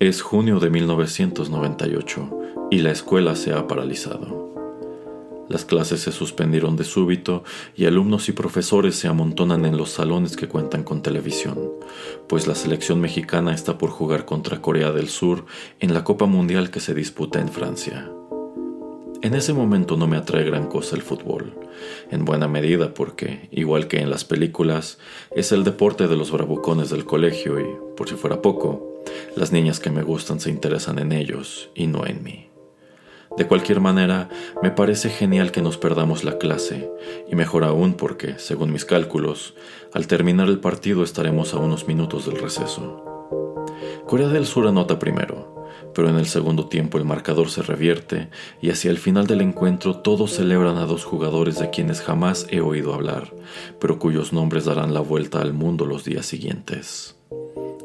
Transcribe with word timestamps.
Es 0.00 0.22
junio 0.22 0.60
de 0.60 0.70
1998 0.70 2.30
y 2.70 2.78
la 2.78 2.92
escuela 2.92 3.34
se 3.34 3.52
ha 3.52 3.66
paralizado. 3.66 4.54
Las 5.48 5.64
clases 5.64 6.02
se 6.02 6.12
suspendieron 6.12 6.76
de 6.76 6.84
súbito 6.84 7.42
y 7.74 7.86
alumnos 7.86 8.28
y 8.28 8.32
profesores 8.32 8.94
se 8.94 9.08
amontonan 9.08 9.64
en 9.64 9.76
los 9.76 9.90
salones 9.90 10.36
que 10.36 10.46
cuentan 10.46 10.84
con 10.84 11.02
televisión, 11.02 11.58
pues 12.28 12.46
la 12.46 12.54
selección 12.54 13.00
mexicana 13.00 13.52
está 13.52 13.76
por 13.76 13.90
jugar 13.90 14.24
contra 14.24 14.62
Corea 14.62 14.92
del 14.92 15.08
Sur 15.08 15.46
en 15.80 15.92
la 15.92 16.04
Copa 16.04 16.26
Mundial 16.26 16.70
que 16.70 16.78
se 16.78 16.94
disputa 16.94 17.40
en 17.40 17.48
Francia. 17.48 18.08
En 19.20 19.34
ese 19.34 19.52
momento 19.52 19.96
no 19.96 20.06
me 20.06 20.16
atrae 20.16 20.44
gran 20.44 20.68
cosa 20.68 20.94
el 20.94 21.02
fútbol, 21.02 21.54
en 22.12 22.24
buena 22.24 22.46
medida 22.46 22.94
porque, 22.94 23.48
igual 23.50 23.88
que 23.88 23.98
en 23.98 24.10
las 24.10 24.24
películas, 24.24 24.98
es 25.34 25.50
el 25.50 25.64
deporte 25.64 26.06
de 26.06 26.14
los 26.14 26.30
bravucones 26.30 26.88
del 26.88 27.04
colegio 27.04 27.58
y, 27.58 27.66
por 27.96 28.08
si 28.08 28.14
fuera 28.14 28.40
poco, 28.40 28.87
las 29.36 29.52
niñas 29.52 29.80
que 29.80 29.90
me 29.90 30.02
gustan 30.02 30.40
se 30.40 30.50
interesan 30.50 30.98
en 30.98 31.12
ellos 31.12 31.70
y 31.74 31.86
no 31.86 32.06
en 32.06 32.22
mí. 32.22 32.48
De 33.36 33.46
cualquier 33.46 33.80
manera, 33.80 34.28
me 34.62 34.70
parece 34.70 35.10
genial 35.10 35.52
que 35.52 35.62
nos 35.62 35.76
perdamos 35.76 36.24
la 36.24 36.38
clase, 36.38 36.90
y 37.30 37.36
mejor 37.36 37.62
aún 37.62 37.94
porque, 37.94 38.38
según 38.38 38.72
mis 38.72 38.84
cálculos, 38.84 39.54
al 39.92 40.06
terminar 40.06 40.48
el 40.48 40.58
partido 40.58 41.04
estaremos 41.04 41.54
a 41.54 41.58
unos 41.58 41.86
minutos 41.86 42.26
del 42.26 42.40
receso. 42.40 43.04
Corea 44.06 44.28
del 44.28 44.46
Sur 44.46 44.66
anota 44.66 44.98
primero, 44.98 45.58
pero 45.94 46.08
en 46.08 46.16
el 46.16 46.26
segundo 46.26 46.66
tiempo 46.68 46.98
el 46.98 47.04
marcador 47.04 47.50
se 47.50 47.62
revierte 47.62 48.28
y 48.60 48.70
hacia 48.70 48.90
el 48.90 48.98
final 48.98 49.26
del 49.26 49.40
encuentro 49.40 49.98
todos 49.98 50.32
celebran 50.32 50.76
a 50.76 50.86
dos 50.86 51.04
jugadores 51.04 51.58
de 51.58 51.70
quienes 51.70 52.00
jamás 52.00 52.46
he 52.50 52.60
oído 52.60 52.94
hablar, 52.94 53.34
pero 53.78 53.98
cuyos 53.98 54.32
nombres 54.32 54.64
darán 54.64 54.94
la 54.94 55.00
vuelta 55.00 55.40
al 55.40 55.52
mundo 55.52 55.86
los 55.86 56.04
días 56.04 56.26
siguientes. 56.26 57.17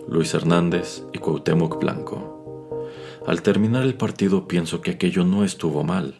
Luis 0.08 0.34
Hernández 0.34 1.04
y 1.14 1.20
Cuauhtémoc 1.20 1.80
Blanco. 1.80 2.34
Al 3.26 3.42
terminar 3.42 3.84
el 3.84 3.96
partido 3.96 4.48
pienso 4.48 4.82
que 4.82 4.92
aquello 4.92 5.24
no 5.24 5.44
estuvo 5.44 5.84
mal, 5.84 6.20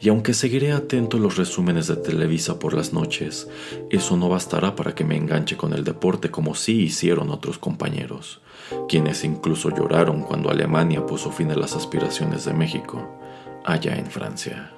y 0.00 0.08
aunque 0.08 0.34
seguiré 0.34 0.72
atento 0.72 1.16
a 1.16 1.20
los 1.20 1.36
resúmenes 1.36 1.86
de 1.88 1.96
Televisa 1.96 2.58
por 2.58 2.74
las 2.74 2.92
noches, 2.92 3.48
eso 3.90 4.16
no 4.16 4.28
bastará 4.28 4.74
para 4.74 4.94
que 4.94 5.04
me 5.04 5.16
enganche 5.16 5.56
con 5.56 5.74
el 5.74 5.84
deporte 5.84 6.30
como 6.30 6.54
sí 6.54 6.82
hicieron 6.82 7.30
otros 7.30 7.58
compañeros, 7.58 8.40
quienes 8.88 9.24
incluso 9.24 9.70
lloraron 9.70 10.22
cuando 10.22 10.50
Alemania 10.50 11.04
puso 11.04 11.30
fin 11.30 11.50
a 11.50 11.56
las 11.56 11.76
aspiraciones 11.76 12.44
de 12.44 12.54
México, 12.54 13.20
allá 13.64 13.96
en 13.96 14.06
Francia. 14.06 14.72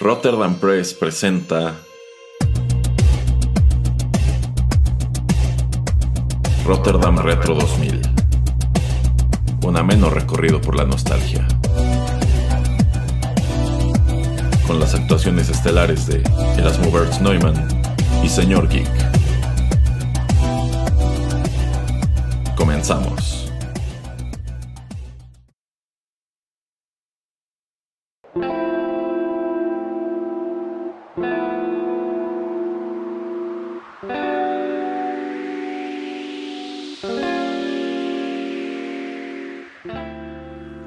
Rotterdam 0.00 0.56
Press 0.56 0.92
presenta 0.92 1.74
Rotterdam 6.66 7.18
Retro 7.18 7.54
2000. 7.54 8.00
Un 9.62 9.76
ameno 9.76 10.10
recorrido 10.10 10.60
por 10.60 10.76
la 10.76 10.84
nostalgia. 10.84 11.46
Con 14.66 14.80
las 14.80 14.94
actuaciones 14.94 15.48
estelares 15.48 16.06
de 16.06 16.22
Erasmo 16.58 16.90
Bertz 16.90 17.20
Neumann 17.20 17.68
y 18.22 18.28
Señor 18.28 18.68
Geek. 18.68 18.90
Comenzamos. 22.56 23.43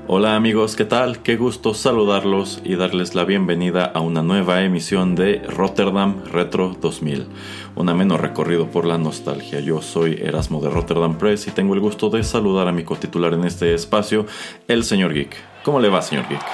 Hola 0.09 0.35
amigos, 0.35 0.77
¿qué 0.77 0.85
tal? 0.85 1.21
Qué 1.21 1.35
gusto 1.35 1.73
saludarlos 1.73 2.61
y 2.63 2.77
darles 2.77 3.13
la 3.13 3.25
bienvenida 3.25 3.83
a 3.83 3.99
una 3.99 4.21
nueva 4.21 4.61
emisión 4.61 5.15
de 5.15 5.41
Rotterdam 5.49 6.23
Retro 6.31 6.77
2000, 6.79 7.27
un 7.75 7.89
ameno 7.89 8.15
recorrido 8.15 8.67
por 8.67 8.85
la 8.85 8.97
nostalgia. 8.97 9.59
Yo 9.59 9.81
soy 9.81 10.17
Erasmo 10.23 10.61
de 10.61 10.69
Rotterdam 10.69 11.17
Press 11.17 11.47
y 11.47 11.51
tengo 11.51 11.73
el 11.73 11.81
gusto 11.81 12.09
de 12.09 12.23
saludar 12.23 12.69
a 12.69 12.71
mi 12.71 12.85
cotitular 12.85 13.33
en 13.33 13.43
este 13.43 13.73
espacio, 13.73 14.25
el 14.69 14.85
señor 14.85 15.13
Geek. 15.13 15.35
¿Cómo 15.65 15.81
le 15.81 15.89
va, 15.89 16.01
señor 16.01 16.25
Geek? 16.29 16.45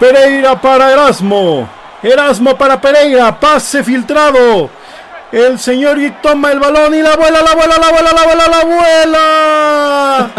Pereira 0.00 0.58
para 0.58 0.90
Erasmo, 0.90 1.68
Erasmo 2.02 2.56
para 2.56 2.80
Pereira, 2.80 3.38
pase 3.38 3.84
filtrado. 3.84 4.70
El 5.30 5.58
señor 5.58 5.98
Geek 5.98 6.22
toma 6.22 6.52
el 6.52 6.58
balón 6.58 6.94
y 6.94 7.02
la 7.02 7.14
vuela, 7.16 7.42
la 7.42 7.54
vuela, 7.54 7.76
la 7.76 7.90
vuela, 7.90 8.12
la 8.14 8.24
vuela, 8.24 8.48
la 8.48 8.64
vuela. 10.24 10.30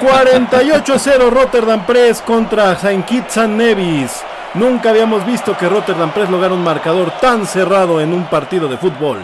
48 0.00 0.98
0 0.98 1.30
Rotterdam 1.30 1.84
Press 1.84 2.22
contra 2.22 2.74
Saint 2.76 3.04
Kitts 3.04 3.36
Nevis. 3.48 4.22
Nunca 4.54 4.90
habíamos 4.90 5.26
visto 5.26 5.54
que 5.58 5.68
Rotterdam 5.68 6.10
Press 6.12 6.30
lograra 6.30 6.54
un 6.54 6.64
marcador 6.64 7.12
tan 7.20 7.46
cerrado 7.46 8.00
en 8.00 8.14
un 8.14 8.24
partido 8.30 8.66
de 8.66 8.78
fútbol. 8.78 9.18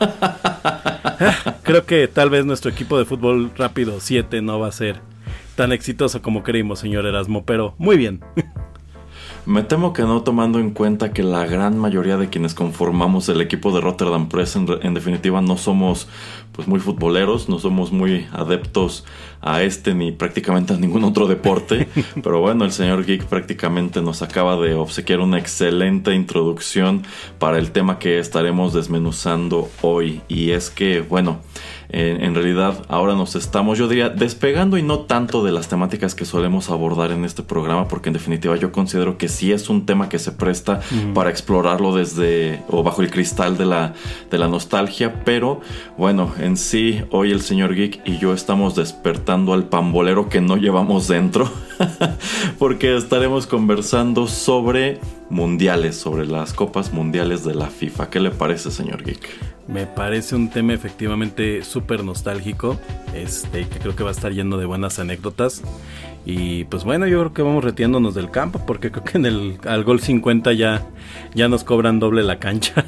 Creo 1.62 1.86
que 1.86 2.08
tal 2.08 2.30
vez 2.30 2.44
nuestro 2.44 2.72
equipo 2.72 2.98
de 2.98 3.04
fútbol 3.04 3.52
rápido 3.56 4.00
7 4.00 4.42
no 4.42 4.58
va 4.58 4.66
a 4.68 4.72
ser 4.72 5.00
tan 5.54 5.70
exitoso 5.70 6.20
como 6.20 6.42
creímos, 6.42 6.80
señor 6.80 7.06
Erasmo, 7.06 7.44
pero 7.44 7.74
muy 7.78 7.96
bien. 7.96 8.24
Me 9.46 9.62
temo 9.62 9.92
que 9.92 10.02
no 10.02 10.22
tomando 10.22 10.58
en 10.58 10.70
cuenta 10.70 11.12
que 11.12 11.22
la 11.22 11.46
gran 11.46 11.78
mayoría 11.78 12.16
de 12.16 12.28
quienes 12.28 12.54
conformamos 12.54 13.28
el 13.28 13.40
equipo 13.40 13.72
de 13.72 13.80
Rotterdam 13.80 14.28
Press 14.28 14.56
en, 14.56 14.66
en, 14.82 14.94
definitiva 14.94 15.40
no 15.40 15.56
somos 15.56 16.08
pues 16.52 16.68
muy 16.68 16.78
futboleros, 16.78 17.48
no 17.48 17.58
somos 17.58 17.90
muy 17.90 18.26
adeptos 18.32 19.04
a 19.40 19.62
este 19.62 19.94
ni 19.94 20.12
prácticamente 20.12 20.74
a 20.74 20.76
ningún 20.76 21.04
otro 21.04 21.26
deporte, 21.26 21.88
pero 22.22 22.40
bueno, 22.40 22.64
el 22.64 22.72
señor 22.72 23.06
Geek 23.06 23.24
prácticamente 23.24 24.02
nos 24.02 24.20
acaba 24.22 24.56
de 24.56 24.74
obsequiar 24.74 25.20
una 25.20 25.38
excelente 25.38 26.14
introducción 26.14 27.02
para 27.38 27.58
el 27.58 27.70
tema 27.70 27.98
que 27.98 28.18
estaremos 28.18 28.74
desmenuzando 28.74 29.70
hoy. 29.80 30.20
Y 30.28 30.50
es 30.50 30.70
que 30.70 31.00
bueno, 31.00 31.40
en 31.92 32.34
realidad 32.34 32.84
ahora 32.88 33.14
nos 33.14 33.34
estamos, 33.34 33.78
yo 33.78 33.88
diría, 33.88 34.08
despegando 34.08 34.78
y 34.78 34.82
no 34.82 35.00
tanto 35.00 35.44
de 35.44 35.52
las 35.52 35.68
temáticas 35.68 36.14
que 36.14 36.24
solemos 36.24 36.70
abordar 36.70 37.10
en 37.12 37.24
este 37.24 37.42
programa, 37.42 37.88
porque 37.88 38.08
en 38.08 38.12
definitiva 38.12 38.56
yo 38.56 38.72
considero 38.72 39.18
que 39.18 39.28
sí 39.28 39.52
es 39.52 39.68
un 39.68 39.86
tema 39.86 40.08
que 40.08 40.18
se 40.18 40.32
presta 40.32 40.80
para 41.14 41.30
explorarlo 41.30 41.94
desde 41.94 42.62
o 42.68 42.82
bajo 42.82 43.02
el 43.02 43.10
cristal 43.10 43.56
de 43.56 43.66
la, 43.66 43.94
de 44.30 44.38
la 44.38 44.48
nostalgia, 44.48 45.24
pero 45.24 45.60
bueno, 45.96 46.32
en 46.38 46.56
sí 46.56 47.02
hoy 47.10 47.32
el 47.32 47.40
señor 47.40 47.74
Geek 47.74 48.02
y 48.04 48.18
yo 48.18 48.32
estamos 48.34 48.74
despertando 48.76 49.52
al 49.52 49.64
pambolero 49.64 50.28
que 50.28 50.40
no 50.40 50.56
llevamos 50.56 51.08
dentro, 51.08 51.50
porque 52.58 52.96
estaremos 52.96 53.46
conversando 53.46 54.26
sobre 54.26 55.00
mundiales, 55.28 55.96
sobre 55.96 56.26
las 56.26 56.52
copas 56.52 56.92
mundiales 56.92 57.44
de 57.44 57.54
la 57.54 57.66
FIFA. 57.66 58.10
¿Qué 58.10 58.20
le 58.20 58.30
parece, 58.30 58.70
señor 58.70 59.02
Geek? 59.04 59.49
Me 59.72 59.86
parece 59.86 60.34
un 60.34 60.50
tema 60.50 60.72
efectivamente 60.72 61.62
súper 61.62 62.02
nostálgico, 62.02 62.78
este, 63.14 63.68
que 63.68 63.78
creo 63.78 63.94
que 63.94 64.02
va 64.02 64.10
a 64.10 64.12
estar 64.12 64.32
lleno 64.32 64.56
de 64.58 64.66
buenas 64.66 64.98
anécdotas. 64.98 65.62
Y 66.26 66.64
pues 66.64 66.84
bueno, 66.84 67.06
yo 67.06 67.20
creo 67.20 67.32
que 67.32 67.42
vamos 67.42 67.64
retiándonos 67.64 68.14
del 68.14 68.30
campo, 68.30 68.64
porque 68.66 68.90
creo 68.90 69.04
que 69.04 69.18
en 69.18 69.26
el 69.26 69.58
al 69.66 69.84
gol 69.84 70.00
50 70.00 70.52
ya, 70.52 70.82
ya 71.34 71.48
nos 71.48 71.64
cobran 71.64 72.00
doble 72.00 72.22
la 72.22 72.38
cancha. 72.38 72.84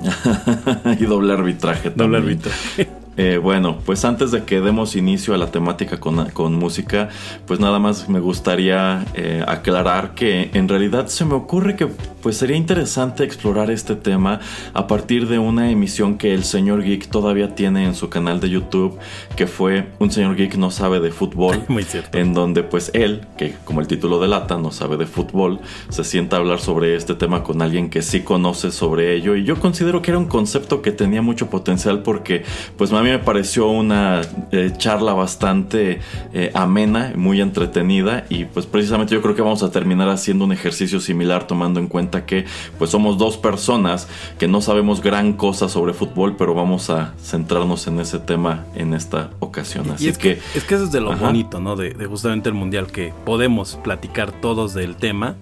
y 0.98 1.04
doble 1.04 1.34
arbitraje 1.34 1.90
Doble 1.90 2.18
arbitraje. 2.18 2.99
Eh, 3.22 3.36
bueno, 3.36 3.76
pues 3.84 4.06
antes 4.06 4.30
de 4.30 4.44
que 4.44 4.62
demos 4.62 4.96
inicio 4.96 5.34
a 5.34 5.36
la 5.36 5.50
temática 5.50 6.00
con, 6.00 6.54
música, 6.54 7.10
pues 7.46 7.60
nada 7.60 7.78
más 7.78 8.08
me 8.08 8.18
gustaría 8.18 9.04
eh, 9.12 9.44
aclarar 9.46 10.14
que 10.14 10.50
en 10.54 10.66
realidad 10.68 11.06
se 11.08 11.26
me 11.26 11.34
ocurre 11.34 11.76
que 11.76 11.86
pues 12.22 12.38
sería 12.38 12.56
interesante 12.56 13.24
explorar 13.24 13.70
este 13.70 13.94
tema 13.94 14.40
a 14.72 14.86
partir 14.86 15.28
de 15.28 15.38
una 15.38 15.70
emisión 15.70 16.16
que 16.16 16.32
el 16.32 16.44
señor 16.44 16.82
Geek 16.82 17.08
todavía 17.08 17.54
tiene 17.54 17.84
en 17.84 17.94
su 17.94 18.08
canal 18.08 18.40
de 18.40 18.48
YouTube, 18.48 18.98
que 19.36 19.46
fue 19.46 19.88
Un 19.98 20.10
señor 20.10 20.36
Geek 20.36 20.56
no 20.56 20.70
sabe 20.70 21.00
de 21.00 21.10
fútbol, 21.10 21.62
Muy 21.68 21.82
cierto. 21.82 22.16
en 22.16 22.32
donde 22.32 22.62
pues 22.62 22.90
él, 22.94 23.26
que 23.36 23.54
como 23.66 23.82
el 23.82 23.86
título 23.86 24.18
delata, 24.18 24.56
no 24.56 24.70
sabe 24.70 24.96
de 24.96 25.06
fútbol, 25.06 25.60
se 25.90 26.04
sienta 26.04 26.36
a 26.36 26.38
hablar 26.38 26.60
sobre 26.60 26.96
este 26.96 27.14
tema 27.14 27.42
con 27.42 27.60
alguien 27.60 27.90
que 27.90 28.00
sí 28.00 28.20
conoce 28.20 28.70
sobre 28.70 29.14
ello 29.14 29.36
y 29.36 29.44
yo 29.44 29.60
considero 29.60 30.00
que 30.00 30.10
era 30.10 30.18
un 30.18 30.26
concepto 30.26 30.80
que 30.80 30.92
tenía 30.92 31.20
mucho 31.20 31.50
potencial 31.50 32.02
porque 32.02 32.44
pues 32.78 32.90
a 32.92 33.09
mí 33.10 33.18
me 33.18 33.24
pareció 33.24 33.68
una 33.68 34.22
eh, 34.52 34.72
charla 34.76 35.12
bastante 35.12 36.00
eh, 36.32 36.50
amena, 36.54 37.12
muy 37.16 37.40
entretenida 37.40 38.24
y 38.28 38.44
pues 38.44 38.66
precisamente 38.66 39.14
yo 39.14 39.22
creo 39.22 39.34
que 39.34 39.42
vamos 39.42 39.62
a 39.62 39.70
terminar 39.70 40.08
haciendo 40.08 40.44
un 40.44 40.52
ejercicio 40.52 41.00
similar 41.00 41.46
tomando 41.46 41.80
en 41.80 41.88
cuenta 41.88 42.26
que 42.26 42.44
pues 42.78 42.90
somos 42.90 43.18
dos 43.18 43.36
personas 43.36 44.08
que 44.38 44.48
no 44.48 44.60
sabemos 44.60 45.02
gran 45.02 45.32
cosa 45.32 45.68
sobre 45.68 45.92
fútbol, 45.92 46.36
pero 46.36 46.54
vamos 46.54 46.90
a 46.90 47.14
centrarnos 47.20 47.86
en 47.86 48.00
ese 48.00 48.18
tema 48.18 48.64
en 48.74 48.94
esta 48.94 49.30
ocasión. 49.40 49.90
Así 49.90 50.06
y 50.06 50.08
es 50.08 50.18
que, 50.18 50.38
es 50.54 50.64
que 50.64 50.74
eso 50.74 50.84
es 50.84 50.92
de 50.92 51.00
lo 51.00 51.16
bonito, 51.16 51.60
¿no? 51.60 51.76
De, 51.76 51.90
de 51.90 52.06
justamente 52.06 52.48
el 52.48 52.54
mundial, 52.54 52.86
que 52.86 53.12
podemos 53.24 53.78
platicar 53.82 54.32
todos 54.32 54.74
del 54.74 54.96
tema 54.96 55.36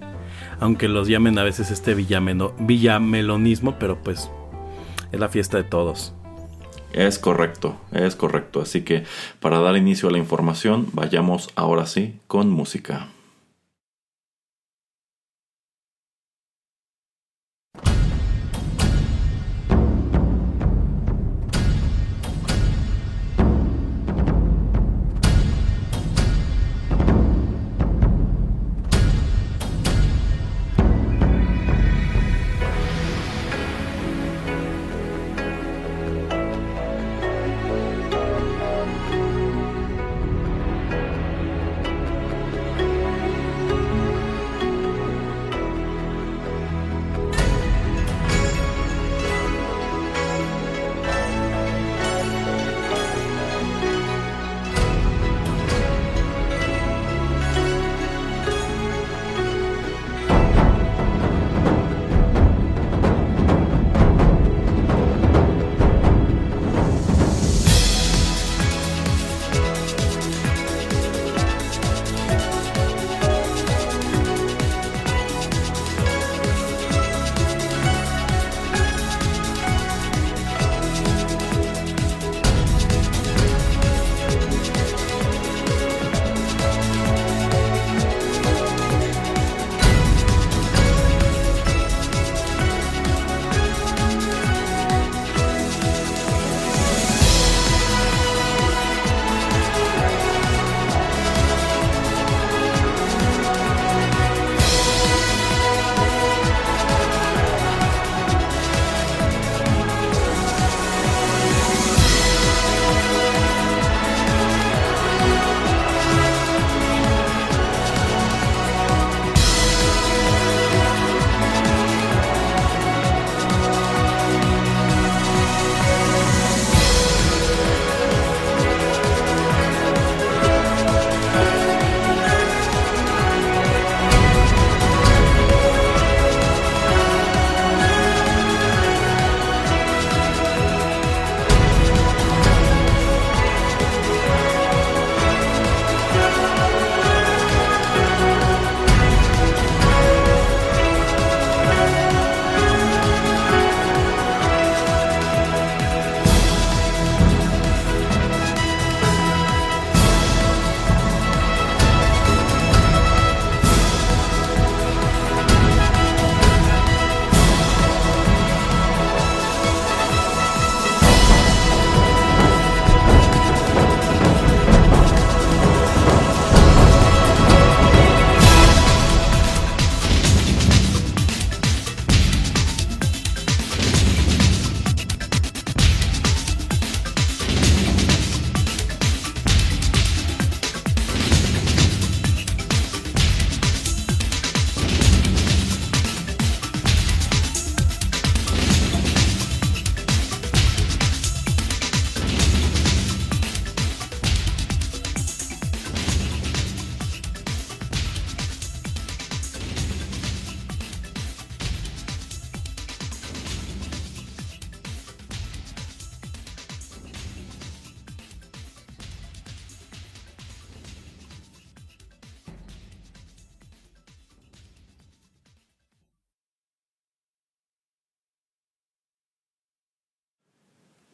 aunque 0.61 0.89
los 0.89 1.07
llamen 1.07 1.39
a 1.39 1.43
veces 1.43 1.71
este 1.71 1.93
villameno, 1.93 2.51
villamelonismo, 2.59 3.79
pero 3.79 4.03
pues 4.03 4.29
es 5.11 5.19
la 5.19 5.29
fiesta 5.29 5.55
de 5.55 5.63
todos. 5.63 6.13
Es 6.93 7.19
correcto, 7.19 7.77
es 7.91 8.15
correcto. 8.15 8.61
Así 8.61 8.81
que 8.81 9.03
para 9.39 9.59
dar 9.59 9.77
inicio 9.77 10.09
a 10.09 10.11
la 10.11 10.17
información, 10.17 10.87
vayamos 10.93 11.49
ahora 11.55 11.85
sí 11.85 12.19
con 12.27 12.49
música. 12.49 13.09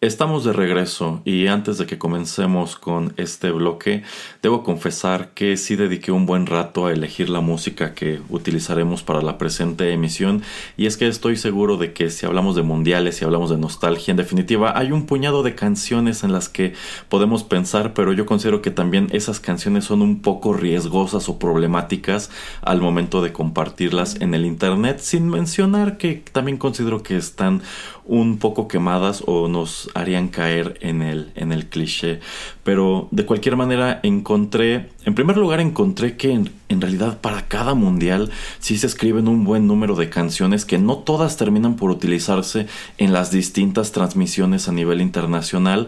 Estamos 0.06 0.44
de 0.44 0.54
regreso 0.54 1.24
y 1.26 1.48
antes 1.48 1.80
de 1.80 1.88
que 1.88 1.98
comencemos 1.98 2.76
con 2.76 3.16
este 3.18 3.50
bloque, 3.50 4.04
debo 4.44 4.62
confesar 4.62 5.30
que 5.30 5.58
sí 5.58 5.76
dediqué 5.76 6.12
un 6.12 6.28
buen 6.28 6.46
rato 6.46 6.86
a 6.86 6.94
elegir 6.94 7.28
la 7.28 7.42
música 7.42 7.96
que 7.96 8.22
utilizaremos 8.30 9.02
para 9.02 9.24
la 9.24 9.40
presente 9.40 9.92
emisión. 9.92 10.44
Y 10.78 10.86
es 10.86 10.98
que 10.98 11.08
estoy 11.08 11.38
seguro 11.38 11.78
de 11.78 11.94
que 11.94 12.12
si 12.12 12.28
hablamos 12.28 12.56
de 12.56 12.62
mundiales, 12.62 13.16
si 13.16 13.26
hablamos 13.26 13.50
de 13.50 13.58
nostalgia, 13.58 14.12
en 14.12 14.18
definitiva 14.18 14.78
hay 14.78 14.92
un 14.92 15.08
puñado 15.08 15.42
de 15.42 15.56
canciones 15.56 16.24
en 16.24 16.32
las 16.32 16.50
que 16.50 16.76
podemos 17.10 17.44
pensar, 17.44 17.96
pero 17.96 18.14
yo 18.14 18.28
considero 18.28 18.62
que 18.62 18.70
también 18.70 19.08
esas 19.12 19.40
canciones 19.40 19.86
son 19.86 20.04
un 20.04 20.22
poco 20.22 20.54
riesgosas 20.54 21.30
o 21.30 21.40
problemáticas 21.40 22.30
al 22.62 22.80
momento 22.80 23.24
de 23.24 23.34
compartirlas 23.34 24.22
en 24.22 24.36
el 24.36 24.46
internet, 24.46 25.00
sin 25.00 25.30
mencionar 25.30 25.98
que 25.98 26.22
también 26.32 26.60
considero 26.60 27.02
que 27.02 27.18
están 27.18 27.64
un 28.06 28.38
poco 28.38 28.68
quemadas 28.68 29.24
o 29.26 29.48
nos 29.48 29.90
harían 29.96 30.28
caer 30.28 30.78
en 30.82 31.02
el, 31.02 31.32
en 31.36 31.52
el 31.52 31.68
cliché. 31.68 32.20
Pero 32.64 33.08
de 33.12 33.26
cualquier 33.26 33.56
manera 33.56 34.02
encontré, 34.04 34.90
en 35.06 35.16
primer 35.16 35.38
lugar 35.38 35.62
encontré 35.62 36.18
que 36.18 36.32
en, 36.32 36.52
en, 36.68 36.82
realidad 36.82 37.22
para 37.22 37.48
cada 37.48 37.74
mundial 37.74 38.30
sí 38.60 38.78
se 38.78 38.88
escriben 38.88 39.28
un 39.28 39.46
buen 39.46 39.68
número 39.68 39.96
de 39.96 40.10
canciones 40.10 40.66
que 40.66 40.78
no 40.78 40.98
todas 40.98 41.38
terminan 41.38 41.78
por 41.78 41.90
utilizarse 41.90 42.68
en 42.98 43.14
las 43.14 43.32
distintas 43.32 43.94
transmisiones 43.94 44.68
a 44.68 44.74
nivel 44.74 45.02
internacional, 45.02 45.88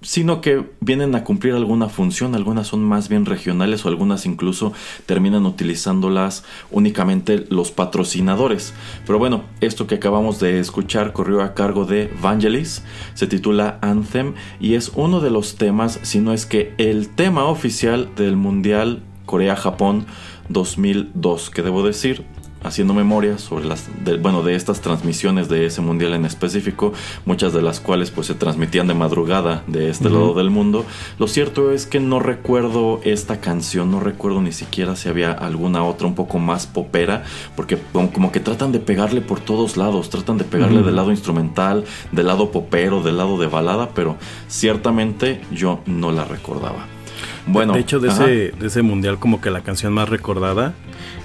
sino 0.00 0.40
que 0.40 0.64
vienen 0.80 1.14
a 1.14 1.24
cumplir 1.24 1.54
alguna 1.54 1.88
función, 1.88 2.34
algunas 2.34 2.68
son 2.68 2.84
más 2.84 3.08
bien 3.08 3.26
regionales 3.26 3.84
o 3.84 3.88
algunas 3.88 4.26
incluso 4.26 4.72
terminan 5.06 5.46
utilizándolas 5.46 6.44
únicamente 6.70 7.46
los 7.48 7.70
patrocinadores. 7.70 8.74
Pero 9.06 9.18
bueno, 9.18 9.42
esto 9.60 9.86
que 9.86 9.96
acabamos 9.96 10.38
de 10.38 10.60
escuchar 10.60 11.12
corrió 11.12 11.42
a 11.42 11.54
cargo 11.54 11.84
de 11.84 12.12
Vangelis, 12.20 12.84
se 13.14 13.26
titula 13.26 13.78
Anthem 13.82 14.34
y 14.60 14.74
es 14.74 14.92
uno 14.94 15.20
de 15.20 15.30
los 15.30 15.56
temas, 15.56 15.98
si 16.02 16.20
no 16.20 16.32
es 16.32 16.46
que 16.46 16.74
el 16.78 17.08
tema 17.08 17.44
oficial 17.44 18.10
del 18.16 18.36
Mundial 18.36 19.02
Corea-Japón 19.26 20.06
2002, 20.48 21.50
que 21.50 21.62
debo 21.62 21.84
decir 21.84 22.24
haciendo 22.62 22.94
memoria 22.94 23.38
sobre 23.38 23.66
las, 23.66 23.88
bueno, 24.20 24.42
de 24.42 24.54
estas 24.54 24.80
transmisiones 24.80 25.48
de 25.48 25.66
ese 25.66 25.80
mundial 25.80 26.14
en 26.14 26.24
específico, 26.24 26.92
muchas 27.24 27.52
de 27.52 27.62
las 27.62 27.80
cuales 27.80 28.10
pues 28.10 28.26
se 28.26 28.34
transmitían 28.34 28.86
de 28.86 28.94
madrugada 28.94 29.62
de 29.66 29.90
este 29.90 30.10
lado 30.10 30.34
del 30.34 30.50
mundo. 30.50 30.84
Lo 31.18 31.28
cierto 31.28 31.72
es 31.72 31.86
que 31.86 32.00
no 32.00 32.20
recuerdo 32.20 33.00
esta 33.04 33.40
canción, 33.40 33.90
no 33.90 34.00
recuerdo 34.00 34.40
ni 34.40 34.52
siquiera 34.52 34.96
si 34.96 35.08
había 35.08 35.32
alguna 35.32 35.84
otra 35.84 36.06
un 36.06 36.14
poco 36.14 36.38
más 36.38 36.66
popera, 36.66 37.24
porque 37.56 37.78
como 37.92 38.32
que 38.32 38.40
tratan 38.40 38.72
de 38.72 38.80
pegarle 38.80 39.20
por 39.20 39.40
todos 39.40 39.76
lados, 39.76 40.10
tratan 40.10 40.38
de 40.38 40.44
pegarle 40.44 40.82
del 40.82 40.96
lado 40.96 41.10
instrumental, 41.10 41.84
del 42.12 42.26
lado 42.26 42.50
popero, 42.50 43.02
del 43.02 43.16
lado 43.16 43.38
de 43.38 43.46
balada, 43.46 43.90
pero 43.94 44.16
ciertamente 44.48 45.40
yo 45.52 45.80
no 45.86 46.12
la 46.12 46.24
recordaba. 46.24 46.97
Bueno, 47.46 47.72
de 47.72 47.80
hecho 47.80 47.98
de 48.00 48.08
ese, 48.08 48.24
de 48.58 48.66
ese 48.66 48.82
mundial 48.82 49.18
como 49.18 49.40
que 49.40 49.50
la 49.50 49.62
canción 49.62 49.92
más 49.92 50.08
recordada 50.08 50.74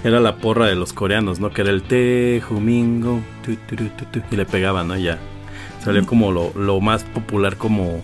era 0.04 0.20
la 0.20 0.38
porra 0.38 0.68
de 0.68 0.76
los 0.76 0.94
coreanos, 0.94 1.40
¿no? 1.40 1.52
Que 1.52 1.62
era 1.62 1.72
el 1.72 1.84
Te 1.84 2.42
Jumingo 2.42 3.22
y 4.32 4.36
le 4.36 4.46
pegaban, 4.46 4.88
¿no? 4.88 4.98
Ya 4.98 5.20
salió 5.84 6.02
mm. 6.02 6.06
como 6.06 6.32
lo, 6.32 6.52
lo, 6.56 6.80
más 6.82 7.04
popular 7.04 7.58
como 7.58 8.02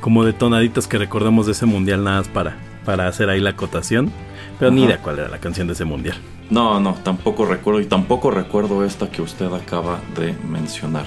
como 0.00 0.24
detonaditos 0.24 0.86
que 0.86 0.98
recordamos 0.98 1.46
de 1.46 1.52
ese 1.52 1.66
mundial 1.66 2.04
nada 2.04 2.18
más 2.18 2.28
para 2.28 2.56
para 2.84 3.08
hacer 3.08 3.28
ahí 3.28 3.40
la 3.40 3.50
acotación, 3.50 4.12
pero 4.58 4.70
ni 4.70 4.84
idea 4.84 4.98
cuál 4.98 5.18
era 5.18 5.28
la 5.28 5.38
canción 5.38 5.66
de 5.66 5.72
ese 5.72 5.84
mundial. 5.84 6.16
No, 6.48 6.78
no, 6.78 6.94
tampoco 6.94 7.44
recuerdo 7.44 7.80
y 7.80 7.86
tampoco 7.86 8.30
recuerdo 8.30 8.84
esta 8.84 9.10
que 9.10 9.20
usted 9.20 9.52
acaba 9.52 10.00
de 10.16 10.32
mencionar. 10.48 11.06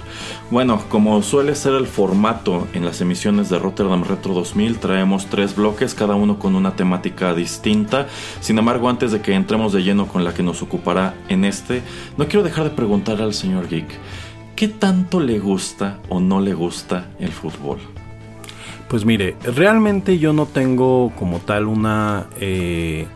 Bueno, 0.51 0.81
como 0.89 1.22
suele 1.22 1.55
ser 1.55 1.75
el 1.75 1.88
formato 1.88 2.67
en 2.74 2.84
las 2.84 3.00
emisiones 3.00 3.50
de 3.50 3.58
Rotterdam 3.58 4.03
Retro 4.03 4.34
2000, 4.34 4.79
traemos 4.79 5.27
tres 5.27 5.55
bloques, 5.55 5.96
cada 5.96 6.15
uno 6.15 6.39
con 6.39 6.55
una 6.55 6.75
temática 6.75 7.34
distinta. 7.34 8.08
Sin 8.41 8.58
embargo, 8.58 8.89
antes 8.89 9.13
de 9.13 9.22
que 9.22 9.34
entremos 9.34 9.72
de 9.72 9.81
lleno 9.81 10.08
con 10.08 10.25
la 10.25 10.34
que 10.34 10.43
nos 10.43 10.62
ocupará 10.62 11.13
en 11.29 11.46
este, 11.46 11.84
no 12.17 12.27
quiero 12.27 12.43
dejar 12.43 12.65
de 12.65 12.72
preguntar 12.72 13.22
al 13.22 13.34
señor 13.34 13.69
Geek, 13.69 13.88
¿qué 14.58 14.67
tanto 14.67 15.22
le 15.22 15.39
gusta 15.39 16.00
o 16.10 16.19
no 16.19 16.41
le 16.41 16.53
gusta 16.53 17.12
el 17.17 17.31
fútbol? 17.31 17.77
Pues 18.89 19.05
mire, 19.05 19.38
realmente 19.43 20.19
yo 20.19 20.34
no 20.34 20.48
tengo 20.48 21.13
como 21.17 21.39
tal 21.39 21.67
una... 21.67 22.27
Eh 22.41 23.08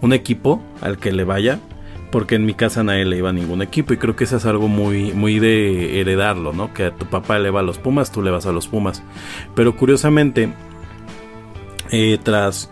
un 0.00 0.12
equipo 0.12 0.62
al 0.80 0.98
que 0.98 1.12
le 1.12 1.24
vaya, 1.24 1.58
porque 2.10 2.34
en 2.34 2.44
mi 2.44 2.54
casa 2.54 2.82
nadie 2.82 3.04
le 3.04 3.18
iba 3.18 3.30
a 3.30 3.32
ningún 3.32 3.62
equipo 3.62 3.92
y 3.92 3.96
creo 3.96 4.16
que 4.16 4.24
eso 4.24 4.36
es 4.36 4.46
algo 4.46 4.68
muy, 4.68 5.12
muy 5.12 5.38
de 5.38 6.00
heredarlo, 6.00 6.52
¿no? 6.52 6.72
Que 6.74 6.86
a 6.86 6.94
tu 6.94 7.06
papá 7.06 7.38
le 7.38 7.50
va 7.50 7.60
a 7.60 7.62
los 7.62 7.78
Pumas, 7.78 8.10
tú 8.10 8.22
le 8.22 8.30
vas 8.30 8.46
a 8.46 8.52
los 8.52 8.66
Pumas. 8.66 9.02
Pero 9.54 9.76
curiosamente, 9.76 10.52
eh, 11.90 12.18
tras 12.22 12.70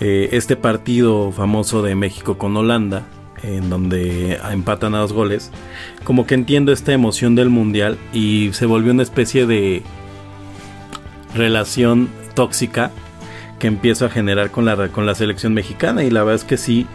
eh, 0.00 0.30
este 0.32 0.56
partido 0.56 1.32
famoso 1.32 1.82
de 1.82 1.94
México 1.94 2.38
con 2.38 2.56
Holanda, 2.56 3.04
en 3.42 3.70
donde 3.70 4.38
empatan 4.50 4.94
a 4.94 4.98
dos 4.98 5.12
goles, 5.12 5.50
como 6.04 6.26
que 6.26 6.34
entiendo 6.34 6.72
esta 6.72 6.92
emoción 6.92 7.34
del 7.34 7.50
mundial 7.50 7.98
y 8.12 8.50
se 8.52 8.66
volvió 8.66 8.92
una 8.92 9.02
especie 9.02 9.46
de 9.46 9.82
relación 11.34 12.08
tóxica 12.34 12.90
que 13.58 13.66
empiezo 13.66 14.06
a 14.06 14.08
generar 14.10 14.50
con 14.50 14.64
la, 14.64 14.88
con 14.88 15.06
la 15.06 15.14
selección 15.14 15.54
mexicana 15.54 16.04
y 16.04 16.10
la 16.10 16.20
verdad 16.20 16.36
es 16.36 16.44
que 16.44 16.56
sí, 16.56 16.86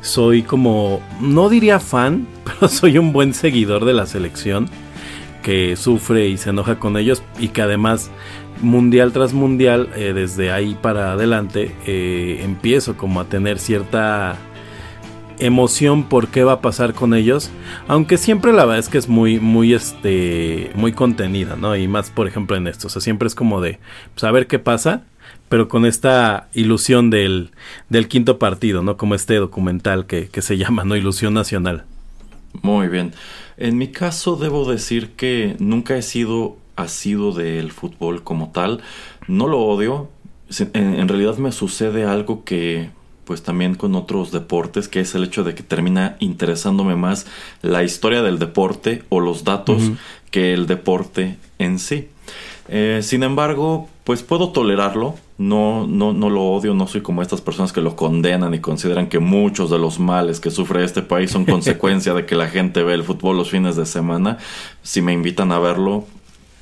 soy 0.00 0.42
como, 0.42 1.00
no 1.20 1.48
diría 1.48 1.80
fan, 1.80 2.26
pero 2.44 2.68
soy 2.68 2.98
un 2.98 3.12
buen 3.12 3.34
seguidor 3.34 3.84
de 3.84 3.94
la 3.94 4.06
selección 4.06 4.68
que 5.42 5.76
sufre 5.76 6.28
y 6.28 6.36
se 6.36 6.50
enoja 6.50 6.78
con 6.78 6.96
ellos 6.96 7.22
y 7.38 7.48
que 7.48 7.62
además 7.62 8.10
mundial 8.62 9.12
tras 9.12 9.32
mundial 9.32 9.88
eh, 9.96 10.12
desde 10.14 10.52
ahí 10.52 10.76
para 10.80 11.12
adelante 11.12 11.74
eh, 11.86 12.40
empiezo 12.44 12.96
como 12.96 13.20
a 13.20 13.24
tener 13.24 13.58
cierta 13.58 14.36
emoción 15.38 16.04
por 16.04 16.28
qué 16.28 16.44
va 16.44 16.52
a 16.52 16.60
pasar 16.60 16.92
con 16.92 17.14
ellos 17.14 17.50
aunque 17.88 18.18
siempre 18.18 18.52
la 18.52 18.66
verdad 18.66 18.80
es 18.80 18.90
que 18.90 18.98
es 18.98 19.08
muy 19.08 19.40
muy 19.40 19.72
este 19.72 20.70
muy 20.74 20.92
contenida 20.92 21.56
no 21.56 21.74
y 21.74 21.88
más 21.88 22.10
por 22.10 22.28
ejemplo 22.28 22.56
en 22.56 22.66
esto 22.66 22.88
o 22.88 22.90
sea 22.90 23.00
siempre 23.00 23.26
es 23.26 23.34
como 23.34 23.62
de 23.62 23.78
saber 24.16 24.42
pues, 24.42 24.50
qué 24.50 24.58
pasa 24.58 25.04
pero 25.50 25.68
con 25.68 25.84
esta 25.84 26.48
ilusión 26.54 27.10
del, 27.10 27.50
del 27.88 28.06
quinto 28.06 28.38
partido, 28.38 28.82
¿no? 28.82 28.96
Como 28.96 29.16
este 29.16 29.34
documental 29.34 30.06
que, 30.06 30.28
que 30.28 30.42
se 30.42 30.56
llama, 30.62 30.84
¿no? 30.84 30.96
Ilusión 30.96 31.34
Nacional. 31.34 31.84
Muy 32.62 32.86
bien. 32.86 33.12
En 33.56 33.76
mi 33.76 33.88
caso 33.88 34.36
debo 34.36 34.70
decir 34.70 35.10
que 35.10 35.56
nunca 35.58 35.96
he 35.96 36.02
sido 36.02 36.56
asido 36.76 37.32
del 37.32 37.72
fútbol 37.72 38.22
como 38.22 38.50
tal. 38.52 38.80
No 39.26 39.48
lo 39.48 39.58
odio. 39.58 40.08
En, 40.72 40.94
en, 40.94 41.08
realidad 41.08 41.36
me 41.36 41.50
sucede 41.50 42.04
algo 42.04 42.44
que 42.44 42.90
pues 43.24 43.42
también 43.42 43.74
con 43.74 43.96
otros 43.96 44.30
deportes, 44.30 44.88
que 44.88 45.00
es 45.00 45.14
el 45.14 45.24
hecho 45.24 45.42
de 45.42 45.54
que 45.54 45.62
termina 45.62 46.16
interesándome 46.20 46.94
más 46.94 47.26
la 47.62 47.82
historia 47.82 48.22
del 48.22 48.38
deporte 48.38 49.02
o 49.08 49.20
los 49.20 49.44
datos 49.44 49.82
que 50.30 50.52
el 50.52 50.66
deporte 50.66 51.36
en 51.58 51.78
sí. 51.78 52.08
Eh, 52.68 53.00
sin 53.02 53.22
embargo, 53.24 53.88
pues 54.04 54.22
puedo 54.22 54.50
tolerarlo, 54.50 55.16
no, 55.40 55.86
no, 55.86 56.12
no 56.12 56.28
lo 56.28 56.42
odio, 56.42 56.74
no 56.74 56.86
soy 56.86 57.00
como 57.00 57.22
estas 57.22 57.40
personas 57.40 57.72
que 57.72 57.80
lo 57.80 57.96
condenan 57.96 58.52
y 58.52 58.58
consideran 58.58 59.08
que 59.08 59.20
muchos 59.20 59.70
de 59.70 59.78
los 59.78 59.98
males 59.98 60.38
que 60.38 60.50
sufre 60.50 60.84
este 60.84 61.00
país 61.00 61.30
son 61.30 61.44
consecuencia 61.46 62.12
de 62.12 62.26
que 62.26 62.34
la 62.34 62.48
gente 62.48 62.82
ve 62.82 62.92
el 62.92 63.04
fútbol 63.04 63.38
los 63.38 63.48
fines 63.48 63.74
de 63.74 63.86
semana. 63.86 64.36
Si 64.82 65.00
me 65.00 65.14
invitan 65.14 65.50
a 65.50 65.58
verlo, 65.58 66.04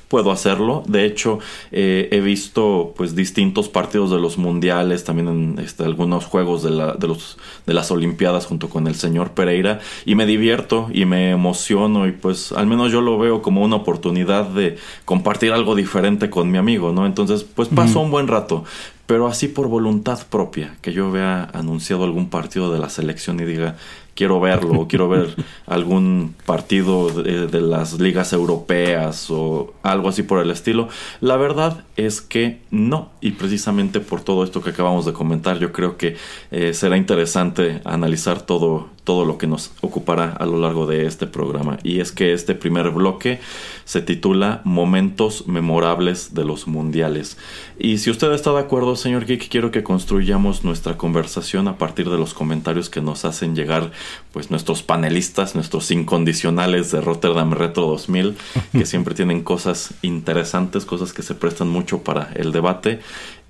puedo 0.09 0.31
hacerlo. 0.31 0.83
De 0.87 1.05
hecho, 1.05 1.39
eh, 1.71 2.09
he 2.11 2.19
visto 2.19 2.93
pues 2.97 3.15
distintos 3.15 3.69
partidos 3.69 4.11
de 4.11 4.17
los 4.17 4.37
mundiales, 4.37 5.05
también 5.05 5.27
en 5.29 5.59
este, 5.59 5.85
algunos 5.85 6.25
juegos 6.25 6.63
de, 6.63 6.71
la, 6.71 6.93
de, 6.95 7.07
los, 7.07 7.37
de 7.65 7.73
las 7.73 7.91
Olimpiadas 7.91 8.45
junto 8.45 8.69
con 8.69 8.87
el 8.87 8.95
señor 8.95 9.31
Pereira 9.31 9.79
y 10.05 10.15
me 10.15 10.25
divierto 10.25 10.89
y 10.91 11.05
me 11.05 11.29
emociono 11.29 12.07
y 12.07 12.11
pues 12.11 12.51
al 12.51 12.67
menos 12.67 12.91
yo 12.91 12.99
lo 13.01 13.17
veo 13.17 13.41
como 13.41 13.63
una 13.63 13.77
oportunidad 13.77 14.45
de 14.47 14.77
compartir 15.05 15.53
algo 15.53 15.75
diferente 15.75 16.29
con 16.29 16.51
mi 16.51 16.57
amigo, 16.57 16.91
¿no? 16.91 17.05
Entonces 17.05 17.43
pues 17.43 17.69
paso 17.69 18.01
un 18.01 18.11
buen 18.11 18.27
rato 18.27 18.65
pero 19.09 19.25
así 19.25 19.47
por 19.47 19.69
voluntad 19.69 20.19
propia, 20.29 20.77
que 20.83 20.93
yo 20.93 21.09
vea 21.09 21.49
anunciado 21.55 22.03
algún 22.03 22.29
partido 22.29 22.71
de 22.71 22.77
la 22.77 22.89
selección 22.89 23.39
y 23.39 23.43
diga, 23.43 23.75
quiero 24.19 24.41
verlo, 24.41 24.81
o 24.81 24.87
quiero 24.89 25.07
ver 25.07 25.33
algún 25.65 26.35
partido 26.45 27.09
de, 27.09 27.61
las 27.61 28.01
ligas 28.01 28.33
europeas 28.33 29.31
o 29.31 29.73
algo 29.81 30.09
así 30.09 30.23
por 30.23 30.41
el 30.41 30.51
estilo. 30.51 30.89
La 31.21 31.37
verdad 31.37 31.85
es 31.95 32.19
que 32.19 32.59
no, 32.69 33.11
y 33.21 33.31
precisamente 33.31 34.01
por 34.01 34.19
todo 34.19 34.43
esto 34.43 34.61
que 34.61 34.71
acabamos 34.71 35.05
de 35.05 35.13
comentar, 35.13 35.57
yo 35.59 35.71
creo 35.71 35.95
que 35.95 36.17
eh, 36.51 36.73
será 36.73 36.97
interesante 36.97 37.79
analizar 37.85 38.41
todo, 38.41 38.89
todo 39.03 39.25
lo 39.25 39.37
que 39.37 39.47
nos 39.47 39.71
ocupará 39.81 40.31
a 40.31 40.45
lo 40.45 40.59
largo 40.59 40.85
de 40.85 41.05
este 41.05 41.27
programa. 41.27 41.77
Y 41.83 41.99
es 41.99 42.11
que 42.11 42.33
este 42.33 42.55
primer 42.55 42.91
bloque 42.91 43.39
se 43.85 44.01
titula 44.01 44.61
Momentos 44.63 45.47
memorables 45.47 46.33
de 46.33 46.45
los 46.45 46.67
mundiales. 46.67 47.37
Y 47.77 47.97
si 47.97 48.11
usted 48.11 48.31
está 48.33 48.51
de 48.51 48.59
acuerdo, 48.59 48.95
señor 48.95 49.25
Geek, 49.25 49.49
quiero 49.49 49.71
que 49.71 49.83
construyamos 49.83 50.63
nuestra 50.63 50.97
conversación 50.97 51.67
a 51.67 51.77
partir 51.77 52.09
de 52.09 52.17
los 52.17 52.33
comentarios 52.33 52.89
que 52.89 53.01
nos 53.01 53.25
hacen 53.25 53.55
llegar 53.55 53.91
pues 54.31 54.51
nuestros 54.51 54.83
panelistas, 54.83 55.55
nuestros 55.55 55.89
incondicionales 55.91 56.91
de 56.91 57.01
Rotterdam 57.01 57.51
Retro 57.51 57.87
2000, 57.87 58.35
que 58.71 58.85
siempre 58.85 59.15
tienen 59.15 59.43
cosas 59.43 59.93
interesantes, 60.01 60.85
cosas 60.85 61.13
que 61.13 61.23
se 61.23 61.35
prestan 61.35 61.69
mucho 61.69 62.03
para 62.03 62.31
el 62.35 62.51
debate 62.51 62.99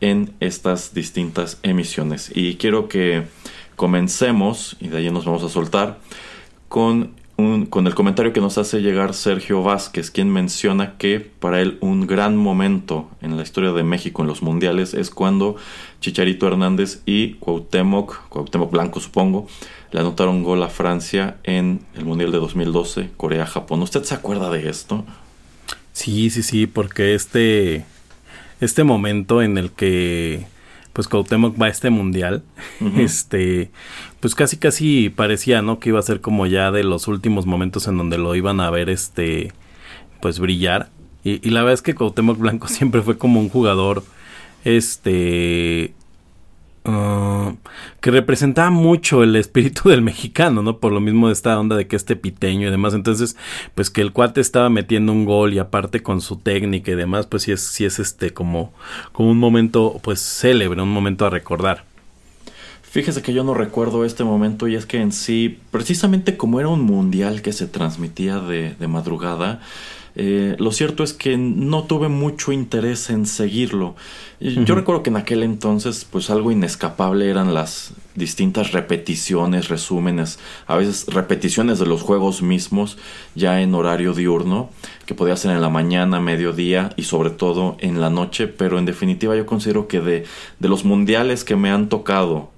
en 0.02 0.34
estas 0.40 0.94
distintas 0.94 1.58
emisiones. 1.64 2.32
Y 2.34 2.56
quiero 2.56 2.88
que 2.88 3.26
comencemos, 3.80 4.76
y 4.82 4.90
de 4.90 4.98
ahí 4.98 5.10
nos 5.10 5.24
vamos 5.24 5.42
a 5.42 5.48
soltar, 5.48 6.00
con, 6.68 7.12
un, 7.38 7.66
con 7.66 7.88
el 7.88 7.96
comentario 7.96 8.34
que 8.34 8.42
nos 8.42 8.58
hace 8.58 8.82
llegar 8.82 9.14
Sergio 9.14 9.64
Vázquez, 9.64 10.12
quien 10.12 10.30
menciona 10.30 10.98
que 10.98 11.22
para 11.22 11.62
él 11.62 11.78
un 11.80 12.06
gran 12.06 12.36
momento 12.36 13.10
en 13.22 13.38
la 13.38 13.44
historia 13.44 13.72
de 13.72 13.84
México 13.84 14.22
en 14.22 14.28
los 14.28 14.42
mundiales 14.42 14.94
es 14.94 15.10
cuando 15.10 15.56
Chicharito 16.02 16.46
Hernández 16.46 17.02
y 17.06 17.36
Cuauhtémoc, 17.36 18.28
Cuauhtémoc 18.28 18.70
Blanco 18.70 19.00
supongo, 19.00 19.48
le 19.94 20.02
anotaron 20.02 20.44
gol 20.44 20.62
a 20.62 20.68
Francia 20.68 21.38
en 21.46 21.80
el 21.96 22.04
Mundial 22.04 22.34
de 22.34 22.40
2012, 22.40 23.12
Corea-Japón. 23.16 23.82
¿Usted 23.82 24.04
se 24.04 24.14
acuerda 24.14 24.50
de 24.50 24.68
esto? 24.68 25.06
Sí, 25.94 26.30
sí, 26.32 26.44
sí, 26.44 26.68
porque 26.68 27.16
este, 27.16 27.86
este 28.60 28.84
momento 28.84 29.42
en 29.42 29.58
el 29.58 29.72
que 29.72 30.48
pues 31.00 31.08
Cuauhtémoc 31.08 31.56
va 31.58 31.68
a 31.68 31.70
este 31.70 31.90
mundial, 31.92 32.44
este, 32.98 33.72
pues 34.20 34.36
casi 34.36 34.58
casi 34.58 35.10
parecía, 35.10 35.62
¿no? 35.62 35.80
Que 35.80 35.92
iba 35.92 36.00
a 36.00 36.02
ser 36.02 36.20
como 36.20 36.46
ya 36.46 36.72
de 36.72 36.84
los 36.84 37.08
últimos 37.08 37.46
momentos 37.46 37.88
en 37.88 37.98
donde 37.98 38.18
lo 38.18 38.36
iban 38.36 38.60
a 38.60 38.70
ver, 38.70 38.90
este, 38.90 39.54
pues 40.22 40.40
brillar. 40.40 40.90
Y, 41.24 41.40
y 41.48 41.52
la 41.52 41.62
verdad 41.62 41.76
es 41.76 41.82
que 41.84 41.96
Cuauhtémoc 41.96 42.38
Blanco 42.38 42.68
siempre 42.68 43.02
fue 43.02 43.18
como 43.18 43.40
un 43.40 43.48
jugador, 43.48 44.04
este, 44.66 45.94
Ah, 46.86 47.54
que 48.02 48.12
representaba 48.12 48.70
mucho 48.70 49.24
el 49.24 49.36
espíritu 49.36 49.90
del 49.90 50.02
mexicano, 50.02 50.62
¿no? 50.62 50.78
Por 50.78 50.92
lo 50.92 51.00
mismo 51.00 51.28
de 51.28 51.34
esta 51.34 51.60
onda 51.60 51.76
de 51.76 51.88
que 51.88 51.96
este 51.96 52.16
piteño 52.16 52.68
y 52.68 52.72
demás. 52.72 52.94
Entonces, 52.94 53.36
pues 53.76 53.90
que 53.90 54.02
el 54.02 54.14
cuate 54.14 54.42
estaba 54.42 54.70
metiendo 54.70 55.12
un 55.12 55.26
gol 55.26 55.54
y 55.54 55.60
aparte 55.60 56.02
con 56.02 56.22
su 56.22 56.38
técnica 56.38 56.92
y 56.92 56.96
demás, 56.96 57.28
pues 57.28 57.44
sí 57.44 57.52
es, 57.52 57.62
sí 57.62 57.86
es 57.86 58.00
este 58.00 58.32
como, 58.34 58.74
como 59.12 59.30
un 59.30 59.38
momento, 59.38 60.00
pues 60.02 60.20
célebre, 60.20 60.82
un 60.82 60.90
momento 60.90 61.26
a 61.26 61.30
recordar. 61.30 61.84
Fíjese 62.82 63.22
que 63.22 63.34
yo 63.34 63.44
no 63.44 63.54
recuerdo 63.54 64.04
este 64.04 64.24
momento 64.24 64.68
y 64.68 64.74
es 64.74 64.88
que 64.88 65.00
en 65.00 65.12
sí, 65.12 65.60
precisamente 65.70 66.38
como 66.38 66.60
era 66.60 66.70
un 66.70 66.82
mundial 66.82 67.44
que 67.44 67.54
se 67.54 67.68
transmitía 67.68 68.40
de, 68.40 68.74
de 68.80 68.88
madrugada, 68.88 69.62
eh, 70.22 70.58
lo 70.60 70.74
cierto 70.74 71.02
es 71.02 71.14
que 71.14 71.38
no 71.38 71.84
tuve 71.84 72.10
mucho 72.10 72.52
interés 72.52 73.10
en 73.10 73.26
seguirlo. 73.26 73.96
Yo 74.42 74.76
recuerdo 74.76 75.02
que 75.02 75.10
en 75.12 75.16
aquel 75.16 75.44
entonces, 75.44 76.06
pues 76.10 76.30
algo 76.30 76.52
inescapable 76.52 77.30
eran 77.30 77.54
las 77.54 77.94
distintas 78.16 78.74
repeticiones, 78.74 79.70
resúmenes, 79.70 80.38
a 80.68 80.76
veces 80.76 81.06
repeticiones 81.08 81.80
de 81.80 81.86
los 81.86 82.02
juegos 82.02 82.42
mismos 82.42 82.98
ya 83.34 83.62
en 83.62 83.74
horario 83.74 84.14
diurno, 84.14 84.70
que 85.06 85.16
podía 85.16 85.38
ser 85.38 85.52
en 85.52 85.62
la 85.62 85.70
mañana, 85.70 86.20
mediodía 86.20 86.90
y 86.98 87.04
sobre 87.04 87.30
todo 87.30 87.78
en 87.80 88.02
la 88.02 88.10
noche, 88.10 88.48
pero 88.48 88.78
en 88.78 88.84
definitiva 88.84 89.38
yo 89.38 89.46
considero 89.46 89.88
que 89.88 90.02
de, 90.02 90.26
de 90.60 90.68
los 90.68 90.84
mundiales 90.84 91.46
que 91.46 91.56
me 91.56 91.72
han 91.72 91.88
tocado 91.88 92.50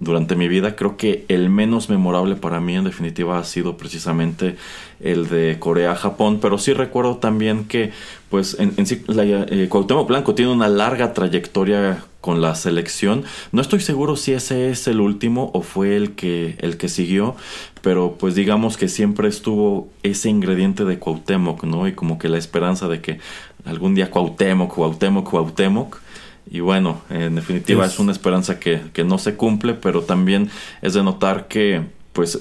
durante 0.00 0.34
mi 0.34 0.48
vida. 0.48 0.74
Creo 0.74 0.96
que 0.96 1.24
el 1.28 1.50
menos 1.50 1.88
memorable 1.88 2.34
para 2.34 2.60
mí 2.60 2.74
en 2.74 2.84
definitiva 2.84 3.38
ha 3.38 3.44
sido 3.44 3.76
precisamente 3.76 4.56
el 4.98 5.28
de 5.28 5.58
Corea-Japón, 5.58 6.40
pero 6.40 6.58
sí 6.58 6.72
recuerdo 6.72 7.18
también 7.18 7.64
que 7.66 7.92
pues 8.30 8.56
en, 8.58 8.86
sí 8.86 9.02
la, 9.06 9.24
eh, 9.24 9.68
Cuauhtémoc 9.68 10.08
Blanco 10.08 10.34
tiene 10.34 10.52
una 10.52 10.68
larga 10.68 11.12
trayectoria 11.12 12.04
con 12.20 12.40
la 12.40 12.54
selección. 12.54 13.24
No 13.52 13.60
estoy 13.62 13.80
seguro 13.80 14.16
si 14.16 14.32
ese 14.32 14.70
es 14.70 14.86
el 14.88 15.00
último 15.00 15.50
o 15.54 15.62
fue 15.62 15.96
el 15.96 16.12
que 16.12 16.56
el 16.58 16.76
que 16.76 16.88
siguió, 16.88 17.34
pero 17.82 18.16
pues 18.18 18.34
digamos 18.34 18.76
que 18.76 18.88
siempre 18.88 19.28
estuvo 19.28 19.88
ese 20.02 20.28
ingrediente 20.28 20.84
de 20.84 20.98
Cuauhtémoc, 20.98 21.64
¿no? 21.64 21.88
Y 21.88 21.92
como 21.92 22.18
que 22.18 22.28
la 22.28 22.38
esperanza 22.38 22.88
de 22.88 23.00
que 23.00 23.18
algún 23.64 23.94
día 23.94 24.10
Cuauhtémoc, 24.10 24.74
Cuauhtémoc, 24.74 25.28
Cuauhtémoc 25.28 26.00
y 26.48 26.60
bueno, 26.60 27.02
en 27.10 27.34
definitiva 27.34 27.86
es, 27.86 27.98
una 27.98 28.12
esperanza 28.12 28.58
que, 28.58 28.80
que, 28.92 29.04
no 29.04 29.18
se 29.18 29.36
cumple, 29.36 29.74
pero 29.74 30.02
también 30.02 30.50
es 30.82 30.94
de 30.94 31.02
notar 31.02 31.48
que, 31.48 31.82
pues, 32.12 32.40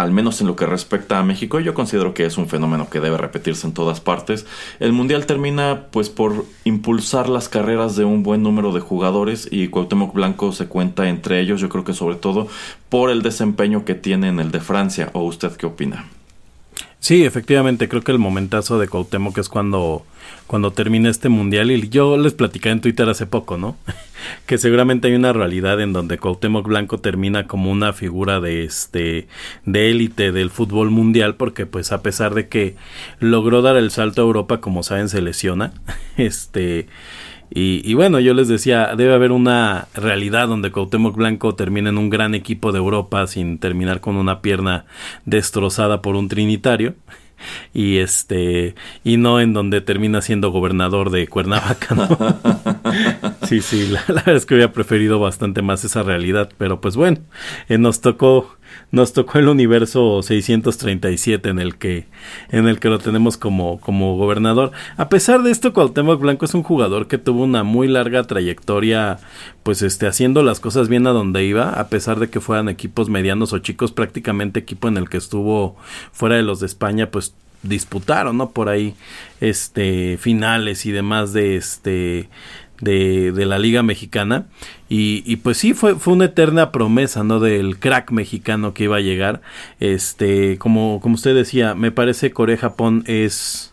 al 0.00 0.12
menos 0.12 0.40
en 0.40 0.46
lo 0.46 0.56
que 0.56 0.64
respecta 0.64 1.18
a 1.18 1.22
México, 1.22 1.60
yo 1.60 1.74
considero 1.74 2.14
que 2.14 2.24
es 2.24 2.38
un 2.38 2.48
fenómeno 2.48 2.88
que 2.88 3.00
debe 3.00 3.18
repetirse 3.18 3.66
en 3.66 3.74
todas 3.74 4.00
partes. 4.00 4.46
El 4.78 4.92
Mundial 4.92 5.26
termina, 5.26 5.88
pues, 5.90 6.08
por 6.08 6.46
impulsar 6.64 7.28
las 7.28 7.50
carreras 7.50 7.96
de 7.96 8.04
un 8.04 8.22
buen 8.22 8.42
número 8.42 8.72
de 8.72 8.80
jugadores 8.80 9.46
y 9.50 9.68
Cuauhtémoc 9.68 10.14
Blanco 10.14 10.52
se 10.52 10.66
cuenta 10.66 11.08
entre 11.10 11.40
ellos, 11.40 11.60
yo 11.60 11.68
creo 11.68 11.84
que 11.84 11.92
sobre 11.92 12.16
todo 12.16 12.48
por 12.88 13.10
el 13.10 13.20
desempeño 13.20 13.84
que 13.84 13.94
tiene 13.94 14.28
en 14.28 14.40
el 14.40 14.50
de 14.50 14.60
Francia. 14.60 15.10
¿O 15.12 15.22
usted 15.24 15.52
qué 15.56 15.66
opina? 15.66 16.06
Sí, 17.00 17.24
efectivamente, 17.24 17.88
creo 17.88 18.02
que 18.02 18.12
el 18.12 18.18
momentazo 18.18 18.78
de 18.78 18.86
Cuauhtémoc 18.86 19.38
es 19.38 19.48
cuando, 19.48 20.04
cuando 20.46 20.70
termina 20.70 21.08
este 21.08 21.30
mundial 21.30 21.70
y 21.70 21.88
yo 21.88 22.18
les 22.18 22.34
platicé 22.34 22.68
en 22.68 22.82
Twitter 22.82 23.08
hace 23.08 23.26
poco, 23.26 23.56
¿no? 23.56 23.78
que 24.46 24.58
seguramente 24.58 25.08
hay 25.08 25.14
una 25.14 25.32
realidad 25.32 25.80
en 25.80 25.94
donde 25.94 26.18
Cuauhtémoc 26.18 26.66
Blanco 26.68 26.98
termina 26.98 27.46
como 27.46 27.70
una 27.70 27.94
figura 27.94 28.38
de 28.40 28.64
este 28.64 29.28
de 29.64 29.90
élite 29.90 30.30
del 30.30 30.50
fútbol 30.50 30.90
mundial 30.90 31.36
porque 31.36 31.64
pues 31.64 31.90
a 31.90 32.02
pesar 32.02 32.34
de 32.34 32.48
que 32.48 32.76
logró 33.18 33.62
dar 33.62 33.76
el 33.78 33.90
salto 33.90 34.20
a 34.20 34.26
Europa, 34.26 34.60
como 34.60 34.82
saben, 34.82 35.08
se 35.08 35.22
lesiona, 35.22 35.72
este 36.18 36.86
y, 37.52 37.94
bueno, 37.94 38.20
yo 38.20 38.32
les 38.32 38.46
decía, 38.46 38.94
debe 38.96 39.12
haber 39.12 39.32
una 39.32 39.88
realidad 39.94 40.46
donde 40.46 40.70
Cuauhtémoc 40.70 41.16
Blanco 41.16 41.56
termine 41.56 41.88
en 41.88 41.98
un 41.98 42.08
gran 42.08 42.34
equipo 42.34 42.70
de 42.70 42.78
Europa 42.78 43.26
sin 43.26 43.58
terminar 43.58 44.00
con 44.00 44.16
una 44.16 44.40
pierna 44.40 44.84
destrozada 45.24 46.00
por 46.00 46.14
un 46.14 46.28
trinitario 46.28 46.94
y 47.72 47.98
este 47.98 48.74
y 49.02 49.16
no 49.16 49.40
en 49.40 49.52
donde 49.52 49.80
termina 49.80 50.20
siendo 50.20 50.50
gobernador 50.50 51.10
de 51.10 51.26
Cuernavaca 51.26 51.94
¿no? 51.94 52.08
sí 53.46 53.62
sí 53.62 53.86
la, 53.86 54.04
verdad 54.06 54.36
es 54.36 54.44
que 54.46 54.54
hubiera 54.54 54.72
preferido 54.72 55.18
bastante 55.18 55.62
más 55.62 55.82
esa 55.84 56.02
realidad 56.02 56.50
pero 56.58 56.80
pues 56.82 56.96
bueno 56.96 57.18
eh, 57.68 57.78
nos 57.78 58.02
tocó 58.02 58.56
nos 58.92 59.12
tocó 59.12 59.38
el 59.38 59.48
universo 59.48 60.22
637 60.22 61.48
en 61.48 61.58
el 61.58 61.76
que 61.76 62.06
en 62.50 62.66
el 62.66 62.80
que 62.80 62.88
lo 62.88 62.98
tenemos 62.98 63.36
como 63.36 63.80
como 63.80 64.16
gobernador. 64.16 64.72
A 64.96 65.08
pesar 65.08 65.42
de 65.42 65.50
esto 65.50 65.72
Cuauhtémoc 65.72 66.20
Blanco 66.20 66.44
es 66.44 66.54
un 66.54 66.62
jugador 66.62 67.06
que 67.06 67.18
tuvo 67.18 67.44
una 67.44 67.62
muy 67.62 67.88
larga 67.88 68.24
trayectoria 68.24 69.18
pues 69.62 69.82
este 69.82 70.06
haciendo 70.06 70.42
las 70.42 70.60
cosas 70.60 70.88
bien 70.88 71.06
a 71.06 71.10
donde 71.10 71.44
iba, 71.44 71.70
a 71.70 71.88
pesar 71.88 72.18
de 72.18 72.30
que 72.30 72.40
fueran 72.40 72.68
equipos 72.68 73.08
medianos 73.08 73.52
o 73.52 73.58
chicos, 73.58 73.92
prácticamente 73.92 74.60
equipo 74.60 74.88
en 74.88 74.96
el 74.96 75.08
que 75.08 75.18
estuvo 75.18 75.76
fuera 76.12 76.36
de 76.36 76.42
los 76.42 76.60
de 76.60 76.66
España, 76.66 77.10
pues 77.10 77.34
disputaron, 77.62 78.38
¿no? 78.38 78.50
Por 78.50 78.68
ahí 78.68 78.94
este 79.40 80.16
finales 80.18 80.86
y 80.86 80.92
demás 80.92 81.32
de 81.32 81.56
este 81.56 82.28
de, 82.80 83.32
de 83.32 83.46
la 83.46 83.58
Liga 83.58 83.82
Mexicana. 83.82 84.46
Y, 84.88 85.22
y, 85.24 85.36
pues 85.36 85.58
sí, 85.58 85.74
fue, 85.74 85.94
fue 85.96 86.14
una 86.14 86.26
eterna 86.26 86.72
promesa, 86.72 87.22
¿no? 87.22 87.40
Del 87.40 87.78
crack 87.78 88.10
mexicano 88.10 88.74
que 88.74 88.84
iba 88.84 88.96
a 88.96 89.00
llegar. 89.00 89.40
Este, 89.78 90.58
como, 90.58 91.00
como 91.00 91.14
usted 91.14 91.34
decía, 91.34 91.74
me 91.74 91.92
parece 91.92 92.32
Corea-Japón 92.32 93.04
es 93.06 93.70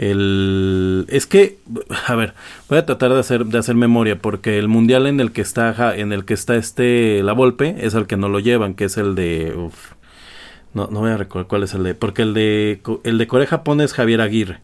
el 0.00 1.04
es 1.10 1.26
que 1.26 1.58
a 2.06 2.14
ver 2.14 2.32
voy 2.70 2.78
a 2.78 2.86
tratar 2.86 3.12
de 3.12 3.20
hacer 3.20 3.44
de 3.44 3.58
hacer 3.58 3.74
memoria 3.74 4.16
porque 4.16 4.58
el 4.58 4.66
mundial 4.66 5.06
en 5.06 5.20
el 5.20 5.30
que 5.30 5.42
está 5.42 5.94
en 5.94 6.12
el 6.12 6.24
que 6.24 6.32
está 6.32 6.56
este 6.56 7.22
la 7.22 7.34
Volpe 7.34 7.76
es 7.80 7.92
el 7.92 8.06
que 8.06 8.16
no 8.16 8.30
lo 8.30 8.38
llevan 8.38 8.72
que 8.72 8.84
es 8.84 8.96
el 8.96 9.14
de 9.14 9.54
no 10.72 10.88
no 10.90 11.00
voy 11.00 11.10
a 11.10 11.18
recordar 11.18 11.48
cuál 11.48 11.64
es 11.64 11.74
el 11.74 11.82
de 11.82 11.94
porque 11.94 12.22
el 12.22 12.32
de 12.32 12.80
el 13.04 13.18
de 13.18 13.26
Corea 13.26 13.46
Japón 13.46 13.82
es 13.82 13.92
Javier 13.92 14.22
Aguirre 14.22 14.60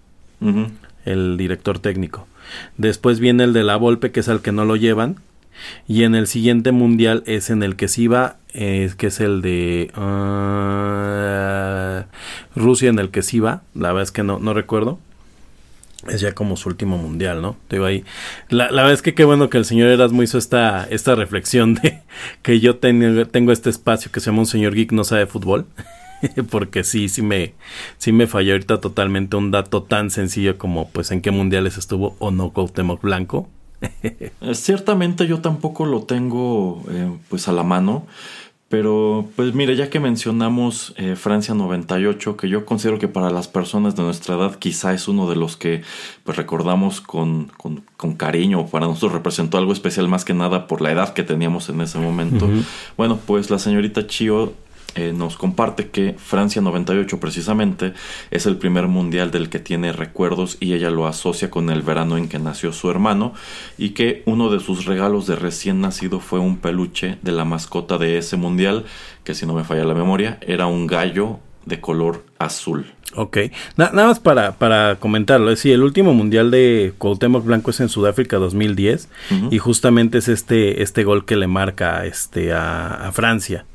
el 1.04 1.36
director 1.36 1.80
técnico 1.80 2.26
Después 2.76 3.20
viene 3.20 3.44
el 3.44 3.52
de 3.52 3.64
la 3.64 3.76
Volpe, 3.76 4.10
que 4.12 4.20
es 4.20 4.28
el 4.28 4.40
que 4.40 4.52
no 4.52 4.64
lo 4.64 4.76
llevan. 4.76 5.16
Y 5.88 6.02
en 6.04 6.14
el 6.14 6.26
siguiente 6.26 6.72
mundial 6.72 7.22
es 7.26 7.50
en 7.50 7.62
el 7.62 7.76
que 7.76 7.88
se 7.88 8.02
iba, 8.02 8.36
que 8.52 8.94
es 8.98 9.20
el 9.20 9.40
de 9.42 9.90
ah, 9.94 11.26
Rusia, 12.54 12.90
en 12.90 12.98
el 12.98 13.10
que 13.10 13.22
se 13.22 13.38
iba. 13.38 13.62
La 13.74 13.88
verdad 13.88 14.02
es 14.04 14.12
que 14.12 14.22
no, 14.22 14.38
no 14.38 14.54
recuerdo. 14.54 14.98
Es 16.08 16.20
ya 16.20 16.32
como 16.32 16.56
su 16.56 16.68
último 16.68 16.98
mundial, 16.98 17.42
¿no? 17.42 17.56
Te 17.68 17.84
ahí. 17.84 18.04
La, 18.48 18.70
la, 18.70 18.82
verdad 18.82 18.92
es 18.92 19.02
que 19.02 19.14
qué 19.14 19.24
bueno 19.24 19.50
que 19.50 19.58
el 19.58 19.64
señor 19.64 19.88
Erasmo 19.88 20.22
hizo 20.22 20.38
esta, 20.38 20.86
esta 20.88 21.14
reflexión 21.16 21.74
de 21.74 22.02
que 22.42 22.60
yo 22.60 22.76
tengo 22.76 23.50
este 23.50 23.70
espacio 23.70 24.12
que 24.12 24.20
se 24.20 24.26
llama 24.26 24.40
un 24.40 24.46
señor 24.46 24.74
geek 24.74 24.92
no 24.92 25.04
sabe 25.04 25.26
fútbol. 25.26 25.66
porque 26.50 26.84
sí, 26.84 27.08
sí 27.08 27.22
me, 27.22 27.54
sí 27.98 28.12
me 28.12 28.26
falló 28.26 28.52
ahorita 28.52 28.80
totalmente 28.80 29.36
un 29.36 29.50
dato 29.50 29.82
tan 29.82 30.10
sencillo 30.10 30.58
como 30.58 30.88
pues 30.90 31.10
en 31.10 31.20
qué 31.20 31.30
mundiales 31.30 31.78
estuvo 31.78 32.16
o 32.18 32.30
no 32.30 32.50
Cuauhtémoc 32.50 33.02
Blanco. 33.02 33.48
Eh, 34.02 34.32
ciertamente 34.54 35.26
yo 35.26 35.40
tampoco 35.40 35.84
lo 35.84 36.04
tengo 36.04 36.82
eh, 36.90 37.10
pues 37.28 37.46
a 37.46 37.52
la 37.52 37.62
mano, 37.62 38.06
pero 38.68 39.28
pues 39.36 39.54
mire, 39.54 39.76
ya 39.76 39.90
que 39.90 40.00
mencionamos 40.00 40.94
eh, 40.96 41.14
Francia 41.14 41.54
98, 41.54 42.36
que 42.36 42.48
yo 42.48 42.64
considero 42.64 42.98
que 42.98 43.06
para 43.06 43.30
las 43.30 43.48
personas 43.48 43.94
de 43.94 44.02
nuestra 44.02 44.34
edad 44.34 44.56
quizá 44.58 44.92
es 44.92 45.08
uno 45.08 45.28
de 45.28 45.36
los 45.36 45.56
que 45.56 45.82
pues 46.24 46.36
recordamos 46.36 47.00
con, 47.00 47.52
con, 47.56 47.84
con 47.96 48.14
cariño, 48.14 48.66
para 48.66 48.86
nosotros 48.86 49.12
representó 49.12 49.58
algo 49.58 49.72
especial 49.72 50.08
más 50.08 50.24
que 50.24 50.34
nada 50.34 50.66
por 50.66 50.80
la 50.80 50.90
edad 50.90 51.12
que 51.12 51.22
teníamos 51.22 51.68
en 51.68 51.80
ese 51.80 51.98
momento. 51.98 52.48
Bueno, 52.96 53.20
pues 53.24 53.50
la 53.50 53.58
señorita 53.58 54.06
Chio 54.06 54.54
eh, 54.96 55.12
nos 55.12 55.36
comparte 55.36 55.88
que 55.88 56.14
Francia 56.18 56.62
98 56.62 57.20
precisamente 57.20 57.92
es 58.30 58.46
el 58.46 58.56
primer 58.56 58.88
mundial 58.88 59.30
del 59.30 59.50
que 59.50 59.58
tiene 59.58 59.92
recuerdos 59.92 60.56
y 60.58 60.72
ella 60.72 60.90
lo 60.90 61.06
asocia 61.06 61.50
con 61.50 61.68
el 61.68 61.82
verano 61.82 62.16
en 62.16 62.28
que 62.28 62.38
nació 62.38 62.72
su 62.72 62.90
hermano 62.90 63.34
y 63.76 63.90
que 63.90 64.22
uno 64.24 64.50
de 64.50 64.58
sus 64.58 64.86
regalos 64.86 65.26
de 65.26 65.36
recién 65.36 65.82
nacido 65.82 66.18
fue 66.18 66.38
un 66.38 66.56
peluche 66.56 67.18
de 67.20 67.32
la 67.32 67.44
mascota 67.44 67.98
de 67.98 68.16
ese 68.16 68.38
mundial 68.38 68.86
que 69.22 69.34
si 69.34 69.44
no 69.44 69.52
me 69.52 69.64
falla 69.64 69.84
la 69.84 69.94
memoria 69.94 70.38
era 70.40 70.66
un 70.66 70.86
gallo 70.86 71.40
de 71.66 71.80
color 71.80 72.24
azul. 72.38 72.86
Ok, 73.14 73.38
nada 73.76 73.92
más 73.92 74.18
para, 74.18 74.52
para 74.52 74.96
comentarlo, 74.96 75.50
es 75.50 75.64
el 75.66 75.82
último 75.82 76.14
mundial 76.14 76.50
de 76.50 76.94
Cuauhtémoc 76.96 77.44
Blanco 77.44 77.70
es 77.70 77.80
en 77.80 77.88
Sudáfrica 77.88 78.36
2010 78.38 79.08
y 79.50 79.58
justamente 79.58 80.18
es 80.18 80.28
este, 80.28 80.82
este 80.82 81.04
gol 81.04 81.24
que 81.24 81.36
le 81.36 81.46
marca 81.46 82.06
este, 82.06 82.52
a 82.52 83.10
Francia. 83.12 83.66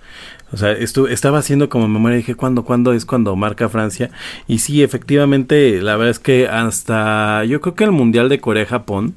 O 0.53 0.57
sea, 0.57 0.71
estaba 0.73 1.39
haciendo 1.39 1.69
como 1.69 1.87
memoria, 1.87 2.17
dije, 2.17 2.35
¿cuándo, 2.35 2.63
¿cuándo 2.63 2.93
es 2.93 3.05
cuando 3.05 3.35
marca 3.35 3.69
Francia? 3.69 4.11
Y 4.47 4.59
sí, 4.59 4.83
efectivamente, 4.83 5.81
la 5.81 5.95
verdad 5.95 6.11
es 6.11 6.19
que 6.19 6.47
hasta, 6.47 7.45
yo 7.45 7.61
creo 7.61 7.75
que 7.75 7.85
el 7.85 7.91
Mundial 7.91 8.27
de 8.27 8.39
Corea-Japón, 8.39 9.15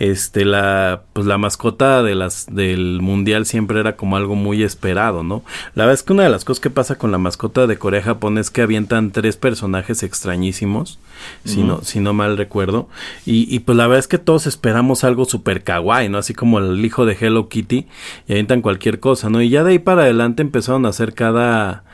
este 0.00 0.46
la 0.46 1.02
pues 1.12 1.26
la 1.26 1.36
mascota 1.36 2.02
de 2.02 2.14
las 2.14 2.46
del 2.50 3.00
mundial 3.02 3.44
siempre 3.44 3.78
era 3.78 3.96
como 3.96 4.16
algo 4.16 4.34
muy 4.34 4.62
esperado 4.62 5.22
no 5.22 5.44
la 5.74 5.84
verdad 5.84 6.00
es 6.00 6.02
que 6.02 6.14
una 6.14 6.24
de 6.24 6.30
las 6.30 6.46
cosas 6.46 6.60
que 6.60 6.70
pasa 6.70 6.96
con 6.96 7.12
la 7.12 7.18
mascota 7.18 7.66
de 7.66 7.76
Corea 7.76 8.02
Japón 8.02 8.38
es 8.38 8.50
que 8.50 8.62
avientan 8.62 9.12
tres 9.12 9.36
personajes 9.36 10.02
extrañísimos 10.02 10.98
si 11.44 11.62
no 11.62 11.82
si 11.82 12.00
no 12.00 12.14
mal 12.14 12.38
recuerdo. 12.38 12.88
Y, 13.26 13.54
y 13.54 13.60
pues 13.60 13.76
la 13.76 13.86
verdad 13.86 13.98
es 13.98 14.08
que 14.08 14.16
todos 14.16 14.46
esperamos 14.46 15.04
algo 15.04 15.26
super 15.26 15.62
kawaii 15.62 16.08
no 16.08 16.16
así 16.16 16.32
como 16.32 16.58
el 16.58 16.82
hijo 16.82 17.04
de 17.04 17.16
Hello 17.20 17.50
Kitty 17.50 17.86
y 18.26 18.32
avientan 18.32 18.62
cualquier 18.62 19.00
cosa 19.00 19.28
no 19.28 19.42
y 19.42 19.50
ya 19.50 19.64
de 19.64 19.72
ahí 19.72 19.78
para 19.78 20.02
adelante 20.02 20.40
empezaron 20.40 20.86
a 20.86 20.90
hacer 20.90 21.12
cada 21.12 21.84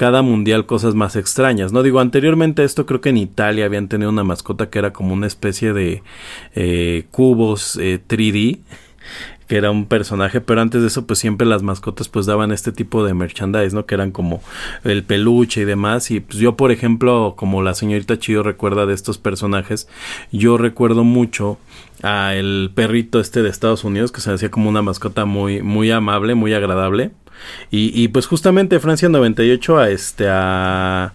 cada 0.00 0.22
mundial 0.22 0.64
cosas 0.64 0.94
más 0.94 1.14
extrañas. 1.14 1.74
No 1.74 1.82
digo, 1.82 2.00
anteriormente 2.00 2.64
esto 2.64 2.86
creo 2.86 3.02
que 3.02 3.10
en 3.10 3.18
Italia 3.18 3.66
habían 3.66 3.86
tenido 3.86 4.08
una 4.08 4.24
mascota 4.24 4.70
que 4.70 4.78
era 4.78 4.94
como 4.94 5.12
una 5.12 5.26
especie 5.26 5.74
de 5.74 6.02
eh, 6.54 7.04
cubos 7.10 7.78
3D. 7.78 8.56
Eh, 8.56 8.60
que 9.46 9.56
era 9.56 9.70
un 9.72 9.84
personaje, 9.84 10.40
pero 10.40 10.62
antes 10.62 10.80
de 10.80 10.86
eso 10.86 11.06
pues 11.06 11.18
siempre 11.18 11.46
las 11.46 11.62
mascotas 11.62 12.08
pues 12.08 12.24
daban 12.24 12.50
este 12.50 12.72
tipo 12.72 13.04
de 13.04 13.12
merchandise, 13.12 13.74
¿no? 13.74 13.84
Que 13.84 13.96
eran 13.96 14.10
como 14.10 14.40
el 14.84 15.02
peluche 15.02 15.62
y 15.62 15.64
demás 15.64 16.10
y 16.12 16.20
pues 16.20 16.38
yo 16.38 16.56
por 16.56 16.70
ejemplo, 16.70 17.34
como 17.36 17.60
la 17.60 17.74
señorita 17.74 18.18
Chido 18.18 18.42
recuerda 18.42 18.86
de 18.86 18.94
estos 18.94 19.18
personajes, 19.18 19.86
yo 20.32 20.56
recuerdo 20.56 21.04
mucho 21.04 21.58
a 22.02 22.34
el 22.36 22.70
perrito 22.74 23.20
este 23.20 23.42
de 23.42 23.50
Estados 23.50 23.84
Unidos 23.84 24.12
que 24.12 24.22
se 24.22 24.32
hacía 24.32 24.50
como 24.50 24.70
una 24.70 24.80
mascota 24.80 25.26
muy 25.26 25.62
muy 25.62 25.90
amable, 25.90 26.34
muy 26.36 26.54
agradable. 26.54 27.10
Y, 27.70 27.92
y, 28.00 28.08
pues 28.08 28.26
justamente 28.26 28.80
Francia 28.80 29.08
98 29.08 29.78
a 29.78 29.90
este 29.90 30.26
a, 30.28 31.12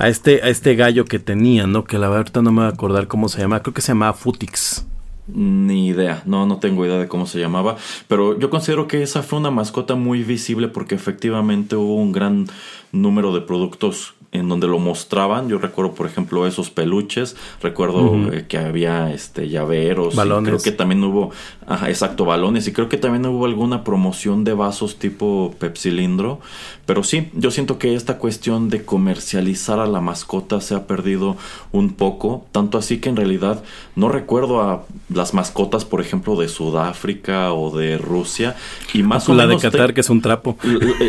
este 0.00 0.42
a 0.42 0.48
este 0.48 0.74
gallo 0.74 1.04
que 1.04 1.18
tenía, 1.18 1.66
¿no? 1.66 1.84
Que 1.84 1.98
la 1.98 2.08
verdad 2.08 2.42
no 2.42 2.52
me 2.52 2.62
voy 2.62 2.70
a 2.70 2.74
acordar 2.74 3.06
cómo 3.06 3.28
se 3.28 3.40
llama, 3.40 3.60
creo 3.62 3.74
que 3.74 3.80
se 3.82 3.92
llamaba 3.92 4.12
Futix. 4.12 4.86
Ni 5.28 5.88
idea, 5.88 6.22
no, 6.24 6.46
no 6.46 6.58
tengo 6.58 6.86
idea 6.86 6.98
de 6.98 7.08
cómo 7.08 7.26
se 7.26 7.40
llamaba, 7.40 7.76
pero 8.06 8.38
yo 8.38 8.48
considero 8.48 8.86
que 8.86 9.02
esa 9.02 9.24
fue 9.24 9.40
una 9.40 9.50
mascota 9.50 9.96
muy 9.96 10.22
visible 10.22 10.68
porque 10.68 10.94
efectivamente 10.94 11.74
hubo 11.74 11.96
un 11.96 12.12
gran 12.12 12.46
número 12.92 13.34
de 13.34 13.40
productos 13.40 14.14
en 14.32 14.48
donde 14.48 14.66
lo 14.66 14.78
mostraban. 14.78 15.48
Yo 15.48 15.58
recuerdo, 15.58 15.92
por 15.94 16.06
ejemplo, 16.06 16.46
esos 16.46 16.70
peluches. 16.70 17.36
Recuerdo 17.62 18.32
eh, 18.32 18.46
que 18.48 18.58
había 18.58 19.12
este 19.12 19.48
llaveros. 19.48 20.14
Balones. 20.14 20.50
creo 20.50 20.62
que 20.62 20.72
también 20.72 21.02
hubo, 21.04 21.30
ajá, 21.66 21.88
exacto, 21.88 22.24
balones. 22.24 22.66
Y 22.68 22.72
creo 22.72 22.88
que 22.88 22.96
también 22.96 23.26
hubo 23.26 23.46
alguna 23.46 23.84
promoción 23.84 24.44
de 24.44 24.54
vasos 24.54 24.96
tipo 24.96 25.54
Pepsilindro. 25.58 26.40
Pero 26.86 27.02
sí, 27.02 27.30
yo 27.34 27.50
siento 27.50 27.78
que 27.78 27.94
esta 27.94 28.18
cuestión 28.18 28.68
de 28.68 28.84
comercializar 28.84 29.80
a 29.80 29.86
la 29.86 30.00
mascota 30.00 30.60
se 30.60 30.74
ha 30.74 30.86
perdido 30.86 31.36
un 31.72 31.94
poco. 31.94 32.46
Tanto 32.52 32.78
así 32.78 32.98
que 32.98 33.08
en 33.08 33.16
realidad 33.16 33.62
no 33.94 34.08
recuerdo 34.08 34.60
a 34.60 34.84
las 35.12 35.34
mascotas, 35.34 35.84
por 35.84 36.00
ejemplo, 36.00 36.36
de 36.36 36.48
Sudáfrica 36.48 37.52
o 37.52 37.76
de 37.76 37.98
Rusia. 37.98 38.56
Y 38.92 39.02
más 39.02 39.28
o, 39.28 39.34
la 39.34 39.46
menos. 39.46 39.62
de 39.62 39.70
Qatar, 39.70 39.94
que 39.94 40.00
es 40.00 40.10
un 40.10 40.20
trapo. 40.20 40.56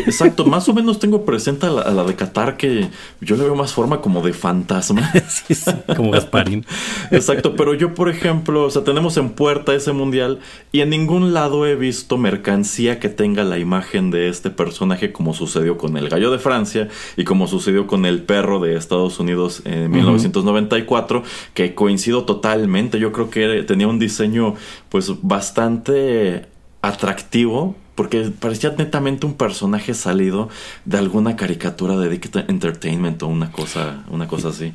Exacto, 0.06 0.44
más 0.44 0.68
o 0.68 0.74
menos 0.74 0.98
tengo 0.98 1.24
presente 1.24 1.66
a 1.66 1.70
la, 1.70 1.82
a 1.82 1.90
la 1.90 2.04
de 2.04 2.14
Qatar 2.14 2.56
que 2.56 2.88
yo 3.20 3.36
le 3.36 3.44
veo 3.44 3.54
más 3.54 3.72
forma 3.72 4.00
como 4.00 4.22
de 4.22 4.32
fantasma. 4.32 5.10
sí, 5.28 5.54
sí, 5.54 5.70
como 5.96 6.12
Gasparín. 6.12 6.64
Exacto, 7.10 7.56
pero 7.56 7.74
yo, 7.74 7.94
por 7.94 8.08
ejemplo, 8.08 8.64
o 8.64 8.70
sea, 8.70 8.84
tenemos 8.84 9.16
en 9.16 9.30
puerta 9.30 9.74
ese 9.74 9.92
mundial 9.92 10.38
y 10.72 10.80
en 10.80 10.90
ningún 10.90 11.34
lado 11.34 11.66
he 11.66 11.74
visto 11.74 12.16
mercancía 12.16 13.00
que 13.00 13.08
tenga 13.08 13.44
la 13.44 13.58
imagen 13.58 14.10
de 14.10 14.28
este 14.28 14.50
personaje 14.50 15.12
como 15.12 15.34
sucedió 15.34 15.78
con 15.78 15.96
el 15.96 16.08
gallo 16.08 16.30
de 16.30 16.38
Francia 16.38 16.88
y 17.16 17.24
como 17.24 17.48
sucedió 17.48 17.86
con 17.86 18.06
el 18.06 18.22
perro 18.22 18.60
de 18.60 18.76
Estados 18.76 19.18
Unidos 19.18 19.62
en 19.64 19.90
1994, 19.90 21.22
que 21.54 21.74
coincido 21.74 22.24
totalmente. 22.24 22.98
Yo 22.98 23.12
creo 23.12 23.30
que 23.30 23.64
tenía 23.64 23.88
un 23.88 23.98
diseño 23.98 24.54
pues 24.88 25.12
bastante 25.22 26.46
atractivo 26.82 27.76
porque 27.94 28.30
parecía 28.38 28.72
netamente 28.78 29.26
un 29.26 29.34
personaje 29.34 29.92
salido 29.92 30.48
de 30.84 30.98
alguna 30.98 31.34
caricatura 31.34 31.96
de 31.96 32.08
Dick 32.08 32.30
Entertainment 32.48 33.20
o 33.24 33.26
una 33.26 33.50
cosa, 33.50 34.04
una 34.08 34.28
cosa 34.28 34.50
así. 34.50 34.72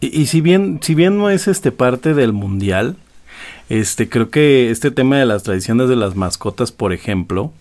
Y, 0.00 0.20
y, 0.20 0.26
si 0.26 0.40
bien, 0.40 0.78
si 0.80 0.94
bien 0.94 1.18
no 1.18 1.30
es 1.30 1.48
este 1.48 1.72
parte 1.72 2.14
del 2.14 2.32
mundial, 2.32 2.96
este 3.68 4.08
creo 4.08 4.30
que 4.30 4.70
este 4.70 4.92
tema 4.92 5.18
de 5.18 5.26
las 5.26 5.42
tradiciones 5.42 5.88
de 5.88 5.96
las 5.96 6.14
mascotas, 6.14 6.70
por 6.70 6.92
ejemplo, 6.92 7.52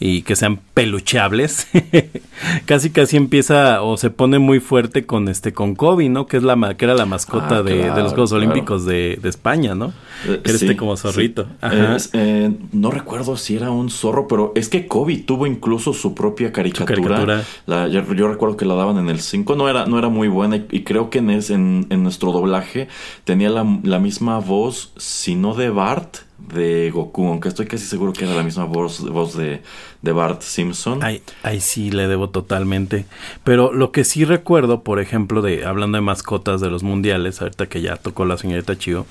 y 0.00 0.22
que 0.22 0.36
sean 0.36 0.60
peluchables 0.74 1.66
casi 2.66 2.90
casi 2.90 3.16
empieza 3.16 3.82
o 3.82 3.96
se 3.96 4.10
pone 4.10 4.38
muy 4.38 4.60
fuerte 4.60 5.06
con 5.06 5.28
este 5.28 5.52
con 5.52 5.74
Kobe 5.74 6.08
no 6.08 6.26
que 6.26 6.36
es 6.36 6.42
la 6.44 6.74
que 6.76 6.84
era 6.84 6.94
la 6.94 7.04
mascota 7.06 7.58
Ah, 7.58 7.62
de, 7.62 7.78
claro, 7.78 7.94
de 7.96 8.02
los 8.02 8.12
Juegos 8.12 8.30
claro. 8.30 8.44
Olímpicos 8.44 8.84
de, 8.84 9.18
de 9.20 9.28
España 9.28 9.74
no 9.74 9.92
Eh, 10.26 10.40
que 10.42 10.50
era 10.50 10.58
sí, 10.58 10.64
este 10.66 10.76
como 10.76 10.96
zorrito 10.96 11.44
sí. 11.44 11.50
Ajá. 11.60 11.96
Eh, 12.12 12.50
no 12.72 12.90
recuerdo 12.90 13.36
si 13.36 13.56
era 13.56 13.70
un 13.70 13.90
zorro, 13.90 14.26
pero 14.28 14.52
es 14.54 14.68
que 14.68 14.86
Kobe 14.86 15.16
tuvo 15.18 15.46
incluso 15.46 15.92
su 15.92 16.14
propia 16.14 16.52
caricatura. 16.52 16.86
caricatura. 16.94 17.44
La- 17.66 17.88
yo, 17.88 18.02
yo 18.14 18.28
recuerdo 18.28 18.56
que 18.56 18.64
la 18.66 18.74
daban 18.74 18.98
en 18.98 19.08
el 19.08 19.20
5, 19.20 19.54
no 19.56 19.68
era, 19.68 19.86
no 19.86 19.98
era 19.98 20.08
muy 20.08 20.28
buena 20.28 20.56
y, 20.56 20.66
y 20.70 20.82
creo 20.84 21.10
que 21.10 21.18
en, 21.18 21.30
es- 21.30 21.50
en, 21.50 21.86
en 21.90 22.02
nuestro 22.02 22.32
doblaje 22.32 22.88
tenía 23.24 23.48
la, 23.50 23.64
la 23.82 23.98
misma 23.98 24.38
voz, 24.38 24.92
si 24.96 25.34
no 25.34 25.54
de 25.54 25.70
Bart, 25.70 26.18
de 26.38 26.90
Goku, 26.92 27.26
aunque 27.26 27.48
estoy 27.48 27.66
casi 27.66 27.84
seguro 27.84 28.12
que 28.12 28.24
era 28.24 28.34
la 28.34 28.42
misma 28.42 28.64
voz, 28.64 29.02
de, 29.36 29.60
Bart 30.02 30.40
Simpson. 30.42 31.02
Ahí, 31.02 31.20
ahí 31.42 31.60
sí 31.60 31.90
le 31.90 32.06
debo 32.06 32.30
totalmente. 32.30 33.06
Pero 33.44 33.72
lo 33.72 33.90
que 33.90 34.04
sí 34.04 34.24
recuerdo, 34.24 34.82
por 34.82 35.00
ejemplo, 35.00 35.42
de 35.42 35.66
hablando 35.66 35.96
de 35.96 36.02
mascotas 36.02 36.60
de 36.60 36.70
los 36.70 36.82
mundiales, 36.82 37.42
ahorita 37.42 37.66
que 37.66 37.82
ya 37.82 37.96
tocó 37.96 38.24
la 38.24 38.38
señorita 38.38 38.78
Chio, 38.78 39.06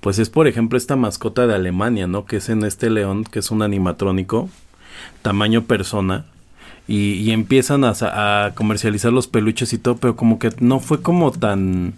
pues 0.00 0.18
es 0.18 0.28
por 0.28 0.48
ejemplo 0.48 0.76
esta 0.76 0.96
mascota 0.96 1.46
de 1.46 1.54
Alemania, 1.54 2.06
¿no? 2.06 2.26
Que 2.26 2.36
es 2.36 2.48
en 2.48 2.64
este 2.64 2.90
león, 2.90 3.24
que 3.24 3.38
es 3.38 3.50
un 3.50 3.62
animatrónico, 3.62 4.50
tamaño 5.22 5.64
persona. 5.64 6.26
Y, 6.88 7.30
empiezan 7.30 7.84
a, 7.84 7.92
a 8.00 8.54
comercializar 8.54 9.12
los 9.12 9.28
peluches 9.28 9.72
y 9.72 9.78
todo, 9.78 9.96
pero 9.96 10.16
como 10.16 10.38
que 10.40 10.50
no 10.58 10.80
fue 10.80 11.00
como 11.00 11.30
tan... 11.30 11.94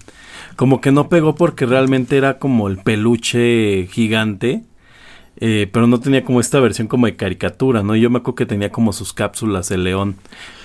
Como 0.57 0.81
que 0.81 0.92
no 0.92 1.09
pegó 1.09 1.35
porque 1.35 1.66
realmente 1.66 2.16
era 2.16 2.38
como 2.38 2.68
el 2.68 2.77
peluche 2.77 3.88
gigante. 3.90 4.62
Eh, 5.40 5.68
pero 5.73 5.87
no 5.88 5.99
tenía 5.99 6.25
como 6.25 6.40
esta 6.40 6.61
versión 6.61 6.87
como 6.87 7.07
de 7.07 7.16
caricatura, 7.16 7.83
¿no? 7.83 7.97
Yo 7.97 8.09
me 8.09 8.18
acuerdo 8.18 8.37
que 8.37 8.47
tenía 8.47 8.70
como 8.70 8.92
sus 8.92 9.12
cápsulas 9.12 9.70
el 9.73 9.83
león 9.83 10.14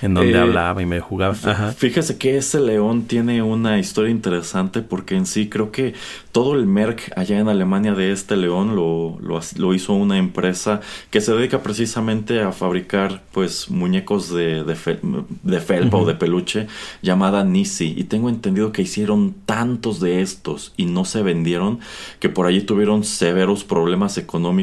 en 0.03 0.13
donde 0.13 0.37
Eh, 0.37 0.41
hablaba 0.41 0.81
y 0.81 0.85
me 0.85 0.99
jugaba. 0.99 1.33
Ajá. 1.43 1.71
Fíjese 1.71 2.19
que 2.19 2.37
ese 2.37 2.59
león 2.59 3.03
tiene 3.05 3.41
una 3.41 3.79
historia 3.79 4.11
interesante 4.11 4.81
porque 4.83 5.15
en 5.15 5.25
sí 5.25 5.49
creo 5.49 5.71
que 5.71 5.95
todo 6.31 6.53
el 6.53 6.67
Merck 6.67 7.11
allá 7.17 7.39
en 7.39 7.49
Alemania 7.49 7.95
de 7.95 8.11
este 8.11 8.37
león 8.37 8.75
lo, 8.75 9.17
lo, 9.21 9.73
hizo 9.73 9.93
una 9.93 10.19
empresa 10.19 10.81
que 11.09 11.19
se 11.19 11.33
dedica 11.33 11.63
precisamente 11.63 12.39
a 12.41 12.51
fabricar 12.51 13.23
pues 13.31 13.71
muñecos 13.71 14.29
de, 14.31 14.63
de, 14.63 14.75
fel- 14.75 15.25
de 15.41 15.59
felpa 15.61 15.97
o 15.97 16.05
de 16.05 16.13
peluche 16.13 16.67
llamada 17.01 17.43
Nisi 17.43 17.95
y 17.97 18.03
tengo 18.03 18.29
entendido 18.29 18.71
que 18.71 18.83
hicieron 18.83 19.33
tantos 19.47 19.99
de 19.99 20.21
estos 20.21 20.73
y 20.77 20.85
no 20.85 21.05
se 21.05 21.23
vendieron 21.23 21.79
que 22.19 22.29
por 22.29 22.45
allí 22.45 22.61
tuvieron 22.61 23.03
severos 23.03 23.63
problemas 23.63 24.17
económicos 24.19 24.58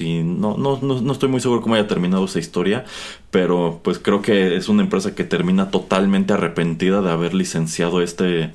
y 0.00 0.22
no, 0.22 0.56
no, 0.56 0.78
no, 0.82 1.00
no 1.00 1.12
estoy 1.12 1.28
muy 1.28 1.40
seguro 1.40 1.60
cómo 1.60 1.74
haya 1.74 1.86
terminado 1.88 2.24
esa 2.24 2.38
historia 2.38 2.84
pero 3.30 3.80
pues 3.82 3.98
creo 3.98 4.22
que 4.22 4.56
es 4.56 4.68
una 4.68 4.82
empresa 4.82 5.14
que 5.14 5.24
termina 5.24 5.70
totalmente 5.70 6.32
arrepentida 6.32 7.00
de 7.02 7.10
haber 7.10 7.34
licenciado 7.34 8.02
este 8.02 8.52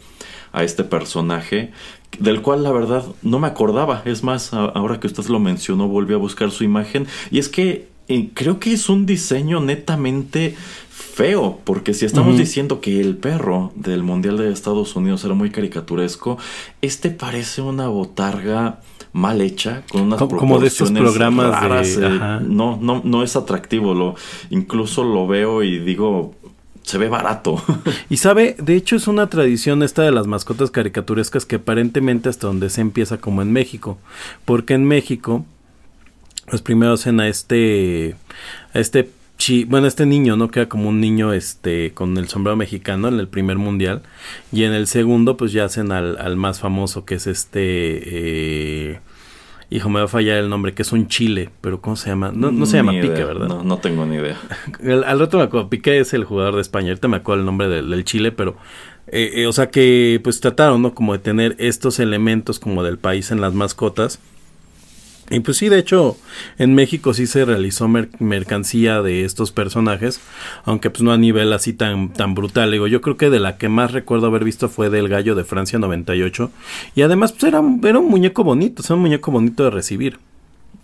a 0.54 0.64
este 0.64 0.84
personaje 0.86 1.72
del 2.20 2.42
cual 2.42 2.64
la 2.64 2.72
verdad 2.72 3.04
no 3.24 3.40
me 3.40 3.48
acordaba. 3.48 4.02
Es 4.06 4.24
más 4.24 4.54
a- 4.54 4.66
ahora 4.68 5.02
que 5.02 5.08
usted 5.08 5.26
lo 5.26 5.40
mencionó 5.40 5.90
volví 5.90 6.14
a 6.14 6.18
buscar 6.18 6.50
su 6.52 6.64
imagen. 6.64 7.08
Y 7.30 7.40
es 7.40 7.50
que 7.50 7.90
eh, 8.08 8.30
creo 8.34 8.58
que 8.60 8.72
es 8.72 8.88
un 8.88 9.06
diseño 9.06 9.60
netamente 9.60 10.56
feo 10.90 11.60
porque 11.66 11.94
si 11.94 12.06
estamos 12.06 12.38
diciendo 12.38 12.80
que 12.80 13.02
el 13.02 13.18
perro 13.18 13.74
del 13.76 14.04
mundial 14.04 14.38
de 14.38 14.52
Estados 14.52 14.96
Unidos 14.96 15.24
era 15.26 15.34
muy 15.34 15.50
caricaturesco 15.50 16.38
este 16.82 17.10
parece 17.10 17.62
una 17.62 17.88
botarga 17.90 18.80
mal 19.16 19.40
hecha 19.40 19.84
con 19.90 20.02
unas 20.02 20.20
Como- 20.20 20.60
de 20.60 20.70
programas 21.00 21.46
de- 21.46 21.52
raras, 21.52 21.98
eh, 21.98 22.40
no, 22.46 22.78
no, 22.82 23.02
no 23.06 23.24
es 23.24 23.38
atractivo. 23.38 23.94
Lo, 23.94 24.16
incluso 24.50 25.06
lo 25.06 25.26
veo 25.26 25.64
y 25.64 25.80
digo, 25.80 26.36
se 26.82 26.98
ve 26.98 27.08
barato. 27.08 27.64
Y 28.10 28.18
sabe, 28.18 28.58
de 28.60 28.76
hecho 28.76 28.98
es 28.98 29.08
una 29.08 29.28
tradición 29.30 29.84
esta 29.84 30.04
de 30.04 30.12
las 30.12 30.28
mascotas 30.28 30.70
caricaturescas 30.70 31.46
que 31.46 31.56
aparentemente 31.56 32.28
hasta 32.28 32.48
donde 32.48 32.70
se 32.70 32.82
empieza 32.82 33.18
como 33.18 33.42
en 33.42 33.54
México. 33.54 33.98
Porque 34.44 34.74
en 34.74 34.84
México, 34.84 35.46
pues 36.50 36.62
primero 36.62 36.92
hacen 36.94 37.22
a 37.22 37.30
este, 37.30 38.16
a 38.74 38.80
este 38.80 39.10
chi, 39.38 39.64
bueno, 39.66 39.88
este 39.88 40.06
niño, 40.06 40.38
¿no? 40.38 40.50
Que 40.50 40.62
era 40.62 40.70
como 40.70 40.90
un 40.90 41.00
niño, 41.02 41.34
este, 41.34 41.92
con 41.94 42.18
el 42.18 42.28
sombrero 42.30 42.56
mexicano 42.56 43.08
en 43.08 43.20
el 43.20 43.28
primer 43.28 43.58
mundial. 43.58 44.02
Y 44.52 44.64
en 44.64 44.74
el 44.74 44.88
segundo, 44.88 45.38
pues 45.38 45.52
ya 45.52 45.66
hacen 45.66 45.92
al, 45.92 46.18
al 46.18 46.36
más 46.38 46.60
famoso, 46.60 47.06
que 47.06 47.16
es 47.16 47.28
este, 47.28 47.62
eh, 47.62 49.00
hijo, 49.70 49.90
me 49.90 50.00
va 50.00 50.06
a 50.06 50.10
fallar 50.10 50.38
el 50.38 50.50
nombre, 50.50 50.74
que 50.74 50.82
es 50.84 50.92
un 50.92 51.08
chile, 51.08 51.50
pero 51.62 51.82
¿cómo 51.82 51.96
se 51.96 52.10
llama? 52.10 52.32
No, 52.34 52.52
no 52.52 52.66
se 52.66 52.78
llama 52.78 52.92
Ni 52.94 53.02
Pique, 53.02 53.14
idea. 53.16 53.26
¿verdad? 53.26 53.48
No, 53.48 53.64
no 53.64 53.78
tengo 53.78 54.06
ni 54.06 54.16
idea. 54.16 54.40
El- 54.82 55.04
al 55.04 55.20
rato 55.20 55.38
me 55.38 55.44
acuerdo, 55.44 55.70
Piqué 55.70 56.00
es 56.00 56.14
el 56.14 56.24
jugador 56.24 56.56
de 56.56 56.62
España, 56.62 56.90
ahorita 56.90 57.08
me 57.08 57.18
acuerdo 57.18 57.42
el 57.42 57.46
nombre 57.46 57.68
del, 57.68 57.90
del 57.90 58.04
Chile, 58.06 58.32
pero, 58.32 58.56
eh, 59.08 59.32
eh, 59.36 59.48
o 59.48 59.54
sea 59.54 59.70
que 59.70 60.20
pues 60.24 60.40
trataron, 60.40 60.82
¿no? 60.82 60.94
Como 60.96 61.14
de 61.14 61.20
tener 61.20 61.56
estos 61.60 62.00
elementos 62.00 62.60
como 62.60 62.84
del 62.84 62.98
país 62.98 63.32
en 63.32 63.42
las 63.42 63.54
mascotas. 63.54 64.20
Y 65.32 65.40
pues 65.40 65.58
sí, 65.58 65.70
de 65.70 65.80
hecho, 65.80 66.18
en 66.60 66.76
México 66.76 67.14
sí 67.16 67.26
se 67.26 67.46
realizó 67.46 67.88
mer- 67.88 68.10
mercancía 68.20 69.02
de 69.02 69.26
estos 69.26 69.52
personajes, 69.52 70.22
aunque 70.66 70.92
pues 70.92 71.02
no 71.02 71.12
a 71.12 71.18
nivel 71.18 71.52
así 71.52 71.74
tan, 71.74 72.14
tan 72.14 72.36
brutal. 72.36 72.72
Digo, 72.72 72.86
yo 72.86 73.02
creo 73.02 73.18
que 73.18 73.32
de 73.32 73.40
la 73.40 73.58
que 73.58 73.68
más 73.68 73.92
recuerdo 73.92 74.28
haber 74.28 74.44
visto 74.44 74.70
fue 74.70 74.90
del 74.92 75.10
gallo 75.10 75.34
de 75.34 75.44
Francia 75.44 75.80
98. 75.80 76.52
Y 76.96 77.02
además 77.02 77.32
pues 77.32 77.46
era, 77.46 77.62
era 77.84 78.00
un 78.00 78.10
muñeco 78.10 78.44
bonito, 78.44 78.84
o 78.88 78.94
un 78.94 79.02
muñeco 79.02 79.32
bonito 79.32 79.64
de 79.64 79.72
recibir. 79.72 80.20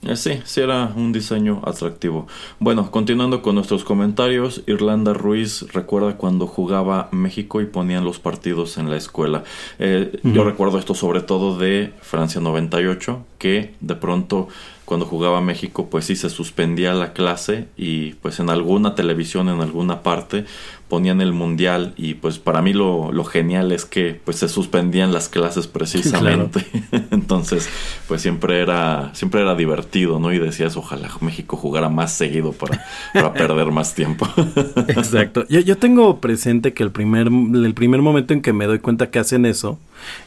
Eh, 0.03 0.15
sí, 0.15 0.39
sí 0.45 0.61
era 0.61 0.91
un 0.95 1.11
diseño 1.11 1.61
atractivo. 1.63 2.27
Bueno, 2.59 2.89
continuando 2.89 3.41
con 3.41 3.53
nuestros 3.55 3.83
comentarios, 3.83 4.63
Irlanda 4.65 5.13
Ruiz 5.13 5.65
recuerda 5.73 6.17
cuando 6.17 6.47
jugaba 6.47 7.09
México 7.11 7.61
y 7.61 7.65
ponían 7.65 8.03
los 8.03 8.17
partidos 8.17 8.77
en 8.79 8.89
la 8.89 8.97
escuela. 8.97 9.43
Eh, 9.77 10.19
Yo 10.23 10.43
recuerdo 10.43 10.79
esto 10.79 10.95
sobre 10.95 11.21
todo 11.21 11.57
de 11.57 11.93
Francia 12.01 12.41
98, 12.41 13.23
que 13.37 13.75
de 13.79 13.95
pronto 13.95 14.47
cuando 14.91 15.05
jugaba 15.05 15.39
México, 15.39 15.87
pues 15.89 16.03
sí 16.03 16.17
se 16.17 16.29
suspendía 16.29 16.93
la 16.93 17.13
clase 17.13 17.67
y 17.77 18.15
pues 18.15 18.41
en 18.41 18.49
alguna 18.49 18.93
televisión, 18.93 19.47
en 19.47 19.61
alguna 19.61 20.03
parte, 20.03 20.43
ponían 20.89 21.21
el 21.21 21.31
mundial 21.31 21.93
y 21.95 22.15
pues 22.15 22.39
para 22.39 22.61
mí 22.61 22.73
lo, 22.73 23.13
lo 23.13 23.23
genial 23.23 23.71
es 23.71 23.85
que 23.85 24.19
pues 24.25 24.39
se 24.39 24.49
suspendían 24.49 25.13
las 25.13 25.29
clases 25.29 25.67
precisamente. 25.67 26.65
Entonces, 27.11 27.69
pues 28.09 28.21
siempre 28.21 28.59
era, 28.59 29.11
siempre 29.13 29.39
era 29.39 29.55
divertido, 29.55 30.19
¿no? 30.19 30.33
Y 30.33 30.39
decías, 30.39 30.75
ojalá 30.75 31.09
México 31.21 31.55
jugara 31.55 31.87
más 31.87 32.11
seguido 32.11 32.51
para, 32.51 32.85
para 33.13 33.31
perder 33.47 33.71
más 33.71 33.95
tiempo. 33.95 34.27
Exacto. 34.89 35.45
Yo, 35.47 35.61
yo 35.61 35.77
tengo 35.77 36.19
presente 36.19 36.73
que 36.73 36.83
el 36.83 36.91
primer, 36.91 37.27
el 37.27 37.73
primer 37.73 38.01
momento 38.01 38.33
en 38.33 38.41
que 38.41 38.51
me 38.51 38.65
doy 38.65 38.79
cuenta 38.79 39.09
que 39.09 39.19
hacen 39.19 39.45
eso, 39.45 39.79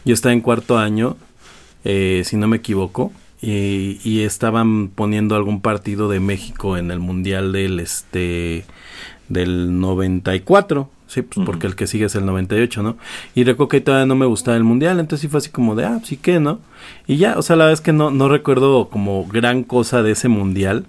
yo 0.06 0.14
estaba 0.14 0.32
en 0.32 0.40
cuarto 0.40 0.78
año, 0.78 1.18
eh, 1.84 2.22
si 2.24 2.38
no 2.38 2.48
me 2.48 2.56
equivoco, 2.56 3.12
y, 3.44 4.20
estaban 4.22 4.88
poniendo 4.88 5.36
algún 5.36 5.60
partido 5.60 6.08
de 6.08 6.20
México 6.20 6.76
en 6.76 6.90
el 6.90 6.98
Mundial 6.98 7.52
del 7.52 7.80
este 7.80 8.64
del 9.28 9.80
94. 9.80 10.90
Sí, 11.06 11.22
pues 11.22 11.44
porque 11.46 11.66
el 11.66 11.76
que 11.76 11.86
sigue 11.86 12.06
es 12.06 12.14
el 12.14 12.26
98, 12.26 12.82
¿no? 12.82 12.96
Y 13.34 13.44
recuerdo 13.44 13.68
que 13.68 13.80
todavía 13.80 14.06
no 14.06 14.16
me 14.16 14.26
gustaba 14.26 14.56
el 14.56 14.64
mundial, 14.64 14.98
entonces 14.98 15.20
sí 15.20 15.28
fue 15.28 15.38
así 15.38 15.50
como 15.50 15.76
de, 15.76 15.84
ah, 15.84 16.00
sí 16.02 16.16
que, 16.16 16.40
¿no? 16.40 16.58
Y 17.06 17.18
ya, 17.18 17.38
o 17.38 17.42
sea, 17.42 17.56
la 17.56 17.66
verdad 17.66 17.74
es 17.74 17.80
que 17.82 17.92
no, 17.92 18.10
no 18.10 18.28
recuerdo 18.28 18.88
como 18.88 19.24
gran 19.26 19.62
cosa 19.62 20.02
de 20.02 20.12
ese 20.12 20.28
mundial. 20.28 20.86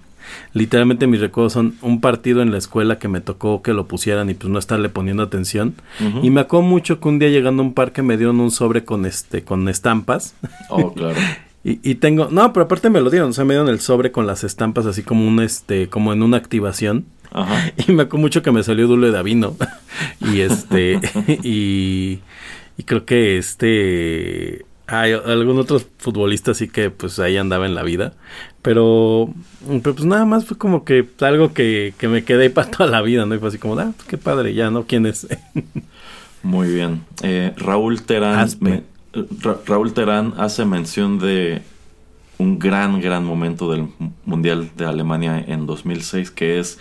Literalmente 0.54 1.06
mis 1.06 1.20
recuerdos 1.20 1.54
son 1.54 1.76
un 1.82 2.02
partido 2.02 2.41
en 2.41 2.52
la 2.52 2.58
escuela 2.58 2.98
que 2.98 3.08
me 3.08 3.22
tocó 3.22 3.62
que 3.62 3.74
lo 3.74 3.88
pusieran 3.88 4.30
y 4.32 4.34
pues 4.34 4.50
no 4.50 4.58
estarle 4.58 4.89
poniendo 4.89 5.22
atención. 5.22 5.76
Y 6.24 6.32
me 6.32 6.41
acuerdo 6.41 6.65
mucho 6.65 7.00
que 7.00 7.08
un 7.08 7.20
día 7.20 7.30
llegando 7.30 7.62
a 7.62 7.65
un 7.68 7.74
parque 7.74 8.02
me 8.02 8.18
dieron 8.18 8.39
un 8.39 8.50
sobre 8.50 8.84
con 8.84 9.06
este, 9.06 9.44
con 9.44 9.70
estampas. 9.70 10.34
Oh, 10.70 10.94
claro. 10.94 11.20
Y, 11.67 11.95
tengo, 11.95 12.28
no, 12.30 12.54
pero 12.54 12.65
aparte 12.65 12.91
me 12.91 13.01
lo 13.01 13.10
dieron, 13.10 13.32
o 13.32 13.34
sea, 13.34 13.43
me 13.43 13.56
dieron 13.56 13.69
el 13.69 13.80
sobre 13.80 14.12
con 14.12 14.28
las 14.28 14.43
estampas 14.43 14.86
así 14.86 15.01
como 15.01 15.28
un, 15.28 15.39
este, 15.39 15.89
como 15.89 16.13
en 16.13 16.21
una 16.21 16.38
activación. 16.38 17.06
Ajá. 17.32 17.73
Y 17.88 17.91
me 17.91 18.04
acuerdo 18.04 18.21
mucho 18.21 18.43
que 18.43 18.51
me 18.51 18.62
salió 18.62 18.86
Dule 18.86 19.10
de 19.10 19.17
Avino. 19.17 19.56
y 20.21 20.41
este, 20.41 20.99
y, 21.43 22.19
y 22.78 22.84
creo 22.84 23.06
que 23.06 23.39
este, 23.39 24.63
hay 24.86 25.13
algún 25.13 25.58
otro 25.58 25.82
futbolista 25.97 26.51
así 26.51 26.67
que 26.67 26.91
pues 26.91 27.17
ahí 27.17 27.36
andaba 27.36 27.65
en 27.65 27.73
la 27.73 27.82
vida. 27.82 28.13
Pero, 28.62 29.34
pero 29.82 29.95
pues 29.95 30.06
nada 30.06 30.25
más 30.25 30.45
fue 30.45 30.60
como 30.60 30.86
que 30.86 31.08
algo 31.21 31.51
que, 31.51 31.95
que 31.97 32.08
me 32.08 32.23
quedé 32.23 32.51
para 32.51 32.69
toda 32.69 32.91
la 32.91 33.01
vida, 33.01 33.25
¿no? 33.25 33.34
Y 33.34 33.39
fue 33.39 33.49
así 33.49 33.58
como, 33.58 33.80
ah, 33.80 33.91
pues 33.95 34.08
qué 34.08 34.19
padre, 34.19 34.54
ya, 34.54 34.69
¿no? 34.69 34.86
¿Quién 34.86 35.08
es? 35.08 35.28
Muy 36.43 36.71
bien. 36.71 37.01
Eh, 37.23 37.54
Raúl 37.58 38.04
Terán 38.04 38.47
Raúl 39.65 39.93
Terán 39.93 40.34
hace 40.38 40.65
mención 40.65 41.19
de 41.19 41.62
un 42.38 42.60
gran, 42.60 42.99
gran 43.01 43.25
momento 43.25 43.71
del 43.71 43.88
Mundial 44.25 44.71
de 44.75 44.86
Alemania 44.86 45.43
en 45.47 45.65
2006, 45.65 46.32
que 46.32 46.60
es 46.60 46.80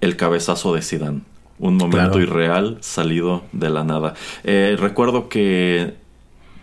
el 0.00 0.16
cabezazo 0.16 0.74
de 0.74 0.82
Zidane. 0.82 1.20
Un 1.58 1.76
momento 1.76 2.18
irreal 2.18 2.78
salido 2.80 3.44
de 3.52 3.70
la 3.70 3.84
nada. 3.84 4.14
Eh, 4.42 4.76
recuerdo 4.78 5.28
que 5.28 5.94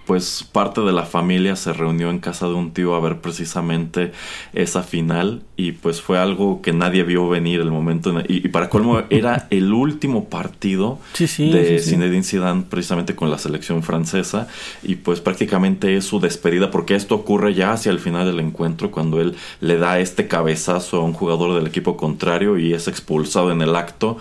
pues 0.10 0.43
parte 0.52 0.82
de 0.82 0.91
la 0.91 1.04
familia 1.04 1.56
se 1.56 1.72
reunió 1.72 2.10
en 2.10 2.17
casa 2.17 2.48
de 2.48 2.56
un 2.56 2.72
tío 2.72 2.95
a 2.95 3.00
ver 3.00 3.22
precisamente 3.22 4.12
esa 4.54 4.82
final 4.82 5.43
y 5.56 5.74
pues 5.74 6.02
fue 6.02 6.17
algo 6.17 6.63
que 6.63 6.74
nadie 6.74 7.04
vio 7.04 7.30
venir 7.30 7.60
el 7.60 7.69
momento 7.69 8.19
y, 8.28 8.48
para 8.48 8.69
colmo 8.69 9.04
era 9.12 9.45
el 9.52 9.72
último 9.72 10.28
partido 10.28 10.98
de 11.19 11.80
Zinedine 11.80 12.24
Zidane 12.24 12.63
precisamente 12.67 13.15
con 13.15 13.30
la 13.30 13.38
selección 13.38 13.84
francesa 13.84 14.48
y 14.82 14.95
pues 14.95 15.22
prácticamente 15.22 15.95
es 15.95 16.06
su 16.06 16.19
despedida 16.19 16.72
porque 16.72 16.95
esto 16.95 17.13
ocurre 17.13 17.54
ya 17.54 17.74
hacia 17.74 17.91
el 17.91 18.00
final 18.00 18.26
del 18.26 18.39
encuentro 18.39 18.89
cuando 18.89 19.22
él 19.22 19.36
le 19.62 19.78
da 19.78 20.00
este 20.00 20.28
cabezazo 20.28 21.02
a 21.02 21.04
un 21.04 21.13
jugador 21.13 21.54
del 21.54 21.67
equipo 21.67 21.98
contrario 21.98 22.58
y 22.58 22.74
es 22.74 22.88
expulsado 22.88 23.52
en 23.52 23.62
el 23.62 23.76
acto 23.76 24.17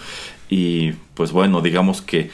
y 0.51 0.93
pues 1.15 1.33
bueno 1.33 1.63
digamos 1.63 2.03
que 2.03 2.31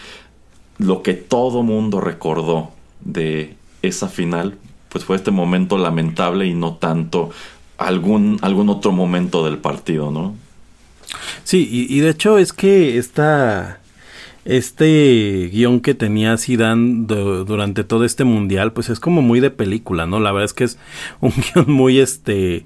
lo 0.79 1.03
que 1.03 1.15
todo 1.15 1.63
mundo 1.63 2.01
recordó 2.01 2.74
de 3.05 3.57
esa 3.83 4.09
final, 4.09 4.57
pues 4.89 5.05
fue 5.05 5.17
este 5.17 5.31
momento 5.31 5.79
lamentable 5.79 6.47
y 6.47 6.55
no 6.55 6.75
tanto 6.75 7.31
algún, 7.79 8.39
algún 8.43 8.69
otro 8.69 8.93
momento 8.93 9.45
del 9.45 9.59
partido, 9.59 10.11
¿no? 10.11 10.35
Sí, 11.45 11.69
y, 11.71 12.01
de 12.01 12.11
hecho 12.11 12.39
es 12.39 12.53
que 12.53 12.99
esta, 12.99 13.81
este 14.45 15.51
guion 15.53 15.81
que 15.81 15.95
tenía 15.95 16.39
Zidane 16.39 17.05
durante 17.07 17.85
todo 17.85 18.05
este 18.05 18.25
mundial, 18.25 18.73
pues 18.73 18.89
es 18.89 19.01
como 19.01 19.23
muy 19.23 19.41
de 19.41 19.51
película, 19.51 20.07
¿no? 20.07 20.19
La 20.21 20.33
verdad 20.33 20.47
es 20.47 20.55
que 20.55 20.65
es 20.65 20.79
un 21.21 21.33
guion 21.55 21.71
muy, 21.71 21.99
este, 21.99 22.65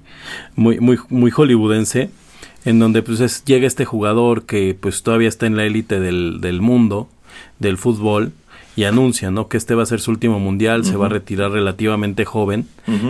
muy, 0.55 0.79
muy, 0.79 0.97
muy 1.09 1.31
hollywoodense, 1.31 2.09
en 2.65 2.79
donde 2.79 3.01
pues 3.01 3.43
llega 3.45 3.67
este 3.67 3.85
jugador 3.85 4.45
que 4.45 4.75
pues 4.79 5.03
todavía 5.03 5.29
está 5.29 5.45
en 5.45 5.57
la 5.57 5.65
élite 5.65 5.99
del, 5.99 6.41
del 6.41 6.61
mundo, 6.61 7.09
del 7.59 7.77
fútbol, 7.77 8.31
y 8.75 8.85
anuncia, 8.85 9.31
¿no? 9.31 9.47
Que 9.47 9.57
este 9.57 9.75
va 9.75 9.83
a 9.83 9.85
ser 9.85 9.99
su 9.99 10.11
último 10.11 10.39
mundial, 10.39 10.85
se 10.85 10.95
va 10.95 11.07
a 11.07 11.09
retirar 11.09 11.51
relativamente 11.51 12.25
joven 12.25 12.67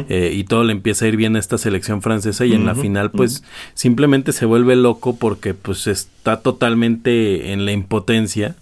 eh, 0.09 0.33
y 0.35 0.43
todo 0.43 0.63
le 0.63 0.71
empieza 0.71 1.05
a 1.05 1.07
ir 1.09 1.15
bien 1.15 1.35
a 1.35 1.39
esta 1.39 1.57
selección 1.57 2.01
francesa 2.01 2.45
y 2.45 2.53
en 2.53 2.65
la 2.65 2.75
final 2.75 3.11
pues 3.11 3.43
simplemente 3.73 4.31
se 4.31 4.45
vuelve 4.45 4.75
loco 4.75 5.17
porque 5.17 5.53
pues 5.53 5.87
está 5.87 6.41
totalmente 6.41 7.51
en 7.51 7.65
la 7.65 7.71
impotencia 7.71 8.55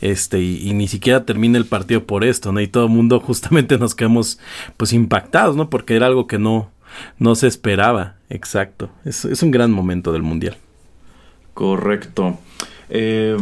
este 0.00 0.42
y, 0.42 0.72
ni 0.74 0.88
siquiera 0.88 1.24
termina 1.24 1.58
el 1.58 1.66
partido 1.66 2.04
por 2.04 2.24
esto, 2.24 2.52
¿no? 2.52 2.60
Y 2.60 2.68
todo 2.68 2.84
el 2.84 2.90
mundo 2.90 3.18
justamente 3.24 3.78
nos 3.78 3.94
quedamos 3.94 4.38
pues 4.76 4.92
impactados, 4.92 5.56
¿no? 5.56 5.70
Porque 5.70 5.96
era 5.96 6.06
algo 6.06 6.26
que 6.26 6.38
no 6.38 6.70
no 7.18 7.34
se 7.34 7.46
esperaba, 7.46 8.14
exacto. 8.30 8.90
Es, 9.04 9.24
es 9.24 9.42
un 9.42 9.50
gran 9.50 9.70
momento 9.72 10.12
del 10.12 10.22
mundial. 10.22 10.56
Correcto. 11.54 12.38
Eh, 12.88 13.36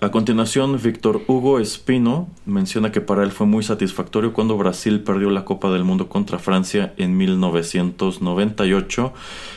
a 0.00 0.10
continuación, 0.10 0.78
Víctor 0.82 1.22
Hugo 1.26 1.58
Espino 1.58 2.28
menciona 2.46 2.92
que 2.92 3.00
para 3.00 3.22
él 3.24 3.32
fue 3.32 3.46
muy 3.46 3.62
satisfactorio 3.62 4.32
cuando 4.32 4.56
Brasil 4.56 5.00
perdió 5.00 5.30
la 5.30 5.44
Copa 5.44 5.70
del 5.70 5.84
Mundo 5.84 6.08
contra 6.08 6.38
Francia 6.38 6.94
en 6.96 7.16
1998 7.16 9.12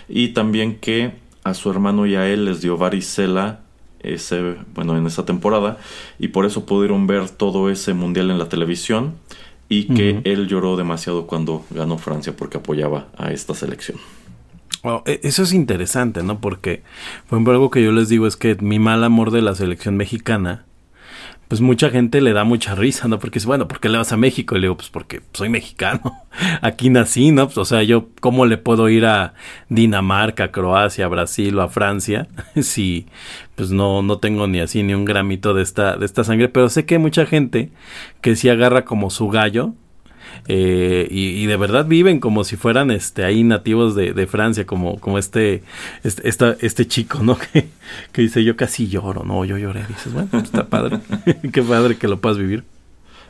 y 0.10 0.30
también 0.30 0.78
que 0.80 1.14
a 1.44 1.54
su 1.54 1.70
hermano 1.70 2.06
y 2.08 2.16
a 2.16 2.28
él 2.28 2.46
les 2.46 2.62
dio 2.62 2.78
varicela 2.78 3.62
ese, 4.00 4.56
bueno, 4.74 4.98
en 4.98 5.06
esa 5.06 5.26
temporada 5.26 5.78
y 6.18 6.30
por 6.30 6.46
eso 6.46 6.66
pudieron 6.66 7.08
ver 7.08 7.30
todo 7.30 7.70
ese 7.70 7.94
mundial 7.94 8.32
en 8.32 8.40
la 8.40 8.50
televisión 8.50 9.16
y 9.70 9.94
que 9.94 10.22
él 10.24 10.48
lloró 10.48 10.78
demasiado 10.78 11.28
cuando 11.28 11.66
ganó 11.72 11.98
Francia 11.98 12.34
porque 12.36 12.58
apoyaba 12.58 13.08
a 13.18 13.32
esta 13.32 13.54
selección. 13.54 13.98
E, 15.06 15.20
eso 15.24 15.44
es 15.44 15.54
interesante, 15.54 16.24
¿no? 16.24 16.40
Porque, 16.40 16.84
por 17.28 17.38
ejemplo, 17.38 17.54
algo 17.54 17.70
que 17.70 17.84
yo 17.84 17.92
les 17.92 18.10
digo 18.10 18.28
es 18.28 18.38
que 18.38 18.56
mi 18.56 18.80
mal 18.80 19.04
amor 19.04 19.32
de 19.32 19.42
la 19.42 19.56
selección 19.56 19.98
mexicana, 19.98 20.66
pues 21.48 21.62
mucha 21.62 21.90
gente 21.90 22.20
le 22.20 22.34
da 22.34 22.44
mucha 22.44 22.76
risa, 22.76 23.08
¿no? 23.08 23.20
Porque 23.20 23.40
es 23.40 23.46
bueno, 23.46 23.68
¿por 23.68 23.80
qué 23.80 23.88
le 23.88 23.98
vas 23.98 24.12
a 24.12 24.18
México? 24.18 24.56
Y 24.56 24.60
le 24.60 24.66
digo, 24.66 24.76
pues 24.76 24.90
porque 24.90 25.22
soy 25.34 25.50
mexicano, 25.50 26.02
aquí 26.62 26.90
nací, 26.90 27.32
¿no? 27.32 27.46
Pues, 27.46 27.58
o 27.58 27.66
sea, 27.66 27.84
yo, 27.84 28.10
¿cómo 28.20 28.46
le 28.46 28.58
puedo 28.58 28.90
ir 28.90 29.06
a 29.06 29.34
Dinamarca, 29.70 30.52
Croacia, 30.52 31.08
Brasil 31.08 31.58
o 31.58 31.62
a 31.62 31.70
Francia 31.70 32.28
si, 32.62 33.08
pues 33.56 33.72
no, 33.72 34.02
no 34.02 34.20
tengo 34.20 34.48
ni 34.48 34.60
así 34.60 34.84
ni 34.84 34.94
un 34.94 35.06
gramito 35.06 35.54
de 35.54 35.64
esta, 35.64 35.96
de 35.96 36.06
esta 36.06 36.24
sangre? 36.24 36.50
Pero 36.50 36.70
sé 36.70 36.86
que 36.86 36.96
hay 36.96 37.02
mucha 37.02 37.26
gente 37.26 37.72
que 38.22 38.36
sí 38.36 38.50
agarra 38.50 38.84
como 38.84 39.10
su 39.10 39.30
gallo 39.30 39.74
eh, 40.48 41.08
y, 41.10 41.46
de 41.46 41.58
verdad 41.58 41.86
viven 41.86 42.20
como 42.20 42.44
si 42.44 42.56
fueran 42.56 42.92
este 42.92 43.24
ahí 43.24 43.44
nativos 43.44 43.96
de, 43.96 44.28
Francia, 44.28 44.66
como, 44.66 45.00
como 45.00 45.18
este, 45.18 45.64
este, 46.04 46.58
este 46.62 46.88
chico, 46.88 47.20
¿no? 47.24 47.38
Que, 48.12 48.22
dice 48.22 48.44
yo 48.44 48.58
casi 48.58 48.88
lloro, 48.88 49.24
no, 49.24 49.46
yo 49.46 49.58
lloré. 49.58 49.86
dices, 49.88 50.14
bueno, 50.14 50.28
pues 50.32 50.44
está 50.44 50.68
padre, 50.68 51.00
qué 51.54 51.62
padre 51.62 51.98
que 51.98 52.08
lo 52.08 52.20
puedas 52.20 52.38
vivir. 52.38 52.64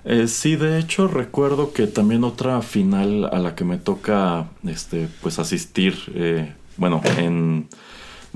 Eh, 0.05 0.27
sí, 0.27 0.55
de 0.55 0.79
hecho 0.79 1.07
recuerdo 1.07 1.73
que 1.73 1.85
también 1.85 2.23
otra 2.23 2.61
final 2.61 3.25
a 3.25 3.39
la 3.39 3.55
que 3.55 3.65
me 3.65 3.77
toca, 3.77 4.47
este, 4.65 5.09
pues 5.21 5.37
asistir, 5.37 5.95
eh, 6.15 6.53
bueno, 6.77 7.01
en 7.17 7.67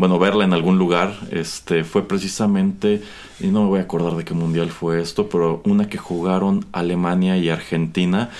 bueno, 0.01 0.17
verla 0.17 0.45
en 0.45 0.53
algún 0.53 0.79
lugar, 0.79 1.13
este, 1.29 1.83
fue 1.83 2.07
precisamente, 2.07 3.03
y 3.39 3.49
no 3.49 3.61
me 3.61 3.67
voy 3.67 3.79
a 3.79 3.83
acordar 3.83 4.15
de 4.15 4.25
qué 4.25 4.33
mundial 4.33 4.71
fue 4.71 4.99
esto, 4.99 5.29
pero 5.29 5.61
una 5.63 5.89
que 5.89 5.99
jugaron 5.99 6.65
Alemania 6.71 7.37
y 7.37 7.49
Argentina, 7.49 8.31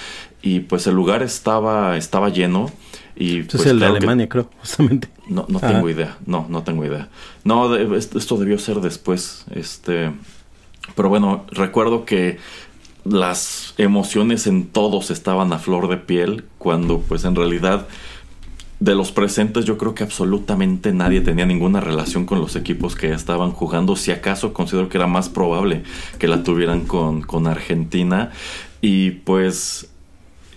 y 0.42 0.62
pues 0.62 0.88
el 0.88 0.96
lugar 0.96 1.22
estaba, 1.22 1.98
estaba 1.98 2.30
lleno. 2.30 2.72
Y 3.16 3.44
pues, 3.44 3.62
es 3.62 3.68
el 3.68 3.80
de 3.80 3.86
Alemania, 3.86 4.28
creo, 4.28 4.50
justamente. 4.60 5.08
No, 5.28 5.46
no 5.50 5.60
tengo 5.60 5.88
idea, 5.88 6.18
no, 6.26 6.48
no 6.50 6.64
tengo 6.64 6.84
idea. 6.84 7.10
No, 7.44 7.76
esto 7.76 8.38
debió 8.38 8.58
ser 8.58 8.78
después, 8.78 9.46
este, 9.54 10.12
pero 10.96 11.10
bueno, 11.10 11.46
recuerdo 11.52 12.06
que 12.06 12.40
las 13.04 13.76
emociones 13.78 14.48
en 14.48 14.66
todos 14.66 15.12
estaban 15.12 15.54
a 15.54 15.60
flor 15.60 15.90
de 15.90 15.98
piel, 15.98 16.44
cuando 16.58 17.02
pues 17.02 17.24
en 17.24 17.36
realidad 17.36 17.86
de 18.82 18.96
los 18.96 19.12
presentes 19.12 19.64
yo 19.66 19.78
creo 19.78 19.94
que 19.94 20.04
absolutamente 20.04 20.92
nadie 20.92 21.22
tenía 21.22 21.46
ninguna 21.46 21.80
relación 21.80 22.26
con 22.26 22.42
los 22.42 22.56
equipos 22.56 22.96
que 22.96 23.14
estaban 23.14 23.52
jugando. 23.52 23.96
Si 23.96 24.12
acaso 24.12 24.54
considero 24.54 24.90
que 24.90 24.98
era 24.98 25.06
más 25.06 25.30
probable 25.30 25.84
que 26.18 26.28
la 26.28 26.42
tuvieran 26.42 26.82
con, 26.82 27.22
con 27.22 27.46
Argentina. 27.46 28.32
Y 28.82 29.12
pues 29.12 29.88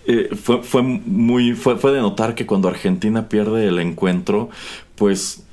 eh, 0.07 0.29
fue, 0.35 0.63
fue 0.63 0.81
muy, 0.81 1.53
fue, 1.53 1.77
fue 1.77 1.91
de 1.91 2.01
notar 2.01 2.33
que 2.33 2.47
cuando 2.47 2.67
Argentina 2.67 3.29
pierde 3.29 3.67
el 3.67 3.77
encuentro, 3.77 4.49
pues 4.95 5.43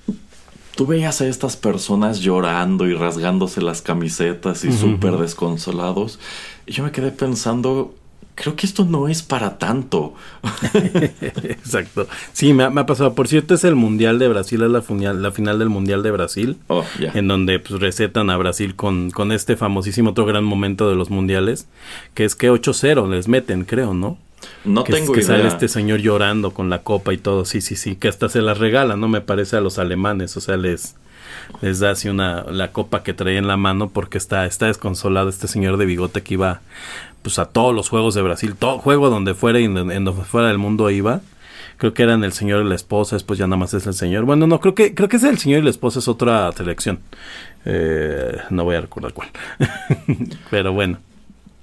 tú 0.75 0.87
veías 0.87 1.21
a 1.21 1.27
estas 1.27 1.59
personas 1.59 2.21
llorando 2.21 2.89
y 2.89 2.95
rasgándose 2.95 3.61
las 3.61 3.83
camisetas 3.83 4.65
y 4.65 4.73
súper 4.73 5.19
desconsolados. 5.19 6.19
Y 6.65 6.73
yo 6.73 6.85
me 6.85 6.91
quedé 6.91 7.11
pensando, 7.11 7.95
creo 8.35 8.57
que 8.57 8.67
esto 8.67 8.85
no 8.85 9.09
es 9.09 9.23
para 9.23 9.59
tanto. 9.59 10.15
Exacto. 11.43 12.07
Sí, 12.33 12.55
me 12.55 12.65
ha, 12.65 12.87
pasado. 12.87 13.15
Por 13.15 13.29
cierto, 13.29 13.55
es 13.55 13.65
el 13.65 13.75
Mundial 13.75 14.19
de 14.19 14.29
Brasil, 14.29 14.63
es 14.63 14.71
la, 14.71 14.83
final, 14.83 15.23
la 15.23 15.33
final 15.33 15.59
del 15.59 15.69
Mundial 15.69 16.03
de 16.03 16.11
Brasil. 16.11 16.57
Oh, 16.69 16.85
en 16.99 17.29
donde 17.29 17.59
pues, 17.59 17.81
recetan 17.81 18.31
a 18.31 18.37
Brasil 18.37 18.75
con, 18.75 19.11
con 19.11 19.33
este 19.33 19.57
famosísimo 19.57 20.11
otro 20.11 20.27
gran 20.27 20.45
momento 20.45 20.89
de 20.89 20.97
los 20.97 21.11
mundiales, 21.11 21.67
que 22.15 22.25
es 22.25 22.35
que 22.35 22.51
8-0 22.51 23.09
les 23.09 23.29
meten, 23.29 23.65
creo, 23.65 23.95
¿no? 23.95 24.19
No 24.65 24.85
que, 24.85 24.93
tengo 24.93 25.13
que 25.13 25.21
idea. 25.21 25.37
sale 25.37 25.49
este 25.49 25.69
señor 25.69 26.01
llorando 26.01 26.53
con 26.53 26.69
la 26.69 26.83
copa 26.83 27.13
y 27.13 27.19
todo, 27.19 27.45
sí, 27.45 27.61
sí, 27.61 27.77
sí, 27.77 27.97
que 27.97 28.09
hasta 28.09 28.29
se 28.29 28.43
la 28.43 28.55
regala, 28.55 28.97
¿no? 28.97 29.09
Me 29.09 29.21
parece 29.21 29.57
a 29.57 29.61
los 29.61 29.79
alemanes, 29.79 30.37
o 30.37 30.41
sea, 30.41 30.57
les, 30.57 30.97
les 31.61 31.81
da 31.81 31.91
así 31.91 32.09
una, 32.09 32.45
la 32.45 32.73
copa 32.73 33.03
que 33.03 33.15
traía 33.15 33.39
en 33.39 33.47
la 33.47 33.57
mano 33.57 33.91
porque 33.91 34.19
está, 34.19 34.47
está 34.47 34.67
desconsolado 34.67 35.29
este 35.29 35.49
señor 35.49 35.77
de 35.77 35.87
bigote 35.87 36.23
que 36.23 36.35
iba 36.35 36.61
pues 37.23 37.39
a 37.39 37.47
todos 37.47 37.75
los 37.75 37.89
juegos 37.89 38.15
de 38.15 38.23
Brasil, 38.23 38.55
todo 38.59 38.79
juego 38.79 39.09
donde 39.11 39.35
fuera 39.35 39.61
y 39.61 39.65
en, 39.65 39.77
en 39.91 40.05
donde 40.05 40.25
fuera 40.25 40.49
del 40.49 40.59
mundo 40.59 40.91
iba. 40.91 41.21
Creo 41.79 41.95
que 41.95 42.03
eran 42.03 42.23
el 42.23 42.33
señor 42.33 42.65
y 42.65 42.69
la 42.69 42.75
esposa, 42.75 43.17
después 43.17 43.39
ya 43.39 43.47
nada 43.47 43.57
más 43.57 43.75
es 43.75 43.87
el 43.87 43.95
señor. 43.95 44.25
Bueno, 44.25 44.47
no, 44.47 44.61
creo 44.61 44.75
que, 44.75 44.95
creo 44.95 45.09
que 45.09 45.17
es 45.17 45.25
el 45.25 45.39
señor 45.39 45.61
y 45.61 45.65
la 45.65 45.71
esposa 45.71 45.99
es 45.99 46.07
otra 46.07 46.53
selección. 46.53 47.01
Eh, 47.65 48.37
no 48.51 48.65
voy 48.65 48.77
a 48.77 48.83
recordar 48.83 49.13
cuál. 49.13 49.31
Pero 50.51 50.73
bueno. 50.73 50.99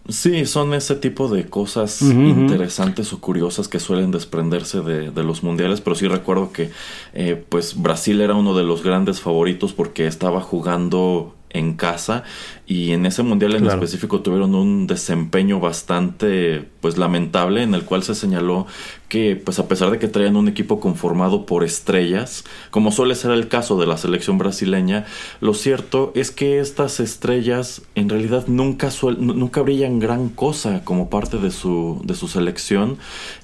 Sí, 0.10 0.46
son 0.46 0.74
ese 0.74 0.96
tipo 0.96 1.30
de 1.30 1.46
cosas 1.46 2.02
interesantes 2.02 3.14
o 3.14 3.22
curiosas 3.22 3.68
que 3.68 3.80
suelen 3.80 4.10
desprenderse 4.10 4.82
de, 4.82 5.12
de 5.12 5.24
los 5.24 5.44
mundiales, 5.44 5.82
pero 5.82 5.96
sí 5.96 6.08
recuerdo 6.08 6.52
que 6.52 6.72
eh, 7.14 7.42
pues 7.48 7.80
Brasil 7.80 8.20
era 8.20 8.34
uno 8.34 8.56
de 8.56 8.64
los 8.64 8.84
grandes 8.84 9.22
favoritos 9.22 9.72
porque 9.74 10.08
estaba 10.08 10.42
jugando 10.42 11.36
en 11.52 11.74
casa 11.74 12.24
y 12.68 12.92
en 12.92 13.06
ese 13.06 13.24
mundial 13.24 13.54
en 13.56 13.64
Claro. 13.64 13.76
específico 13.76 14.22
tuvieron 14.22 14.54
un 14.54 14.86
desempeño 14.86 15.60
bastante 15.60 16.64
pues 16.82 16.98
lamentable 16.98 17.64
en 17.64 17.74
el 17.74 17.84
cual 17.84 18.04
se 18.04 18.14
señaló 18.16 18.68
que 19.08 19.36
pues 19.36 19.58
a 19.58 19.68
pesar 19.68 19.90
de 19.90 19.98
que 19.98 20.08
traían 20.08 20.36
un 20.36 20.48
equipo 20.48 20.80
conformado 20.80 21.48
por 21.48 21.64
estrellas 21.64 22.44
como 22.70 22.92
suele 22.92 23.16
ser 23.16 23.32
el 23.32 23.48
caso 23.48 23.80
de 23.80 23.88
la 23.88 23.98
selección 23.98 24.38
brasileña 24.38 25.06
lo 25.42 25.56
cierto 25.56 26.12
es 26.14 26.30
que 26.30 26.60
estas 26.60 27.00
estrellas 27.00 27.82
en 27.96 28.10
realidad 28.10 28.46
nunca 28.48 28.90
nunca 29.18 29.62
brillan 29.62 30.00
gran 30.00 30.30
cosa 30.30 30.84
como 30.84 31.10
parte 31.10 31.38
de 31.38 31.50
su 31.50 32.02
de 32.04 32.14
su 32.14 32.28
selección 32.28 32.98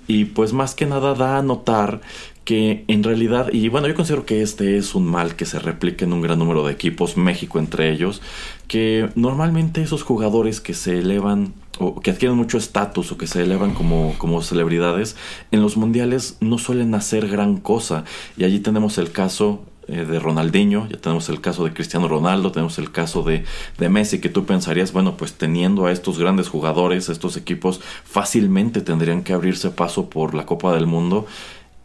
y 0.07 0.25
pues 0.25 0.53
más 0.53 0.75
que 0.75 0.85
nada 0.85 1.15
da 1.15 1.37
a 1.39 1.41
notar 1.41 2.01
que 2.45 2.85
en 2.87 3.03
realidad, 3.03 3.49
y 3.51 3.69
bueno, 3.69 3.87
yo 3.87 3.95
considero 3.95 4.25
que 4.25 4.43
este 4.43 4.77
es 4.77 4.93
un 4.93 5.05
mal 5.05 5.35
que 5.35 5.45
se 5.45 5.57
replica 5.57 6.05
en 6.05 6.13
un 6.13 6.21
gran 6.21 6.37
número 6.37 6.65
de 6.65 6.71
equipos, 6.71 7.17
México 7.17 7.57
entre 7.57 7.91
ellos, 7.91 8.21
que 8.67 9.09
normalmente 9.15 9.81
esos 9.81 10.03
jugadores 10.03 10.61
que 10.61 10.75
se 10.75 10.99
elevan 10.99 11.53
o 11.79 11.99
que 11.99 12.11
adquieren 12.11 12.37
mucho 12.37 12.57
estatus 12.57 13.11
o 13.11 13.17
que 13.17 13.27
se 13.27 13.41
elevan 13.41 13.73
como, 13.73 14.13
como 14.19 14.41
celebridades, 14.43 15.17
en 15.51 15.61
los 15.61 15.75
mundiales 15.75 16.37
no 16.39 16.57
suelen 16.59 16.93
hacer 16.93 17.27
gran 17.27 17.57
cosa. 17.57 18.05
Y 18.37 18.43
allí 18.43 18.59
tenemos 18.59 18.97
el 18.99 19.11
caso 19.11 19.61
eh, 19.87 20.05
de 20.05 20.19
Ronaldinho, 20.19 20.87
ya 20.89 20.97
tenemos 20.97 21.29
el 21.29 21.41
caso 21.41 21.63
de 21.63 21.73
Cristiano 21.73 22.07
Ronaldo, 22.07 22.51
tenemos 22.51 22.79
el 22.79 22.91
caso 22.91 23.23
de, 23.23 23.43
de 23.77 23.89
Messi, 23.89 24.19
que 24.19 24.29
tú 24.29 24.45
pensarías, 24.45 24.93
bueno, 24.93 25.17
pues 25.17 25.33
teniendo 25.33 25.85
a 25.85 25.91
estos 25.91 26.17
grandes 26.17 26.47
jugadores, 26.47 27.09
estos 27.09 27.37
equipos, 27.37 27.81
fácilmente 28.03 28.81
tendrían 28.81 29.23
que 29.23 29.33
abrirse 29.33 29.69
paso 29.69 30.09
por 30.09 30.33
la 30.33 30.45
Copa 30.45 30.73
del 30.73 30.87
Mundo. 30.87 31.27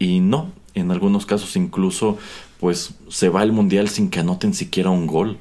Y 0.01 0.19
no, 0.19 0.51
en 0.75 0.91
algunos 0.91 1.27
casos 1.27 1.55
incluso, 1.55 2.19
pues 2.59 2.95
se 3.09 3.29
va 3.29 3.45
el 3.45 3.53
mundial 3.53 3.89
sin 3.89 4.11
que 4.11 4.19
anoten 4.19 4.55
siquiera 4.55 4.91
un 4.91 5.07
gol. 5.07 5.37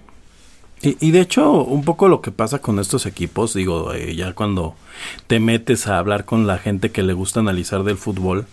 Y, 0.82 0.98
y 1.06 1.12
de 1.12 1.22
hecho, 1.22 1.64
un 1.64 1.84
poco 1.84 2.08
lo 2.08 2.22
que 2.22 2.32
pasa 2.32 2.60
con 2.60 2.78
estos 2.78 3.06
equipos, 3.06 3.54
digo, 3.54 3.94
eh, 3.94 4.16
ya 4.16 4.34
cuando 4.34 4.76
te 5.28 5.40
metes 5.40 5.88
a 5.88 5.98
hablar 5.98 6.26
con 6.26 6.46
la 6.46 6.58
gente 6.58 6.92
que 6.92 7.04
le 7.04 7.14
gusta 7.14 7.40
analizar 7.40 7.84
del 7.84 7.98
fútbol, 7.98 8.46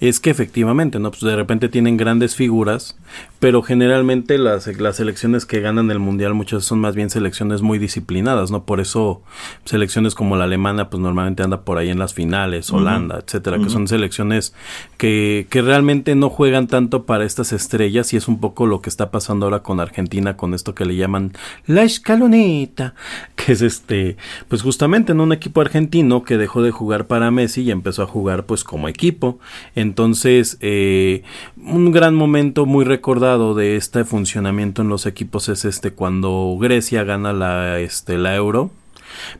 es 0.00 0.20
que 0.20 0.30
efectivamente, 0.30 0.98
¿no? 0.98 1.10
Pues 1.10 1.22
de 1.22 1.36
repente 1.36 1.68
tienen 1.68 1.96
grandes 1.96 2.36
figuras, 2.36 2.96
pero 3.38 3.62
generalmente 3.62 4.38
las, 4.38 4.66
las 4.66 4.96
selecciones 4.96 5.46
que 5.46 5.60
ganan 5.60 5.90
el 5.90 5.98
mundial 5.98 6.34
muchas 6.34 6.64
son 6.64 6.80
más 6.80 6.94
bien 6.94 7.10
selecciones 7.10 7.62
muy 7.62 7.78
disciplinadas, 7.78 8.50
¿no? 8.50 8.64
Por 8.64 8.80
eso 8.80 9.22
selecciones 9.64 10.14
como 10.14 10.36
la 10.36 10.44
alemana, 10.44 10.90
pues 10.90 11.00
normalmente 11.00 11.42
anda 11.42 11.62
por 11.62 11.78
ahí 11.78 11.88
en 11.88 11.98
las 11.98 12.14
finales, 12.14 12.70
Holanda, 12.72 13.20
etcétera, 13.24 13.58
que 13.58 13.70
son 13.70 13.88
selecciones 13.88 14.54
que, 14.96 15.46
que 15.50 15.62
realmente 15.62 16.14
no 16.14 16.30
juegan 16.30 16.66
tanto 16.66 17.04
para 17.04 17.24
estas 17.24 17.52
estrellas 17.52 18.12
y 18.12 18.16
es 18.16 18.28
un 18.28 18.40
poco 18.40 18.66
lo 18.66 18.80
que 18.80 18.88
está 18.88 19.10
pasando 19.10 19.46
ahora 19.46 19.62
con 19.62 19.80
Argentina, 19.80 20.36
con 20.36 20.54
esto 20.54 20.74
que 20.74 20.84
le 20.84 20.96
llaman 20.96 21.32
la 21.66 21.82
escaloneta, 21.82 22.94
que 23.36 23.52
es 23.52 23.62
este, 23.62 24.16
pues 24.48 24.62
justamente 24.62 25.12
en 25.12 25.20
un 25.20 25.32
equipo 25.32 25.60
argentino 25.60 26.24
que 26.24 26.36
dejó 26.36 26.62
de 26.62 26.70
jugar 26.70 27.06
para 27.06 27.30
Messi 27.30 27.62
y 27.62 27.70
empezó 27.70 28.02
a 28.02 28.06
jugar 28.06 28.46
pues 28.46 28.64
como 28.64 28.88
equipo. 28.88 29.38
Entonces, 29.74 30.58
eh, 30.60 31.22
un 31.56 31.92
gran 31.92 32.14
momento 32.14 32.66
muy 32.66 32.84
recordado 32.84 33.54
de 33.54 33.76
este 33.76 34.04
funcionamiento 34.04 34.82
en 34.82 34.88
los 34.88 35.06
equipos 35.06 35.48
es 35.48 35.64
este 35.64 35.92
cuando 35.92 36.56
Grecia 36.60 37.04
gana 37.04 37.32
la, 37.32 37.78
este, 37.80 38.18
la 38.18 38.34
Euro. 38.36 38.70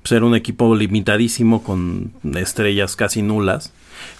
Pues 0.02 0.12
era 0.12 0.24
un 0.24 0.34
equipo 0.34 0.74
limitadísimo 0.74 1.62
con 1.62 2.12
estrellas 2.34 2.96
casi 2.96 3.22
nulas 3.22 3.72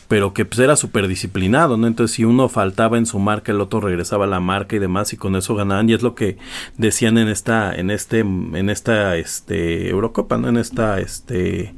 pero 0.09 0.33
que 0.33 0.47
pues 0.47 0.59
era 0.59 0.75
súper 0.75 1.07
disciplinado, 1.07 1.77
¿no? 1.77 1.87
Entonces 1.87 2.17
si 2.17 2.25
uno 2.25 2.49
faltaba 2.49 2.97
en 2.97 3.05
su 3.05 3.19
marca, 3.19 3.53
el 3.53 3.61
otro 3.61 3.81
regresaba 3.81 4.25
a 4.25 4.29
la 4.29 4.41
marca 4.41 4.75
y 4.75 4.79
demás 4.79 5.13
y 5.13 5.19
con 5.19 5.37
eso 5.37 5.55
ganaban 5.55 5.89
y 5.89 5.93
es 5.93 6.03
lo 6.03 6.15
que 6.15 6.39
decían 6.79 7.19
en 7.19 7.29
esta, 7.29 7.75
en 7.75 7.91
este, 7.91 8.21
en 8.21 8.71
esta, 8.71 9.17
este, 9.17 9.91
Eurocopa, 9.91 10.39
¿no? 10.39 10.49
En 10.49 10.57
esta, 10.57 10.99
este, 10.99 11.75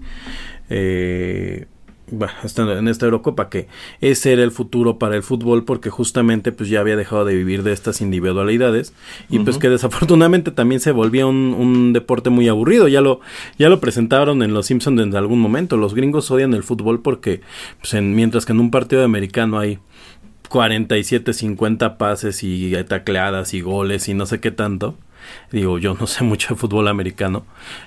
eh, 0.70 1.66
bueno, 2.10 2.32
esta- 2.44 2.78
en 2.78 2.88
esta 2.88 3.06
Eurocopa 3.06 3.48
que 3.48 3.68
ese 4.00 4.32
era 4.32 4.42
el 4.42 4.50
futuro 4.50 4.98
para 4.98 5.16
el 5.16 5.22
fútbol 5.22 5.64
porque 5.64 5.90
justamente 5.90 6.52
pues 6.52 6.68
ya 6.68 6.80
había 6.80 6.96
dejado 6.96 7.24
de 7.24 7.34
vivir 7.34 7.62
de 7.62 7.72
estas 7.72 8.00
individualidades 8.00 8.92
y 9.28 9.38
pues 9.40 9.58
que 9.58 9.68
desafortunadamente 9.68 10.50
también 10.50 10.80
se 10.80 10.92
volvía 10.92 11.26
un, 11.26 11.54
un 11.58 11.92
deporte 11.92 12.30
muy 12.30 12.48
aburrido 12.48 12.88
ya 12.88 13.00
lo 13.00 13.20
ya 13.58 13.68
lo 13.68 13.80
presentaron 13.80 14.42
en 14.42 14.54
los 14.54 14.66
Simpsons 14.66 15.00
en 15.00 15.14
algún 15.16 15.40
momento 15.40 15.76
los 15.76 15.94
gringos 15.94 16.30
odian 16.30 16.54
el 16.54 16.62
fútbol 16.62 17.00
porque 17.00 17.40
pues 17.80 17.94
en, 17.94 18.14
mientras 18.14 18.44
que 18.46 18.52
en 18.52 18.60
un 18.60 18.70
partido 18.70 19.04
americano 19.04 19.58
hay 19.58 19.78
47, 20.48 21.32
50 21.32 21.96
pases 21.96 22.42
y 22.42 22.72
tacleadas 22.88 23.54
y 23.54 23.60
goles 23.60 24.08
y 24.08 24.14
no 24.14 24.26
sé 24.26 24.40
qué 24.40 24.50
tanto. 24.50 24.96
Digo, 25.52 25.78
yo 25.78 25.94
no 25.94 26.06
sé 26.08 26.24
mucho 26.30 26.54
de 26.54 26.60
fútbol 26.60 26.88
americano. 26.88 27.44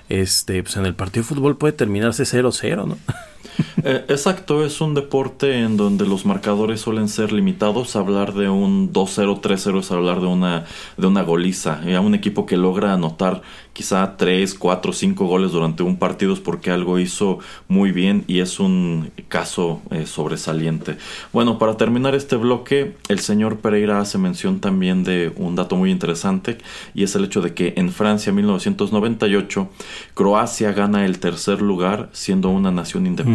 Este, 0.08 0.62
pues 0.62 0.76
en 0.76 0.86
el 0.86 0.94
partido 0.94 1.22
de 1.24 1.28
fútbol 1.28 1.58
puede 1.58 1.74
terminarse 1.74 2.22
0-0, 2.24 2.86
¿no? 2.86 2.96
Eh, 3.86 4.02
exacto, 4.08 4.64
es 4.64 4.80
un 4.80 4.94
deporte 4.94 5.58
en 5.60 5.76
donde 5.76 6.06
los 6.06 6.24
marcadores 6.24 6.80
suelen 6.80 7.08
ser 7.10 7.32
limitados. 7.32 7.96
Hablar 7.96 8.32
de 8.32 8.48
un 8.48 8.94
2-0, 8.94 9.42
3-0 9.42 9.80
es 9.80 9.90
hablar 9.90 10.22
de 10.22 10.26
una, 10.26 10.64
de 10.96 11.06
una 11.06 11.22
goliza. 11.22 11.82
Y 11.86 11.92
a 11.92 12.00
un 12.00 12.14
equipo 12.14 12.46
que 12.46 12.56
logra 12.56 12.94
anotar 12.94 13.42
quizá 13.74 14.16
3, 14.16 14.54
4, 14.54 14.92
5 14.92 15.26
goles 15.26 15.52
durante 15.52 15.82
un 15.82 15.98
partido 15.98 16.32
es 16.32 16.40
porque 16.40 16.70
algo 16.70 16.98
hizo 16.98 17.40
muy 17.68 17.90
bien 17.90 18.24
y 18.26 18.38
es 18.38 18.58
un 18.58 19.10
caso 19.28 19.82
eh, 19.90 20.06
sobresaliente. 20.06 20.96
Bueno, 21.32 21.58
para 21.58 21.76
terminar 21.76 22.14
este 22.14 22.36
bloque, 22.36 22.96
el 23.08 23.18
señor 23.18 23.58
Pereira 23.58 24.00
hace 24.00 24.16
mención 24.16 24.60
también 24.60 25.04
de 25.04 25.32
un 25.36 25.56
dato 25.56 25.76
muy 25.76 25.90
interesante 25.90 26.56
y 26.94 27.02
es 27.02 27.14
el 27.16 27.24
hecho 27.24 27.42
de 27.42 27.52
que 27.52 27.74
en 27.76 27.90
Francia 27.90 28.32
1998 28.32 29.68
Croacia 30.14 30.72
gana 30.72 31.04
el 31.04 31.18
tercer 31.18 31.60
lugar 31.60 32.08
siendo 32.12 32.48
una 32.50 32.70
nación 32.70 33.06
independiente 33.06 33.33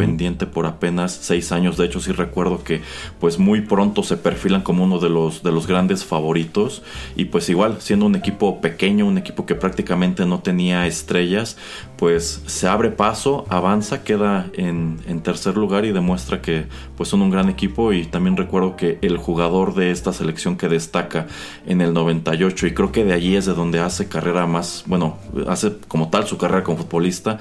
por 0.52 0.66
apenas 0.66 1.12
seis 1.12 1.52
años. 1.52 1.78
De 1.78 1.86
hecho, 1.86 2.00
sí 2.00 2.12
recuerdo 2.12 2.64
que 2.64 2.82
pues 3.20 3.38
muy 3.38 3.62
pronto 3.62 4.04
se 4.04 4.18
perfilan 4.18 4.62
como 4.62 4.84
uno 4.84 5.00
de 5.00 5.10
los, 5.10 5.44
de 5.44 5.52
los 5.52 5.68
grandes 5.68 6.06
favoritos. 6.06 6.82
Y 7.16 7.26
pues 7.26 7.50
igual 7.50 7.78
siendo 7.80 8.06
un 8.06 8.16
equipo 8.16 8.62
pequeño, 8.62 9.06
un 9.06 9.18
equipo 9.18 9.46
que 9.46 9.56
prácticamente 9.56 10.26
no 10.26 10.40
tenía 10.40 10.88
estrellas, 10.88 11.58
pues 11.98 12.44
se 12.46 12.68
abre 12.68 12.92
paso, 12.92 13.46
avanza, 13.50 14.04
queda 14.04 14.50
en, 14.54 15.00
en 15.08 15.22
tercer 15.22 15.58
lugar 15.58 15.86
y 15.86 15.92
demuestra 15.92 16.42
que 16.42 16.66
pues 16.96 17.10
son 17.10 17.22
un 17.22 17.30
gran 17.30 17.50
equipo. 17.50 17.92
Y 17.92 18.06
también 18.06 18.38
recuerdo 18.38 18.76
que 18.76 19.00
el 19.02 19.18
jugador 19.18 19.76
de 19.76 19.92
esta 19.92 20.14
selección 20.14 20.56
que 20.56 20.70
destaca 20.70 21.28
en 21.66 21.82
el 21.82 21.94
98 21.94 22.68
y 22.68 22.74
creo 22.74 22.92
que 22.92 23.04
de 23.04 23.14
allí 23.14 23.36
es 23.36 23.46
de 23.46 23.54
donde 23.54 23.80
hace 23.80 24.08
carrera 24.08 24.48
más, 24.48 24.84
bueno, 24.88 25.18
hace 25.48 25.74
como 25.88 26.10
tal 26.10 26.28
su 26.28 26.38
carrera 26.38 26.64
como 26.64 26.78
futbolista, 26.78 27.40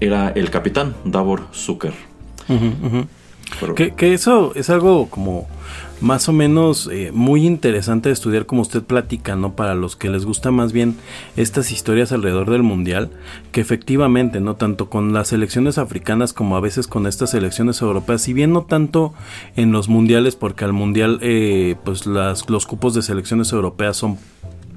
era 0.00 0.30
el 0.30 0.50
capitán 0.50 0.94
Davor 1.04 1.42
Zucker. 1.52 1.92
Que, 3.76 3.94
que, 3.94 4.14
eso 4.14 4.52
es 4.54 4.70
algo 4.70 5.08
como 5.08 5.46
más 6.00 6.28
o 6.28 6.32
menos 6.32 6.88
eh, 6.90 7.10
muy 7.12 7.46
interesante 7.46 8.08
de 8.08 8.14
estudiar 8.14 8.46
como 8.46 8.62
usted 8.62 8.82
platica, 8.82 9.36
¿no? 9.36 9.54
Para 9.54 9.74
los 9.74 9.96
que 9.96 10.08
les 10.08 10.24
gusta 10.24 10.50
más 10.50 10.72
bien 10.72 10.96
estas 11.36 11.70
historias 11.70 12.12
alrededor 12.12 12.50
del 12.50 12.62
mundial, 12.62 13.10
que 13.52 13.60
efectivamente, 13.60 14.40
¿no? 14.40 14.56
Tanto 14.56 14.88
con 14.88 15.12
las 15.12 15.28
selecciones 15.28 15.78
africanas 15.78 16.32
como 16.32 16.56
a 16.56 16.60
veces 16.60 16.86
con 16.86 17.06
estas 17.06 17.30
selecciones 17.30 17.80
europeas, 17.82 18.22
si 18.22 18.32
bien 18.32 18.52
no 18.52 18.62
tanto 18.62 19.12
en 19.56 19.72
los 19.72 19.88
mundiales, 19.88 20.36
porque 20.36 20.64
al 20.64 20.72
mundial, 20.72 21.18
eh, 21.22 21.76
pues 21.84 22.06
las, 22.06 22.48
los 22.48 22.66
cupos 22.66 22.94
de 22.94 23.02
selecciones 23.02 23.52
europeas 23.52 23.96
son 23.96 24.16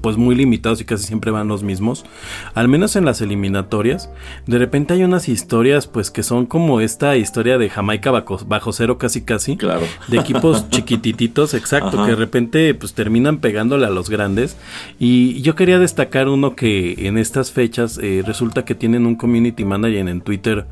pues 0.04 0.18
muy 0.18 0.34
limitados 0.34 0.82
y 0.82 0.84
casi 0.84 1.06
siempre 1.06 1.30
van 1.30 1.48
los 1.48 1.62
mismos. 1.62 2.04
Al 2.52 2.68
menos 2.68 2.94
en 2.94 3.06
las 3.06 3.22
eliminatorias, 3.22 4.10
de 4.46 4.58
repente 4.58 4.92
hay 4.92 5.02
unas 5.02 5.30
historias 5.30 5.86
pues 5.86 6.10
que 6.10 6.22
son 6.22 6.44
como 6.44 6.82
esta 6.82 7.16
historia 7.16 7.56
de 7.56 7.70
Jamaica 7.70 8.10
bajo, 8.10 8.72
cero 8.74 8.98
casi 8.98 9.22
casi. 9.22 9.56
Claro. 9.56 9.86
De 10.08 10.18
equipos 10.18 10.68
chiquitititos, 10.68 11.54
exacto, 11.54 12.04
que 12.04 12.10
de 12.10 12.16
repente 12.16 12.74
pues 12.74 12.92
terminan 12.92 13.38
pegándole 13.38 13.86
a 13.86 13.90
los 13.90 14.10
grandes. 14.10 14.58
Y 14.98 15.40
yo 15.40 15.54
quería 15.54 15.78
destacar 15.78 16.28
uno 16.28 16.54
que 16.54 17.06
en 17.08 17.16
estas 17.16 17.50
fechas 17.50 17.96
eh, 17.96 18.22
resulta 18.26 18.66
que 18.66 18.74
tienen 18.74 19.06
un 19.06 19.14
community 19.14 19.64
manager 19.64 20.06
en 20.06 20.20
Twitter 20.20 20.66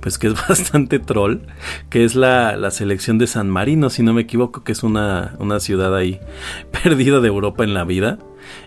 pues 0.00 0.16
que 0.16 0.28
es 0.28 0.34
bastante 0.48 1.00
troll, 1.00 1.38
que 1.90 2.04
es 2.04 2.14
la, 2.14 2.56
la 2.56 2.70
selección 2.70 3.18
de 3.18 3.26
San 3.26 3.50
Marino, 3.50 3.90
si 3.90 4.04
no 4.04 4.12
me 4.12 4.22
equivoco, 4.22 4.62
que 4.62 4.70
es 4.70 4.84
una, 4.84 5.34
una 5.40 5.58
ciudad 5.58 5.92
ahí 5.96 6.20
perdida 6.84 7.18
de 7.18 7.26
Europa 7.26 7.64
en 7.64 7.74
la 7.74 7.82
vida 7.82 8.20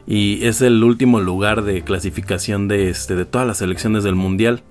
y 0.08 0.46
es 0.46 0.62
el 0.62 0.84
último 0.84 1.20
lugar 1.20 1.64
de 1.64 1.84
clasificación 1.84 2.68
de 2.68 2.90
este 2.90 3.16
de 3.16 3.26
todas 3.26 3.48
las 3.48 3.60
selecciones 3.60 4.04
del 4.04 4.16
mundial 4.16 4.62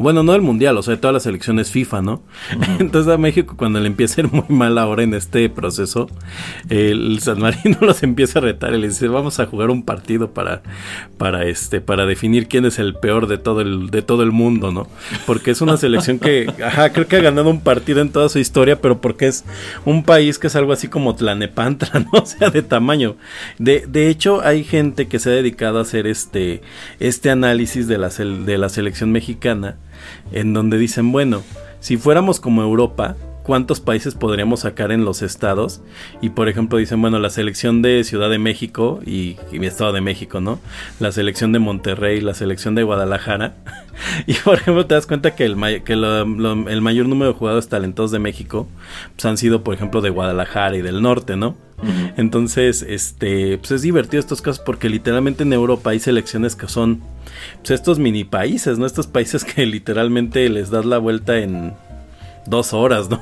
bueno, 0.00 0.22
no 0.22 0.32
del 0.32 0.42
mundial, 0.42 0.76
o 0.78 0.82
sea, 0.82 0.94
de 0.94 1.00
todas 1.00 1.14
las 1.14 1.22
selecciones 1.24 1.70
FIFA, 1.70 2.02
¿no? 2.02 2.22
Entonces 2.78 3.12
a 3.12 3.18
México 3.18 3.54
cuando 3.56 3.80
le 3.80 3.86
empieza 3.86 4.20
a 4.20 4.24
ir 4.24 4.32
muy 4.32 4.44
mal 4.48 4.78
ahora 4.78 5.02
en 5.02 5.14
este 5.14 5.48
proceso, 5.48 6.08
el 6.68 7.20
San 7.20 7.40
Marino 7.40 7.78
los 7.80 8.02
empieza 8.02 8.38
a 8.38 8.42
retar 8.42 8.74
y 8.74 8.78
le 8.78 8.88
dice, 8.88 9.08
vamos 9.08 9.40
a 9.40 9.46
jugar 9.46 9.70
un 9.70 9.82
partido 9.82 10.32
para, 10.32 10.62
para 11.18 11.44
este, 11.44 11.80
para 11.80 12.06
definir 12.06 12.48
quién 12.48 12.64
es 12.64 12.78
el 12.78 12.94
peor 12.94 13.26
de 13.26 13.38
todo 13.38 13.60
el, 13.60 13.90
de 13.90 14.02
todo 14.02 14.22
el 14.22 14.32
mundo, 14.32 14.72
¿no? 14.72 14.88
Porque 15.26 15.50
es 15.50 15.60
una 15.60 15.76
selección 15.76 16.18
que, 16.18 16.52
ajá, 16.64 16.92
creo 16.92 17.06
que 17.06 17.16
ha 17.16 17.20
ganado 17.20 17.50
un 17.50 17.60
partido 17.60 18.00
en 18.00 18.10
toda 18.10 18.28
su 18.28 18.38
historia, 18.38 18.80
pero 18.80 19.00
porque 19.00 19.26
es 19.26 19.44
un 19.84 20.04
país 20.04 20.38
que 20.38 20.46
es 20.46 20.56
algo 20.56 20.72
así 20.72 20.88
como 20.88 21.14
Tlanepantra, 21.14 22.00
¿no? 22.00 22.10
O 22.20 22.26
sea, 22.26 22.50
de 22.50 22.62
tamaño. 22.62 23.16
De, 23.58 23.84
de 23.86 24.08
hecho, 24.08 24.40
hay 24.42 24.64
gente 24.64 25.08
que 25.08 25.18
se 25.18 25.30
ha 25.30 25.32
dedicado 25.32 25.78
a 25.78 25.82
hacer 25.82 26.06
este, 26.06 26.62
este 26.98 27.30
análisis 27.30 27.86
de 27.86 27.98
la, 27.98 28.08
de 28.08 28.58
la 28.58 28.68
selección 28.68 29.12
mexicana 29.12 29.76
en 30.32 30.52
donde 30.52 30.78
dicen, 30.78 31.12
bueno, 31.12 31.42
si 31.80 31.96
fuéramos 31.96 32.40
como 32.40 32.62
Europa, 32.62 33.16
cuántos 33.50 33.80
países 33.80 34.14
podríamos 34.14 34.60
sacar 34.60 34.92
en 34.92 35.04
los 35.04 35.22
estados. 35.22 35.80
Y 36.22 36.28
por 36.28 36.48
ejemplo 36.48 36.78
dicen, 36.78 37.00
bueno, 37.00 37.18
la 37.18 37.30
selección 37.30 37.82
de 37.82 38.04
Ciudad 38.04 38.30
de 38.30 38.38
México 38.38 39.00
y, 39.04 39.38
mi 39.50 39.66
Estado 39.66 39.92
de 39.92 40.00
México, 40.00 40.40
¿no? 40.40 40.60
La 41.00 41.10
selección 41.10 41.50
de 41.50 41.58
Monterrey, 41.58 42.20
la 42.20 42.34
selección 42.34 42.76
de 42.76 42.84
Guadalajara. 42.84 43.56
y 44.28 44.34
por 44.34 44.54
ejemplo 44.54 44.86
te 44.86 44.94
das 44.94 45.08
cuenta 45.08 45.34
que, 45.34 45.46
el, 45.46 45.56
que 45.82 45.94
el 45.94 46.80
mayor 46.80 47.06
número 47.08 47.32
de 47.32 47.36
jugadores 47.36 47.68
talentosos 47.68 48.12
de 48.12 48.20
México 48.20 48.68
pues, 49.16 49.24
han 49.24 49.36
sido, 49.36 49.64
por 49.64 49.74
ejemplo, 49.74 50.00
de 50.00 50.10
Guadalajara 50.10 50.76
y 50.76 50.82
del 50.82 51.02
norte, 51.02 51.34
¿no? 51.34 51.56
Entonces, 52.16 52.82
este, 52.86 53.58
pues 53.58 53.72
es 53.72 53.82
divertido 53.82 54.20
estos 54.20 54.42
casos 54.42 54.62
porque 54.64 54.88
literalmente 54.88 55.42
en 55.42 55.52
Europa 55.52 55.90
hay 55.90 55.98
selecciones 55.98 56.54
que 56.54 56.68
son 56.68 57.00
pues 57.62 57.70
estos 57.70 57.98
mini 57.98 58.22
países, 58.22 58.78
¿no? 58.78 58.86
Estos 58.86 59.08
países 59.08 59.44
que 59.44 59.66
literalmente 59.66 60.48
les 60.50 60.70
das 60.70 60.84
la 60.84 60.98
vuelta 60.98 61.38
en 61.38 61.72
dos 62.50 62.74
horas, 62.74 63.08
¿no? 63.08 63.20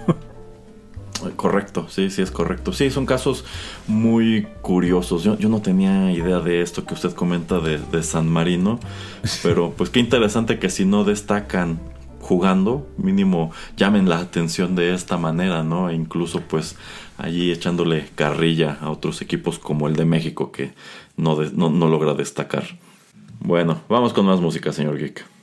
Correcto, 1.36 1.86
sí, 1.88 2.10
sí 2.10 2.22
es 2.22 2.30
correcto. 2.30 2.72
Sí, 2.72 2.90
son 2.90 3.04
casos 3.04 3.44
muy 3.86 4.46
curiosos. 4.62 5.24
Yo, 5.24 5.36
yo 5.36 5.48
no 5.48 5.60
tenía 5.60 6.12
idea 6.12 6.38
de 6.40 6.62
esto 6.62 6.84
que 6.84 6.94
usted 6.94 7.12
comenta 7.12 7.58
de, 7.58 7.78
de, 7.78 8.02
San 8.02 8.28
Marino, 8.28 8.78
pero 9.42 9.72
pues 9.76 9.90
qué 9.90 10.00
interesante 10.00 10.58
que 10.58 10.70
si 10.70 10.84
no 10.84 11.04
destacan 11.04 11.80
jugando, 12.20 12.86
mínimo 12.98 13.50
llamen 13.76 14.08
la 14.08 14.18
atención 14.18 14.74
de 14.76 14.94
esta 14.94 15.16
manera, 15.16 15.64
¿no? 15.64 15.90
E 15.90 15.94
incluso 15.94 16.40
pues 16.40 16.76
allí 17.16 17.50
echándole 17.50 18.08
carrilla 18.14 18.78
a 18.80 18.90
otros 18.90 19.20
equipos 19.22 19.58
como 19.58 19.88
el 19.88 19.96
de 19.96 20.04
México 20.04 20.52
que 20.52 20.72
no, 21.16 21.36
no, 21.54 21.70
no 21.70 21.88
logra 21.88 22.14
destacar. 22.14 22.64
Bueno, 23.40 23.80
vamos 23.88 24.12
con 24.12 24.26
más 24.26 24.40
música, 24.40 24.72
señor 24.72 24.98
Geek. 24.98 25.38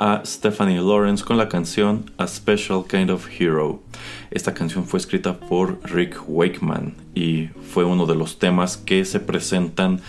A 0.00 0.22
Stephanie 0.24 0.80
Lawrence 0.80 1.22
con 1.22 1.36
la 1.36 1.48
canción 1.48 2.10
A 2.16 2.26
Special 2.26 2.84
Kind 2.88 3.10
of 3.10 3.28
Hero. 3.38 3.82
Esta 4.30 4.54
canción 4.54 4.86
fue 4.86 4.98
escrita 4.98 5.38
por 5.38 5.78
Rick 5.84 6.22
Wakeman 6.26 6.94
y 7.14 7.48
fue 7.70 7.84
uno 7.84 8.06
de 8.06 8.14
los 8.14 8.38
temas 8.38 8.78
que 8.78 9.04
se 9.04 9.20
presentan 9.20 10.00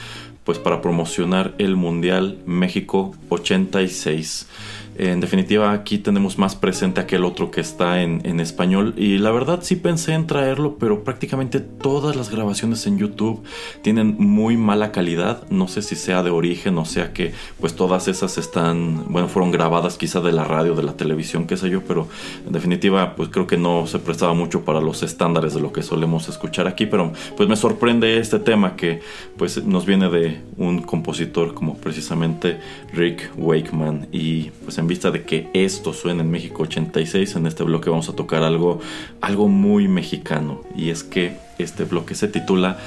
pues 0.46 0.60
para 0.60 0.82
promocionar 0.82 1.56
el 1.58 1.76
Mundial 1.76 2.38
México 2.46 3.16
86. 3.30 4.48
En 4.96 5.20
definitiva, 5.20 5.72
aquí 5.72 5.98
tenemos 5.98 6.38
más 6.38 6.56
presente 6.56 7.02
aquel 7.02 7.26
otro 7.26 7.50
que 7.50 7.62
está 7.62 8.02
en, 8.02 8.40
español. 8.40 8.94
Y 8.98 9.18
la 9.18 9.32
verdad 9.32 9.60
sí 9.62 9.76
pensé 9.76 10.14
en 10.14 10.28
traerlo, 10.28 10.78
pero 10.78 11.04
prácticamente 11.04 11.60
todas 11.60 12.16
las 12.16 12.30
grabaciones 12.30 12.86
en 12.88 12.98
YouTube 12.98 13.44
tienen 13.82 14.16
muy 14.18 14.58
mala 14.58 14.92
calidad. 14.92 15.48
No 15.50 15.68
sé 15.68 15.82
si 15.82 15.96
sea 15.96 16.24
de 16.24 16.30
origen 16.30 16.78
o 16.78 16.86
sea 16.86 17.14
que 17.14 17.34
pues 17.60 17.76
todas 17.76 18.08
esas 18.08 18.38
están, 18.38 19.06
bueno, 19.12 19.28
fueron 19.28 19.52
grabadas 19.52 19.98
quizá 19.98 20.20
de 20.22 20.32
la 20.32 20.44
radio, 20.44 20.76
de 20.76 20.84
la 20.84 20.98
televisión, 20.98 21.48
qué 21.48 21.58
sé 21.58 21.70
yo, 21.70 21.82
pero 21.84 22.08
en 22.46 22.54
definitiva 22.54 23.16
pues 23.16 23.30
creo 23.30 23.48
que 23.48 23.58
no 23.58 23.88
se 23.88 24.00
prestaba 24.00 24.34
mucho 24.34 24.66
para 24.66 24.82
los 24.82 25.04
estándares 25.04 25.54
de 25.54 25.62
lo 25.62 25.72
que 25.72 25.84
solemos 25.84 26.28
escuchar 26.30 26.68
aquí. 26.68 26.86
Pero 26.86 27.14
pues 27.38 27.50
me 27.50 27.56
sorprende 27.56 28.20
este 28.20 28.40
tema 28.40 28.76
que 28.76 29.02
pues 29.38 29.64
nos 29.64 29.86
viene 29.86 30.10
de 30.10 30.42
un 30.68 30.82
compositor 30.82 31.54
como 31.54 31.78
precisamente 31.78 32.60
Rick 32.94 33.32
Wakeman. 33.38 34.08
Y 34.12 34.52
pues 34.64 34.78
en 34.78 34.88
vista 34.88 35.12
de 35.12 35.24
que 35.24 35.50
esto 35.54 35.94
suena 35.94 36.22
en 36.22 36.32
México 36.32 36.64
86, 36.64 37.36
en 37.36 37.48
este 37.48 37.64
bloque 37.64 37.90
vamos 37.90 38.10
a 38.10 38.16
tocar 38.16 38.44
algo, 38.44 38.80
algo 39.22 39.48
muy 39.48 39.88
mexicano. 39.88 40.62
Y 40.76 40.90
es 40.90 41.04
que 41.04 41.38
este 41.58 41.84
bloque 41.84 42.16
se 42.16 42.28
titula 42.28 42.80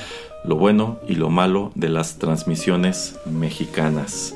Lo 0.44 0.56
bueno 0.56 0.98
y 1.08 1.14
lo 1.14 1.30
malo 1.30 1.72
de 1.74 1.88
las 1.88 2.18
transmisiones 2.18 3.16
mexicanas. 3.26 4.34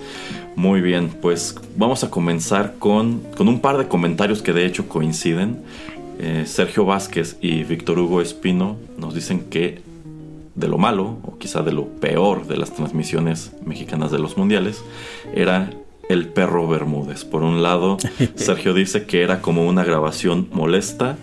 Muy 0.57 0.80
bien, 0.80 1.09
pues 1.09 1.57
vamos 1.76 2.05
a 2.05 2.11
comenzar 2.11 2.74
con, 2.78 3.20
con 3.36 3.49
un 3.49 3.61
par 3.61 3.78
de 3.78 3.88
comentarios 3.88 4.43
que 4.43 4.53
de 4.53 4.66
hecho 4.66 4.88
coinciden. 4.88 5.62
Eh, 6.18 6.45
Sergio 6.47 6.84
Vázquez 6.84 7.38
y 7.41 7.64
Víctor 7.64 7.99
Hugo 7.99 8.20
Espino 8.20 8.76
nos 8.99 9.14
dicen 9.14 9.45
que 9.49 9.80
de 10.55 10.68
lo 10.68 10.78
malo, 10.78 11.18
o 11.22 11.38
quizá 11.38 11.62
de 11.62 11.72
lo 11.72 11.86
peor 11.86 12.46
de 12.46 12.57
las 12.57 12.74
transmisiones 12.74 13.53
mexicanas 13.64 14.11
de 14.11 14.18
los 14.18 14.36
mundiales, 14.36 14.84
era 15.34 15.70
el 16.09 16.28
perro 16.28 16.66
Bermúdez. 16.66 17.24
Por 17.24 17.42
un 17.42 17.62
lado, 17.62 17.96
Sergio 18.34 18.74
dice 18.74 19.07
que 19.07 19.22
era 19.22 19.40
como 19.40 19.66
una 19.66 19.84
grabación 19.84 20.48
molesta. 20.53 21.16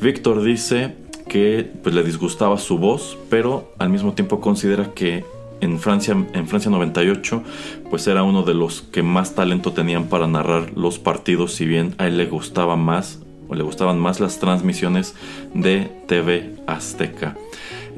Víctor 0.00 0.42
dice 0.42 0.94
que 1.28 1.70
pues, 1.82 1.94
le 1.94 2.02
disgustaba 2.02 2.56
su 2.58 2.78
voz, 2.78 3.18
pero 3.28 3.72
al 3.78 3.90
mismo 3.90 4.14
tiempo 4.14 4.40
considera 4.40 4.94
que 4.94 5.24
en 5.60 5.80
Francia, 5.80 6.16
en 6.32 6.46
Francia 6.46 6.70
98, 6.70 7.42
pues 7.90 8.06
era 8.06 8.22
uno 8.22 8.42
de 8.44 8.54
los 8.54 8.82
que 8.82 9.02
más 9.02 9.34
talento 9.34 9.72
tenían 9.72 10.04
para 10.04 10.28
narrar 10.28 10.72
los 10.76 11.00
partidos, 11.00 11.54
si 11.54 11.66
bien 11.66 11.94
a 11.98 12.06
él 12.06 12.16
le 12.16 12.26
gustaba 12.26 12.76
más 12.76 13.20
o 13.48 13.54
le 13.54 13.64
gustaban 13.64 13.98
más 13.98 14.20
las 14.20 14.38
transmisiones 14.38 15.14
de 15.54 15.90
TV 16.06 16.54
Azteca. 16.66 17.36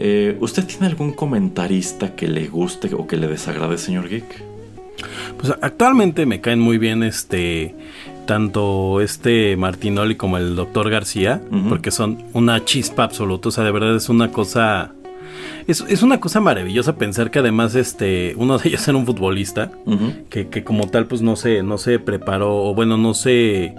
Eh, 0.02 0.38
¿Usted 0.40 0.64
tiene 0.64 0.86
algún 0.86 1.12
comentarista 1.12 2.16
que 2.16 2.26
le 2.26 2.48
guste 2.48 2.94
o 2.94 3.06
que 3.06 3.18
le 3.18 3.28
desagrade, 3.28 3.76
señor 3.76 4.08
Geek? 4.08 4.42
Pues 5.38 5.52
actualmente 5.60 6.24
me 6.24 6.40
caen 6.40 6.58
muy 6.58 6.78
bien 6.78 7.02
este 7.02 7.74
tanto 8.26 9.02
este 9.02 9.56
Martinoli 9.58 10.14
como 10.14 10.38
el 10.38 10.56
doctor 10.56 10.88
García, 10.88 11.42
porque 11.68 11.90
son 11.90 12.24
una 12.32 12.64
chispa 12.64 13.02
absoluta, 13.02 13.48
o 13.48 13.52
sea, 13.52 13.64
de 13.64 13.72
verdad 13.72 13.96
es 13.96 14.08
una 14.08 14.30
cosa 14.30 14.94
es, 15.66 16.02
una 16.02 16.20
cosa 16.20 16.40
maravillosa 16.40 16.96
pensar 16.96 17.30
que 17.30 17.38
además 17.38 17.74
este 17.74 18.34
uno 18.36 18.58
de 18.58 18.68
ellos 18.68 18.86
era 18.88 18.98
un 18.98 19.06
futbolista 19.06 19.70
que, 20.28 20.64
como 20.64 20.88
tal 20.88 21.06
pues 21.06 21.22
no 21.22 21.36
se 21.36 21.62
no 21.62 21.78
se 21.78 21.98
preparó 21.98 22.64
o 22.64 22.74
bueno 22.74 22.96
no 22.96 23.14
se 23.14 23.74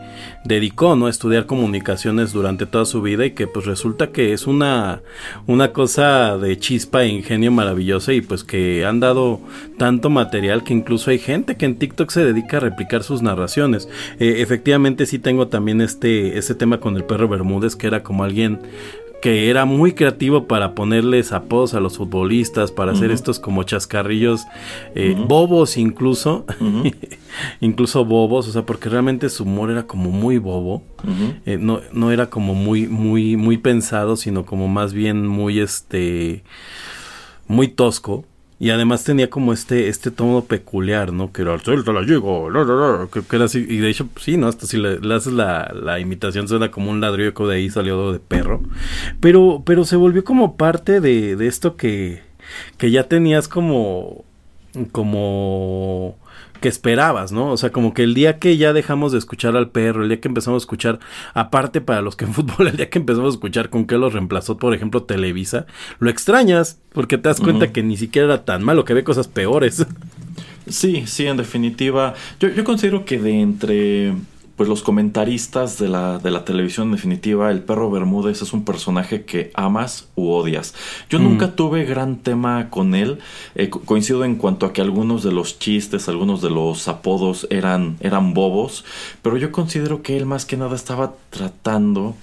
dedicó 0.45 0.95
no 0.95 1.07
a 1.07 1.09
estudiar 1.09 1.45
comunicaciones 1.45 2.33
durante 2.33 2.65
toda 2.65 2.85
su 2.85 3.01
vida 3.01 3.25
y 3.25 3.31
que 3.31 3.47
pues 3.47 3.65
resulta 3.65 4.11
que 4.11 4.33
es 4.33 4.47
una 4.47 5.01
una 5.47 5.73
cosa 5.73 6.37
de 6.37 6.57
chispa 6.57 7.03
e 7.03 7.07
ingenio 7.07 7.51
maravillosa 7.51 8.13
y 8.13 8.21
pues 8.21 8.43
que 8.43 8.85
han 8.85 8.99
dado 8.99 9.41
tanto 9.77 10.09
material 10.09 10.63
que 10.63 10.73
incluso 10.73 11.11
hay 11.11 11.19
gente 11.19 11.57
que 11.57 11.65
en 11.65 11.77
TikTok 11.77 12.09
se 12.09 12.23
dedica 12.23 12.57
a 12.57 12.59
replicar 12.61 13.03
sus 13.03 13.21
narraciones. 13.21 13.89
Eh, 14.19 14.35
efectivamente 14.39 15.05
sí 15.05 15.19
tengo 15.19 15.47
también 15.47 15.81
este 15.81 16.37
este 16.37 16.55
tema 16.55 16.79
con 16.79 16.95
el 16.95 17.03
perro 17.03 17.27
Bermúdez 17.27 17.75
que 17.75 17.87
era 17.87 18.03
como 18.03 18.23
alguien 18.23 18.59
que 19.21 19.49
era 19.49 19.65
muy 19.65 19.93
creativo 19.93 20.47
para 20.47 20.73
ponerles 20.73 21.31
apodos 21.31 21.73
a 21.75 21.79
los 21.79 21.97
futbolistas, 21.97 22.71
para 22.71 22.91
hacer 22.91 23.11
estos 23.11 23.39
como 23.39 23.63
chascarrillos 23.63 24.47
eh, 24.95 25.15
bobos 25.27 25.77
incluso, 25.77 26.45
incluso 27.61 28.03
bobos, 28.03 28.47
o 28.47 28.51
sea, 28.51 28.65
porque 28.65 28.89
realmente 28.89 29.29
su 29.29 29.43
humor 29.43 29.69
era 29.69 29.83
como 29.85 30.09
muy 30.09 30.39
bobo, 30.39 30.81
eh, 31.45 31.57
no, 31.59 31.81
no 31.91 32.11
era 32.11 32.29
como 32.29 32.55
muy, 32.55 32.87
muy, 32.87 33.37
muy 33.37 33.57
pensado, 33.57 34.15
sino 34.15 34.45
como 34.45 34.67
más 34.67 34.93
bien 34.93 35.27
muy, 35.27 35.59
este, 35.59 36.43
muy 37.47 37.67
tosco. 37.67 38.25
Y 38.61 38.69
además 38.69 39.03
tenía 39.03 39.27
como 39.27 39.53
este, 39.53 39.87
este 39.87 40.11
tono 40.11 40.43
peculiar, 40.43 41.11
¿no? 41.11 41.33
Que 41.33 41.41
era, 41.41 41.57
la 41.57 42.01
llego, 42.03 42.47
que, 43.11 43.23
que 43.23 43.35
era 43.35 43.45
así, 43.45 43.65
y 43.67 43.77
de 43.77 43.89
hecho, 43.89 44.07
sí, 44.17 44.37
¿no? 44.37 44.47
Hasta 44.47 44.67
si 44.67 44.77
le, 44.77 44.99
haces 45.15 45.33
la, 45.33 45.73
la, 45.73 45.99
imitación 45.99 46.47
suena 46.47 46.69
como 46.69 46.91
un 46.91 47.01
ladrillo 47.01 47.33
que 47.33 47.43
de 47.45 47.55
ahí 47.55 47.71
salió 47.71 48.11
de 48.11 48.19
perro. 48.19 48.61
Pero, 49.19 49.63
pero 49.65 49.83
se 49.83 49.95
volvió 49.95 50.23
como 50.23 50.57
parte 50.57 51.01
de, 51.01 51.35
de 51.35 51.47
esto 51.47 51.75
que, 51.75 52.21
que 52.77 52.91
ya 52.91 53.05
tenías 53.05 53.47
como, 53.47 54.25
como 54.91 56.19
que 56.61 56.69
esperabas, 56.69 57.33
¿no? 57.33 57.51
O 57.51 57.57
sea, 57.57 57.71
como 57.71 57.93
que 57.93 58.03
el 58.03 58.13
día 58.13 58.39
que 58.39 58.55
ya 58.55 58.71
dejamos 58.71 59.11
de 59.11 59.17
escuchar 59.17 59.57
al 59.57 59.69
perro, 59.69 60.03
el 60.03 60.07
día 60.07 60.21
que 60.21 60.29
empezamos 60.29 60.61
a 60.61 60.63
escuchar, 60.63 60.99
aparte 61.33 61.81
para 61.81 62.01
los 62.01 62.15
que 62.15 62.23
en 62.23 62.33
fútbol, 62.33 62.67
el 62.67 62.77
día 62.77 62.89
que 62.89 62.99
empezamos 62.99 63.33
a 63.33 63.35
escuchar 63.35 63.69
con 63.69 63.85
qué 63.85 63.97
lo 63.97 64.09
reemplazó, 64.09 64.57
por 64.57 64.73
ejemplo, 64.73 65.03
Televisa, 65.03 65.65
lo 65.99 66.09
extrañas, 66.09 66.79
porque 66.93 67.17
te 67.17 67.27
das 67.27 67.41
cuenta 67.41 67.73
que 67.73 67.83
ni 67.83 67.97
siquiera 67.97 68.27
era 68.27 68.45
tan 68.45 68.63
malo, 68.63 68.85
que 68.85 68.93
ve 68.93 69.03
cosas 69.03 69.27
peores. 69.27 69.85
Sí, 70.69 71.03
sí, 71.07 71.25
en 71.25 71.37
definitiva. 71.37 72.13
Yo, 72.39 72.47
yo 72.49 72.63
considero 72.63 73.03
que 73.03 73.19
de 73.19 73.41
entre 73.41 74.13
pues 74.61 74.69
los 74.69 74.83
comentaristas 74.83 75.79
de 75.79 75.89
la, 75.89 76.19
de 76.19 76.29
la 76.29 76.45
televisión 76.45 76.89
en 76.89 76.91
definitiva, 76.91 77.49
el 77.49 77.63
perro 77.63 77.89
Bermúdez 77.89 78.43
es 78.43 78.53
un 78.53 78.63
personaje 78.63 79.25
que 79.25 79.49
amas 79.55 80.09
u 80.13 80.29
odias. 80.29 80.75
Yo 81.09 81.17
mm. 81.17 81.23
nunca 81.23 81.55
tuve 81.55 81.83
gran 81.83 82.17
tema 82.17 82.69
con 82.69 82.93
él, 82.93 83.17
eh, 83.55 83.71
coincido 83.71 84.23
en 84.23 84.35
cuanto 84.35 84.67
a 84.67 84.71
que 84.71 84.81
algunos 84.81 85.23
de 85.23 85.31
los 85.31 85.57
chistes, 85.57 86.07
algunos 86.07 86.43
de 86.43 86.51
los 86.51 86.87
apodos 86.87 87.47
eran, 87.49 87.97
eran 88.01 88.35
bobos, 88.35 88.85
pero 89.23 89.35
yo 89.35 89.51
considero 89.51 90.03
que 90.03 90.15
él 90.15 90.27
más 90.27 90.45
que 90.45 90.57
nada 90.57 90.75
estaba 90.75 91.15
tratando 91.31 92.13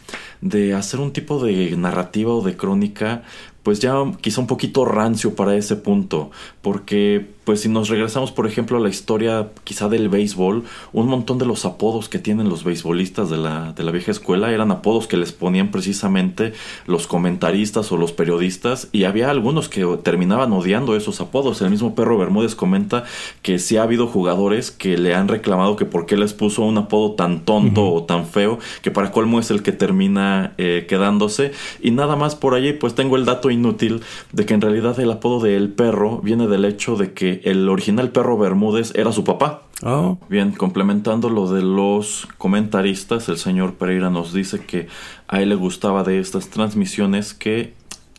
de 0.41 0.75
hacer 0.75 1.01
un 1.01 1.13
tipo 1.13 1.45
de 1.45 1.77
narrativa 1.77 2.33
o 2.33 2.43
de 2.43 2.57
crónica 2.57 3.25
pues 3.65 3.81
ya 3.81 3.93
quizá 4.23 4.41
un 4.41 4.47
poquito 4.47 4.87
rancio 4.87 5.35
para 5.35 5.55
ese 5.55 5.77
punto, 5.77 6.31
porque 6.63 7.27
pues 7.49 7.63
si 7.63 7.71
nos 7.71 7.89
regresamos 7.89 8.31
por 8.31 8.47
ejemplo 8.47 8.77
a 8.77 8.81
la 8.81 8.91
historia 8.91 9.49
quizá 9.65 9.89
del 9.89 10.11
béisbol, 10.11 10.65
un 10.93 11.07
montón 11.07 11.39
de 11.39 11.47
los 11.47 11.65
apodos 11.65 12.11
que 12.11 12.19
tienen 12.19 12.51
los 12.51 12.63
beisbolistas 12.63 13.31
de 13.31 13.39
la, 13.39 13.73
de 13.73 13.85
la 13.85 13.91
vieja 13.91 14.11
escuela 14.11 14.53
eran 14.53 14.71
apodos 14.71 15.07
que 15.07 15.17
les 15.17 15.33
ponían 15.33 15.71
precisamente 15.71 16.53
los 16.85 17.07
comentaristas 17.07 17.91
o 17.91 17.97
los 17.97 18.13
periodistas 18.13 18.91
y 18.93 19.05
había 19.05 19.31
algunos 19.31 19.71
que 19.71 19.87
terminaban 20.03 20.53
odiando 20.53 20.95
esos 20.95 21.23
apodos. 21.23 21.63
El 21.63 21.71
mismo 21.71 21.95
Perro 21.95 22.19
Bermúdez 22.19 22.55
comenta 22.55 23.05
que 23.41 23.59
sí 23.59 23.79
ha 23.79 23.85
habido 23.85 24.09
jugadores 24.09 24.71
que 24.71 24.99
le 24.99 25.15
han 25.15 25.29
reclamado 25.29 25.77
que 25.77 25.87
por 25.87 26.05
qué 26.05 26.19
les 26.19 26.35
puso 26.35 26.65
un 26.65 26.77
apodo 26.77 27.13
tan 27.13 27.47
tonto 27.47 27.91
o 27.91 28.03
tan 28.05 28.27
feo, 28.27 28.59
que 28.83 28.91
para 28.91 29.11
colmo 29.11 29.41
es 29.41 29.51
el 29.51 29.63
que 29.63 29.73
termina 29.73 30.53
eh, 30.59 30.85
quedándose. 30.87 31.53
Y 31.81 31.93
nada 31.93 32.15
más 32.15 32.35
por 32.35 32.53
allí 32.53 32.75
pues 32.75 32.95
tengo 32.95 33.17
el 33.17 33.25
dato 33.25 33.51
inútil 33.51 34.03
de 34.33 34.45
que 34.45 34.53
en 34.53 34.61
realidad 34.61 35.01
el 35.01 35.11
apodo 35.11 35.41
de 35.41 35.57
El 35.57 35.71
Perro 35.71 36.19
viene 36.19 36.47
del 36.47 36.67
hecho 36.67 36.97
de 36.97 37.15
que 37.15 37.38
el 37.45 37.69
original 37.69 38.11
perro 38.11 38.39
Bermúdez 38.39 38.93
era 38.95 39.13
su 39.13 39.25
papá. 39.25 39.63
Oh. 39.83 40.19
Bien, 40.29 40.53
complementando 40.53 41.31
lo 41.31 41.51
de 41.53 41.63
los 41.63 42.27
comentaristas, 42.39 43.29
el 43.29 43.39
señor 43.39 43.75
Pereira 43.75 44.11
nos 44.11 44.33
dice 44.33 44.65
que 44.65 44.89
a 45.29 45.41
él 45.41 45.51
le 45.51 45.55
gustaba 45.55 46.03
de 46.03 46.19
estas 46.19 46.51
transmisiones 46.51 47.35
que 47.35 47.75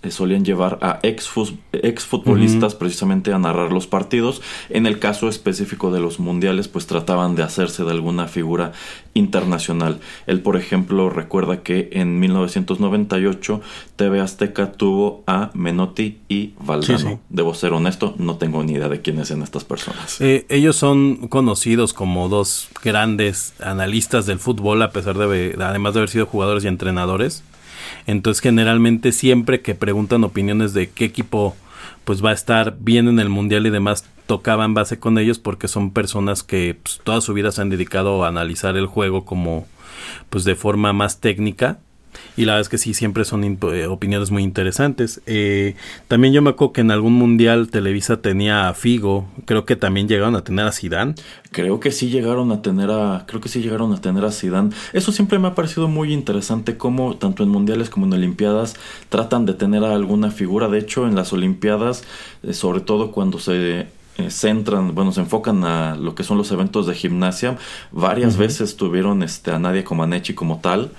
solían 0.10 0.46
llevar 0.46 0.80
a 0.82 1.00
ex, 1.04 1.28
futbolistas 1.28 2.76
precisamente 2.76 3.34
a 3.34 3.40
narrar 3.40 3.72
los 3.72 3.88
partidos. 3.88 4.42
En 4.70 4.86
el 4.86 5.00
caso 5.00 5.28
específico 5.28 5.92
de 5.92 6.00
los 6.00 6.20
mundiales, 6.20 6.68
pues 6.68 6.88
trataban 6.88 7.36
de 7.36 7.44
hacerse 7.44 7.84
de 7.84 7.92
alguna 7.92 8.28
figura 8.28 8.72
internacional. 9.14 10.00
Él, 10.28 10.42
por 10.42 10.56
ejemplo, 10.56 11.10
recuerda 11.10 11.62
que 11.62 11.90
en 11.92 12.20
1998 12.20 13.62
TV 13.96 14.22
Azteca 14.22 14.72
tuvo 14.72 15.24
a 15.28 15.52
Menotti 15.54 16.20
y 16.30 16.54
Valdano. 16.60 17.20
Debo 17.30 17.54
ser 17.54 17.74
honesto, 17.74 18.16
no 18.18 18.38
tengo 18.38 18.64
ni 18.64 18.74
idea 18.74 18.88
de 18.88 19.02
quiénes 19.02 19.28
son 19.28 19.44
estas 19.44 19.66
personas. 19.66 20.22
Eh, 20.22 20.46
ellos 20.50 20.76
son 20.76 21.28
conocidos 21.28 21.94
como 21.94 22.30
dos 22.30 22.70
grandes 22.84 23.54
analistas 23.62 24.26
del 24.26 24.40
fútbol, 24.40 24.82
a 24.82 24.92
pesar 24.92 25.18
de, 25.18 25.56
además 25.60 25.94
de 25.94 26.00
haber 26.00 26.10
sido 26.10 26.26
jugadores 26.26 26.64
y 26.64 26.68
entrenadores. 26.68 27.44
Entonces 28.10 28.42
generalmente 28.42 29.12
siempre 29.12 29.62
que 29.62 29.76
preguntan 29.76 30.24
opiniones 30.24 30.74
de 30.74 30.90
qué 30.90 31.06
equipo 31.06 31.56
pues 32.06 32.26
va 32.26 32.32
a 32.32 32.34
estar 32.34 32.76
bien 32.80 33.08
en 33.08 33.20
el 33.20 33.30
mundial 33.30 33.68
y 33.68 33.70
demás 33.70 34.04
tocaban 34.26 34.74
base 34.74 35.00
con 35.00 35.20
ellos 35.20 35.38
porque 35.38 35.68
son 35.68 35.92
personas 35.92 36.42
que 36.42 36.76
pues, 36.82 37.02
toda 37.04 37.22
su 37.22 37.36
vida 37.36 37.52
se 37.52 37.62
han 37.62 37.70
dedicado 37.70 38.24
a 38.24 38.28
analizar 38.28 38.78
el 38.78 38.88
juego 38.88 39.26
como 39.26 39.68
pues 40.32 40.44
de 40.44 40.56
forma 40.56 40.92
más 40.92 41.20
técnica 41.20 41.78
y 42.38 42.46
la 42.46 42.54
verdad 42.54 42.62
es 42.62 42.70
que 42.70 42.78
sí, 42.78 42.94
siempre 42.94 43.26
son 43.26 43.44
eh, 43.44 43.88
opiniones 43.88 44.32
muy 44.32 44.44
interesantes. 44.44 45.22
Eh, 45.26 45.76
también 46.08 46.34
yo 46.34 46.42
me 46.42 46.52
acuerdo 46.52 46.74
que 46.74 46.82
en 46.82 46.92
algún 46.92 47.14
mundial 47.14 47.70
Televisa 47.70 48.22
tenía 48.22 48.70
a 48.70 48.74
Figo, 48.74 49.28
creo 49.46 49.66
que 49.66 49.76
también 49.76 50.08
llegaron 50.08 50.36
a 50.36 50.44
tener 50.44 50.66
a 50.66 50.72
Zidane. 50.72 51.16
Creo 51.52 51.80
que 51.80 51.92
sí 51.92 52.10
llegaron 52.10 52.52
a 52.52 52.62
tener 52.62 52.92
a, 52.92 53.26
creo 53.28 53.42
que 53.42 53.50
sí 53.50 53.62
llegaron 53.62 53.92
a 53.94 54.02
tener 54.02 54.24
a 54.24 54.32
Zidane. 54.32 54.70
Eso 54.94 55.12
siempre 55.12 55.40
me 55.40 55.48
ha 55.48 55.56
parecido 55.56 55.88
muy 55.88 56.14
interesante 56.14 56.78
cómo 56.78 57.18
tanto 57.18 57.44
en 57.44 57.50
mundiales 57.50 57.90
como 57.90 58.06
en 58.06 58.14
olimpiadas 58.14 58.76
tratan 59.10 59.46
de 59.46 59.54
tener 59.54 59.84
a 59.84 59.94
alguna 59.94 60.32
figura. 60.32 60.68
De 60.70 60.80
hecho, 60.80 61.08
en 61.08 61.16
las 61.16 61.34
olimpiadas, 61.34 62.04
eh, 62.44 62.54
sobre 62.54 62.82
todo 62.82 63.12
cuando 63.12 63.40
se 63.40 63.88
centran, 64.28 64.94
bueno, 64.94 65.12
se 65.14 65.22
enfocan 65.22 65.64
a 65.64 65.96
lo 65.96 66.14
que 66.16 66.24
son 66.24 66.38
los 66.38 66.52
eventos 66.52 66.88
de 66.88 66.94
gimnasia. 66.94 67.58
Varias 67.92 68.38
veces 68.38 68.76
tuvieron 68.76 69.24
este, 69.24 69.52
a 69.52 69.60
Nadia 69.60 69.84
Comaneci 69.86 70.34
como 70.34 70.60
tal. 70.60 70.92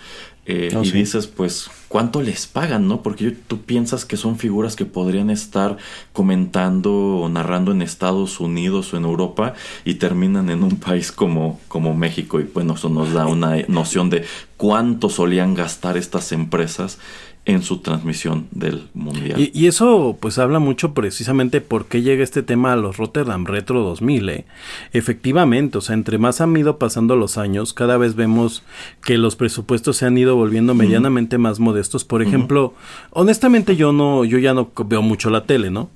Eh, 0.47 0.75
oh, 0.75 0.83
y 0.83 0.91
dices, 0.91 1.27
pues, 1.27 1.71
¿cuánto 1.89 2.23
les 2.23 2.47
pagan, 2.47 2.89
no? 2.89 3.03
Porque 3.03 3.31
tú 3.31 3.61
piensas 3.61 4.05
que 4.05 4.17
son 4.17 4.39
figuras 4.39 4.75
que 4.75 4.87
podrían 4.87 5.31
estar 5.31 5.77
comentando 6.13 6.93
o 6.93 7.29
narrando 7.29 7.73
en 7.73 7.83
Estados 7.83 8.41
Unidos 8.41 8.93
o 8.93 8.97
en 8.97 9.05
Europa 9.05 9.55
y 9.85 9.95
terminan 9.95 10.51
en 10.51 10.63
un 10.63 10.77
país 10.77 11.13
como, 11.13 11.61
como 11.69 11.95
México. 11.95 12.41
Y 12.41 12.45
bueno, 12.45 12.75
eso 12.75 12.89
nos 12.89 13.13
da 13.13 13.27
una 13.27 13.57
noción 13.69 14.11
de 14.11 14.25
cuánto 14.57 15.09
solían 15.09 15.55
gastar 15.55 15.97
estas 15.97 16.33
empresas 16.33 16.99
en 17.47 17.63
su 17.63 17.79
transmisión 17.79 18.47
del 18.51 18.89
mundial. 18.95 19.51
Y, 19.53 19.67
eso 19.67 20.17
pues 20.21 20.39
habla 20.39 20.59
mucho 20.59 20.93
precisamente 20.95 21.61
por 21.61 21.87
qué 21.87 22.03
llega 22.03 22.23
este 22.23 22.43
tema 22.43 22.73
a 22.73 22.77
los 22.77 22.97
Rotterdam 22.97 23.47
Retro 23.47 23.83
2000. 23.83 24.29
¿eh? 24.29 24.45
Efectivamente, 24.93 25.79
o 25.79 25.81
sea, 25.81 25.95
entre 25.95 26.19
más 26.19 26.41
han 26.41 26.57
ido 26.57 26.79
pasando 26.79 27.17
los 27.17 27.39
años, 27.39 27.73
cada 27.73 27.97
vez 27.97 28.15
vemos 28.15 28.63
que 29.03 29.17
los 29.19 29.37
presupuestos 29.37 29.97
se 29.97 30.07
han 30.07 30.19
ido 30.19 30.37
volviendo 30.37 30.75
medianamente 30.75 31.39
más 31.39 31.61
modestos. 31.61 32.05
Por 32.05 32.23
ejemplo, 32.23 32.75
honestamente 33.11 33.75
yo 33.75 33.93
no, 33.93 34.25
yo 34.25 34.39
ya 34.39 34.55
no 34.55 34.71
veo 34.87 35.03
mucho 35.03 35.31
la 35.31 35.45
tele, 35.45 35.71
¿no? 35.71 35.91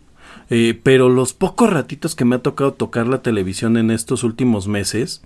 Eh, 0.50 0.78
pero 0.82 1.08
los 1.08 1.32
pocos 1.32 1.70
ratitos 1.70 2.14
que 2.14 2.24
me 2.24 2.36
ha 2.36 2.40
tocado 2.40 2.72
tocar 2.72 3.06
la 3.06 3.22
televisión 3.22 3.76
en 3.76 3.90
estos 3.90 4.24
últimos 4.24 4.68
meses, 4.68 5.22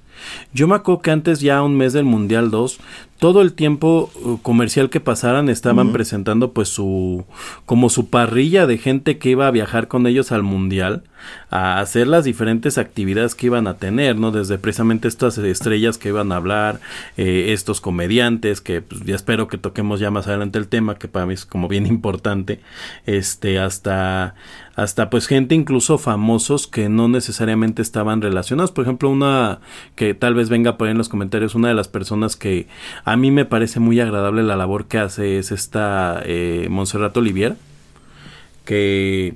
yo 0.53 0.69
me 0.69 0.75
acuerdo 0.75 1.03
que 1.03 1.11
antes 1.11 1.41
ya 1.41 1.63
un 1.63 1.77
mes 1.77 1.93
del 1.93 2.05
Mundial 2.05 2.51
2, 2.51 2.79
todo 3.19 3.43
el 3.43 3.53
tiempo 3.53 4.11
uh, 4.23 4.39
comercial 4.39 4.91
que 4.91 5.01
pasaran 5.01 5.49
estaban 5.49 5.93
presentando 5.93 6.53
pues 6.53 6.69
su 6.69 7.25
como 7.67 7.91
su 7.91 8.11
parrilla 8.11 8.67
de 8.67 8.79
gente 8.79 9.19
que 9.19 9.31
iba 9.31 9.49
a 9.49 9.51
viajar 9.51 9.89
con 9.89 10.07
ellos 10.07 10.31
al 10.31 10.45
mundial 10.45 11.03
a 11.51 11.81
hacer 11.81 12.07
las 12.07 12.25
diferentes 12.25 12.79
actividades 12.79 13.35
que 13.35 13.47
iban 13.47 13.67
a 13.67 13.75
tener 13.75 14.17
no 14.17 14.31
desde 14.31 14.57
precisamente 14.57 15.09
estas 15.09 15.37
estrellas 15.37 15.99
que 15.99 16.11
iban 16.11 16.31
a 16.31 16.37
hablar 16.37 16.81
eh, 17.17 17.47
estos 17.49 17.81
comediantes 17.81 18.61
que 18.61 18.83
pues, 18.83 19.03
ya 19.05 19.17
espero 19.17 19.49
que 19.49 19.59
toquemos 19.59 19.99
ya 19.99 20.13
más 20.13 20.29
adelante 20.29 20.59
el 20.59 20.69
tema 20.69 20.97
que 20.97 21.09
para 21.09 21.27
mí 21.27 21.35
es 21.35 21.45
como 21.45 21.67
bien 21.67 21.87
importante 21.89 22.61
este 23.05 23.59
hasta 23.59 24.37
hasta 24.79 25.11
pues 25.11 25.27
gente 25.27 25.57
incluso 25.57 25.99
famosos 25.99 26.69
que 26.69 26.89
no 26.89 27.09
necesariamente 27.09 27.83
estaban 27.83 28.23
relacionados. 28.23 28.71
Por 28.71 28.85
ejemplo 28.85 29.11
una 29.11 29.59
que 29.97 30.15
tal 30.15 30.35
vez 30.35 30.49
venga 30.49 30.79
por 30.79 30.87
ahí 30.87 30.93
en 30.93 30.99
los 30.99 31.09
comentarios 31.09 31.57
una 31.57 31.67
de 31.67 31.75
las 31.75 31.89
personas 31.89 32.37
que 32.37 32.69
a 33.05 33.17
mí 33.17 33.33
me 33.33 33.45
parece 33.45 33.81
muy 33.81 33.99
agradable 33.99 34.45
la 34.45 34.55
labor 34.55 34.87
que 34.87 34.99
hace 34.99 35.39
es 35.39 35.51
esta 35.51 36.23
eh, 36.25 36.69
Montserrat 36.71 37.17
Olivier, 37.17 37.57
que 38.65 39.35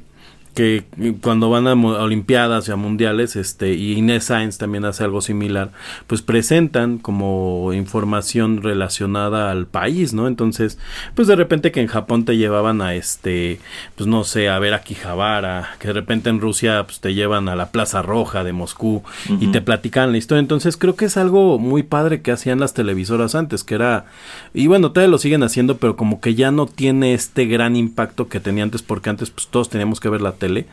que 0.54 0.84
cuando 1.22 1.48
van 1.48 1.66
a, 1.66 1.72
olimpiadas 1.72 2.68
y 2.68 2.72
a 2.72 2.76
mundiales, 2.76 3.36
este, 3.36 3.72
y 3.74 3.92
Inés 3.92 4.24
Sainz 4.24 4.58
también 4.58 4.84
hace 4.84 5.04
algo 5.04 5.20
similar, 5.20 5.70
pues 6.06 6.20
presentan 6.20 6.98
como 6.98 7.72
información 7.72 8.62
relacionada 8.62 9.50
al 9.50 9.66
país, 9.66 10.12
¿no? 10.12 10.26
Entonces, 10.26 10.78
pues 11.14 11.28
de 11.28 11.36
repente 11.36 11.72
que 11.72 11.80
en 11.80 11.86
Japón 11.86 12.24
te 12.24 12.36
llevaban 12.36 12.82
a 12.82 12.94
este, 12.94 13.60
pues 13.96 14.06
no 14.06 14.24
sé, 14.24 14.48
a 14.48 14.58
ver 14.58 14.74
a 14.74 14.82
Kijabara, 14.82 15.76
que 15.78 15.88
de 15.88 15.94
repente 15.94 16.28
en 16.28 16.40
Rusia 16.40 16.84
pues 16.84 17.00
te 17.00 17.14
llevan 17.14 17.48
a 17.48 17.56
la 17.56 17.70
Plaza 17.70 18.02
Roja 18.02 18.44
de 18.44 18.52
Moscú 18.52 19.02
y 19.40 19.48
te 19.48 19.62
platican 19.62 20.12
la 20.12 20.18
historia. 20.18 20.40
Entonces 20.40 20.76
creo 20.76 20.96
que 20.96 21.06
es 21.06 21.16
algo 21.16 21.58
muy 21.58 21.82
padre 21.82 22.20
que 22.20 22.32
hacían 22.32 22.60
las 22.60 22.74
televisoras 22.74 23.34
antes, 23.34 23.64
que 23.64 23.74
era, 23.74 24.04
y 24.52 24.66
bueno, 24.66 24.92
todavía 24.92 25.10
lo 25.10 25.18
siguen 25.18 25.42
haciendo, 25.42 25.78
pero 25.78 25.96
como 25.96 26.20
que 26.20 26.34
ya 26.34 26.50
no 26.50 26.66
tiene 26.66 27.14
este 27.14 27.46
gran 27.46 27.76
impacto 27.76 28.28
que 28.28 28.40
tenía 28.40 28.64
antes, 28.64 28.82
porque 28.82 29.10
antes 29.10 29.30
pues 29.30 29.46
todos 29.46 29.70
teníamos 29.70 30.00
que 30.00 30.10
ver 30.10 30.20
la 30.20 30.32
tele, 30.42 30.66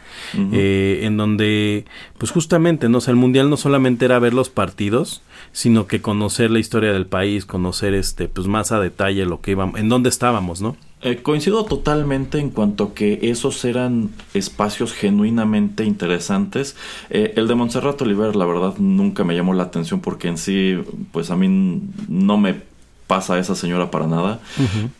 eh, 0.51 1.01
en 1.03 1.15
donde, 1.15 1.85
pues 2.17 2.31
justamente, 2.31 2.89
¿no? 2.89 2.97
O 2.97 3.09
el 3.09 3.15
mundial 3.15 3.51
no 3.51 3.57
solamente 3.57 4.05
era 4.05 4.17
ver 4.17 4.33
los 4.33 4.49
partidos, 4.49 5.21
sino 5.51 5.85
que 5.85 6.01
conocer 6.01 6.49
la 6.49 6.57
historia 6.57 6.91
del 6.91 7.05
país, 7.05 7.45
conocer 7.45 7.93
este, 7.93 8.27
pues 8.27 8.47
más 8.47 8.71
a 8.71 8.79
detalle 8.79 9.25
lo 9.25 9.41
que 9.41 9.51
íbamos, 9.51 9.79
en 9.79 9.89
dónde 9.89 10.09
estábamos, 10.09 10.59
¿no? 10.61 10.75
Eh, 11.01 11.21
coincido 11.21 11.63
totalmente 11.65 12.39
en 12.39 12.49
cuanto 12.49 12.95
que 12.95 13.19
esos 13.21 13.63
eran 13.63 14.09
espacios 14.33 14.91
genuinamente 14.91 15.85
interesantes. 15.85 16.75
Eh, 17.11 17.33
el 17.37 17.47
de 17.47 17.55
Montserrat 17.55 18.01
Oliver, 18.01 18.35
la 18.35 18.45
verdad, 18.45 18.73
nunca 18.79 19.23
me 19.23 19.35
llamó 19.35 19.53
la 19.53 19.63
atención 19.63 20.01
porque 20.01 20.27
en 20.27 20.37
sí, 20.37 20.77
pues 21.11 21.29
a 21.29 21.35
mí 21.35 21.47
no 22.09 22.37
me 22.37 22.68
pasa 23.09 23.33
a 23.33 23.39
esa 23.39 23.55
señora 23.55 23.89
para 23.89 24.05
nada. 24.05 24.39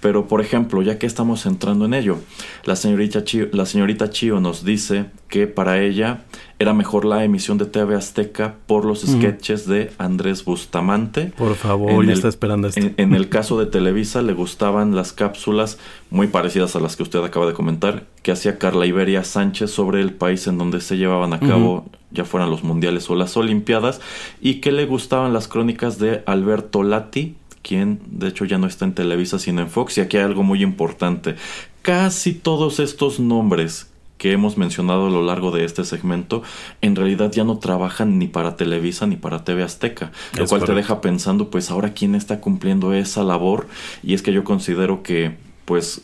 Pero, 0.01 0.27
por 0.27 0.41
ejemplo, 0.41 0.81
ya 0.81 0.97
que 0.97 1.05
estamos 1.05 1.45
entrando 1.45 1.85
en 1.85 1.93
ello, 1.93 2.17
la 2.65 2.75
señorita, 2.75 3.23
Chio, 3.23 3.49
la 3.51 3.67
señorita 3.67 4.09
Chio 4.09 4.39
nos 4.39 4.65
dice 4.65 5.05
que 5.27 5.45
para 5.45 5.79
ella 5.79 6.21
era 6.57 6.73
mejor 6.73 7.05
la 7.05 7.23
emisión 7.23 7.59
de 7.59 7.67
TV 7.67 7.95
Azteca 7.95 8.55
por 8.65 8.83
los 8.83 9.01
sketches 9.01 9.67
de 9.67 9.91
Andrés 9.99 10.43
Bustamante. 10.43 11.31
Por 11.37 11.53
favor, 11.53 12.03
ya 12.03 12.13
está 12.13 12.29
esperando 12.29 12.67
esto. 12.67 12.81
En, 12.97 13.13
el 13.13 13.29
caso 13.37 13.59
de 13.59 13.67
Televisa 13.67 14.23
le 14.23 14.33
gustaban 14.33 14.95
las 14.95 15.13
cápsulas 15.13 15.77
muy 16.09 16.27
parecidas 16.27 16.75
a 16.75 16.79
las 16.79 16.95
que 16.95 17.03
usted 17.03 17.23
acaba 17.23 17.45
de 17.45 17.53
comentar, 17.53 18.05
que 18.23 18.31
hacía 18.31 18.57
Carla 18.57 18.87
Iberia 18.87 19.23
Sánchez 19.23 19.69
sobre 19.69 20.01
el 20.01 20.13
país 20.13 20.47
en 20.47 20.57
donde 20.57 20.81
se 20.81 20.97
llevaban 20.97 21.33
a 21.33 21.39
cabo, 21.39 21.85
ya 22.09 22.25
fueran 22.25 22.49
los 22.49 22.63
mundiales 22.63 23.07
o 23.11 23.15
las 23.15 23.37
olimpiadas, 23.37 24.01
y 24.41 24.55
que 24.55 24.71
le 24.71 24.87
gustaban 24.87 25.31
las 25.31 25.47
crónicas 25.47 25.99
de 25.99 26.23
Alberto 26.25 26.81
Lati, 26.81 27.35
quien 27.69 27.99
de 28.07 28.29
hecho 28.29 28.45
ya 28.45 28.57
no 28.57 28.65
está 28.65 28.85
en 28.85 28.95
Televisa 28.95 29.37
sino 29.37 29.61
en 29.61 29.69
Fox. 29.69 29.99
Y 29.99 30.01
aquí 30.01 30.17
hay 30.17 30.23
algo 30.23 30.41
muy 30.41 30.63
importante. 30.63 31.35
Casi 31.83 32.33
todos 32.33 32.79
estos 32.79 33.19
nombres 33.19 33.91
que 34.17 34.31
hemos 34.31 34.57
mencionado 34.57 35.05
a 35.05 35.09
lo 35.11 35.23
largo 35.23 35.51
de 35.51 35.63
este 35.63 35.85
segmento, 35.85 36.41
en 36.81 36.95
realidad 36.95 37.31
ya 37.31 37.43
no 37.43 37.59
trabajan 37.59 38.17
ni 38.17 38.27
para 38.27 38.55
Televisa 38.55 39.05
ni 39.05 39.17
para 39.17 39.43
TV 39.45 39.63
Azteca, 39.63 40.11
lo 40.35 40.47
cual 40.47 40.65
te 40.65 40.73
deja 40.73 40.99
pensando, 40.99 41.49
pues 41.49 41.69
ahora 41.69 41.93
quién 41.93 42.15
está 42.15 42.41
cumpliendo 42.41 42.93
esa 42.93 43.23
labor, 43.23 43.67
y 44.03 44.15
es 44.15 44.21
que 44.21 44.33
yo 44.33 44.43
considero 44.43 45.03
que, 45.03 45.37
pues, 45.63 46.01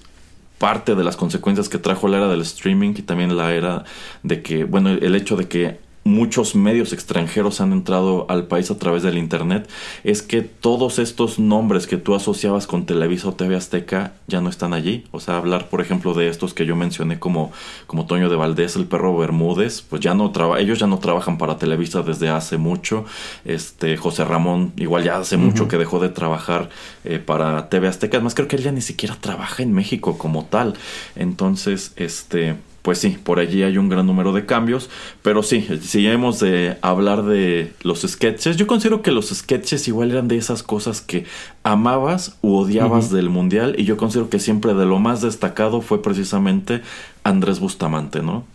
parte 0.59 0.95
de 0.95 1.03
las 1.03 1.17
consecuencias 1.17 1.67
que 1.67 1.77
trajo 1.77 2.07
la 2.07 2.17
era 2.17 2.27
del 2.29 2.41
streaming 2.41 2.93
y 2.95 3.01
también 3.01 3.35
la 3.35 3.53
era 3.53 3.83
de 4.23 4.41
que, 4.41 4.63
bueno, 4.63 4.91
el 4.91 5.15
hecho 5.15 5.35
de 5.35 5.49
que 5.49 5.79
muchos 6.05 6.53
medios 6.53 6.93
extranjeros 6.93 7.61
han 7.61 7.73
entrado 7.73 8.27
al 8.29 8.45
país 8.45 8.69
a 8.69 8.77
través 8.77 9.01
del 9.01 9.17
internet 9.17 9.67
es 10.03 10.21
que 10.21 10.43
todos 10.43 10.99
estos 10.99 11.39
nombres 11.39 11.87
que 11.87 11.97
tú 11.97 12.13
asociabas 12.13 12.67
con 12.67 12.85
Televisa 12.85 13.29
o 13.29 13.33
TV 13.33 13.55
Azteca 13.55 14.13
ya 14.27 14.39
no 14.39 14.49
están 14.49 14.73
allí. 14.73 15.03
O 15.09 15.19
sea, 15.19 15.37
hablar 15.37 15.67
por 15.67 15.81
ejemplo 15.81 16.13
de 16.13 16.29
estos 16.29 16.53
que 16.53 16.67
yo 16.67 16.75
mencioné 16.75 17.17
como, 17.17 17.51
como 17.87 18.05
Toño 18.05 18.29
de 18.29 18.35
Valdés, 18.35 18.75
el 18.75 18.85
perro 18.85 19.17
Bermúdez, 19.17 19.81
pues 19.81 19.99
ya 19.99 20.13
no 20.13 20.31
traba 20.31 20.59
ellos 20.59 20.77
ya 20.77 20.85
no 20.85 20.99
trabajan 20.99 21.39
para 21.39 21.57
Televisa 21.57 22.03
desde 22.03 22.29
hace 22.29 22.59
mucho. 22.59 23.05
Este 23.43 23.97
José 23.97 24.25
Ramón 24.25 24.73
igual 24.77 25.03
ya 25.03 25.17
hace 25.17 25.37
mucho 25.37 25.67
que 25.67 25.77
dejó 25.77 25.99
de 25.99 26.09
trabajar 26.09 26.69
eh, 27.03 27.17
para 27.17 27.67
TV 27.69 27.87
Azteca. 27.87 28.17
Además 28.17 28.35
creo 28.35 28.47
que 28.47 28.57
él 28.57 28.63
ya 28.63 28.71
ni 28.71 28.81
siquiera 28.81 29.17
trabaja 29.19 29.63
en 29.63 29.73
México 29.73 30.19
como 30.19 30.45
tal. 30.45 30.75
Entonces, 31.15 31.93
este 31.95 32.57
pues 32.85 32.99
sí, 32.99 33.17
por 33.23 33.39
allí 33.39 33.63
hay 33.63 33.79
un 33.79 33.89
gran 33.89 34.05
número 34.05 34.31
de 34.31 34.45
cambios, 34.45 34.91
pero 35.23 35.41
sí, 35.41 35.67
si 35.81 36.05
hemos 36.05 36.39
de 36.39 36.77
hablar 36.83 37.23
de 37.23 37.73
los 37.81 38.03
sketches, 38.03 38.57
yo 38.57 38.67
considero 38.67 39.01
que 39.01 39.09
los 39.09 39.29
sketches 39.29 39.87
igual 39.87 40.11
eran 40.11 40.27
de 40.27 40.37
esas 40.37 40.61
cosas 40.61 41.01
que 41.01 41.25
amabas 41.63 42.37
u 42.43 42.53
odiabas 42.53 43.09
del 43.09 43.31
mundial 43.31 43.73
y 43.79 43.85
yo 43.85 43.97
considero 43.97 44.29
que 44.29 44.37
siempre 44.37 44.75
de 44.75 44.85
lo 44.85 44.99
más 44.99 45.21
destacado 45.21 45.81
fue 45.81 46.03
precisamente 46.03 46.83
Andrés 47.23 47.59
Bustamante, 47.59 48.21
¿no? 48.21 48.45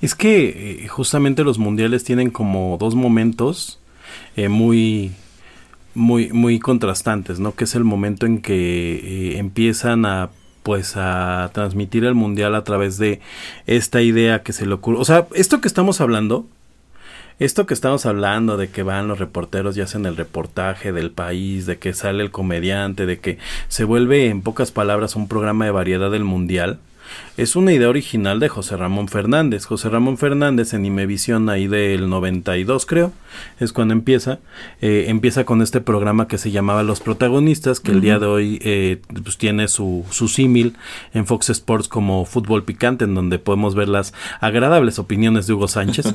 Es 0.00 0.14
que 0.14 0.84
eh, 0.84 0.86
justamente 0.86 1.42
los 1.42 1.58
mundiales 1.58 2.04
tienen 2.04 2.30
como 2.30 2.76
dos 2.78 2.94
momentos 2.94 3.80
eh, 4.36 4.48
muy 4.48 5.10
muy 5.96 6.32
muy 6.32 6.60
contrastantes, 6.60 7.40
¿no? 7.40 7.56
Que 7.56 7.64
es 7.64 7.74
el 7.74 7.82
momento 7.82 8.24
en 8.24 8.40
que 8.40 9.32
eh, 9.32 9.38
empiezan 9.38 10.06
a 10.06 10.30
pues 10.62 10.96
a 10.96 11.50
transmitir 11.52 12.04
el 12.04 12.14
mundial 12.14 12.54
a 12.54 12.64
través 12.64 12.98
de 12.98 13.20
esta 13.66 14.02
idea 14.02 14.42
que 14.42 14.52
se 14.52 14.66
le 14.66 14.74
ocurre. 14.74 14.98
O 14.98 15.04
sea, 15.04 15.26
esto 15.34 15.60
que 15.60 15.68
estamos 15.68 16.00
hablando, 16.00 16.46
esto 17.38 17.66
que 17.66 17.74
estamos 17.74 18.06
hablando 18.06 18.56
de 18.56 18.68
que 18.68 18.82
van 18.82 19.08
los 19.08 19.18
reporteros 19.18 19.76
y 19.76 19.80
hacen 19.80 20.06
el 20.06 20.16
reportaje 20.16 20.92
del 20.92 21.10
país, 21.10 21.66
de 21.66 21.78
que 21.78 21.92
sale 21.92 22.22
el 22.22 22.30
comediante, 22.30 23.06
de 23.06 23.18
que 23.18 23.38
se 23.68 23.84
vuelve 23.84 24.28
en 24.28 24.42
pocas 24.42 24.70
palabras 24.70 25.16
un 25.16 25.28
programa 25.28 25.64
de 25.64 25.72
variedad 25.72 26.10
del 26.10 26.24
mundial, 26.24 26.78
es 27.36 27.56
una 27.56 27.72
idea 27.72 27.88
original 27.88 28.40
de 28.40 28.48
José 28.50 28.76
Ramón 28.76 29.08
Fernández. 29.08 29.64
José 29.64 29.88
Ramón 29.88 30.18
Fernández 30.18 30.74
en 30.74 30.84
Imevisión 30.84 31.48
ahí 31.48 31.66
del 31.66 32.10
92 32.10 32.84
creo, 32.84 33.12
es 33.58 33.72
cuando 33.72 33.94
empieza, 33.94 34.38
eh, 34.82 35.06
empieza 35.08 35.44
con 35.44 35.62
este 35.62 35.80
programa 35.80 36.28
que 36.28 36.36
se 36.36 36.50
llamaba 36.50 36.82
Los 36.82 37.00
Protagonistas, 37.00 37.80
que 37.80 37.92
el 37.92 38.02
día 38.02 38.18
de 38.18 38.26
hoy 38.26 38.58
eh, 38.62 39.00
pues 39.24 39.38
tiene 39.38 39.68
su, 39.68 40.04
su 40.10 40.28
símil 40.28 40.76
en 41.14 41.26
Fox 41.26 41.48
Sports 41.50 41.88
como 41.88 42.26
Fútbol 42.26 42.64
Picante, 42.64 43.04
en 43.04 43.14
donde 43.14 43.38
podemos 43.38 43.74
ver 43.74 43.88
las 43.88 44.12
agradables 44.40 44.98
opiniones 44.98 45.46
de 45.46 45.54
Hugo 45.54 45.68
Sánchez. 45.68 46.14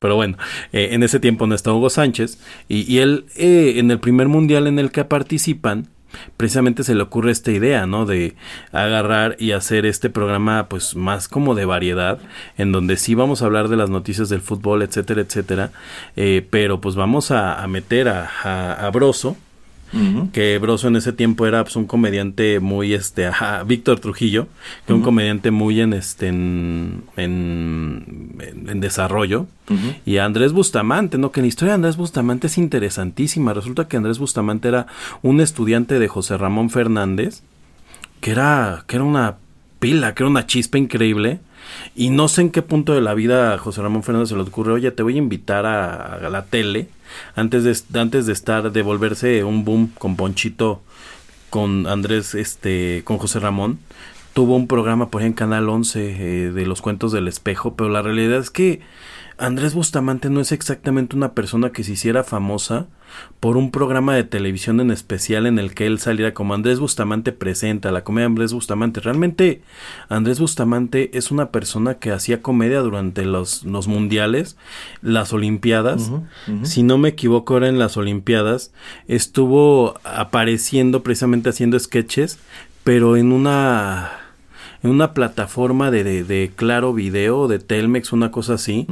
Pero 0.00 0.16
bueno, 0.16 0.36
eh, 0.72 0.88
en 0.92 1.04
ese 1.04 1.20
tiempo 1.20 1.46
no 1.46 1.54
está 1.54 1.72
Hugo 1.72 1.88
Sánchez 1.88 2.38
y, 2.68 2.92
y 2.92 2.98
él 2.98 3.26
en 3.36 3.90
el 3.92 4.00
primer 4.00 4.26
mundial 4.28 4.66
en 4.66 4.78
el 4.80 4.90
que 4.90 5.04
participan, 5.04 5.88
precisamente 6.36 6.84
se 6.84 6.94
le 6.94 7.02
ocurre 7.02 7.30
esta 7.30 7.52
idea, 7.52 7.86
¿no? 7.86 8.06
De 8.06 8.34
agarrar 8.72 9.36
y 9.38 9.52
hacer 9.52 9.86
este 9.86 10.10
programa 10.10 10.68
pues 10.68 10.96
más 10.96 11.28
como 11.28 11.54
de 11.54 11.64
variedad, 11.64 12.18
en 12.58 12.72
donde 12.72 12.96
sí 12.96 13.14
vamos 13.14 13.42
a 13.42 13.46
hablar 13.46 13.68
de 13.68 13.76
las 13.76 13.90
noticias 13.90 14.28
del 14.28 14.40
fútbol, 14.40 14.82
etcétera, 14.82 15.22
etcétera, 15.22 15.70
eh, 16.16 16.46
pero 16.50 16.80
pues 16.80 16.94
vamos 16.94 17.30
a, 17.30 17.64
meter 17.66 18.08
a, 18.08 18.30
a, 18.44 18.86
a 18.86 18.90
Broso, 18.90 19.36
que 20.32 20.58
Broso 20.58 20.88
en 20.88 20.96
ese 20.96 21.12
tiempo 21.12 21.46
era 21.46 21.62
pues, 21.64 21.76
un 21.76 21.86
comediante 21.86 22.60
muy 22.60 22.92
este 22.92 23.26
ajá, 23.26 23.62
Víctor 23.62 24.00
Trujillo 24.00 24.48
que 24.86 24.92
un 24.92 25.02
comediante 25.02 25.50
muy 25.50 25.80
en 25.80 25.92
este 25.92 26.28
en, 26.28 27.04
en, 27.16 28.80
desarrollo. 28.80 29.46
Y 30.04 30.18
Andrés 30.18 30.52
Bustamante 30.52 31.18
no 31.18 31.32
que 31.32 31.40
la 31.40 31.48
historia 31.48 31.72
de 31.72 31.76
Andrés 31.76 31.96
Bustamante 31.96 32.46
es 32.46 32.56
interesantísima. 32.56 33.52
Resulta 33.52 33.88
que 33.88 33.96
Andrés 33.96 34.18
Bustamante 34.18 34.68
era 34.68 34.86
un 35.22 35.40
estudiante 35.40 35.98
de 35.98 36.08
José 36.08 36.36
Ramón 36.36 36.70
Fernández 36.70 37.42
que 38.20 38.30
era 38.30 38.84
que 38.86 38.96
era 38.96 39.04
una 39.04 39.36
pila 39.78 40.14
que 40.14 40.22
era 40.22 40.30
una 40.30 40.46
chispa 40.46 40.78
increíble 40.78 41.40
y 41.94 42.10
no 42.10 42.28
sé 42.28 42.42
en 42.42 42.50
qué 42.50 42.62
punto 42.62 42.94
de 42.94 43.00
la 43.00 43.14
vida 43.14 43.54
a 43.54 43.58
José 43.58 43.82
Ramón 43.82 44.02
Fernández 44.02 44.30
se 44.30 44.36
le 44.36 44.42
ocurre, 44.42 44.72
oye, 44.72 44.90
te 44.90 45.02
voy 45.02 45.14
a 45.14 45.18
invitar 45.18 45.66
a 45.66 46.28
la 46.30 46.44
tele 46.46 46.88
antes 47.34 47.64
de, 47.64 48.00
antes 48.00 48.26
de 48.26 48.32
estar, 48.32 48.72
de 48.72 48.82
volverse 48.82 49.44
un 49.44 49.64
boom 49.64 49.90
con 49.98 50.16
Ponchito, 50.16 50.82
con 51.50 51.86
Andrés, 51.86 52.34
este, 52.34 53.02
con 53.04 53.18
José 53.18 53.40
Ramón, 53.40 53.78
tuvo 54.32 54.56
un 54.56 54.66
programa 54.66 55.08
por 55.10 55.22
ahí 55.22 55.28
en 55.28 55.32
Canal 55.32 55.68
11 55.68 56.00
eh, 56.00 56.50
de 56.52 56.66
los 56.66 56.82
cuentos 56.82 57.12
del 57.12 57.28
espejo, 57.28 57.74
pero 57.74 57.88
la 57.88 58.02
realidad 58.02 58.38
es 58.38 58.50
que 58.50 58.80
Andrés 59.38 59.74
Bustamante 59.74 60.30
no 60.30 60.40
es 60.40 60.50
exactamente 60.50 61.14
una 61.14 61.32
persona 61.32 61.70
que 61.70 61.84
se 61.84 61.92
hiciera 61.92 62.24
famosa 62.24 62.86
por 63.38 63.58
un 63.58 63.70
programa 63.70 64.14
de 64.14 64.24
televisión 64.24 64.80
en 64.80 64.90
especial 64.90 65.46
en 65.46 65.58
el 65.58 65.74
que 65.74 65.86
él 65.86 65.98
saliera 65.98 66.32
como 66.32 66.54
Andrés 66.54 66.80
Bustamante 66.80 67.32
presenta, 67.32 67.92
la 67.92 68.02
comedia 68.02 68.26
Andrés 68.26 68.54
Bustamante. 68.54 69.00
Realmente 69.00 69.60
Andrés 70.08 70.40
Bustamante 70.40 71.10
es 71.16 71.30
una 71.30 71.50
persona 71.50 71.94
que 71.94 72.12
hacía 72.12 72.40
comedia 72.40 72.80
durante 72.80 73.26
los, 73.26 73.64
los 73.64 73.88
mundiales, 73.88 74.56
las 75.02 75.34
Olimpiadas. 75.34 76.10
Si 76.62 76.82
no 76.82 76.96
me 76.96 77.10
equivoco, 77.10 77.54
ahora 77.54 77.68
en 77.68 77.78
las 77.78 77.98
Olimpiadas 77.98 78.72
estuvo 79.06 80.00
apareciendo 80.04 81.02
precisamente 81.02 81.50
haciendo 81.50 81.78
sketches, 81.78 82.38
pero 82.84 83.16
en 83.16 83.32
una 83.32 84.25
en 84.82 84.90
una 84.90 85.12
plataforma 85.12 85.90
de, 85.90 86.24
de, 86.24 86.52
Claro 86.54 86.92
Video, 86.92 87.48
de 87.48 87.58
Telmex, 87.58 88.12
una 88.12 88.30
cosa 88.30 88.54
así, 88.54 88.86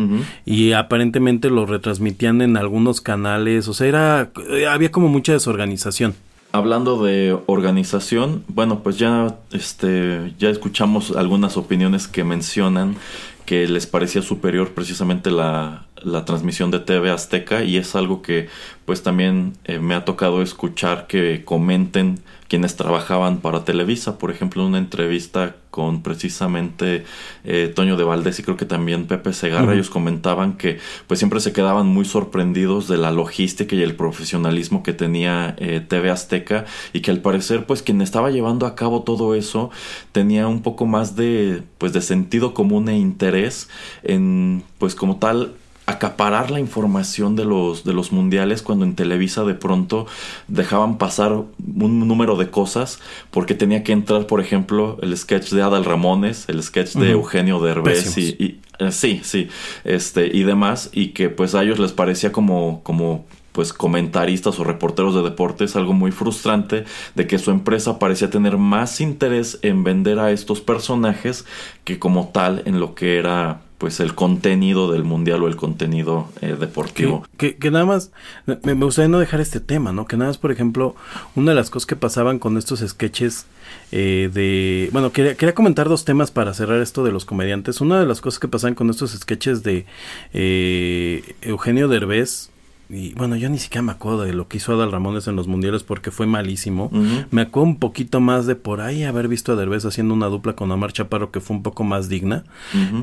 y 0.44 0.72
aparentemente 0.72 1.50
lo 1.50 1.66
retransmitían 1.66 2.42
en 2.42 2.56
algunos 2.56 3.00
canales, 3.00 3.68
o 3.68 3.74
sea, 3.74 3.86
era, 3.86 4.30
había 4.70 4.90
como 4.90 5.08
mucha 5.08 5.32
desorganización. 5.32 6.14
Hablando 6.52 7.02
de 7.02 7.36
organización, 7.46 8.44
bueno, 8.46 8.80
pues 8.80 8.96
ya, 8.96 9.38
este, 9.50 10.34
ya 10.38 10.50
escuchamos 10.50 11.10
algunas 11.16 11.56
opiniones 11.56 12.06
que 12.06 12.22
mencionan 12.22 12.96
que 13.44 13.66
les 13.66 13.86
parecía 13.86 14.22
superior 14.22 14.70
precisamente 14.70 15.30
la, 15.30 15.86
la 16.02 16.24
transmisión 16.24 16.70
de 16.70 16.80
TV 16.80 17.10
Azteca 17.10 17.64
y 17.64 17.76
es 17.76 17.94
algo 17.94 18.22
que 18.22 18.48
pues 18.84 19.02
también 19.02 19.54
eh, 19.64 19.78
me 19.78 19.94
ha 19.94 20.04
tocado 20.04 20.42
escuchar 20.42 21.06
que 21.06 21.44
comenten 21.44 22.20
quienes 22.48 22.76
trabajaban 22.76 23.38
para 23.38 23.64
Televisa, 23.64 24.18
por 24.18 24.30
ejemplo, 24.30 24.64
una 24.66 24.78
entrevista 24.78 25.56
con 25.70 26.02
precisamente 26.02 27.04
eh, 27.42 27.72
Toño 27.74 27.96
de 27.96 28.04
Valdés 28.04 28.38
y 28.38 28.44
creo 28.44 28.56
que 28.56 28.64
también 28.64 29.06
Pepe 29.06 29.32
Segarra, 29.32 29.74
ellos 29.74 29.90
comentaban 29.90 30.56
que 30.56 30.78
pues 31.08 31.18
siempre 31.18 31.40
se 31.40 31.52
quedaban 31.52 31.88
muy 31.88 32.04
sorprendidos 32.04 32.86
de 32.86 32.96
la 32.96 33.10
logística 33.10 33.74
y 33.74 33.82
el 33.82 33.96
profesionalismo 33.96 34.84
que 34.84 34.92
tenía 34.92 35.56
eh, 35.58 35.80
TV 35.80 36.10
Azteca 36.10 36.64
y 36.92 37.00
que 37.00 37.10
al 37.10 37.18
parecer 37.18 37.66
pues 37.66 37.82
quien 37.82 38.02
estaba 38.02 38.30
llevando 38.30 38.66
a 38.66 38.76
cabo 38.76 39.02
todo 39.02 39.34
eso 39.34 39.70
tenía 40.12 40.46
un 40.46 40.62
poco 40.62 40.86
más 40.86 41.16
de 41.16 41.64
pues 41.78 41.92
de 41.92 42.02
sentido 42.02 42.54
común 42.54 42.88
e 42.88 42.96
interés 42.96 43.68
en 44.04 44.62
pues 44.78 44.94
como 44.94 45.16
tal 45.16 45.54
acaparar 45.86 46.50
la 46.50 46.60
información 46.60 47.36
de 47.36 47.44
los, 47.44 47.84
de 47.84 47.92
los 47.92 48.10
mundiales 48.10 48.62
cuando 48.62 48.84
en 48.84 48.94
Televisa 48.94 49.44
de 49.44 49.54
pronto 49.54 50.06
dejaban 50.48 50.96
pasar 50.96 51.32
un 51.32 52.08
número 52.08 52.36
de 52.36 52.50
cosas 52.50 53.00
porque 53.30 53.54
tenía 53.54 53.82
que 53.82 53.92
entrar, 53.92 54.26
por 54.26 54.40
ejemplo, 54.40 54.98
el 55.02 55.16
sketch 55.16 55.50
de 55.50 55.62
Adal 55.62 55.84
Ramones, 55.84 56.48
el 56.48 56.62
sketch 56.62 56.94
de 56.94 57.10
Eugenio 57.10 57.60
Derbez 57.60 58.16
y, 58.16 58.60
eh, 58.78 58.92
sí, 58.92 59.20
sí, 59.22 59.48
este 59.84 60.26
y 60.26 60.42
demás 60.42 60.90
y 60.92 61.08
que 61.08 61.28
pues 61.28 61.54
a 61.54 61.62
ellos 61.62 61.78
les 61.78 61.92
parecía 61.92 62.32
como 62.32 62.82
como 62.82 63.26
pues 63.52 63.72
comentaristas 63.72 64.58
o 64.58 64.64
reporteros 64.64 65.14
de 65.14 65.22
deportes 65.22 65.76
algo 65.76 65.92
muy 65.92 66.10
frustrante 66.10 66.84
de 67.14 67.26
que 67.28 67.38
su 67.38 67.52
empresa 67.52 68.00
parecía 68.00 68.28
tener 68.28 68.56
más 68.56 69.00
interés 69.00 69.60
en 69.62 69.84
vender 69.84 70.18
a 70.18 70.32
estos 70.32 70.60
personajes 70.60 71.44
que 71.84 72.00
como 72.00 72.28
tal 72.28 72.62
en 72.64 72.80
lo 72.80 72.96
que 72.96 73.16
era 73.16 73.60
pues 73.78 74.00
el 74.00 74.14
contenido 74.14 74.90
del 74.90 75.04
mundial 75.04 75.42
o 75.42 75.48
el 75.48 75.56
contenido 75.56 76.28
eh, 76.40 76.56
deportivo. 76.58 77.26
Que, 77.36 77.56
nada 77.70 77.84
más, 77.84 78.12
me, 78.46 78.74
gustaría 78.74 79.08
no 79.08 79.18
dejar 79.18 79.40
este 79.40 79.60
tema, 79.60 79.92
¿no? 79.92 80.06
Que 80.06 80.16
nada 80.16 80.30
más, 80.30 80.38
por 80.38 80.52
ejemplo, 80.52 80.94
una 81.34 81.50
de 81.50 81.56
las 81.56 81.70
cosas 81.70 81.86
que 81.86 81.96
pasaban 81.96 82.38
con 82.38 82.56
estos 82.56 82.80
sketches 82.80 83.46
eh, 83.92 84.30
de... 84.32 84.88
Bueno, 84.92 85.12
quería, 85.12 85.34
quería 85.34 85.54
comentar 85.54 85.88
dos 85.88 86.04
temas 86.04 86.30
para 86.30 86.54
cerrar 86.54 86.80
esto 86.80 87.04
de 87.04 87.12
los 87.12 87.24
comediantes. 87.24 87.80
Una 87.80 88.00
de 88.00 88.06
las 88.06 88.20
cosas 88.20 88.38
que 88.38 88.48
pasaban 88.48 88.74
con 88.74 88.90
estos 88.90 89.10
sketches 89.12 89.62
de 89.62 89.86
eh, 90.32 91.34
Eugenio 91.42 91.88
Derbez 91.88 92.50
y 92.90 93.14
bueno, 93.14 93.36
yo 93.36 93.48
ni 93.48 93.58
siquiera 93.58 93.82
me 93.82 93.92
acuerdo 93.92 94.22
de 94.22 94.34
lo 94.34 94.46
que 94.46 94.58
hizo 94.58 94.74
Adal 94.74 94.92
Ramones 94.92 95.26
en 95.26 95.36
los 95.36 95.48
mundiales 95.48 95.82
porque 95.82 96.10
fue 96.10 96.26
malísimo. 96.26 96.90
Me 97.30 97.42
acuerdo 97.42 97.68
un 97.68 97.78
poquito 97.78 98.20
más 98.20 98.46
de 98.46 98.56
por 98.56 98.82
ahí 98.82 99.04
haber 99.04 99.26
visto 99.26 99.52
a 99.52 99.56
Derbez 99.56 99.86
haciendo 99.86 100.12
una 100.12 100.26
dupla 100.26 100.54
con 100.54 100.70
Omar 100.70 100.92
Chaparro 100.92 101.30
que 101.30 101.40
fue 101.40 101.56
un 101.56 101.62
poco 101.62 101.82
más 101.82 102.10
digna. 102.10 102.44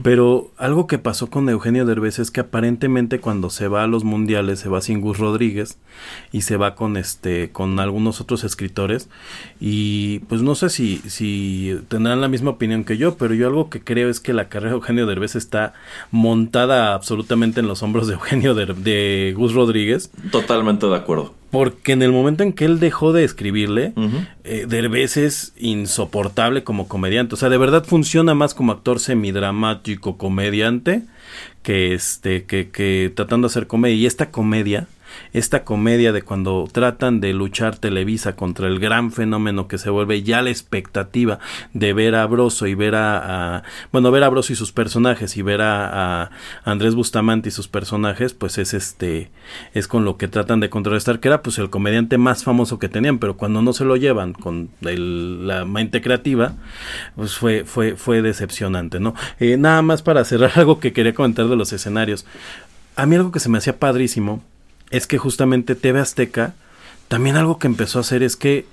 Pero 0.03 0.51
algo 0.57 0.85
que 0.85 0.99
pasó 0.99 1.31
con 1.31 1.49
Eugenio 1.49 1.85
Derbez 1.85 2.19
es 2.19 2.29
que 2.29 2.41
aparentemente 2.41 3.19
cuando 3.19 3.49
se 3.49 3.67
va 3.67 3.83
a 3.83 3.87
los 3.87 4.03
mundiales 4.03 4.59
se 4.59 4.69
va 4.69 4.81
sin 4.81 5.01
Gus 5.01 5.17
Rodríguez 5.17 5.79
y 6.31 6.41
se 6.41 6.57
va 6.57 6.75
con 6.75 6.95
este 6.95 7.49
con 7.51 7.79
algunos 7.79 8.21
otros 8.21 8.43
escritores 8.43 9.09
y 9.59 10.19
pues 10.19 10.41
no 10.41 10.53
sé 10.55 10.69
si 10.69 10.97
si 11.07 11.75
tendrán 11.87 12.21
la 12.21 12.27
misma 12.27 12.51
opinión 12.51 12.83
que 12.83 12.97
yo, 12.97 13.17
pero 13.17 13.33
yo 13.33 13.47
algo 13.47 13.69
que 13.69 13.83
creo 13.83 14.09
es 14.09 14.19
que 14.19 14.33
la 14.33 14.47
carrera 14.47 14.71
de 14.71 14.77
Eugenio 14.77 15.07
Derbez 15.07 15.35
está 15.35 15.73
montada 16.11 16.93
absolutamente 16.93 17.61
en 17.61 17.67
los 17.67 17.81
hombros 17.81 18.07
de 18.07 18.13
Eugenio 18.13 18.53
de 18.53 19.33
Gus 19.35 19.53
Rodríguez 19.53 19.70
Totalmente 20.31 20.87
de 20.87 20.95
acuerdo. 20.95 21.33
Porque 21.49 21.91
en 21.91 22.01
el 22.01 22.11
momento 22.11 22.43
en 22.43 22.53
que 22.53 22.65
él 22.65 22.79
dejó 22.79 23.11
de 23.11 23.25
escribirle, 23.25 23.93
eh, 24.45 24.65
Derbez 24.69 25.17
es 25.17 25.53
insoportable 25.57 26.63
como 26.63 26.87
comediante. 26.87 27.35
O 27.35 27.37
sea, 27.37 27.49
de 27.49 27.57
verdad 27.57 27.83
funciona 27.83 28.33
más 28.33 28.53
como 28.53 28.71
actor 28.71 28.99
semidramático, 28.99 30.17
comediante, 30.17 31.03
que 31.61 31.93
este, 31.93 32.45
que, 32.45 32.69
que 32.69 33.11
tratando 33.13 33.47
de 33.47 33.51
hacer 33.51 33.67
comedia. 33.67 33.95
Y 33.95 34.05
esta 34.05 34.31
comedia 34.31 34.87
esta 35.33 35.63
comedia 35.63 36.11
de 36.11 36.21
cuando 36.21 36.67
tratan 36.71 37.19
de 37.19 37.33
luchar 37.33 37.77
Televisa 37.77 38.35
contra 38.35 38.67
el 38.67 38.79
gran 38.79 39.11
fenómeno 39.11 39.67
que 39.67 39.77
se 39.77 39.89
vuelve 39.89 40.23
ya 40.23 40.41
la 40.41 40.49
expectativa 40.49 41.39
de 41.73 41.93
ver 41.93 42.15
a 42.15 42.25
Broso 42.27 42.67
y 42.67 42.75
ver 42.75 42.95
a, 42.95 43.63
bueno 43.91 44.11
ver 44.11 44.23
a 44.23 44.29
Broso 44.29 44.53
y 44.53 44.55
sus 44.55 44.71
personajes 44.71 45.37
y 45.37 45.41
ver 45.41 45.61
a, 45.61 46.31
Andrés 46.63 46.95
Bustamante 46.95 47.49
y 47.49 47.51
sus 47.51 47.67
personajes 47.67 48.33
pues 48.33 48.57
es 48.57 48.73
este 48.73 49.31
es 49.73 49.87
con 49.87 50.05
lo 50.05 50.17
que 50.17 50.27
tratan 50.27 50.59
de 50.59 50.69
contrarrestar 50.69 51.19
que 51.19 51.27
era 51.27 51.41
pues 51.41 51.57
el 51.57 51.69
comediante 51.69 52.17
más 52.17 52.43
famoso 52.43 52.79
que 52.79 52.89
tenían 52.89 53.19
pero 53.19 53.37
cuando 53.37 53.61
no 53.61 53.73
se 53.73 53.85
lo 53.85 53.95
llevan 53.95 54.33
con 54.33 54.69
la 54.81 55.65
mente 55.65 56.01
creativa 56.01 56.53
pues 57.15 57.35
fue 57.35 57.65
fue 57.65 57.95
fue 57.95 58.21
decepcionante 58.21 58.99
no 58.99 59.15
eh, 59.39 59.57
nada 59.57 59.81
más 59.81 60.01
para 60.01 60.23
cerrar 60.23 60.51
algo 60.55 60.79
que 60.79 60.93
quería 60.93 61.13
comentar 61.13 61.47
de 61.47 61.55
los 61.55 61.73
escenarios. 61.73 62.25
A 62.95 63.05
mí 63.05 63.15
algo 63.15 63.31
que 63.31 63.39
se 63.39 63.49
me 63.49 63.57
hacía 63.57 63.79
padrísimo 63.79 64.43
es 64.91 65.07
que 65.07 65.17
justamente 65.17 65.75
TV 65.75 65.99
Azteca, 65.99 66.53
también 67.07 67.35
algo 67.35 67.59
que 67.59 67.67
empezó 67.67 67.99
a 67.99 68.01
hacer 68.01 68.23
es 68.23 68.35
que 68.35 68.65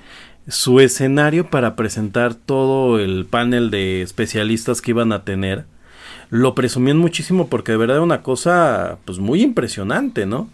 su 0.48 0.80
escenario 0.80 1.50
para 1.50 1.76
presentar 1.76 2.34
todo 2.34 2.98
el 2.98 3.26
panel 3.26 3.70
de 3.70 4.02
especialistas 4.02 4.80
que 4.80 4.92
iban 4.92 5.12
a 5.12 5.24
tener, 5.24 5.66
lo 6.30 6.54
presumían 6.54 6.98
muchísimo 6.98 7.48
porque 7.48 7.72
de 7.72 7.78
verdad 7.78 7.96
era 7.96 8.04
una 8.04 8.22
cosa 8.22 8.98
pues 9.04 9.18
muy 9.18 9.42
impresionante, 9.42 10.26
¿no? 10.26 10.48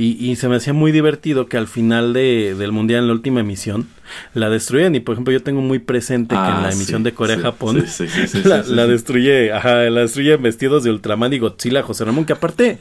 Y, 0.00 0.36
se 0.36 0.48
me 0.48 0.54
hacía 0.54 0.72
muy 0.72 0.92
divertido 0.92 1.48
que 1.48 1.56
al 1.56 1.66
final 1.66 2.12
de, 2.12 2.54
del 2.56 2.70
mundial, 2.70 3.00
en 3.00 3.06
la 3.08 3.14
última 3.14 3.40
emisión, 3.40 3.88
la 4.32 4.48
destruyen. 4.48 4.94
Y 4.94 5.00
por 5.00 5.14
ejemplo, 5.14 5.32
yo 5.32 5.42
tengo 5.42 5.60
muy 5.60 5.80
presente 5.80 6.36
que 6.36 6.40
en 6.40 6.46
Ah, 6.46 6.60
la 6.62 6.70
sí, 6.70 6.76
emisión 6.76 7.02
de 7.02 7.14
Corea-Japón 7.14 7.84
sí, 7.88 8.06
sí, 8.06 8.42
la, 8.44 8.62
la 8.62 8.86
destruye, 8.86 9.52
ajá, 9.52 9.74
la 9.90 10.02
destruye 10.02 10.36
vestidos 10.36 10.84
de 10.84 10.90
Ultraman 10.92 11.32
y 11.32 11.40
Godzilla 11.40 11.82
José 11.82 12.04
Ramón. 12.04 12.26
Que 12.26 12.32
aparte, 12.34 12.78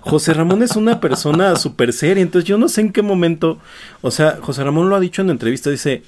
José 0.00 0.34
Ramón 0.34 0.62
es 0.62 0.76
una 0.76 1.00
persona 1.00 1.56
súper 1.56 1.94
seria. 1.94 2.22
Entonces 2.22 2.46
yo 2.46 2.58
no 2.58 2.68
sé 2.68 2.82
en 2.82 2.92
qué 2.92 3.00
momento, 3.00 3.58
o 4.02 4.10
sea, 4.10 4.36
José 4.42 4.62
Ramón 4.62 4.90
lo 4.90 4.96
ha 4.96 5.00
dicho 5.00 5.22
en 5.22 5.30
entrevista, 5.30 5.70
dice, 5.70 6.02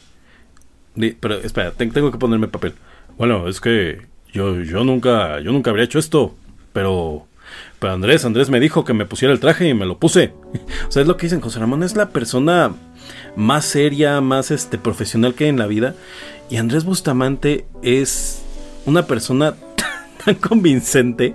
di- 0.95 1.17
pero 1.19 1.37
espera, 1.37 1.71
te- 1.71 1.87
tengo 1.87 2.11
que 2.13 2.19
ponerme 2.19 2.49
papel. 2.49 2.75
Bueno, 3.17 3.49
es 3.49 3.63
que 3.63 4.03
yo, 4.31 4.61
yo 4.61 4.85
nunca, 4.85 5.41
yo 5.41 5.53
nunca 5.53 5.71
habría 5.71 5.87
hecho 5.87 5.99
esto, 5.99 6.37
pero, 6.75 7.27
pero 7.79 7.93
Andrés, 7.93 8.25
Andrés 8.25 8.51
me 8.51 8.61
dijo 8.61 8.85
que 8.85 8.93
me 8.93 9.07
pusiera 9.07 9.33
el 9.33 9.41
traje 9.41 9.69
y 9.69 9.75
me 9.75 9.87
lo 9.87 9.99
puse. 9.99 10.33
O 10.89 10.93
sea, 10.93 11.03
es 11.03 11.09
lo 11.09 11.17
que 11.17 11.27
dicen, 11.27 11.41
José 11.41 11.61
Ramón 11.61 11.83
es 11.83 11.95
la 11.95 12.11
persona 12.11 12.73
más 13.37 13.65
seria, 13.65 14.21
más 14.21 14.51
este 14.51 14.77
profesional 14.79 15.35
que 15.35 15.45
hay 15.45 15.51
en 15.51 15.59
la 15.59 15.67
vida. 15.67 15.95
Y 16.49 16.57
Andrés 16.57 16.85
Bustamante 16.85 17.67
es 17.83 18.43
una 18.87 19.07
persona 19.07 19.55
tan 20.25 20.35
convincente 20.35 21.35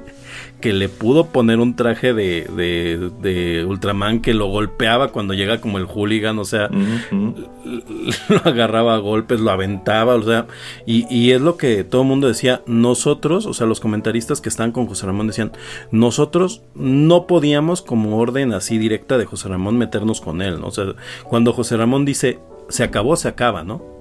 que 0.66 0.74
le 0.74 0.90
pudo 0.90 1.28
poner 1.28 1.60
un 1.60 1.76
traje 1.76 2.16
de, 2.16 2.50
de, 2.56 3.12
de 3.22 3.64
Ultraman 3.66 4.20
que 4.20 4.34
lo 4.34 4.48
golpeaba 4.48 5.12
cuando 5.12 5.36
llega 5.36 5.62
como 5.62 5.78
el 5.78 5.86
hooligan, 5.86 6.40
o 6.40 6.44
sea, 6.44 6.72
lo 7.12 8.38
agarraba 8.44 8.96
a 8.96 8.98
golpes, 8.98 9.42
lo 9.42 9.52
aventaba, 9.52 10.16
o 10.16 10.24
sea, 10.24 10.48
y, 10.88 11.06
y 11.16 11.34
es 11.34 11.42
lo 11.42 11.56
que 11.56 11.84
todo 11.84 12.02
el 12.02 12.08
mundo 12.08 12.28
decía, 12.28 12.64
nosotros, 12.66 13.46
o 13.46 13.54
sea, 13.54 13.68
los 13.68 13.80
comentaristas 13.80 14.42
que 14.42 14.50
estaban 14.50 14.72
con 14.72 14.88
José 14.88 15.06
Ramón 15.06 15.28
decían, 15.28 15.52
nosotros 15.92 16.64
no 16.74 17.28
podíamos 17.28 17.84
como 17.84 18.18
orden 18.18 18.52
así 18.52 18.80
directa 18.80 19.20
de 19.20 19.26
José 19.26 19.50
Ramón 19.50 19.78
meternos 19.78 20.20
con 20.20 20.42
él, 20.42 20.60
¿no? 20.62 20.70
O 20.70 20.72
sea, 20.72 20.96
cuando 21.26 21.54
José 21.54 21.78
Ramón 21.78 22.06
dice, 22.06 22.40
se 22.70 22.84
acabó, 22.84 23.16
se 23.18 23.28
acaba, 23.28 23.64
¿no? 23.64 23.95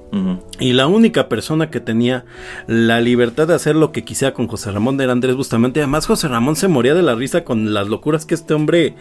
Y 0.61 0.73
la 0.73 0.87
única 0.87 1.29
persona 1.29 1.71
que 1.71 1.81
tenía 1.81 2.25
la 2.67 3.01
libertad 3.01 3.49
de 3.49 3.55
hacer 3.55 3.75
lo 3.75 3.91
que 3.91 4.05
quisiera 4.05 4.33
con 4.35 4.47
José 4.47 4.71
Ramón 4.71 5.01
era 5.01 5.13
Andrés 5.13 5.35
Bustamante. 5.35 5.81
Además, 5.81 6.07
José 6.07 6.29
Ramón 6.29 6.57
se 6.57 6.69
moría 6.69 6.95
de 6.95 7.03
la 7.03 7.15
risa 7.15 7.43
con 7.45 7.75
las 7.75 7.89
locuras 7.89 8.25
que 8.25 8.35
este 8.35 8.55
hombre, 8.55 8.95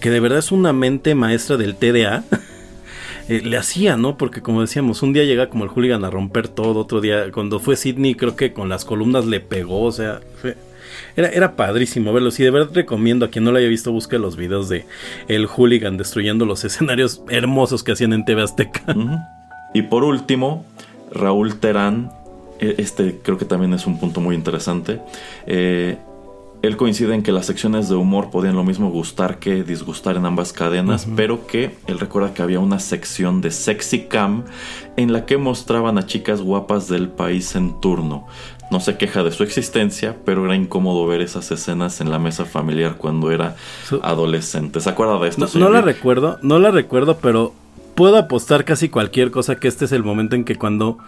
que 0.00 0.10
de 0.10 0.20
verdad 0.20 0.38
es 0.38 0.52
una 0.52 0.72
mente 0.72 1.14
maestra 1.14 1.56
del 1.56 1.74
TDA, 1.74 2.24
eh, 3.28 3.42
le 3.42 3.56
hacía, 3.56 3.96
¿no? 3.96 4.16
Porque 4.16 4.42
como 4.42 4.60
decíamos, 4.60 5.02
un 5.02 5.12
día 5.12 5.24
llega 5.24 5.48
como 5.48 5.64
el 5.64 5.70
hooligan 5.70 6.04
a 6.04 6.10
romper 6.10 6.46
todo, 6.46 6.80
otro 6.80 7.00
día, 7.00 7.32
cuando 7.32 7.58
fue 7.58 7.76
Sidney, 7.76 8.14
creo 8.14 8.36
que 8.36 8.52
con 8.52 8.68
las 8.68 8.84
columnas 8.84 9.26
le 9.26 9.40
pegó, 9.40 9.82
o 9.82 9.92
sea, 9.92 10.20
Era, 11.16 11.28
era 11.30 11.56
padrísimo 11.56 12.12
verlo. 12.12 12.30
Si 12.30 12.44
de 12.44 12.50
verdad 12.50 12.70
recomiendo 12.72 13.26
a 13.26 13.30
quien 13.30 13.42
no 13.44 13.50
lo 13.50 13.58
haya 13.58 13.68
visto, 13.68 13.90
busque 13.90 14.18
los 14.18 14.36
videos 14.36 14.68
de 14.68 14.86
el 15.26 15.46
hooligan 15.46 15.96
destruyendo 15.96 16.46
los 16.46 16.64
escenarios 16.64 17.22
hermosos 17.28 17.82
que 17.82 17.92
hacían 17.92 18.12
en 18.12 18.24
TV 18.24 18.42
Azteca. 18.42 18.84
Y 19.74 19.82
por 19.82 20.04
último, 20.04 20.64
Raúl 21.12 21.58
Terán, 21.60 22.12
e- 22.58 22.76
este 22.78 23.20
creo 23.22 23.38
que 23.38 23.44
también 23.44 23.74
es 23.74 23.86
un 23.86 23.98
punto 23.98 24.20
muy 24.20 24.34
interesante. 24.34 25.00
Eh, 25.46 25.98
él 26.62 26.76
coincide 26.76 27.14
en 27.14 27.22
que 27.22 27.32
las 27.32 27.46
secciones 27.46 27.88
de 27.88 27.94
humor 27.94 28.30
podían 28.30 28.54
lo 28.54 28.64
mismo 28.64 28.90
gustar 28.90 29.38
que 29.38 29.62
disgustar 29.64 30.16
en 30.16 30.26
ambas 30.26 30.52
cadenas, 30.52 31.06
pero 31.16 31.46
que 31.46 31.74
él 31.86 31.98
recuerda 31.98 32.34
que 32.34 32.42
había 32.42 32.60
una 32.60 32.78
sección 32.80 33.40
de 33.40 33.50
Sexy 33.50 34.00
Cam 34.00 34.44
en 34.96 35.12
la 35.12 35.24
que 35.24 35.38
mostraban 35.38 35.96
a 35.96 36.04
chicas 36.06 36.42
guapas 36.42 36.86
del 36.86 37.08
país 37.08 37.56
en 37.56 37.80
turno. 37.80 38.26
No 38.70 38.78
se 38.78 38.98
queja 38.98 39.24
de 39.24 39.32
su 39.32 39.42
existencia, 39.42 40.16
pero 40.24 40.44
era 40.44 40.54
incómodo 40.54 41.06
ver 41.06 41.22
esas 41.22 41.50
escenas 41.50 42.00
en 42.02 42.10
la 42.10 42.18
mesa 42.18 42.44
familiar 42.44 42.96
cuando 42.98 43.30
era 43.32 43.56
adolescente. 44.02 44.80
¿Se 44.80 44.90
acuerda 44.90 45.18
de 45.18 45.28
esto? 45.28 45.48
No, 45.58 45.70
la 45.70 45.80
recuerdo, 45.80 46.38
no 46.42 46.58
la 46.58 46.70
recuerdo, 46.70 47.16
pero 47.16 47.54
puedo 47.94 48.16
apostar 48.16 48.64
casi 48.64 48.88
cualquier 48.88 49.30
cosa 49.30 49.56
que 49.56 49.68
este 49.68 49.84
es 49.84 49.92
el 49.92 50.02
momento 50.02 50.36
en 50.36 50.44
que 50.44 50.56
cuando 50.56 50.98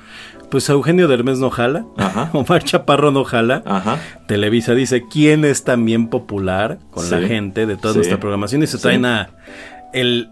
pues 0.51 0.69
Eugenio 0.69 1.09
Derbez 1.09 1.39
no 1.39 1.51
jala, 1.51 1.87
Ajá. 1.97 2.31
Omar 2.35 2.63
Chaparro 2.63 3.11
no 3.11 3.25
jala, 3.25 3.63
Ajá. 3.65 3.99
Televisa 4.29 4.75
dice 4.75 5.05
quién 5.11 5.45
es 5.45 5.65
también 5.65 6.09
popular 6.09 6.79
con 6.91 7.11
la 7.11 7.21
Sí, 7.21 7.27
gente 7.27 7.67
de 7.67 7.77
toda 7.77 7.95
sí, 7.95 7.99
nuestra 8.01 8.21
programación 8.21 8.63
y 8.63 8.67
se 8.67 8.77
sí. 8.77 8.83
traen 8.83 9.07
a 9.07 9.31
el 9.95 10.29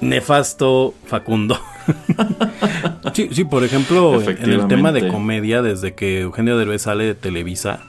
nefasto 0.00 0.94
Facundo. 1.06 1.58
sí, 3.12 3.28
sí, 3.32 3.44
por 3.44 3.64
ejemplo, 3.64 4.20
en 4.22 4.50
el 4.50 4.66
tema 4.68 4.92
de 4.92 5.08
comedia, 5.08 5.62
desde 5.62 5.94
que 5.94 6.20
Eugenio 6.22 6.56
Derbez 6.56 6.82
sale 6.82 7.04
de 7.04 7.14
Televisa, 7.14 7.80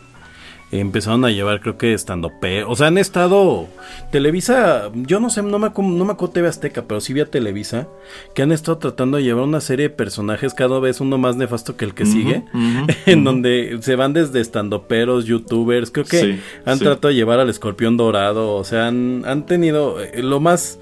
empezaron 0.79 1.23
a 1.25 1.31
llevar, 1.31 1.61
creo 1.61 1.77
que 1.77 1.93
estando 1.93 2.31
pe... 2.39 2.63
O 2.63 2.75
sea, 2.75 2.87
han 2.87 2.97
estado. 2.97 3.67
Televisa, 4.11 4.89
yo 4.93 5.19
no 5.19 5.29
sé, 5.29 5.41
no 5.41 5.59
me, 5.59 5.69
no 5.75 6.05
me 6.05 6.11
acuerdo 6.13 6.33
TV 6.33 6.47
Azteca, 6.47 6.83
pero 6.87 7.01
sí 7.01 7.13
vi 7.13 7.21
a 7.21 7.25
Televisa, 7.25 7.87
que 8.35 8.41
han 8.41 8.51
estado 8.51 8.77
tratando 8.77 9.17
de 9.17 9.23
llevar 9.23 9.43
una 9.43 9.61
serie 9.61 9.89
de 9.89 9.95
personajes, 9.95 10.53
cada 10.53 10.79
vez 10.79 11.01
uno 11.01 11.17
más 11.17 11.35
nefasto 11.35 11.75
que 11.77 11.85
el 11.85 11.93
que 11.93 12.05
sigue, 12.05 12.43
en 13.05 13.23
donde 13.23 13.77
se 13.81 13.95
van 13.95 14.13
desde 14.13 14.39
estandoperos, 14.41 15.25
youtubers, 15.25 15.91
creo 15.91 16.05
que 16.05 16.19
Sí, 16.19 16.39
han 16.65 16.77
sí. 16.77 16.83
tratado 16.83 17.09
de 17.09 17.15
llevar 17.15 17.39
al 17.39 17.49
escorpión 17.49 17.97
dorado, 17.97 18.53
o 18.55 18.63
sea, 18.63 18.87
han, 18.87 19.23
han 19.25 19.45
tenido 19.45 20.01
eh, 20.01 20.21
lo 20.21 20.39
más. 20.39 20.79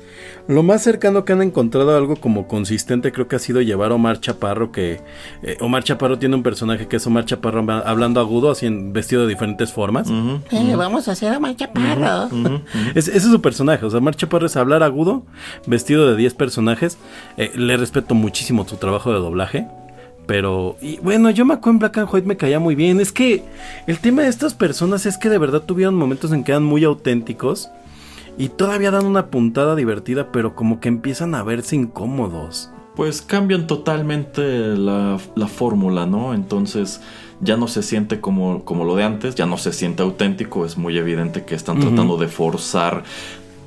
Lo 0.48 0.64
más 0.64 0.82
cercano 0.84 1.24
que 1.24 1.34
han 1.34 1.42
encontrado 1.42 1.96
algo 1.96 2.16
como 2.16 2.48
consistente 2.48 3.12
creo 3.12 3.28
que 3.28 3.36
ha 3.36 3.40
sido 3.40 3.62
llevar 3.62 3.92
a 3.92 3.96
Omar 3.96 4.20
Chaparro, 4.20 4.72
que 4.72 5.00
eh, 5.44 5.58
Omar 5.62 5.84
Chaparro 5.84 6.18
tiene 6.20 6.36
un 6.36 6.44
personaje 6.44 6.88
que 6.88 6.98
es 6.98 7.08
Omar 7.08 7.26
Chaparro 7.26 7.66
hablando 7.86 8.20
agudo, 8.20 8.52
así 8.52 8.66
en 8.66 8.92
vestido 8.94 9.22
de 9.24 9.28
diferentes 9.30 9.72
formas. 9.72 10.10
Eh, 10.10 10.76
vamos 10.76 11.08
a 11.08 11.12
hacer 11.14 11.34
a 11.34 11.38
Omar 11.38 11.56
Chaparro. 11.56 12.30
Es- 12.96 13.08
ese 13.08 13.18
es 13.18 13.24
su 13.24 13.42
personaje. 13.42 13.86
O 13.86 13.90
sea, 13.90 14.00
Omar 14.00 14.16
Chaparro 14.16 14.46
es 14.48 14.58
hablar 14.58 14.84
agudo, 14.84 15.24
vestido 15.68 16.10
de 16.10 16.16
10 16.18 16.34
personajes. 16.34 16.98
Eh, 17.38 17.52
le 17.56 17.78
respeto 17.78 18.16
muchísimo 18.16 18.68
su 18.68 18.78
trabajo 18.78 19.14
de 19.14 19.20
doblaje. 19.20 19.68
Pero, 20.28 20.78
y 20.82 20.98
bueno, 20.98 21.30
yo 21.30 21.46
me 21.46 21.54
acuerdo 21.56 21.72
en 21.72 21.80
Black 21.80 21.98
and 21.98 22.10
White 22.12 22.28
me 22.28 22.38
caía 22.38 22.60
muy 22.60 22.76
bien. 22.76 23.00
Es 23.00 23.12
que 23.12 23.44
el 23.88 24.00
tema 24.00 24.22
de 24.22 24.30
estas 24.30 24.54
personas 24.54 25.06
es 25.06 25.18
que 25.18 25.30
de 25.30 25.38
verdad 25.38 25.62
tuvieron 25.62 25.96
momentos 25.96 26.32
en 26.32 26.44
que 26.44 26.52
eran 26.52 26.64
muy 26.64 26.84
auténticos. 26.84 27.70
Y 28.38 28.50
todavía 28.50 28.92
dan 28.92 29.06
una 29.06 29.28
puntada 29.28 29.76
divertida, 29.76 30.32
pero 30.32 30.56
como 30.56 30.80
que 30.80 30.90
empiezan 30.90 31.36
a 31.36 31.44
verse 31.44 31.76
incómodos. 31.76 32.72
Pues 32.96 33.22
cambian 33.22 33.68
totalmente 33.68 34.42
la, 34.42 35.18
la 35.36 35.48
fórmula, 35.48 36.06
¿no? 36.06 36.34
Entonces 36.34 37.02
ya 37.42 37.58
no 37.58 37.68
se 37.68 37.84
siente 37.84 38.22
como, 38.22 38.64
como 38.64 38.86
lo 38.86 38.96
de 38.96 39.04
antes, 39.04 39.36
ya 39.36 39.46
no 39.46 39.58
se 39.58 39.74
siente 39.74 40.04
auténtico, 40.04 40.66
es 40.66 40.78
muy 40.78 40.98
evidente 40.98 41.44
que 41.44 41.56
están 41.56 41.80
tratando 41.80 42.18
de 42.18 42.28
forzar 42.28 43.04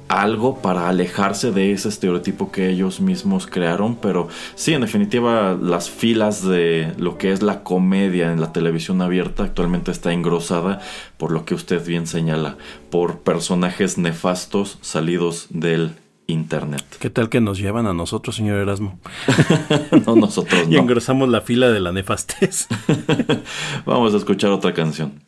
algo 0.08 0.60
para 0.60 0.88
alejarse 0.88 1.50
de 1.50 1.72
ese 1.72 1.88
estereotipo 1.88 2.52
que 2.52 2.68
ellos 2.68 3.00
mismos 3.00 3.46
crearon, 3.46 3.96
pero 3.96 4.28
sí, 4.54 4.72
en 4.74 4.82
definitiva, 4.82 5.56
las 5.60 5.90
filas 5.90 6.44
de 6.44 6.92
lo 6.98 7.18
que 7.18 7.32
es 7.32 7.42
la 7.42 7.62
comedia 7.62 8.32
en 8.32 8.40
la 8.40 8.52
televisión 8.52 9.02
abierta 9.02 9.44
actualmente 9.44 9.90
está 9.90 10.12
engrosada 10.12 10.80
por 11.16 11.30
lo 11.32 11.44
que 11.44 11.54
usted 11.54 11.84
bien 11.84 12.06
señala, 12.06 12.56
por 12.90 13.20
personajes 13.20 13.98
nefastos 13.98 14.78
salidos 14.82 15.46
del 15.50 15.92
internet. 16.26 16.84
¿Qué 17.00 17.10
tal 17.10 17.28
que 17.28 17.40
nos 17.40 17.58
llevan 17.58 17.86
a 17.86 17.92
nosotros, 17.92 18.36
señor 18.36 18.58
Erasmo? 18.58 18.98
no 20.06 20.16
nosotros, 20.16 20.66
Y 20.68 20.74
no. 20.74 20.80
engrosamos 20.80 21.28
la 21.28 21.40
fila 21.40 21.70
de 21.70 21.80
la 21.80 21.92
nefastez. 21.92 22.68
Vamos 23.86 24.14
a 24.14 24.16
escuchar 24.16 24.50
otra 24.50 24.72
canción. 24.72 25.22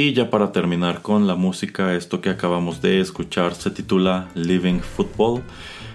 Y 0.00 0.12
ya 0.12 0.30
para 0.30 0.52
terminar 0.52 1.02
con 1.02 1.26
la 1.26 1.34
música, 1.34 1.92
esto 1.92 2.20
que 2.20 2.30
acabamos 2.30 2.80
de 2.80 3.00
escuchar 3.00 3.56
se 3.56 3.72
titula 3.72 4.28
Living 4.36 4.78
Football. 4.78 5.42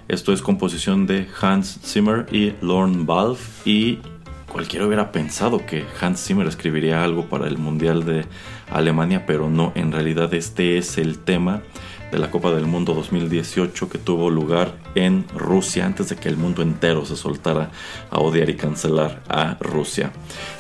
Esto 0.10 0.34
es 0.34 0.42
composición 0.42 1.08
de 1.08 1.26
Hans 1.40 1.80
Zimmer 1.86 2.26
y 2.30 2.52
Lorne 2.60 3.06
Balfe 3.06 3.62
y 3.64 4.00
cualquiera 4.52 4.88
hubiera 4.88 5.14
pensado 5.14 5.66
que 5.66 5.86
Hans 6.02 6.22
Zimmer 6.22 6.48
escribiría 6.48 7.02
algo 7.02 7.30
para 7.30 7.48
el 7.48 7.58
Mundial 7.58 8.04
de 8.04 8.26
Alemania, 8.70 9.26
pero 9.26 9.50
no, 9.50 9.72
en 9.74 9.94
realidad 9.94 10.34
este 10.34 10.78
es 10.78 10.98
el 10.98 11.20
tema 11.20 11.62
de 12.14 12.20
la 12.20 12.30
Copa 12.30 12.52
del 12.52 12.68
Mundo 12.68 12.94
2018 12.94 13.90
que 13.90 13.98
tuvo 13.98 14.30
lugar 14.30 14.76
en 14.94 15.26
Rusia 15.36 15.88
antes 15.88 16.10
de 16.10 16.16
que 16.16 16.30
el 16.30 16.38
mundo 16.38 16.62
entero 16.62 17.08
se 17.08 17.16
soltara 17.16 17.72
a 18.12 18.20
odiar 18.20 18.52
y 18.52 18.56
cancelar 18.56 19.24
a 19.28 19.58
Rusia. 19.60 20.12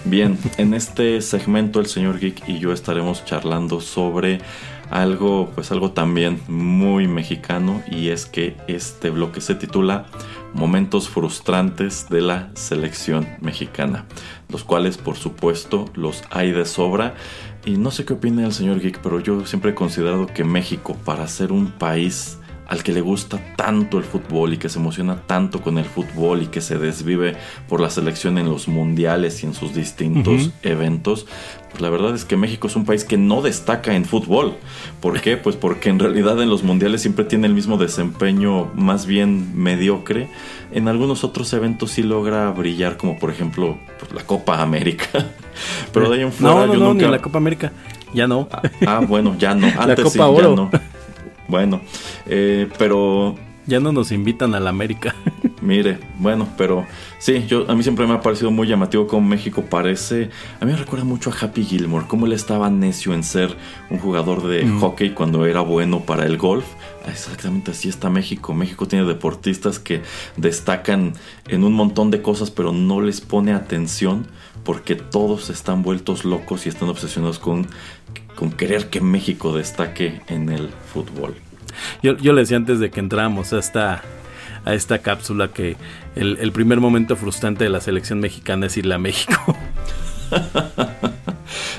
Bien, 0.03 0.39
en 0.57 0.73
este 0.73 1.21
segmento 1.21 1.79
el 1.79 1.85
señor 1.85 2.19
Geek 2.19 2.49
y 2.49 2.57
yo 2.57 2.73
estaremos 2.73 3.23
charlando 3.23 3.81
sobre 3.81 4.41
algo, 4.89 5.51
pues 5.53 5.71
algo 5.71 5.91
también 5.91 6.41
muy 6.47 7.07
mexicano 7.07 7.83
y 7.89 8.09
es 8.09 8.25
que 8.25 8.57
este 8.67 9.11
bloque 9.11 9.39
se 9.39 9.53
titula 9.53 10.07
Momentos 10.53 11.09
frustrantes 11.09 12.09
de 12.09 12.21
la 12.21 12.49
selección 12.55 13.27
mexicana, 13.41 14.05
los 14.49 14.63
cuales 14.63 14.97
por 14.97 15.17
supuesto 15.17 15.85
los 15.93 16.23
hay 16.29 16.51
de 16.51 16.65
sobra 16.65 17.15
y 17.65 17.77
no 17.77 17.91
sé 17.91 18.05
qué 18.05 18.13
opina 18.13 18.45
el 18.45 18.53
señor 18.53 18.79
Geek, 18.79 18.99
pero 19.01 19.19
yo 19.19 19.45
siempre 19.45 19.71
he 19.71 19.75
considerado 19.75 20.27
que 20.27 20.43
México, 20.43 20.97
para 21.05 21.27
ser 21.27 21.51
un 21.51 21.71
país 21.71 22.37
al 22.67 22.81
que 22.83 22.91
le 22.91 23.01
gusta 23.01 23.39
tanto 23.55 23.97
el 23.97 24.03
fútbol 24.03 24.53
y 24.53 24.57
que 24.57 24.69
se 24.69 24.79
emociona 24.79 25.21
tanto 25.27 25.61
con 25.61 25.77
el 25.77 25.85
fútbol 25.85 26.43
y 26.43 26.47
que 26.47 26.61
se 26.61 26.77
desvive 26.77 27.35
por 27.67 27.81
la 27.81 27.89
selección 27.89 28.37
en 28.37 28.49
los 28.49 28.67
mundiales 28.67 29.43
y 29.43 29.47
en 29.47 29.53
sus 29.53 29.73
distintos 29.75 30.51
eventos, 30.63 31.27
pues 31.69 31.81
la 31.81 31.89
verdad 31.89 32.15
es 32.15 32.25
que 32.25 32.37
México 32.37 32.67
es 32.67 32.75
un 32.75 32.85
país 32.85 33.03
que 33.03 33.17
no 33.17 33.41
destaca 33.41 33.95
en 33.95 34.05
fútbol. 34.05 34.55
¿Por 35.01 35.21
qué? 35.21 35.37
Pues 35.37 35.55
porque 35.55 35.89
en 35.89 35.99
realidad 35.99 36.41
en 36.41 36.49
los 36.49 36.63
mundiales 36.63 37.01
siempre 37.01 37.25
tiene 37.25 37.47
el 37.47 37.53
mismo 37.53 37.77
desempeño 37.77 38.71
más 38.75 39.05
bien 39.05 39.51
mediocre. 39.61 40.29
En 40.73 40.87
algunos 40.87 41.23
otros 41.23 41.51
eventos 41.53 41.91
sí 41.91 42.03
logra 42.03 42.49
brillar, 42.51 42.97
como 42.97 43.17
por 43.19 43.29
ejemplo 43.29 43.77
pues, 43.99 44.11
la 44.13 44.23
Copa 44.25 44.61
América. 44.61 45.07
Pero 45.93 46.09
de 46.09 46.17
ahí 46.17 46.21
en 46.23 46.31
fuera 46.31 46.55
no, 46.55 46.65
no, 46.67 46.73
yo 46.73 46.79
no, 46.79 46.85
nunca... 46.93 47.05
ni 47.05 47.11
la 47.11 47.19
Copa 47.19 47.37
América. 47.37 47.71
Ya 48.13 48.27
no. 48.27 48.47
Ah, 48.51 48.61
ah, 48.87 49.01
bueno, 49.07 49.35
ya 49.37 49.53
no. 49.55 49.67
Antes 49.79 49.97
Copa 49.97 50.09
sí, 50.11 50.17
ya 50.19 50.27
Oro. 50.27 50.55
no. 50.55 50.71
Bueno, 51.47 51.81
eh, 52.25 52.67
pero 52.77 53.35
Ya 53.67 53.79
no 53.79 53.91
nos 53.91 54.11
invitan 54.11 54.55
a 54.55 54.59
la 54.59 54.69
América. 54.69 55.15
Mire, 55.61 55.97
bueno, 56.19 56.47
pero 56.57 56.85
sí, 57.19 57.45
yo 57.47 57.65
a 57.69 57.75
mí 57.75 57.83
siempre 57.83 58.05
me 58.05 58.13
ha 58.13 58.19
parecido 58.21 58.51
muy 58.51 58.67
llamativo 58.67 59.07
cómo 59.07 59.25
México 59.27 59.63
parece, 59.69 60.29
a 60.59 60.65
mí 60.65 60.71
me 60.73 60.77
recuerda 60.77 61.05
mucho 61.05 61.29
a 61.29 61.33
Happy 61.39 61.63
Gilmore, 61.63 62.05
cómo 62.07 62.25
él 62.25 62.33
estaba 62.33 62.69
necio 62.69 63.13
en 63.13 63.23
ser 63.23 63.55
un 63.89 63.97
jugador 63.99 64.45
de 64.45 64.65
Mm. 64.65 64.79
hockey 64.81 65.09
cuando 65.11 65.45
era 65.45 65.61
bueno 65.61 66.01
para 66.01 66.25
el 66.25 66.37
golf. 66.37 66.65
Exactamente 67.07 67.71
así 67.71 67.89
está 67.89 68.09
México. 68.09 68.53
México 68.53 68.87
tiene 68.87 69.05
deportistas 69.05 69.79
que 69.79 70.01
destacan 70.37 71.13
en 71.47 71.63
un 71.63 71.73
montón 71.73 72.11
de 72.11 72.21
cosas, 72.21 72.51
pero 72.51 72.71
no 72.71 73.01
les 73.01 73.21
pone 73.21 73.53
atención 73.53 74.27
porque 74.63 74.95
todos 74.95 75.49
están 75.49 75.83
vueltos 75.83 76.23
locos 76.23 76.65
y 76.65 76.69
están 76.69 76.89
obsesionados 76.89 77.39
con, 77.39 77.67
con 78.35 78.51
querer 78.51 78.89
que 78.89 79.01
México 79.01 79.55
destaque 79.55 80.21
en 80.27 80.49
el 80.49 80.69
fútbol. 80.93 81.35
Yo, 82.01 82.17
yo 82.17 82.33
le 82.33 82.41
decía 82.41 82.57
antes 82.57 82.79
de 82.79 82.89
que 82.89 82.99
entramos 82.99 83.51
a 83.51 83.59
esta, 83.59 84.01
a 84.63 84.73
esta 84.73 84.99
cápsula 84.99 85.49
que 85.49 85.75
el, 86.15 86.37
el 86.39 86.51
primer 86.51 86.79
momento 86.79 87.15
frustrante 87.15 87.65
de 87.65 87.69
la 87.69 87.81
selección 87.81 88.19
mexicana 88.19 88.67
es 88.67 88.77
irle 88.77 88.95
a 88.95 88.99
México. 88.99 89.57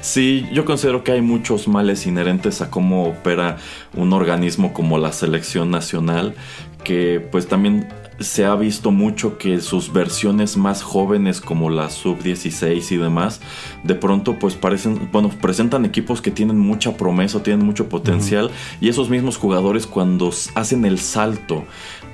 Sí, 0.04 0.46
yo 0.52 0.66
considero 0.66 1.02
que 1.02 1.12
hay 1.12 1.22
muchos 1.22 1.66
males 1.66 2.06
inherentes 2.06 2.60
a 2.60 2.70
cómo 2.70 3.04
opera 3.06 3.56
un 3.94 4.12
organismo 4.12 4.74
como 4.74 4.98
la 4.98 5.12
selección 5.12 5.70
nacional, 5.70 6.34
que 6.84 7.26
pues 7.32 7.48
también 7.48 7.88
se 8.20 8.44
ha 8.44 8.54
visto 8.54 8.90
mucho 8.90 9.38
que 9.38 9.62
sus 9.62 9.94
versiones 9.94 10.58
más 10.58 10.82
jóvenes 10.82 11.40
como 11.40 11.70
la 11.70 11.88
sub-16 11.88 12.92
y 12.92 12.96
demás, 12.98 13.40
de 13.82 13.94
pronto 13.94 14.38
pues 14.38 14.56
parecen, 14.56 15.08
bueno, 15.10 15.30
presentan 15.40 15.86
equipos 15.86 16.20
que 16.20 16.30
tienen 16.30 16.58
mucha 16.58 16.98
promesa, 16.98 17.42
tienen 17.42 17.64
mucho 17.64 17.88
potencial 17.88 18.50
y 18.82 18.90
esos 18.90 19.08
mismos 19.08 19.38
jugadores 19.38 19.86
cuando 19.86 20.30
hacen 20.54 20.84
el 20.84 20.98
salto 20.98 21.64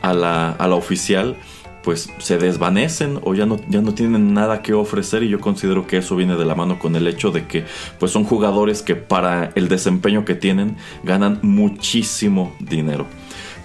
a 0.00 0.14
la, 0.14 0.52
a 0.52 0.68
la 0.68 0.76
oficial, 0.76 1.36
pues 1.82 2.10
se 2.18 2.36
desvanecen 2.38 3.18
o 3.22 3.34
ya 3.34 3.46
no, 3.46 3.58
ya 3.68 3.80
no 3.80 3.94
tienen 3.94 4.34
nada 4.34 4.60
que 4.62 4.74
ofrecer 4.74 5.22
y 5.22 5.28
yo 5.28 5.40
considero 5.40 5.86
que 5.86 5.96
eso 5.98 6.14
viene 6.16 6.36
de 6.36 6.44
la 6.44 6.54
mano 6.54 6.78
con 6.78 6.94
el 6.96 7.06
hecho 7.06 7.30
de 7.30 7.46
que 7.46 7.64
pues 7.98 8.12
son 8.12 8.24
jugadores 8.24 8.82
que 8.82 8.96
para 8.96 9.50
el 9.54 9.68
desempeño 9.68 10.24
que 10.24 10.34
tienen 10.34 10.76
ganan 11.04 11.38
muchísimo 11.42 12.54
dinero. 12.60 13.06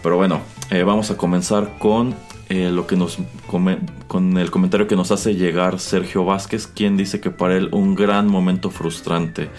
Pero 0.02 0.18
bueno, 0.18 0.40
eh, 0.70 0.84
vamos 0.84 1.12
a 1.12 1.18
comenzar 1.18 1.78
con 1.80 2.16
eh, 2.48 2.70
lo 2.72 2.86
que 2.88 2.96
nos 2.96 3.18
come- 3.48 3.80
con 4.08 4.38
el 4.38 4.52
comentario 4.52 4.88
que 4.88 4.96
nos 4.96 5.12
hace 5.12 5.34
llegar 5.36 5.80
Sergio 5.80 6.24
Vázquez, 6.26 6.68
quien 6.68 6.96
dice 6.96 7.20
que 7.20 7.32
para 7.32 7.58
él 7.58 7.70
un 7.72 7.96
gran 7.96 8.28
momento 8.28 8.70
frustrante 8.70 9.50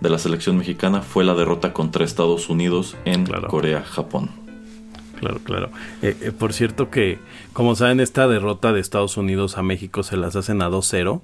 de 0.00 0.08
la 0.10 0.18
selección 0.18 0.56
mexicana 0.56 1.02
fue 1.02 1.24
la 1.24 1.34
derrota 1.34 1.72
contra 1.72 2.04
Estados 2.04 2.48
Unidos 2.48 2.96
en 3.04 3.24
Claro. 3.24 3.48
Corea, 3.48 3.82
Japón. 3.82 4.30
Claro, 5.20 5.40
claro. 5.42 5.70
Eh, 6.02 6.16
eh, 6.20 6.32
por 6.32 6.52
cierto 6.52 6.90
que, 6.90 7.18
como 7.52 7.74
saben, 7.74 8.00
esta 8.00 8.28
derrota 8.28 8.72
de 8.72 8.80
Estados 8.80 9.16
Unidos 9.16 9.58
a 9.58 9.62
México 9.62 10.02
se 10.02 10.16
las 10.16 10.36
hacen 10.36 10.62
a 10.62 10.68
2-0. 10.68 11.20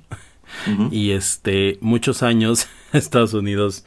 Ujú. 0.70 0.88
Y 0.90 1.12
este, 1.12 1.78
muchos 1.80 2.22
años 2.22 2.68
Estados 2.92 3.34
Unidos 3.34 3.84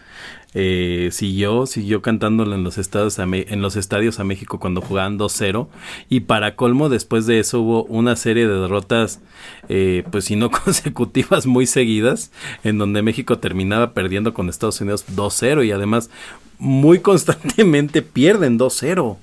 eh, 0.58 1.10
siguió, 1.12 1.66
siguió 1.66 2.02
cantándolo 2.02 2.56
en 2.56 2.64
los, 2.64 2.78
estados 2.78 3.20
a 3.20 3.24
en 3.24 3.62
los 3.62 3.76
estadios 3.76 4.22
a 4.22 4.24
México 4.24 4.58
cuando 4.58 4.80
jugaban 4.80 5.20
2-0. 5.20 5.68
Y 6.10 6.22
para 6.22 6.56
colmo, 6.56 6.88
después 6.88 7.26
de 7.26 7.40
eso 7.40 7.60
hubo 7.60 7.84
una 7.84 8.16
serie 8.16 8.48
de 8.48 8.58
derrotas, 8.58 9.20
eh, 9.68 10.06
pues 10.12 10.26
si 10.26 10.38
no 10.38 10.50
consecutivas, 10.64 11.46
muy 11.46 11.68
seguidas, 11.68 12.32
en 12.64 12.78
donde 12.78 13.02
México 13.02 13.38
terminaba 13.38 13.92
perdiendo 13.94 14.34
con 14.34 14.48
Estados 14.48 14.80
Unidos 14.80 15.06
2-0 15.14 15.66
y 15.66 15.72
además 15.72 16.10
muy 16.58 17.00
constantemente 17.00 18.02
pierden 18.02 18.58
2-0. 18.58 19.18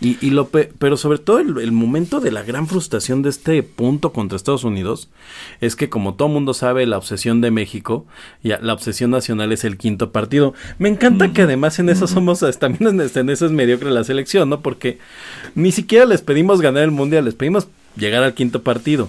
Y, 0.00 0.18
y 0.24 0.30
lo 0.30 0.48
pe- 0.48 0.72
pero 0.78 0.96
sobre 0.96 1.18
todo 1.18 1.38
el, 1.38 1.58
el 1.58 1.72
momento 1.72 2.20
de 2.20 2.30
la 2.32 2.42
gran 2.42 2.66
frustración 2.66 3.22
de 3.22 3.30
este 3.30 3.62
punto 3.62 4.12
contra 4.12 4.36
Estados 4.36 4.64
Unidos 4.64 5.08
es 5.60 5.76
que 5.76 5.88
como 5.88 6.14
todo 6.14 6.28
mundo 6.28 6.54
sabe 6.54 6.86
la 6.86 6.98
obsesión 6.98 7.40
de 7.40 7.50
México 7.50 8.04
ya 8.42 8.58
la 8.60 8.72
obsesión 8.72 9.10
nacional 9.10 9.52
es 9.52 9.64
el 9.64 9.76
quinto 9.78 10.10
partido 10.12 10.54
me 10.78 10.88
encanta 10.88 11.32
que 11.32 11.42
además 11.42 11.78
en 11.78 11.88
eso 11.88 12.06
somos 12.06 12.40
también 12.58 13.00
en, 13.00 13.10
en 13.14 13.30
eso 13.30 13.46
es 13.46 13.52
mediocre 13.52 13.90
la 13.90 14.04
selección 14.04 14.48
no 14.50 14.60
porque 14.60 14.98
ni 15.54 15.72
siquiera 15.72 16.04
les 16.04 16.20
pedimos 16.22 16.60
ganar 16.60 16.82
el 16.84 16.90
mundial 16.90 17.24
les 17.24 17.34
pedimos 17.34 17.68
llegar 17.96 18.22
al 18.24 18.34
quinto 18.34 18.62
partido 18.62 19.08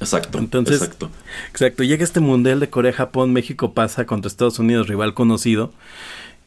Exacto. 0.00 0.38
Entonces- 0.38 0.82
exacto. 0.82 1.10
Exacto, 1.52 1.84
llega 1.84 2.02
este 2.02 2.18
Mundial 2.18 2.58
de 2.58 2.68
Corea-Japón, 2.68 3.32
México 3.32 3.72
pasa 3.72 4.04
contra 4.04 4.26
Estados 4.26 4.58
Unidos, 4.58 4.88
rival 4.88 5.14
conocido. 5.14 5.72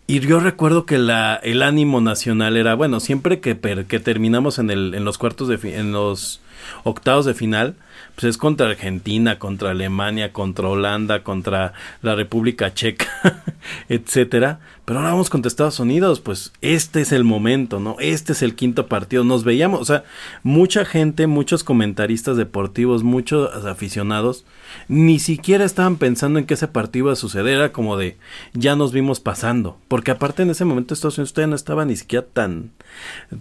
Y 0.08 0.20
yo 0.20 0.40
recuerdo 0.40 0.86
que 0.86 1.00
la, 1.00 1.36
el 1.36 1.64
ánimo 1.64 2.00
nacional 2.00 2.58
era, 2.58 2.76
bueno, 2.76 3.00
siempre 3.00 3.40
que, 3.40 3.56
per- 3.56 3.86
que 3.86 4.00
terminamos 4.00 4.60
en, 4.60 4.70
el, 4.70 4.94
en 4.94 5.04
los 5.04 5.18
cuartos 5.18 5.48
de 5.48 5.58
en 5.80 5.92
los 5.94 6.42
octavos 6.84 7.26
de 7.26 7.34
final, 7.34 7.76
pues 8.16 8.26
es 8.26 8.38
contra 8.38 8.70
Argentina, 8.70 9.38
contra 9.40 9.72
Alemania, 9.72 10.32
contra 10.32 10.70
Holanda, 10.70 11.24
contra 11.24 11.74
la 12.02 12.16
República 12.16 12.74
Checa, 12.74 13.44
etcétera. 13.90 14.60
Pero 14.86 15.00
ahora 15.00 15.12
vamos 15.12 15.30
contra 15.30 15.48
Estados 15.48 15.80
Unidos, 15.80 16.20
pues 16.22 16.54
este 16.62 17.02
es 17.02 17.12
el 17.12 17.24
momento, 17.24 17.80
¿no? 17.80 17.98
Este 18.00 18.34
es 18.34 18.42
el 18.42 18.56
quinto 18.56 18.88
partido. 18.88 19.24
Nos 19.24 19.44
veíamos, 19.44 19.82
o 19.82 19.86
sea, 19.86 20.04
mucha 20.44 20.86
gente, 20.86 21.28
muchos 21.28 21.64
comentaristas 21.64 22.38
deportivos, 22.38 23.04
muchos 23.04 23.66
aficionados, 23.66 24.46
ni 24.88 25.20
siquiera 25.20 25.66
estaban 25.66 25.98
pensando 25.98 26.40
en 26.40 26.46
que 26.46 26.54
ese 26.54 26.68
partido 26.68 27.06
iba 27.06 27.14
a 27.14 27.18
suceder. 27.18 27.56
Era 27.56 27.72
como 27.72 27.98
de, 27.98 28.18
ya 28.54 28.76
nos 28.76 28.94
vimos 28.94 29.20
pasando. 29.20 29.78
Porque 29.88 30.12
aparte 30.12 30.44
en 30.44 30.52
ese 30.52 30.66
momento 30.66 30.94
Estados 30.94 31.18
Unidos 31.18 31.34
todavía 31.34 31.50
no 31.50 31.56
estaba 31.56 31.84
ni 31.84 31.96
siquiera 31.96 32.26
tan, 32.32 32.72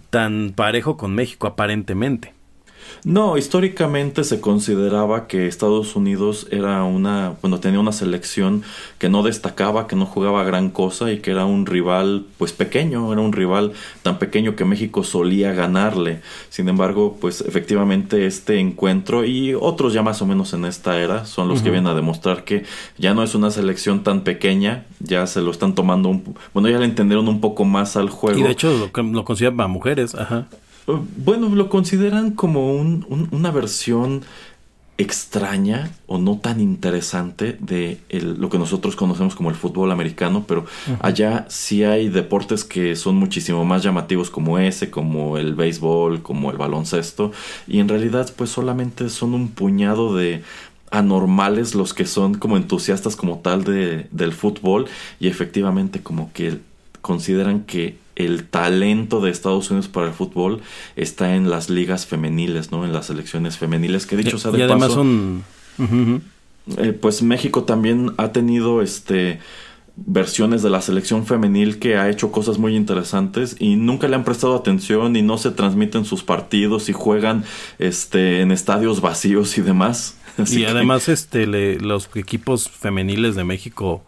tan 0.09 0.51
parejo 0.55 0.97
con 0.97 1.13
México, 1.13 1.47
aparentemente. 1.47 2.33
No, 3.03 3.37
históricamente 3.37 4.23
se 4.23 4.41
consideraba 4.41 5.27
que 5.27 5.47
Estados 5.47 5.95
Unidos 5.95 6.47
era 6.51 6.83
una, 6.83 7.33
bueno, 7.41 7.59
tenía 7.59 7.79
una 7.79 7.91
selección 7.91 8.63
que 8.97 9.09
no 9.09 9.23
destacaba, 9.23 9.87
que 9.87 9.95
no 9.95 10.05
jugaba 10.05 10.43
gran 10.43 10.69
cosa 10.69 11.11
y 11.11 11.19
que 11.19 11.31
era 11.31 11.45
un 11.45 11.65
rival, 11.65 12.25
pues 12.37 12.53
pequeño, 12.53 13.11
era 13.11 13.21
un 13.21 13.33
rival 13.33 13.73
tan 14.01 14.19
pequeño 14.19 14.55
que 14.55 14.65
México 14.65 15.03
solía 15.03 15.53
ganarle. 15.53 16.21
Sin 16.49 16.69
embargo, 16.69 17.17
pues 17.19 17.41
efectivamente 17.41 18.25
este 18.25 18.59
encuentro 18.59 19.25
y 19.25 19.53
otros 19.53 19.93
ya 19.93 20.01
más 20.01 20.21
o 20.21 20.25
menos 20.25 20.53
en 20.53 20.65
esta 20.65 20.99
era 20.99 21.25
son 21.25 21.47
los 21.47 21.61
que 21.61 21.69
vienen 21.69 21.87
a 21.87 21.95
demostrar 21.95 22.43
que 22.43 22.63
ya 22.97 23.13
no 23.13 23.23
es 23.23 23.35
una 23.35 23.51
selección 23.51 24.03
tan 24.03 24.21
pequeña, 24.21 24.85
ya 24.99 25.27
se 25.27 25.41
lo 25.41 25.51
están 25.51 25.75
tomando, 25.75 26.09
un, 26.09 26.35
bueno, 26.53 26.69
ya 26.69 26.79
le 26.79 26.85
entendieron 26.85 27.27
un 27.27 27.41
poco 27.41 27.65
más 27.65 27.95
al 27.95 28.09
juego. 28.09 28.39
Y 28.39 28.43
de 28.43 28.51
hecho 28.51 28.91
lo, 28.95 29.03
lo 29.03 29.25
consideran 29.25 29.57
para 29.57 29.67
mujeres, 29.67 30.15
ajá. 30.15 30.47
Bueno, 30.87 31.49
lo 31.49 31.69
consideran 31.69 32.31
como 32.31 32.73
un- 32.75 33.05
un- 33.09 33.27
una 33.31 33.51
versión 33.51 34.21
extraña 34.97 35.91
o 36.07 36.17
no 36.19 36.37
tan 36.37 36.61
interesante 36.61 37.57
de 37.59 37.99
lo 38.09 38.49
que 38.49 38.57
nosotros 38.57 38.95
conocemos 38.95 39.35
como 39.35 39.49
el 39.49 39.55
fútbol 39.57 39.91
americano, 39.91 40.45
pero 40.47 40.65
allá 41.01 41.45
sí 41.49 41.83
hay 41.83 42.07
deportes 42.07 42.63
que 42.63 42.95
son 42.95 43.15
muchísimo 43.15 43.65
más 43.65 43.83
llamativos 43.83 44.29
como 44.29 44.57
ese, 44.57 44.89
como 44.89 45.37
el 45.37 45.53
béisbol, 45.53 46.21
como 46.21 46.49
el 46.49 46.57
baloncesto, 46.57 47.33
y 47.67 47.79
en 47.79 47.89
realidad 47.89 48.31
pues 48.37 48.49
solamente 48.51 49.09
son 49.09 49.33
un 49.33 49.49
puñado 49.49 50.15
de 50.15 50.43
anormales 50.91 51.75
los 51.75 51.93
que 51.93 52.05
son 52.05 52.35
como 52.35 52.55
entusiastas 52.55 53.17
como 53.17 53.39
tal 53.39 53.65
de, 53.65 54.07
del 54.11 54.31
fútbol 54.31 54.85
y 55.19 55.27
efectivamente 55.27 55.99
como 56.01 56.31
que 56.31 56.59
consideran 57.01 57.63
que 57.63 57.97
el 58.15 58.45
talento 58.47 59.21
de 59.21 59.31
Estados 59.31 59.69
Unidos 59.69 59.87
para 59.87 60.07
el 60.07 60.13
fútbol 60.13 60.61
está 60.95 61.35
en 61.35 61.49
las 61.49 61.69
ligas 61.69 62.05
femeniles, 62.05 62.71
¿no? 62.71 62.85
En 62.85 62.93
las 62.93 63.07
selecciones 63.07 63.57
femeniles, 63.57 64.05
que 64.05 64.17
dicho 64.17 64.37
sea 64.37 64.51
de 64.51 64.59
y 64.59 64.61
además 64.61 64.93
son... 64.93 65.43
Eh, 66.77 66.93
pues 66.93 67.21
México 67.21 67.63
también 67.63 68.13
ha 68.17 68.31
tenido 68.31 68.81
este 68.81 69.39
versiones 69.97 70.61
de 70.61 70.69
la 70.69 70.81
selección 70.81 71.25
femenil 71.25 71.79
que 71.79 71.95
ha 71.95 72.09
hecho 72.09 72.31
cosas 72.31 72.57
muy 72.57 72.75
interesantes 72.75 73.55
y 73.59 73.75
nunca 73.75 74.07
le 74.07 74.15
han 74.15 74.25
prestado 74.25 74.55
atención 74.55 75.15
y 75.15 75.21
no 75.21 75.37
se 75.37 75.51
transmiten 75.51 76.03
sus 76.03 76.23
partidos 76.23 76.89
y 76.89 76.93
juegan 76.93 77.45
este 77.79 78.41
en 78.41 78.51
estadios 78.51 78.99
vacíos 79.01 79.57
y 79.57 79.61
demás. 79.61 80.17
y 80.51 80.65
además 80.65 81.07
este 81.07 81.45
los 81.79 82.09
equipos 82.15 82.69
femeniles 82.69 83.35
de 83.35 83.43
México 83.45 84.03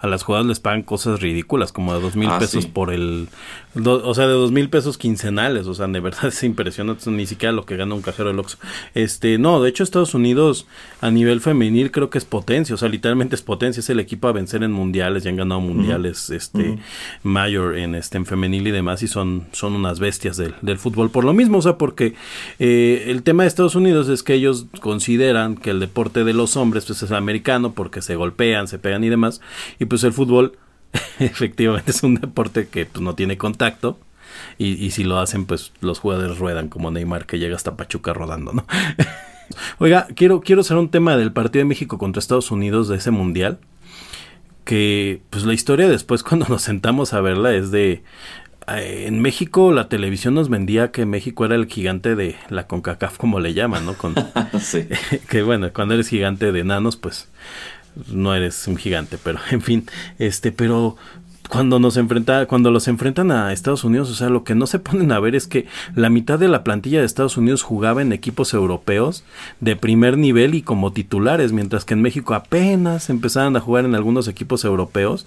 a 0.00 0.06
las 0.06 0.22
jugadas 0.22 0.46
les 0.46 0.60
pagan 0.60 0.82
cosas 0.82 1.20
ridículas, 1.20 1.72
como 1.72 1.94
de 1.94 2.00
dos 2.00 2.16
mil 2.16 2.28
ah, 2.30 2.38
pesos 2.38 2.66
por 2.66 2.92
el... 2.92 3.28
o 3.74 4.14
sea, 4.14 4.26
de 4.26 4.32
dos 4.32 4.50
mil 4.50 4.70
pesos 4.70 4.96
quincenales, 4.96 5.66
o 5.66 5.74
sea, 5.74 5.86
de 5.86 6.00
verdad 6.00 6.26
es 6.26 6.42
impresionante, 6.42 7.10
ni 7.10 7.26
siquiera 7.26 7.52
lo 7.52 7.66
que 7.66 7.76
gana 7.76 7.94
un 7.94 8.02
cajero 8.02 8.30
del 8.30 8.38
Oxxo. 8.38 8.58
Este, 8.94 9.38
no, 9.38 9.62
de 9.62 9.68
hecho 9.68 9.84
Estados 9.84 10.14
Unidos 10.14 10.66
a 11.00 11.10
nivel 11.10 11.40
femenil 11.40 11.90
creo 11.90 12.08
que 12.08 12.18
es 12.18 12.24
potencia, 12.24 12.74
o 12.74 12.78
sea, 12.78 12.88
literalmente 12.88 13.34
es 13.34 13.42
potencia, 13.42 13.80
es 13.80 13.90
el 13.90 14.00
equipo 14.00 14.28
a 14.28 14.32
vencer 14.32 14.62
en 14.62 14.72
mundiales, 14.72 15.24
ya 15.24 15.30
han 15.30 15.36
ganado 15.36 15.60
mundiales, 15.60 16.30
este, 16.30 16.78
mayor 17.22 17.76
en 17.76 17.94
este, 17.94 18.16
en 18.16 18.26
femenil 18.26 18.66
y 18.66 18.70
demás, 18.70 19.02
y 19.02 19.08
son, 19.08 19.46
son 19.52 19.74
unas 19.74 20.00
bestias 20.00 20.36
del, 20.36 20.54
del 20.62 20.78
fútbol 20.78 21.10
por 21.10 21.24
lo 21.24 21.34
mismo, 21.34 21.58
o 21.58 21.62
sea, 21.62 21.76
porque 21.76 22.14
eh, 22.58 23.04
el 23.08 23.22
tema 23.22 23.42
de 23.42 23.48
Estados 23.48 23.74
Unidos 23.74 24.08
es 24.08 24.22
que 24.22 24.34
ellos 24.34 24.66
consideran 24.80 25.56
que 25.56 25.70
el 25.70 25.80
deporte 25.80 26.24
de 26.24 26.32
los 26.32 26.56
hombres 26.56 26.86
pues 26.86 27.02
es 27.02 27.12
americano 27.12 27.72
porque 27.72 28.02
se 28.02 28.16
golpean, 28.16 28.66
se 28.66 28.78
pegan 28.78 29.04
y 29.04 29.10
demás, 29.10 29.40
y 29.78 29.89
pues 29.90 30.04
el 30.04 30.12
fútbol 30.12 30.56
efectivamente 31.18 31.90
es 31.90 32.02
un 32.02 32.14
deporte 32.14 32.68
que 32.68 32.86
pues, 32.86 33.02
no 33.02 33.14
tiene 33.14 33.36
contacto. 33.36 33.98
Y, 34.56 34.92
si 34.92 35.04
lo 35.04 35.18
hacen, 35.18 35.44
pues 35.44 35.72
los 35.80 35.98
jugadores 35.98 36.38
ruedan 36.38 36.68
como 36.68 36.90
Neymar 36.90 37.26
que 37.26 37.38
llega 37.38 37.56
hasta 37.56 37.76
Pachuca 37.76 38.12
rodando, 38.12 38.52
¿no? 38.52 38.64
Oiga, 39.78 40.06
quiero, 40.14 40.40
quiero 40.40 40.60
hacer 40.60 40.76
un 40.76 40.90
tema 40.90 41.16
del 41.16 41.32
partido 41.32 41.62
de 41.62 41.68
México 41.68 41.98
contra 41.98 42.20
Estados 42.20 42.50
Unidos 42.50 42.86
de 42.86 42.96
ese 42.96 43.10
mundial. 43.10 43.58
Que 44.64 45.20
pues 45.30 45.44
la 45.44 45.52
historia 45.52 45.88
después 45.88 46.22
cuando 46.24 46.46
nos 46.46 46.62
sentamos 46.62 47.12
a 47.12 47.20
verla 47.20 47.52
es 47.52 47.70
de... 47.70 48.04
Eh, 48.68 49.06
en 49.08 49.20
México 49.20 49.72
la 49.72 49.88
televisión 49.88 50.34
nos 50.34 50.48
vendía 50.48 50.92
que 50.92 51.06
México 51.06 51.44
era 51.44 51.56
el 51.56 51.66
gigante 51.66 52.14
de 52.14 52.36
la 52.50 52.68
CONCACAF 52.68 53.18
como 53.18 53.40
le 53.40 53.52
llaman, 53.52 53.84
¿no? 53.84 53.94
Con, 53.94 54.14
sí. 54.60 54.86
que 55.28 55.42
bueno, 55.42 55.72
cuando 55.72 55.94
eres 55.94 56.08
gigante 56.08 56.52
de 56.52 56.60
enanos, 56.60 56.96
pues 56.96 57.28
no 58.08 58.34
eres 58.34 58.66
un 58.66 58.76
gigante, 58.76 59.18
pero 59.22 59.38
en 59.50 59.62
fin, 59.62 59.86
este, 60.18 60.52
pero 60.52 60.96
cuando 61.50 61.80
nos 61.80 61.96
enfrenta, 61.96 62.46
cuando 62.46 62.70
los 62.70 62.86
enfrentan 62.86 63.32
a 63.32 63.52
Estados 63.52 63.82
Unidos, 63.82 64.08
o 64.08 64.14
sea, 64.14 64.30
lo 64.30 64.44
que 64.44 64.54
no 64.54 64.66
se 64.66 64.78
ponen 64.78 65.10
a 65.10 65.18
ver 65.18 65.34
es 65.34 65.48
que 65.48 65.66
la 65.96 66.08
mitad 66.08 66.38
de 66.38 66.48
la 66.48 66.62
plantilla 66.62 67.00
de 67.00 67.06
Estados 67.06 67.36
Unidos 67.36 67.62
jugaba 67.62 68.02
en 68.02 68.12
equipos 68.12 68.54
europeos 68.54 69.24
de 69.58 69.74
primer 69.74 70.16
nivel 70.16 70.54
y 70.54 70.62
como 70.62 70.92
titulares, 70.92 71.52
mientras 71.52 71.84
que 71.84 71.94
en 71.94 72.02
México 72.02 72.34
apenas 72.34 73.10
empezaban 73.10 73.56
a 73.56 73.60
jugar 73.60 73.84
en 73.84 73.96
algunos 73.96 74.28
equipos 74.28 74.64
europeos 74.64 75.26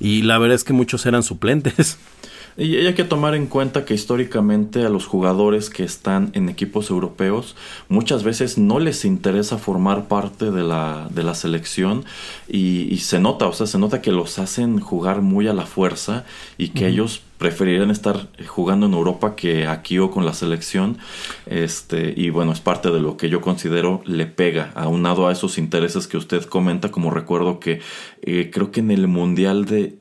y 0.00 0.22
la 0.22 0.38
verdad 0.38 0.56
es 0.56 0.64
que 0.64 0.72
muchos 0.72 1.06
eran 1.06 1.22
suplentes. 1.22 1.98
Y 2.56 2.76
hay 2.76 2.94
que 2.94 3.04
tomar 3.04 3.34
en 3.34 3.46
cuenta 3.46 3.84
que 3.84 3.94
históricamente 3.94 4.84
a 4.84 4.88
los 4.88 5.06
jugadores 5.06 5.70
que 5.70 5.84
están 5.84 6.30
en 6.34 6.48
equipos 6.48 6.90
europeos 6.90 7.56
muchas 7.88 8.24
veces 8.24 8.58
no 8.58 8.78
les 8.78 9.04
interesa 9.04 9.58
formar 9.58 10.08
parte 10.08 10.50
de 10.50 10.62
la, 10.62 11.08
de 11.10 11.22
la 11.22 11.34
selección 11.34 12.04
y, 12.48 12.96
se 12.98 13.20
nota, 13.20 13.46
o 13.46 13.52
sea, 13.52 13.66
se 13.66 13.78
nota 13.78 14.02
que 14.02 14.12
los 14.12 14.38
hacen 14.38 14.80
jugar 14.80 15.22
muy 15.22 15.48
a 15.48 15.54
la 15.54 15.66
fuerza 15.66 16.24
y 16.58 16.68
que 16.68 16.86
ellos 16.88 17.22
preferirían 17.38 17.90
estar 17.90 18.28
jugando 18.46 18.84
en 18.84 18.92
Europa 18.92 19.34
que 19.34 19.66
aquí 19.66 19.98
o 19.98 20.10
con 20.10 20.26
la 20.26 20.34
selección. 20.34 20.98
Este, 21.46 22.12
y 22.14 22.28
bueno, 22.28 22.52
es 22.52 22.60
parte 22.60 22.90
de 22.90 23.00
lo 23.00 23.16
que 23.16 23.30
yo 23.30 23.40
considero 23.40 24.02
le 24.04 24.26
pega, 24.26 24.72
aunado 24.74 25.26
a 25.26 25.32
esos 25.32 25.56
intereses 25.56 26.06
que 26.06 26.18
usted 26.18 26.44
comenta, 26.44 26.90
como 26.90 27.10
recuerdo 27.10 27.58
que 27.58 27.80
eh, 28.20 28.50
creo 28.52 28.70
que 28.70 28.80
en 28.80 28.90
el 28.90 29.08
Mundial 29.08 29.64
de 29.64 29.99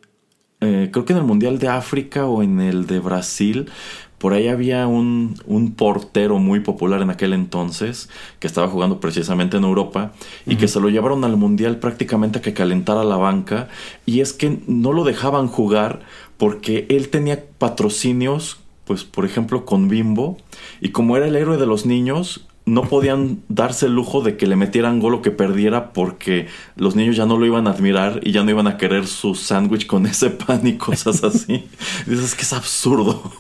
eh, 0.62 0.90
creo 0.92 1.06
que 1.06 1.14
en 1.14 1.20
el 1.20 1.26
Mundial 1.26 1.58
de 1.60 1.70
África 1.70 2.26
o 2.26 2.44
en 2.44 2.60
el 2.60 2.86
de 2.86 3.00
Brasil, 3.00 3.70
por 4.18 4.34
ahí 4.34 4.50
había 4.50 4.86
un, 4.88 5.36
un, 5.46 5.72
portero 5.72 6.38
muy 6.40 6.60
popular 6.60 7.02
en 7.02 7.10
aquel 7.10 7.32
entonces 7.34 8.10
que 8.40 8.48
estaba 8.48 8.68
jugando 8.68 9.00
precisamente 9.00 9.56
en 9.56 9.64
Europa 9.64 10.12
y 10.46 10.58
que 10.58 10.68
se 10.68 10.82
lo 10.82 10.90
llevaron 10.90 11.24
al 11.24 11.38
Mundial 11.38 11.78
prácticamente 11.78 12.40
a 12.40 12.42
que 12.42 12.54
calentara 12.54 13.06
la 13.06 13.16
banca 13.16 13.70
y 14.06 14.20
es 14.20 14.34
que 14.34 14.60
no 14.68 14.92
lo 14.92 15.06
dejaban 15.06 15.48
jugar 15.48 16.02
porque 16.38 16.86
él 16.90 17.08
tenía 17.08 17.46
patrocinios, 17.58 18.60
pues 18.84 19.06
por 19.06 19.24
ejemplo 19.24 19.66
con 19.66 19.88
Bimbo 19.88 20.38
y 20.82 20.90
como 20.90 21.16
era 21.16 21.28
el 21.28 21.38
héroe 21.38 21.58
de 21.58 21.66
los 21.66 21.86
niños, 21.86 22.46
no 22.74 22.84
podían 22.84 23.42
darse 23.50 23.88
el 23.88 23.94
lujo 23.94 24.22
de 24.22 24.38
que 24.38 24.48
le 24.48 24.56
metieran 24.56 25.00
gol 25.00 25.16
o 25.16 25.22
que 25.22 25.32
perdiera 25.32 25.92
porque 25.92 26.48
los 26.76 26.96
niños 26.96 27.16
ya 27.16 27.26
no 27.26 27.38
lo 27.38 27.46
iban 27.46 27.68
a 27.68 27.72
admirar 27.72 28.20
y 28.24 28.32
ya 28.32 28.44
no 28.44 28.52
iban 28.52 28.68
a 28.68 28.78
querer 28.78 29.08
su 29.08 29.36
sándwich 29.36 29.88
con 29.88 30.06
ese 30.06 30.30
pan 30.30 30.66
y 30.66 30.78
cosas 30.78 31.24
así. 31.24 31.68
Dices 32.06 32.36
que 32.36 32.44
es 32.44 32.54
absurdo. 32.54 33.32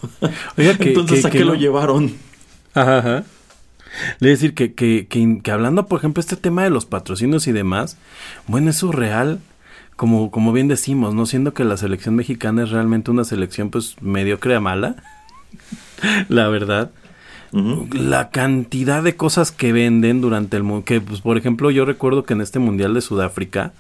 Entonces, 0.58 1.26
¿a 1.26 1.30
qué 1.30 1.46
lo 1.46 1.56
llevaron? 1.56 2.14
Ajá, 2.74 3.24
Le 4.20 4.30
decir 4.30 4.54
que, 4.54 4.74
que, 4.74 5.08
que, 5.08 5.52
hablando, 5.52 5.88
por 5.88 6.00
ejemplo, 6.00 6.22
este 6.22 6.36
tema 6.36 6.64
de 6.64 6.70
los 6.70 6.86
patrocinios 6.86 7.48
y 7.48 7.52
demás, 7.52 7.98
bueno, 8.48 8.70
es 8.70 8.78
surreal. 8.78 9.40
Como, 9.96 10.32
como 10.32 10.54
bien 10.54 10.70
decimos, 10.70 11.14
¿no? 11.14 11.26
Siendo 11.26 11.54
que 11.54 11.66
la 11.66 11.76
selección 11.76 12.16
mexicana 12.16 12.64
es 12.64 12.70
realmente 12.70 13.12
una 13.12 13.26
selección, 13.26 13.70
pues, 13.70 13.96
mediocre 14.02 14.56
a 14.56 14.62
mala. 14.62 14.96
la 16.30 16.48
verdad. 16.48 16.92
La 17.52 18.30
cantidad 18.30 19.02
de 19.04 19.16
cosas 19.16 19.52
que 19.52 19.74
venden 19.74 20.22
durante 20.22 20.58
el 20.58 20.64
mundo, 20.64 20.86
que 20.86 21.02
pues 21.02 21.22
por 21.22 21.38
ejemplo 21.38 21.72
yo 21.72 21.86
recuerdo 21.86 22.24
que 22.24 22.34
en 22.34 22.42
este 22.42 22.60
mundial 22.60 22.94
de 22.94 23.02
Sudáfrica, 23.02 23.74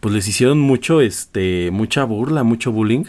pues 0.00 0.14
les 0.14 0.28
hicieron 0.28 0.60
mucho, 0.60 1.00
este, 1.00 1.70
mucha 1.72 2.04
burla, 2.04 2.42
mucho 2.42 2.70
bullying, 2.70 3.04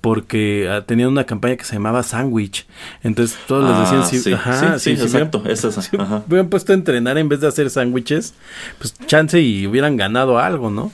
porque 0.00 0.68
ah, 0.70 0.82
tenían 0.84 1.08
una 1.08 1.24
campaña 1.24 1.56
que 1.56 1.64
se 1.64 1.74
llamaba 1.74 2.02
Sandwich. 2.02 2.66
Entonces 3.02 3.38
todos 3.46 3.64
les 3.64 3.80
decían, 3.80 4.22
sí, 4.22 4.32
ajá, 4.32 4.78
sí, 4.78 4.96
sí, 4.96 5.02
exacto, 5.02 5.42
hubieran 6.26 6.48
puesto 6.48 6.72
a 6.72 6.74
entrenar 6.74 7.16
en 7.16 7.28
vez 7.28 7.40
de 7.40 7.48
hacer 7.48 7.70
sándwiches, 7.70 8.34
pues 8.78 8.94
chance 9.06 9.40
y 9.40 9.66
hubieran 9.66 9.96
ganado 9.96 10.38
algo, 10.38 10.70
¿no? 10.70 10.92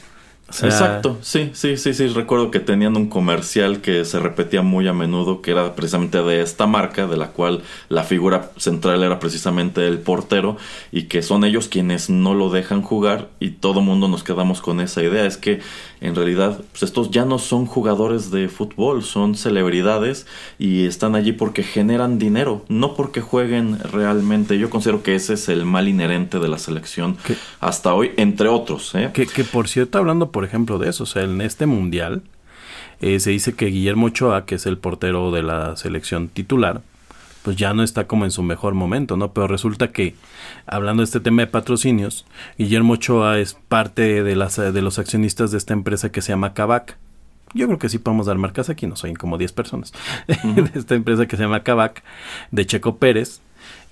Exacto, 0.50 1.18
sí, 1.22 1.50
sí, 1.52 1.76
sí, 1.76 1.94
sí. 1.94 2.08
Recuerdo 2.08 2.50
que 2.50 2.60
tenían 2.60 2.96
un 2.96 3.08
comercial 3.08 3.80
que 3.80 4.04
se 4.04 4.18
repetía 4.18 4.62
muy 4.62 4.88
a 4.88 4.92
menudo, 4.92 5.42
que 5.42 5.52
era 5.52 5.74
precisamente 5.74 6.22
de 6.22 6.42
esta 6.42 6.66
marca, 6.66 7.06
de 7.06 7.16
la 7.16 7.28
cual 7.28 7.62
la 7.88 8.04
figura 8.04 8.50
central 8.56 9.02
era 9.02 9.18
precisamente 9.18 9.86
el 9.86 9.98
portero, 9.98 10.56
y 10.92 11.04
que 11.04 11.22
son 11.22 11.44
ellos 11.44 11.68
quienes 11.68 12.10
no 12.10 12.34
lo 12.34 12.50
dejan 12.50 12.82
jugar, 12.82 13.28
y 13.40 13.50
todo 13.50 13.80
mundo 13.80 14.08
nos 14.08 14.24
quedamos 14.24 14.60
con 14.60 14.80
esa 14.80 15.02
idea. 15.02 15.24
Es 15.24 15.36
que 15.36 15.60
en 16.00 16.14
realidad 16.14 16.60
pues 16.72 16.82
estos 16.82 17.10
ya 17.10 17.24
no 17.24 17.38
son 17.38 17.66
jugadores 17.66 18.30
de 18.30 18.48
fútbol, 18.48 19.02
son 19.02 19.34
celebridades 19.34 20.26
y 20.58 20.86
están 20.86 21.14
allí 21.14 21.32
porque 21.32 21.62
generan 21.62 22.18
dinero, 22.18 22.64
no 22.68 22.94
porque 22.94 23.20
jueguen 23.20 23.78
realmente. 23.78 24.58
Yo 24.58 24.70
considero 24.70 25.02
que 25.02 25.14
ese 25.14 25.34
es 25.34 25.48
el 25.48 25.64
mal 25.64 25.88
inherente 25.88 26.38
de 26.38 26.48
la 26.48 26.58
selección 26.58 27.16
hasta 27.60 27.94
hoy, 27.94 28.12
entre 28.16 28.48
otros. 28.48 28.94
¿eh? 28.94 29.10
Que, 29.12 29.26
que 29.26 29.44
por 29.44 29.68
cierto, 29.68 29.98
hablando 29.98 30.30
por 30.30 30.39
ejemplo 30.44 30.78
de 30.78 30.90
eso, 30.90 31.04
o 31.04 31.06
sea, 31.06 31.22
en 31.22 31.40
este 31.40 31.66
mundial 31.66 32.22
eh, 33.00 33.20
se 33.20 33.30
dice 33.30 33.54
que 33.54 33.66
Guillermo 33.66 34.06
Ochoa, 34.06 34.44
que 34.44 34.56
es 34.56 34.66
el 34.66 34.78
portero 34.78 35.30
de 35.30 35.42
la 35.42 35.76
selección 35.76 36.28
titular, 36.28 36.82
pues 37.42 37.56
ya 37.56 37.72
no 37.72 37.82
está 37.82 38.06
como 38.06 38.24
en 38.24 38.30
su 38.30 38.42
mejor 38.42 38.74
momento, 38.74 39.16
¿no? 39.16 39.32
Pero 39.32 39.46
resulta 39.46 39.92
que, 39.92 40.14
hablando 40.66 41.00
de 41.00 41.04
este 41.04 41.20
tema 41.20 41.42
de 41.42 41.46
patrocinios, 41.46 42.26
Guillermo 42.58 42.94
Ochoa 42.94 43.38
es 43.38 43.54
parte 43.54 44.22
de, 44.22 44.36
las, 44.36 44.56
de 44.56 44.82
los 44.82 44.98
accionistas 44.98 45.50
de 45.50 45.58
esta 45.58 45.72
empresa 45.72 46.12
que 46.12 46.20
se 46.20 46.32
llama 46.32 46.52
Kavak. 46.52 46.98
Yo 47.54 47.66
creo 47.66 47.78
que 47.78 47.88
sí 47.88 47.98
podemos 47.98 48.26
dar 48.26 48.36
marcas 48.36 48.68
aquí, 48.68 48.86
no 48.86 48.96
soy 48.96 49.14
como 49.14 49.38
10 49.38 49.52
personas. 49.52 49.92
de 50.26 50.70
esta 50.74 50.94
empresa 50.94 51.26
que 51.26 51.36
se 51.36 51.42
llama 51.42 51.62
Kavak, 51.62 52.02
de 52.50 52.66
Checo 52.66 52.98
Pérez. 52.98 53.40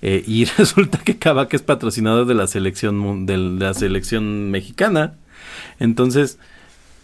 Eh, 0.01 0.23
y 0.25 0.45
resulta 0.57 0.99
que 0.99 1.17
Kavak 1.17 1.53
es 1.53 1.61
patrocinador 1.61 2.25
de 2.25 2.35
la 2.35 2.47
selección, 2.47 3.25
de 3.25 3.37
la 3.37 3.73
selección 3.73 4.51
mexicana. 4.51 5.15
Entonces, 5.79 6.39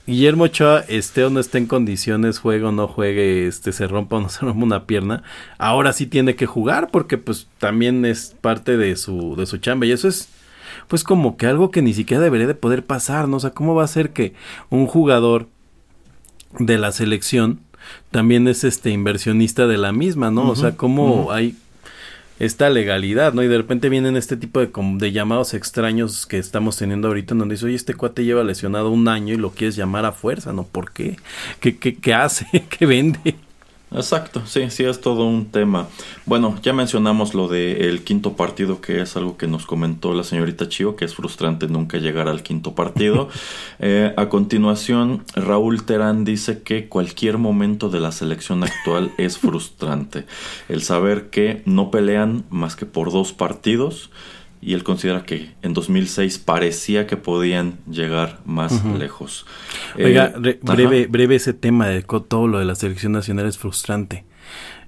Guillermo 0.08 0.44
Ochoa 0.44 0.86
esté 0.88 1.24
o 1.24 1.32
no 1.32 1.40
esté 1.40 1.58
en 1.58 1.66
condiciones, 1.66 2.38
juegue 2.38 2.66
o 2.66 2.72
no 2.72 2.88
juegue, 2.88 3.48
este, 3.48 3.72
se 3.72 3.88
rompa 3.88 4.18
o 4.18 4.22
no 4.22 4.30
se 4.30 4.42
rompa 4.42 4.64
una 4.64 4.86
pierna, 4.86 5.24
ahora 5.58 5.94
sí 5.94 6.06
tiene 6.06 6.36
que 6.36 6.46
jugar 6.46 6.90
porque 6.92 7.18
pues 7.18 7.48
también 7.58 8.06
es 8.06 8.36
parte 8.40 8.78
de 8.78 8.96
su, 8.98 9.36
de 9.36 9.48
su 9.48 9.58
chamba 9.58 9.88
y 9.88 9.92
eso 9.92 10.08
es, 10.08 10.30
pues 10.88 11.04
como 11.04 11.38
que 11.38 11.48
algo 11.48 11.72
que 11.72 11.82
ni 11.82 11.94
siquiera 11.94 12.22
debería 12.22 12.46
de 12.46 12.54
poder 12.54 12.86
pasar, 12.86 13.28
¿no? 13.28 13.38
O 13.38 13.40
sea, 13.40 13.52
¿cómo 13.52 13.74
va 13.74 13.84
a 13.84 13.88
ser 13.88 14.12
que 14.12 14.34
un 14.70 14.86
jugador 14.86 15.48
de 16.60 16.78
la 16.78 16.92
selección 16.92 17.62
también 18.12 18.48
es 18.48 18.64
este 18.64 18.92
inversionista 18.92 19.66
de 19.66 19.78
la 19.78 19.92
misma, 19.92 20.32
¿no? 20.32 20.50
o 20.50 20.56
sea, 20.56 20.76
¿cómo 20.76 21.32
hay 21.32 21.56
esta 22.40 22.70
legalidad, 22.70 23.34
¿no? 23.34 23.44
Y 23.44 23.48
de 23.48 23.58
repente 23.58 23.90
vienen 23.90 24.18
este 24.18 24.38
tipo 24.38 24.60
de, 24.60 24.70
de 24.98 25.12
llamados 25.12 25.54
extraños 25.54 26.26
que 26.26 26.38
estamos 26.38 26.78
teniendo 26.78 27.08
ahorita 27.08 27.34
en 27.34 27.40
donde 27.40 27.56
dice, 27.56 27.66
oye, 27.68 27.76
este 27.76 27.94
cuate 27.94 28.26
lleva 28.26 28.44
lesionado 28.44 28.90
un 28.90 29.08
año 29.08 29.34
y 29.34 29.38
lo 29.38 29.52
quieres 29.52 29.76
llamar 29.76 30.06
a 30.06 30.12
fuerza, 30.12 30.54
¿no? 30.54 30.64
¿Por 30.64 30.92
qué? 30.92 31.18
¿Qué, 31.60 31.78
qué, 31.78 31.96
qué 31.96 32.14
hace? 32.14 32.46
¿Qué 32.70 32.86
vende? 32.86 33.36
Exacto, 33.96 34.42
sí, 34.46 34.70
sí 34.72 34.84
es 34.84 35.00
todo 35.00 35.26
un 35.26 35.46
tema. 35.46 35.88
Bueno, 36.26 36.60
ya 36.62 36.74
mencionamos 36.74 37.34
lo 37.34 37.48
del 37.48 38.04
quinto 38.04 38.36
partido, 38.36 38.82
que 38.82 39.02
es 39.02 39.16
algo 39.16 39.38
que 39.38 39.48
nos 39.48 39.66
comentó 39.66 40.14
la 40.14 40.24
señorita 40.24 40.68
Chio, 40.68 40.98
que 40.98 41.06
es 41.06 41.16
frustrante 41.16 41.68
nunca 41.70 41.98
llegar 41.98 42.28
al 42.28 42.44
quinto 42.44 42.76
partido. 42.76 43.30
Eh, 43.80 44.14
a 44.16 44.30
continuación, 44.30 45.24
Raúl 45.36 45.84
Terán 45.84 46.24
dice 46.24 46.64
que 46.64 46.88
cualquier 46.88 47.38
momento 47.38 47.90
de 47.90 48.00
la 48.00 48.12
selección 48.12 48.64
actual 48.64 49.12
es 49.18 49.38
frustrante. 49.38 50.26
El 50.70 50.82
saber 50.82 51.30
que 51.30 51.62
no 51.66 51.92
pelean 51.92 52.46
más 52.50 52.76
que 52.76 52.86
por 52.86 53.12
dos 53.12 53.34
partidos 53.34 54.10
y 54.66 54.74
él 54.74 54.84
considera 54.84 55.24
que 55.26 55.52
en 55.62 55.76
2006 55.76 56.40
parecía 56.40 57.06
que 57.06 57.18
podían 57.18 57.78
llegar 57.88 58.40
más 58.46 58.84
lejos. 58.98 59.46
Oiga, 59.96 60.34
eh, 60.44 60.60
breve, 60.60 61.06
breve 61.06 61.36
ese 61.36 61.54
tema 61.54 61.88
de 61.88 62.02
todo 62.02 62.48
lo 62.48 62.58
de 62.58 62.66
la 62.66 62.74
selección 62.74 63.12
nacional 63.12 63.46
es 63.46 63.60
frustrante. 63.60 64.24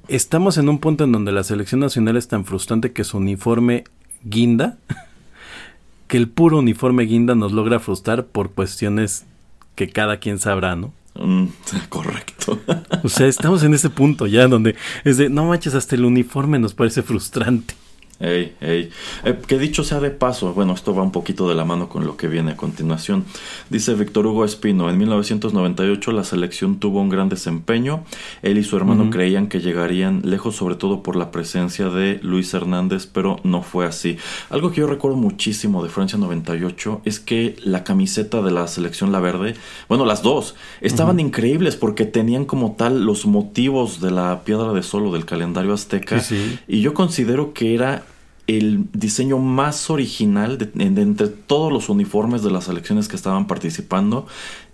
Estamos 0.08 0.58
en 0.58 0.68
un 0.68 0.80
punto 0.80 1.04
en 1.04 1.12
donde 1.12 1.32
la 1.32 1.44
selección 1.44 1.80
nacional 1.80 2.18
es 2.18 2.28
tan 2.28 2.44
frustrante 2.44 2.91
que 2.91 3.04
su 3.04 3.18
uniforme 3.18 3.84
guinda, 4.24 4.80
que 6.08 6.18
el 6.18 6.28
puro 6.28 6.58
uniforme 6.58 7.04
guinda 7.04 7.36
nos 7.36 7.52
logra 7.52 7.80
frustrar 7.80 8.26
por 8.26 8.54
cuestiones 8.54 9.28
que 9.76 9.90
cada 9.90 10.18
quien 10.18 10.40
sabrá, 10.40 10.76
¿no? 10.76 10.91
Mm, 11.14 11.49
correcto. 11.90 12.60
o 13.04 13.10
sea, 13.10 13.28
estamos 13.28 13.62
en 13.62 13.76
ese 13.76 13.91
punto 13.91 14.26
ya 14.26 14.48
donde 14.48 14.76
es 15.04 15.18
de, 15.18 15.30
no 15.30 15.45
manches, 15.45 15.76
hasta 15.76 15.94
el 15.94 16.04
uniforme 16.04 16.58
nos 16.58 16.74
parece 16.74 17.04
frustrante. 17.04 17.76
Ey, 18.19 18.56
ey. 18.61 18.89
Eh, 19.26 19.39
que 19.45 19.60
dicho 19.60 19.84
sea 19.84 19.99
de 19.99 20.10
paso, 20.10 20.53
bueno, 20.53 20.73
esto 20.73 20.95
va 20.95 21.03
un 21.03 21.11
poquito 21.11 21.48
de 21.48 21.53
la 21.53 21.65
mano 21.65 21.88
con 21.88 22.07
lo 22.07 22.18
que 22.18 22.27
viene 22.27 22.52
a 22.52 22.57
continuación. 22.57 23.26
Dice 23.69 23.94
Víctor 23.94 24.26
Hugo 24.26 24.44
Espino, 24.44 24.89
en 24.89 24.98
1998 24.98 26.11
la 26.11 26.23
selección 26.23 26.80
tuvo 26.80 26.99
un 26.99 27.10
gran 27.10 27.30
desempeño. 27.30 28.03
Él 28.41 28.57
y 28.57 28.64
su 28.64 28.76
hermano 28.76 29.11
creían 29.11 29.48
que 29.48 29.60
llegarían 29.60 30.22
lejos, 30.23 30.56
sobre 30.56 30.76
todo 30.76 31.03
por 31.03 31.15
la 31.15 31.30
presencia 31.30 31.89
de 31.89 32.19
Luis 32.23 32.52
Hernández, 32.56 33.06
pero 33.06 33.39
no 33.44 33.61
fue 33.61 33.85
así. 33.85 34.18
Algo 34.49 34.72
que 34.72 34.81
yo 34.81 34.88
recuerdo 34.88 35.18
muchísimo 35.18 35.84
de 35.84 35.89
Francia 35.89 36.18
98 36.18 37.02
es 37.06 37.19
que 37.19 37.56
la 37.64 37.84
camiseta 37.84 38.41
de 38.41 38.49
la 38.49 38.68
selección 38.68 39.11
La 39.11 39.19
Verde, 39.19 39.53
bueno, 39.89 40.06
las 40.06 40.23
dos, 40.23 40.56
estaban 40.81 41.19
increíbles 41.19 41.76
porque 41.76 42.06
tenían 42.06 42.45
como 42.45 42.72
tal 42.72 43.06
los 43.06 43.27
motivos 43.27 44.02
de 44.02 44.10
la 44.10 44.44
piedra 44.44 44.73
de 44.73 44.81
solo 44.81 45.11
del 45.11 45.26
calendario 45.26 45.73
azteca. 45.73 46.23
Y 46.68 46.81
yo 46.81 46.95
considero 46.95 47.53
que 47.53 47.76
era 47.76 48.06
el 48.48 48.86
diseño 48.94 49.38
más 49.38 49.90
original 49.90 50.57
de, 50.57 50.72
entre 50.76 51.28
todos 51.28 51.72
los 51.72 51.90
uniformes 51.90 52.41
de 52.44 52.52
las 52.52 52.64
selecciones 52.64 53.07
que 53.07 53.18
estaban 53.18 53.45
participando. 53.45 54.26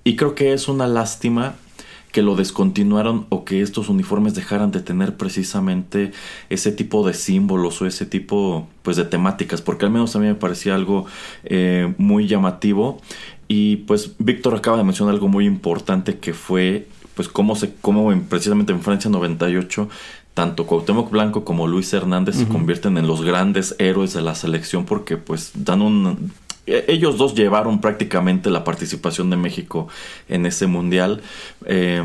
Y 0.04 0.16
creo 0.16 0.36
que 0.36 0.54
es 0.54 0.68
una 0.68 0.88
lástima 0.88 1.56
que 2.12 2.22
lo 2.22 2.36
descontinuaron 2.36 3.26
o 3.30 3.44
que 3.44 3.62
estos 3.62 3.90
uniformes 3.90 4.36
dejaran 4.36 4.72
de 4.72 4.82
tener 4.82 5.18
precisamente 5.18 6.12
ese 6.52 6.72
tipo 6.72 7.06
de 7.08 7.16
símbolos 7.16 7.82
o 7.82 7.88
ese 7.88 8.06
tipo 8.06 8.68
pues 8.84 8.98
de 8.98 9.06
temáticas 9.06 9.64
porque 9.64 9.86
al 9.86 9.92
menos 9.92 10.16
a 10.16 10.20
mí 10.20 10.28
me 10.28 10.36
parecía 10.36 10.76
algo 10.76 11.08
eh, 11.44 11.92
muy 11.98 12.28
llamativo. 12.28 13.02
Y 13.48 13.78
pues 13.78 14.12
Víctor 14.20 14.56
acaba 14.56 14.78
de 14.78 14.84
mencionar 14.84 15.16
algo 15.16 15.28
muy 15.28 15.46
importante 15.46 16.20
que 16.20 16.34
fue 16.34 16.88
pues 17.16 17.28
cómo 17.28 17.56
se 17.56 17.74
cómo 17.82 18.14
precisamente 18.30 18.72
en 18.72 18.82
Francia 18.82 19.10
98 19.10 19.90
tanto 20.34 20.66
Cuauhtémoc 20.66 21.12
Blanco 21.12 21.46
como 21.46 21.68
Luis 21.68 21.94
Hernández 21.94 22.36
se 22.36 22.48
convierten 22.48 22.98
en 22.98 23.06
los 23.06 23.22
grandes 23.24 23.76
héroes 23.78 24.14
de 24.14 24.22
la 24.22 24.34
selección 24.34 24.86
porque 24.86 25.18
pues 25.18 25.52
dan 25.54 25.82
un 25.82 26.32
e, 26.66 26.86
ellos 26.88 27.18
dos 27.18 27.36
llevaron 27.36 27.82
prácticamente 27.82 28.50
la 28.50 28.64
participación 28.64 29.30
de 29.30 29.38
México 29.38 29.88
en 30.30 30.46
ese 30.46 30.68
mundial. 30.68 31.22
Eh, 31.66 32.04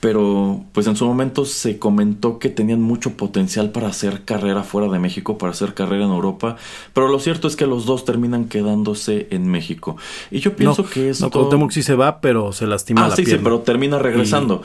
pero 0.00 0.64
pues 0.72 0.86
en 0.86 0.96
su 0.96 1.06
momento 1.06 1.44
se 1.44 1.78
comentó 1.78 2.38
que 2.38 2.48
tenían 2.48 2.80
mucho 2.80 3.12
potencial 3.12 3.70
para 3.70 3.88
hacer 3.88 4.24
carrera 4.24 4.62
fuera 4.62 4.88
de 4.88 4.98
México, 4.98 5.36
para 5.36 5.52
hacer 5.52 5.74
carrera 5.74 6.06
en 6.06 6.10
Europa, 6.10 6.56
pero 6.94 7.08
lo 7.08 7.18
cierto 7.18 7.48
es 7.48 7.56
que 7.56 7.66
los 7.66 7.84
dos 7.84 8.04
terminan 8.06 8.46
quedándose 8.46 9.28
en 9.30 9.46
México. 9.46 9.96
Y 10.30 10.40
yo 10.40 10.56
pienso 10.56 10.84
que 10.84 11.10
eso... 11.10 11.26
No, 11.26 11.30
Cuauhtémoc 11.30 11.70
sí 11.70 11.82
se 11.82 11.94
va, 11.94 12.20
pero 12.20 12.52
se 12.52 12.66
lastima 12.66 13.04
ah, 13.04 13.08
la 13.08 13.16
sí, 13.16 13.26
Sí, 13.26 13.36
pero 13.42 13.60
termina 13.60 13.98
regresando. 13.98 14.62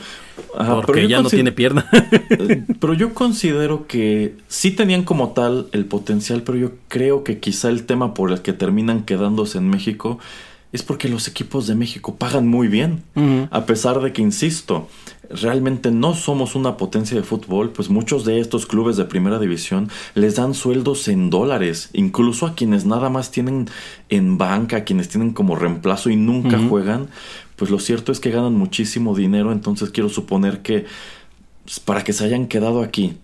porque 0.86 1.06
ya 1.06 1.20
no 1.20 1.28
tiene 1.28 1.52
pierna. 1.52 1.88
pero 2.80 2.94
yo 2.94 3.12
considero 3.12 3.86
que 3.86 4.36
sí 4.48 4.70
tenían 4.70 5.02
como 5.02 5.32
tal 5.32 5.68
el 5.72 5.84
potencial, 5.84 6.42
pero 6.42 6.56
yo 6.56 6.70
creo 6.88 7.24
que 7.24 7.40
quizá 7.40 7.68
el 7.68 7.84
tema 7.84 8.14
por 8.14 8.32
el 8.32 8.40
que 8.40 8.54
terminan 8.54 9.04
quedándose 9.04 9.58
en 9.58 9.68
México 9.68 10.18
es 10.76 10.82
porque 10.82 11.08
los 11.08 11.26
equipos 11.26 11.66
de 11.66 11.74
México 11.74 12.14
pagan 12.14 12.46
muy 12.46 12.68
bien. 12.68 13.02
A 13.50 13.66
pesar 13.66 14.00
de 14.00 14.12
que, 14.12 14.22
insisto, 14.22 14.88
realmente 15.30 15.90
no 15.90 16.14
somos 16.14 16.54
una 16.54 16.76
potencia 16.76 17.16
de 17.16 17.22
fútbol, 17.22 17.70
pues 17.70 17.90
muchos 17.90 18.24
de 18.24 18.38
estos 18.38 18.66
clubes 18.66 18.96
de 18.96 19.04
primera 19.04 19.38
división 19.38 19.88
les 20.14 20.36
dan 20.36 20.54
sueldos 20.54 21.08
en 21.08 21.30
dólares, 21.30 21.90
incluso 21.92 22.46
a 22.46 22.54
quienes 22.54 22.84
nada 22.86 23.10
más 23.10 23.30
tienen 23.30 23.68
en 24.08 24.38
banca, 24.38 24.78
a 24.78 24.84
quienes 24.84 25.08
tienen 25.08 25.32
como 25.32 25.56
reemplazo 25.56 26.10
y 26.10 26.16
nunca 26.16 26.58
juegan, 26.68 27.08
pues 27.56 27.70
lo 27.70 27.78
cierto 27.78 28.12
es 28.12 28.20
que 28.20 28.30
ganan 28.30 28.54
muchísimo 28.54 29.16
dinero, 29.16 29.50
entonces 29.52 29.90
quiero 29.90 30.08
suponer 30.08 30.62
que 30.62 30.84
pues, 31.64 31.80
para 31.80 32.04
que 32.04 32.12
se 32.12 32.24
hayan 32.24 32.46
quedado 32.46 32.82
aquí 32.82 33.16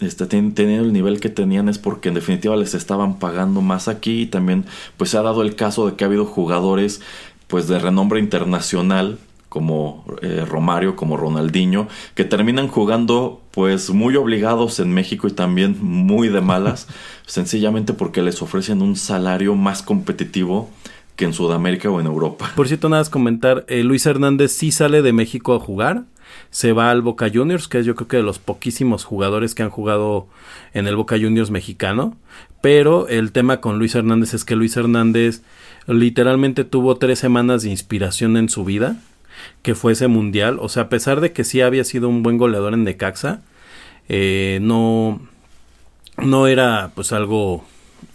este, 0.00 0.26
teniendo 0.26 0.84
el 0.84 0.92
nivel 0.92 1.20
que 1.20 1.28
tenían 1.28 1.68
es 1.68 1.78
porque 1.78 2.08
en 2.08 2.14
definitiva 2.14 2.56
les 2.56 2.74
estaban 2.74 3.18
pagando 3.18 3.62
más 3.62 3.88
aquí 3.88 4.22
y 4.22 4.26
también 4.26 4.66
pues 4.96 5.10
se 5.10 5.18
ha 5.18 5.22
dado 5.22 5.42
el 5.42 5.56
caso 5.56 5.86
de 5.86 5.96
que 5.96 6.04
ha 6.04 6.06
habido 6.06 6.26
jugadores 6.26 7.00
pues 7.46 7.68
de 7.68 7.78
renombre 7.78 8.20
internacional 8.20 9.18
como 9.48 10.04
eh, 10.20 10.44
Romario, 10.46 10.96
como 10.96 11.16
Ronaldinho, 11.16 11.88
que 12.14 12.24
terminan 12.24 12.68
jugando 12.68 13.40
pues 13.52 13.88
muy 13.88 14.14
obligados 14.16 14.80
en 14.80 14.92
México 14.92 15.28
y 15.28 15.30
también 15.30 15.78
muy 15.80 16.28
de 16.28 16.42
malas, 16.42 16.88
sencillamente 17.26 17.94
porque 17.94 18.20
les 18.20 18.42
ofrecen 18.42 18.82
un 18.82 18.96
salario 18.96 19.54
más 19.54 19.82
competitivo 19.82 20.68
que 21.14 21.24
en 21.24 21.32
Sudamérica 21.32 21.88
o 21.88 22.00
en 22.00 22.06
Europa. 22.06 22.52
Por 22.54 22.68
cierto, 22.68 22.90
nada 22.90 23.00
más 23.00 23.08
comentar, 23.08 23.64
eh, 23.68 23.82
Luis 23.82 24.04
Hernández 24.04 24.52
sí 24.52 24.70
sale 24.70 25.00
de 25.00 25.14
México 25.14 25.54
a 25.54 25.58
jugar, 25.58 26.04
se 26.50 26.72
va 26.72 26.90
al 26.90 27.02
Boca 27.02 27.30
Juniors, 27.32 27.68
que 27.68 27.78
es 27.78 27.86
yo 27.86 27.94
creo 27.94 28.08
que 28.08 28.16
de 28.18 28.22
los 28.22 28.38
poquísimos 28.38 29.04
jugadores 29.04 29.54
que 29.54 29.62
han 29.62 29.70
jugado 29.70 30.26
en 30.74 30.86
el 30.86 30.96
Boca 30.96 31.16
Juniors 31.16 31.50
mexicano. 31.50 32.16
Pero 32.60 33.08
el 33.08 33.32
tema 33.32 33.60
con 33.60 33.78
Luis 33.78 33.94
Hernández 33.94 34.34
es 34.34 34.44
que 34.44 34.56
Luis 34.56 34.76
Hernández 34.76 35.42
literalmente 35.86 36.64
tuvo 36.64 36.96
tres 36.96 37.18
semanas 37.18 37.62
de 37.62 37.70
inspiración 37.70 38.36
en 38.36 38.48
su 38.48 38.64
vida, 38.64 38.96
que 39.62 39.74
fue 39.74 39.92
ese 39.92 40.08
mundial. 40.08 40.58
O 40.60 40.68
sea, 40.68 40.84
a 40.84 40.88
pesar 40.88 41.20
de 41.20 41.32
que 41.32 41.44
sí 41.44 41.60
había 41.60 41.84
sido 41.84 42.08
un 42.08 42.22
buen 42.22 42.38
goleador 42.38 42.74
en 42.74 42.84
Necaxa, 42.84 43.42
eh, 44.08 44.58
no, 44.62 45.20
no 46.18 46.46
era 46.46 46.90
pues 46.94 47.12
algo, 47.12 47.64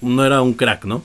no 0.01 0.25
era 0.25 0.41
un 0.41 0.53
crack, 0.53 0.85
¿no? 0.85 1.03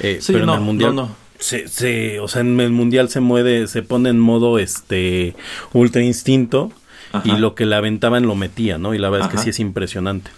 Eh, 0.00 0.20
pero 0.26 0.44
en 0.44 0.50
el 0.50 0.60
mundial, 0.60 0.94
no 0.94 1.23
se, 1.44 2.20
o 2.20 2.28
sea, 2.28 2.40
en 2.40 2.58
el 2.60 2.70
mundial 2.70 3.08
se 3.08 3.20
mueve, 3.20 3.66
se 3.66 3.82
pone 3.82 4.08
en 4.08 4.18
modo 4.18 4.58
este 4.58 5.34
ultra 5.72 6.02
instinto 6.02 6.72
y 7.22 7.32
lo 7.32 7.54
que 7.54 7.66
le 7.66 7.76
aventaban 7.76 8.26
lo 8.26 8.34
metía, 8.34 8.78
¿no? 8.78 8.94
Y 8.94 8.98
la 8.98 9.10
verdad 9.10 9.28
es 9.28 9.36
que 9.36 9.42
sí 9.42 9.50
es 9.50 9.60
impresionante. 9.60 10.30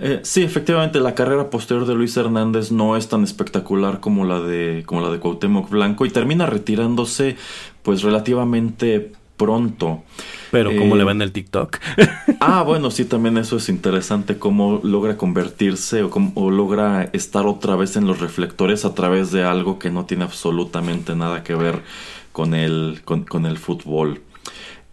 Eh, 0.00 0.20
sí, 0.22 0.44
efectivamente, 0.44 1.00
la 1.00 1.14
carrera 1.14 1.50
posterior 1.50 1.86
de 1.86 1.94
Luis 1.94 2.16
Hernández 2.16 2.70
no 2.70 2.96
es 2.96 3.08
tan 3.08 3.24
espectacular 3.24 3.98
como 3.98 4.24
la 4.24 4.40
de 4.40 4.84
como 4.86 5.00
la 5.00 5.10
de 5.10 5.18
Cuauhtémoc 5.18 5.68
Blanco 5.70 6.06
y 6.06 6.10
termina 6.10 6.46
retirándose 6.46 7.36
pues 7.82 8.02
relativamente 8.02 9.12
pronto. 9.38 10.02
Pero 10.50 10.76
cómo 10.76 10.96
le 10.96 11.02
eh, 11.02 11.04
va 11.06 11.12
en 11.12 11.22
el 11.22 11.32
TikTok. 11.32 11.78
ah, 12.40 12.62
bueno, 12.62 12.90
sí, 12.90 13.06
también 13.06 13.38
eso 13.38 13.56
es 13.56 13.70
interesante, 13.70 14.38
cómo 14.38 14.80
logra 14.82 15.16
convertirse 15.16 16.02
o, 16.02 16.10
cómo, 16.10 16.50
logra 16.50 17.04
estar 17.14 17.46
otra 17.46 17.76
vez 17.76 17.96
en 17.96 18.06
los 18.06 18.20
reflectores 18.20 18.84
a 18.84 18.94
través 18.94 19.32
de 19.32 19.44
algo 19.44 19.78
que 19.78 19.90
no 19.90 20.04
tiene 20.04 20.24
absolutamente 20.24 21.14
nada 21.14 21.42
que 21.42 21.54
ver 21.54 21.82
con 22.32 22.54
el, 22.54 23.00
con, 23.04 23.46
el 23.46 23.56
fútbol. 23.56 24.20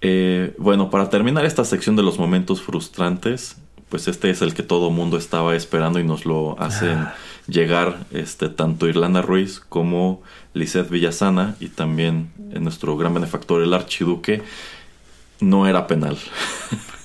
Eh, 0.02 0.54
bueno, 0.58 0.90
para 0.90 1.10
terminar 1.10 1.46
esta 1.46 1.66
sección 1.66 1.96
de 1.96 2.04
los 2.04 2.20
momentos 2.20 2.62
frustrantes, 2.62 3.58
pues 3.90 4.08
este 4.08 4.30
es 4.30 4.42
el 4.42 4.54
que 4.54 4.64
todo 4.64 4.90
mundo 4.90 5.18
estaba 5.18 5.56
esperando 5.56 6.00
y 6.00 6.04
nos 6.04 6.26
lo 6.26 6.60
hacen 6.60 6.98
ah. 6.98 7.16
llegar 7.48 8.06
este, 8.12 8.50
tanto 8.50 8.88
Irlanda 8.88 9.22
Ruiz 9.22 9.60
como 9.60 10.22
Lisette 10.56 10.90
Villasana 10.90 11.56
y 11.60 11.68
también 11.68 12.30
nuestro 12.60 12.98
gran 12.98 13.14
benefactor 13.14 13.62
el 13.62 13.74
Archiduque. 13.74 14.42
No 15.42 15.68
era 15.68 15.86
penal. 15.86 16.18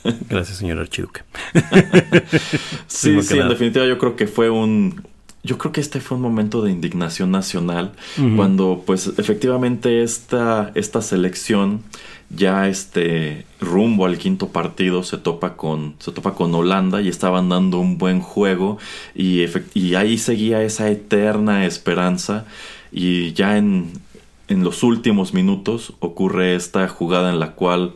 Gracias, 0.31 0.59
señor 0.59 0.79
Archiduque. 0.79 1.23
sí, 2.87 3.21
sí, 3.23 3.39
en 3.39 3.49
definitiva 3.49 3.85
yo 3.87 3.99
creo 3.99 4.17
que 4.17 4.27
fue 4.27 4.49
un 4.49 5.03
yo 5.43 5.57
creo 5.57 5.73
que 5.73 5.81
este 5.81 6.01
fue 6.01 6.17
un 6.19 6.23
momento 6.23 6.63
de 6.63 6.71
indignación 6.71 7.31
nacional 7.31 7.93
cuando 8.37 8.83
pues 8.85 9.11
efectivamente 9.17 10.03
esta, 10.03 10.71
esta 10.75 11.01
selección 11.01 11.83
ya 12.29 12.69
este 12.69 13.47
rumbo 13.59 14.05
al 14.05 14.19
quinto 14.19 14.49
partido 14.49 15.03
se 15.03 15.17
topa 15.17 15.57
con 15.57 15.95
se 15.99 16.13
topa 16.13 16.35
con 16.35 16.55
Holanda 16.55 17.01
y 17.01 17.09
estaban 17.09 17.49
dando 17.49 17.79
un 17.79 17.97
buen 17.97 18.21
juego 18.21 18.77
y, 19.15 19.47
y 19.73 19.95
ahí 19.95 20.19
seguía 20.19 20.63
esa 20.63 20.91
eterna 20.91 21.65
esperanza 21.65 22.45
y 22.93 23.33
ya 23.33 23.57
en, 23.57 23.93
en 24.49 24.65
los 24.65 24.83
últimos 24.83 25.35
minutos 25.35 25.95
ocurre 26.01 26.55
esta 26.55 26.87
jugada 26.89 27.31
en 27.31 27.41
la 27.41 27.53
cual 27.53 27.93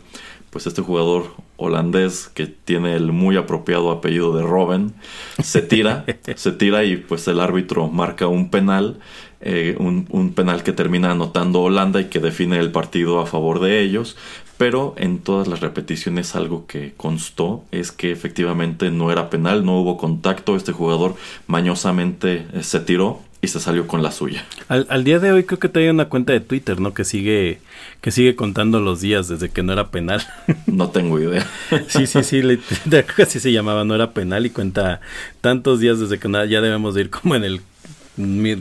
pues 0.50 0.66
este 0.66 0.82
jugador 0.82 1.34
holandés 1.56 2.28
que 2.32 2.46
tiene 2.46 2.94
el 2.94 3.12
muy 3.12 3.36
apropiado 3.36 3.90
apellido 3.90 4.36
de 4.36 4.42
Robben 4.42 4.94
se 5.42 5.62
tira 5.62 6.04
se 6.36 6.52
tira 6.52 6.84
y 6.84 6.96
pues 6.96 7.26
el 7.28 7.40
árbitro 7.40 7.88
marca 7.88 8.26
un 8.28 8.50
penal 8.50 8.98
eh, 9.46 9.76
un, 9.78 10.32
penal 10.34 10.62
que 10.62 10.72
termina 10.72 11.10
anotando 11.10 11.60
Holanda 11.60 12.00
y 12.00 12.06
que 12.06 12.18
define 12.18 12.58
el 12.58 12.72
partido 12.72 13.20
a 13.20 13.26
favor 13.26 13.60
de 13.60 13.82
ellos. 13.82 14.16
Pero 14.56 14.94
en 14.96 15.18
todas 15.18 15.48
las 15.48 15.60
repeticiones 15.60 16.34
algo 16.34 16.66
que 16.66 16.94
constó 16.96 17.62
es 17.70 17.92
que 17.92 18.10
efectivamente 18.10 18.90
no 18.90 19.12
era 19.12 19.28
penal, 19.28 19.66
no 19.66 19.78
hubo 19.78 19.98
contacto, 19.98 20.56
este 20.56 20.72
jugador 20.72 21.14
mañosamente 21.46 22.46
eh, 22.54 22.62
se 22.62 22.80
tiró 22.80 23.20
y 23.44 23.48
se 23.48 23.60
salió 23.60 23.86
con 23.86 24.02
la 24.02 24.10
suya. 24.10 24.44
Al, 24.68 25.04
día 25.04 25.18
de 25.18 25.32
hoy 25.32 25.44
creo 25.44 25.58
que 25.58 25.68
trae 25.68 25.90
una 25.90 26.08
cuenta 26.08 26.32
de 26.32 26.40
Twitter, 26.40 26.80
¿no? 26.80 26.94
Que 26.94 27.04
sigue, 27.04 27.60
que 28.00 28.10
sigue 28.10 28.34
contando 28.34 28.80
los 28.80 29.00
días 29.00 29.28
desde 29.28 29.50
que 29.50 29.62
no 29.62 29.72
era 29.72 29.90
penal. 29.90 30.22
No 30.66 30.90
tengo 30.90 31.20
idea. 31.20 31.46
Sí, 31.88 32.06
sí, 32.06 32.24
sí, 32.24 32.40
creo 32.88 33.04
que 33.16 33.22
así 33.22 33.38
se 33.38 33.52
llamaba, 33.52 33.84
no 33.84 33.94
era 33.94 34.12
penal 34.12 34.46
y 34.46 34.50
cuenta 34.50 35.00
tantos 35.40 35.78
días 35.78 36.00
desde 36.00 36.18
que 36.18 36.28
ya 36.48 36.60
debemos 36.60 36.94
de 36.94 37.02
ir 37.02 37.10
como 37.10 37.36
en 37.36 37.44
el 37.44 37.60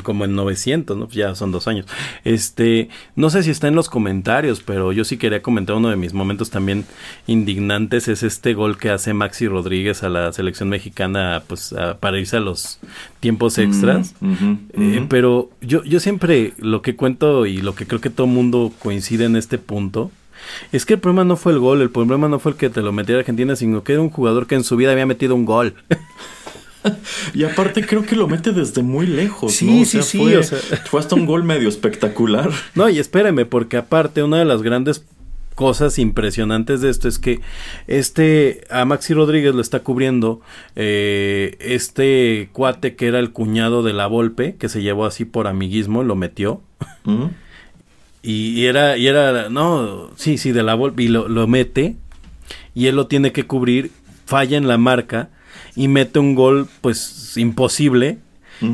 como 0.03 0.25
en 0.25 0.35
900, 0.35 0.97
¿no? 0.97 1.09
Ya 1.09 1.35
son 1.35 1.51
dos 1.51 1.67
años. 1.67 1.85
Este, 2.23 2.89
no 3.15 3.29
sé 3.29 3.43
si 3.43 3.51
está 3.51 3.67
en 3.67 3.75
los 3.75 3.89
comentarios, 3.89 4.61
pero 4.61 4.91
yo 4.91 5.03
sí 5.03 5.17
quería 5.17 5.41
comentar 5.41 5.75
uno 5.75 5.89
de 5.89 5.95
mis 5.95 6.13
momentos 6.13 6.49
también 6.49 6.85
indignantes 7.27 8.07
es 8.07 8.23
este 8.23 8.53
gol 8.53 8.77
que 8.77 8.89
hace 8.89 9.13
Maxi 9.13 9.47
Rodríguez 9.47 10.03
a 10.03 10.09
la 10.09 10.33
selección 10.33 10.69
mexicana, 10.69 11.43
pues 11.47 11.75
para 11.99 12.19
irse 12.19 12.37
a 12.37 12.39
los 12.39 12.79
tiempos 13.19 13.57
extras. 13.57 14.15
Eh, 14.73 15.05
pero 15.09 15.49
yo, 15.61 15.83
yo 15.83 15.99
siempre 15.99 16.53
lo 16.57 16.81
que 16.81 16.95
cuento 16.95 17.45
y 17.45 17.57
lo 17.57 17.75
que 17.75 17.85
creo 17.85 18.01
que 18.01 18.09
todo 18.09 18.27
mundo 18.27 18.71
coincide 18.79 19.25
en 19.25 19.35
este 19.35 19.57
punto 19.57 20.11
es 20.71 20.85
que 20.85 20.95
el 20.95 20.99
problema 20.99 21.23
no 21.23 21.35
fue 21.35 21.53
el 21.53 21.59
gol, 21.59 21.81
el 21.81 21.89
problema 21.89 22.27
no 22.27 22.39
fue 22.39 22.53
el 22.53 22.57
que 22.57 22.69
te 22.69 22.81
lo 22.81 22.91
metiera 22.91 23.19
Argentina, 23.19 23.55
sino 23.55 23.83
que 23.83 23.93
era 23.93 24.01
un 24.01 24.09
jugador 24.09 24.47
que 24.47 24.55
en 24.55 24.63
su 24.63 24.75
vida 24.75 24.91
había 24.91 25.05
metido 25.05 25.35
un 25.35 25.45
gol. 25.45 25.75
y 27.33 27.43
aparte 27.43 27.85
creo 27.85 28.03
que 28.03 28.15
lo 28.15 28.27
mete 28.27 28.51
desde 28.51 28.83
muy 28.83 29.07
lejos. 29.07 29.53
Sí, 29.53 29.85
sí, 29.85 30.01
sí. 30.01 30.17
Fue, 30.85 30.99
hasta 30.99 31.15
un 31.15 31.25
gol 31.25 31.43
medio 31.43 31.69
espectacular. 31.69 32.51
No, 32.75 32.89
y 32.89 32.99
espéreme, 32.99 33.45
porque 33.45 33.77
aparte 33.77 34.23
una 34.23 34.39
de 34.39 34.45
las 34.45 34.61
grandes 34.61 35.05
cosas 35.55 35.99
impresionantes 35.99 36.81
de 36.81 36.89
esto 36.89 37.07
es 37.07 37.19
que 37.19 37.39
este 37.85 38.63
a 38.71 38.85
Maxi 38.85 39.13
Rodríguez 39.13 39.53
lo 39.53 39.61
está 39.61 39.81
cubriendo 39.81 40.41
eh, 40.75 41.57
este 41.59 42.49
cuate 42.53 42.95
que 42.95 43.05
era 43.05 43.19
el 43.19 43.31
cuñado 43.31 43.83
de 43.83 43.93
la 43.93 44.07
Volpe 44.07 44.55
que 44.55 44.67
se 44.67 44.81
llevó 44.81 45.05
así 45.05 45.25
por 45.25 45.45
amiguismo 45.45 46.01
lo 46.01 46.15
metió 46.15 46.63
y, 48.23 48.65
era 48.65 48.97
y 48.97 49.05
era 49.05 49.49
no 49.49 50.09
sí 50.15 50.39
sí 50.39 50.53
de 50.53 50.63
la 50.63 50.73
Volpe 50.73 51.03
y 51.03 51.07
lo, 51.07 51.27
lo 51.27 51.45
mete 51.45 51.97
y 52.73 52.87
él 52.87 52.95
lo 52.95 53.05
tiene 53.05 53.31
que 53.31 53.45
cubrir 53.45 53.91
falla 54.25 54.57
en 54.57 54.67
la 54.67 54.79
marca 54.79 55.29
y 55.75 55.87
mete 55.87 56.19
un 56.19 56.35
gol 56.35 56.67
pues 56.81 57.37
imposible 57.37 58.19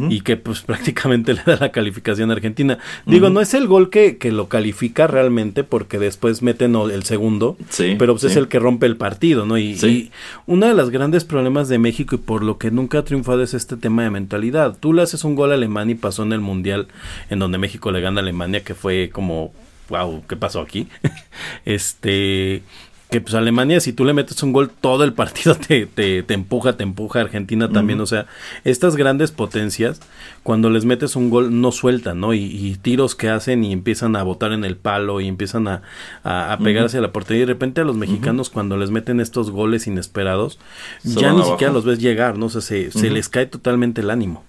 y 0.09 0.21
que 0.21 0.37
pues 0.37 0.61
prácticamente 0.65 1.33
le 1.33 1.41
da 1.43 1.57
la 1.59 1.71
calificación 1.71 2.29
a 2.29 2.33
Argentina. 2.33 2.77
Digo, 3.05 3.29
no 3.29 3.41
es 3.41 3.53
el 3.53 3.67
gol 3.67 3.89
que, 3.89 4.17
que, 4.17 4.31
lo 4.31 4.47
califica 4.47 5.07
realmente 5.07 5.63
porque 5.63 5.99
después 5.99 6.41
meten 6.41 6.75
el 6.75 7.03
segundo, 7.03 7.57
pero 7.97 8.13
pues 8.13 8.25
es 8.25 8.35
el 8.35 8.47
que 8.47 8.59
rompe 8.59 8.85
el 8.85 8.97
partido, 8.97 9.45
¿no? 9.45 9.57
Y, 9.57 9.71
y, 9.71 10.11
uno 10.45 10.67
de 10.67 10.73
los 10.73 10.89
grandes 10.89 11.25
problemas 11.25 11.69
de 11.69 11.79
México 11.79 12.15
y 12.15 12.19
por 12.19 12.43
lo 12.43 12.57
que 12.57 12.71
nunca 12.71 12.99
ha 12.99 13.03
triunfado 13.03 13.41
es 13.41 13.53
este 13.53 13.77
tema 13.77 14.03
de 14.03 14.09
mentalidad. 14.09 14.77
Tú 14.79 14.93
le 14.93 15.01
haces 15.01 15.23
un 15.23 15.35
gol 15.35 15.51
a 15.51 15.55
Alemania 15.55 15.93
y 15.93 15.97
pasó 15.97 16.23
en 16.23 16.33
el 16.33 16.41
Mundial 16.41 16.87
en 17.29 17.39
donde 17.39 17.57
México 17.57 17.91
le 17.91 18.01
gana 18.01 18.19
a 18.19 18.23
Alemania 18.23 18.63
que 18.63 18.75
fue 18.75 19.09
como, 19.11 19.53
wow, 19.89 20.23
¿qué 20.27 20.35
pasó 20.35 20.61
aquí? 20.61 20.87
este 21.65 22.61
que 23.09 23.21
pues 23.21 23.33
Alemania 23.33 23.79
si 23.79 23.91
tú 23.91 24.05
le 24.05 24.13
metes 24.13 24.41
un 24.43 24.53
gol 24.53 24.69
todo 24.69 25.03
el 25.03 25.13
partido 25.13 25.55
te, 25.67 25.85
te, 25.87 26.21
te 26.23 26.33
empuja, 26.33 26.77
te 26.77 26.83
empuja. 26.83 27.21
Argentina 27.21 27.69
también, 27.69 27.99
o 28.01 28.05
sea, 28.05 28.27
estas 28.63 28.95
grandes 28.95 29.31
potencias 29.31 29.99
cuando 30.43 30.69
les 30.69 30.85
metes 30.85 31.15
un 31.15 31.29
gol 31.29 31.59
no 31.59 31.71
sueltan, 31.71 32.19
¿no? 32.19 32.33
Y, 32.33 32.77
tiros 32.81 33.15
que 33.15 33.29
hacen 33.29 33.63
y 33.63 33.73
empiezan 33.73 34.15
a 34.15 34.23
botar 34.23 34.53
en 34.53 34.63
el 34.63 34.77
palo 34.77 35.21
y 35.21 35.27
empiezan 35.27 35.67
a, 35.67 35.81
a, 36.23 36.57
pegarse 36.63 36.99
a 36.99 37.01
la 37.01 37.11
portería 37.11 37.43
y 37.43 37.45
de 37.45 37.53
repente 37.53 37.81
a 37.81 37.83
los 37.83 37.95
mexicanos 37.95 38.49
cuando 38.49 38.77
les 38.77 38.91
meten 38.91 39.19
estos 39.19 39.51
goles 39.51 39.87
inesperados 39.87 40.59
ya 41.03 41.33
ni 41.33 41.43
siquiera 41.43 41.73
los 41.73 41.85
ves 41.85 41.99
llegar, 41.99 42.37
¿no? 42.37 42.45
O 42.45 42.49
sea, 42.49 42.61
se, 42.61 42.91
se 42.91 43.09
les 43.09 43.27
cae 43.27 43.47
totalmente 43.47 44.01
el 44.01 44.11
ánimo. 44.11 44.43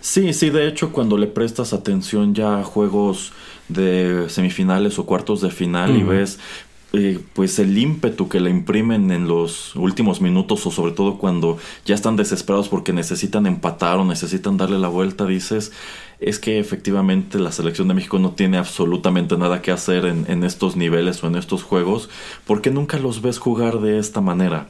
Sí, 0.00 0.32
sí, 0.32 0.50
de 0.50 0.68
hecho 0.68 0.92
cuando 0.92 1.18
le 1.18 1.26
prestas 1.26 1.72
atención 1.72 2.34
ya 2.34 2.60
a 2.60 2.64
juegos 2.64 3.32
de 3.68 4.26
semifinales 4.28 4.98
o 4.98 5.06
cuartos 5.06 5.40
de 5.40 5.50
final 5.50 5.96
y 5.96 6.02
ves 6.02 6.38
eh, 6.92 7.20
pues 7.34 7.58
el 7.58 7.76
ímpetu 7.76 8.28
que 8.28 8.40
le 8.40 8.48
imprimen 8.48 9.10
en 9.10 9.28
los 9.28 9.76
últimos 9.76 10.20
minutos 10.22 10.66
o 10.66 10.70
sobre 10.70 10.92
todo 10.92 11.18
cuando 11.18 11.58
ya 11.84 11.94
están 11.94 12.16
desesperados 12.16 12.68
porque 12.68 12.92
necesitan 12.94 13.46
empatar 13.46 13.98
o 13.98 14.04
necesitan 14.04 14.56
darle 14.56 14.78
la 14.78 14.88
vuelta, 14.88 15.26
dices, 15.26 15.72
es 16.20 16.38
que 16.38 16.58
efectivamente 16.58 17.38
la 17.38 17.52
selección 17.52 17.86
de 17.88 17.94
México 17.94 18.18
no 18.18 18.32
tiene 18.32 18.58
absolutamente 18.58 19.36
nada 19.36 19.62
que 19.62 19.70
hacer 19.70 20.04
en, 20.04 20.42
estos 20.42 20.76
niveles 20.76 21.22
o 21.22 21.28
en 21.28 21.36
estos 21.36 21.62
juegos 21.62 22.08
porque 22.46 22.70
nunca 22.70 22.98
los 22.98 23.22
ves 23.22 23.38
jugar 23.38 23.80
de 23.80 23.98
esta 23.98 24.20
manera. 24.20 24.68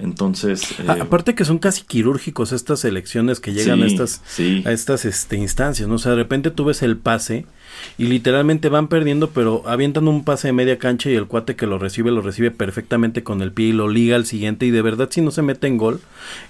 Entonces... 0.00 0.62
Eh, 0.78 0.86
aparte 0.88 1.34
que 1.34 1.44
son 1.44 1.58
casi 1.58 1.82
quirúrgicos 1.82 2.52
estas 2.52 2.80
selecciones 2.80 3.40
que 3.40 3.52
llegan 3.52 3.82
a 3.82 3.86
estas, 3.86 4.22
a 4.64 4.72
estas 4.72 5.04
este, 5.04 5.36
instancias, 5.36 5.88
¿no? 5.88 5.94
O 5.94 5.98
sea, 5.98 6.12
de 6.12 6.18
repente 6.18 6.50
tú 6.50 6.64
ves 6.64 6.82
el 6.82 6.96
pase 6.96 7.46
y 7.98 8.04
literalmente 8.04 8.68
van 8.68 8.88
perdiendo, 8.88 9.30
pero 9.30 9.62
avientan 9.66 10.08
un 10.08 10.24
pase 10.24 10.48
de 10.48 10.52
media 10.52 10.78
cancha 10.78 11.10
y 11.10 11.14
el 11.14 11.26
cuate 11.26 11.56
que 11.56 11.66
lo 11.66 11.78
recibe 11.78 12.10
lo 12.10 12.20
recibe 12.20 12.50
perfectamente 12.50 13.22
con 13.22 13.42
el 13.42 13.52
pie 13.52 13.68
y 13.68 13.72
lo 13.72 13.88
liga 13.88 14.16
al 14.16 14.26
siguiente 14.26 14.66
y 14.66 14.70
de 14.70 14.82
verdad 14.82 15.08
si 15.10 15.20
no 15.20 15.30
se 15.30 15.42
mete 15.42 15.66
en 15.66 15.76
gol 15.76 16.00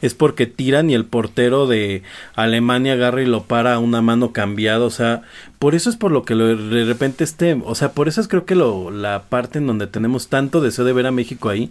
es 0.02 0.14
porque 0.14 0.46
tiran 0.46 0.90
y 0.90 0.94
el 0.94 1.04
portero 1.04 1.66
de 1.66 2.02
Alemania 2.34 2.94
agarra 2.94 3.22
y 3.22 3.26
lo 3.26 3.44
para 3.44 3.74
a 3.74 3.78
una 3.78 4.02
mano 4.02 4.32
cambiada, 4.40 4.86
o 4.86 4.90
sea, 4.90 5.20
por 5.58 5.74
eso 5.74 5.90
es 5.90 5.96
por 5.96 6.12
lo 6.12 6.22
que 6.22 6.34
de 6.34 6.84
repente 6.86 7.24
este, 7.24 7.60
o 7.62 7.74
sea, 7.74 7.92
por 7.92 8.08
eso 8.08 8.22
es 8.22 8.26
creo 8.26 8.46
que 8.46 8.54
lo, 8.54 8.90
la 8.90 9.24
parte 9.24 9.58
en 9.58 9.66
donde 9.66 9.86
tenemos 9.86 10.28
tanto 10.28 10.62
deseo 10.62 10.86
de 10.86 10.94
ver 10.94 11.06
a 11.06 11.10
México 11.10 11.50
ahí, 11.50 11.70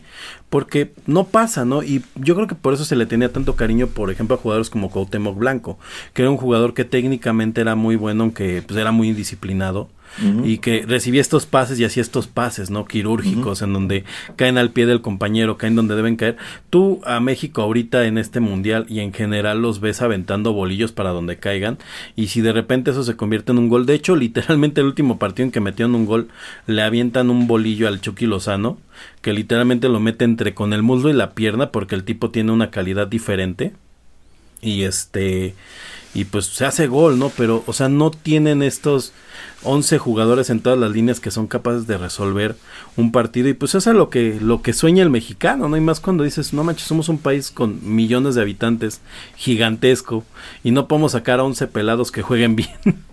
porque 0.52 0.91
no 1.08 1.24
pasa, 1.24 1.66
¿no? 1.66 1.82
Y 1.82 2.04
yo 2.14 2.36
creo 2.36 2.46
que 2.46 2.54
por 2.54 2.76
eso 2.76 2.86
se 2.86 2.96
le 2.96 3.08
tenía 3.08 3.34
tanto 3.34 3.56
cariño, 3.56 3.88
por 3.88 4.12
ejemplo, 4.12 4.36
a 4.36 4.40
jugadores 4.40 4.70
como 4.70 4.91
Cuauhtémoc 4.91 5.36
Blanco, 5.36 5.80
que 6.14 6.22
era 6.22 6.30
un 6.30 6.38
jugador 6.38 6.76
que 6.76 6.86
técnicamente 6.86 7.60
era 7.60 7.74
muy 7.74 7.96
bueno, 7.96 8.22
aunque 8.26 8.62
pues 8.62 8.80
era 8.80 8.91
muy 8.91 9.10
indisciplinado 9.10 9.90
y 10.44 10.57
que 10.57 10.84
recibía 10.86 11.22
estos 11.22 11.45
pases 11.45 11.80
y 11.80 11.86
hacía 11.86 12.02
estos 12.02 12.27
pases, 12.27 12.69
¿no? 12.69 12.86
Quirúrgicos, 12.86 13.61
en 13.61 13.73
donde 13.73 14.03
caen 14.36 14.57
al 14.57 14.72
pie 14.72 14.86
del 14.86 15.02
compañero, 15.02 15.57
caen 15.57 15.76
donde 15.76 15.95
deben 15.95 16.18
caer. 16.18 16.36
Tú 16.69 16.99
a 17.06 17.19
México 17.19 17.61
ahorita 17.61 18.06
en 18.06 18.18
este 18.18 18.40
mundial 18.40 18.86
y 18.90 18.99
en 18.99 19.14
general 19.14 19.61
los 19.61 19.80
ves 19.80 20.02
aventando 20.02 20.53
bolillos 20.53 20.91
para 20.91 21.11
donde 21.11 21.38
caigan 21.38 21.77
y 22.15 22.27
si 22.27 22.41
de 22.41 22.52
repente 22.52 22.91
eso 22.91 23.03
se 23.03 23.15
convierte 23.15 23.52
en 23.52 23.60
un 23.60 23.69
gol, 23.69 23.86
de 23.86 23.94
hecho 23.94 24.15
literalmente 24.15 24.81
el 24.81 24.88
último 24.88 25.19
partido 25.19 25.45
en 25.45 25.52
que 25.52 25.61
metieron 25.61 25.95
un 25.95 26.06
gol 26.06 26.30
le 26.68 26.81
avientan 26.81 27.30
un 27.30 27.48
bolillo 27.48 27.88
al 27.88 28.02
Chucky 28.02 28.26
Lozano 28.26 28.77
que 29.22 29.34
literalmente 29.34 29.88
lo 29.88 29.99
mete 29.99 30.26
entre 30.26 30.53
con 30.53 30.73
el 30.73 30.84
muslo 30.84 31.10
y 31.10 31.14
la 31.14 31.31
pierna 31.31 31.72
porque 31.72 31.95
el 31.95 32.03
tipo 32.03 32.31
tiene 32.31 32.52
una 32.52 32.72
calidad 32.72 33.07
diferente 33.07 33.73
y 34.61 34.84
este 34.84 35.56
y 36.14 36.26
pues 36.26 36.45
se 36.45 36.65
hace 36.65 36.88
gol, 36.88 37.19
¿no? 37.19 37.31
Pero, 37.38 37.64
o 37.68 37.73
sea, 37.73 37.88
no 37.88 38.11
tienen 38.11 38.64
estos 38.64 39.14
11 39.64 39.98
jugadores 39.98 40.49
en 40.49 40.61
todas 40.61 40.80
las 40.80 40.91
líneas 40.91 41.19
que 41.19 41.31
son 41.31 41.48
capaces 41.48 41.86
de 41.88 41.98
resolver 41.98 42.56
un 42.95 43.11
partido 43.11 43.49
y 43.49 43.53
pues 43.53 43.76
eso 43.76 43.91
es 43.91 43.95
lo 43.95 44.10
que, 44.10 44.40
lo 44.40 44.61
que 44.61 44.73
sueña 44.73 45.03
el 45.03 45.10
mexicano, 45.10 45.68
¿no? 45.68 45.77
Y 45.77 45.81
más 45.81 45.99
cuando 45.99 46.23
dices, 46.23 46.53
no 46.53 46.64
manches, 46.64 46.88
somos 46.88 47.10
un 47.10 47.18
país 47.18 47.52
con 47.52 47.80
millones 47.84 48.36
de 48.36 48.41
habitantes, 48.41 49.02
gigantesco, 49.36 50.23
y 50.64 50.72
no 50.72 50.88
podemos 50.88 51.11
sacar 51.11 51.40
a 51.40 51.44
11 51.44 51.68
pelados 51.68 52.11
que 52.11 52.22
jueguen 52.22 52.56
bien. 52.56 52.69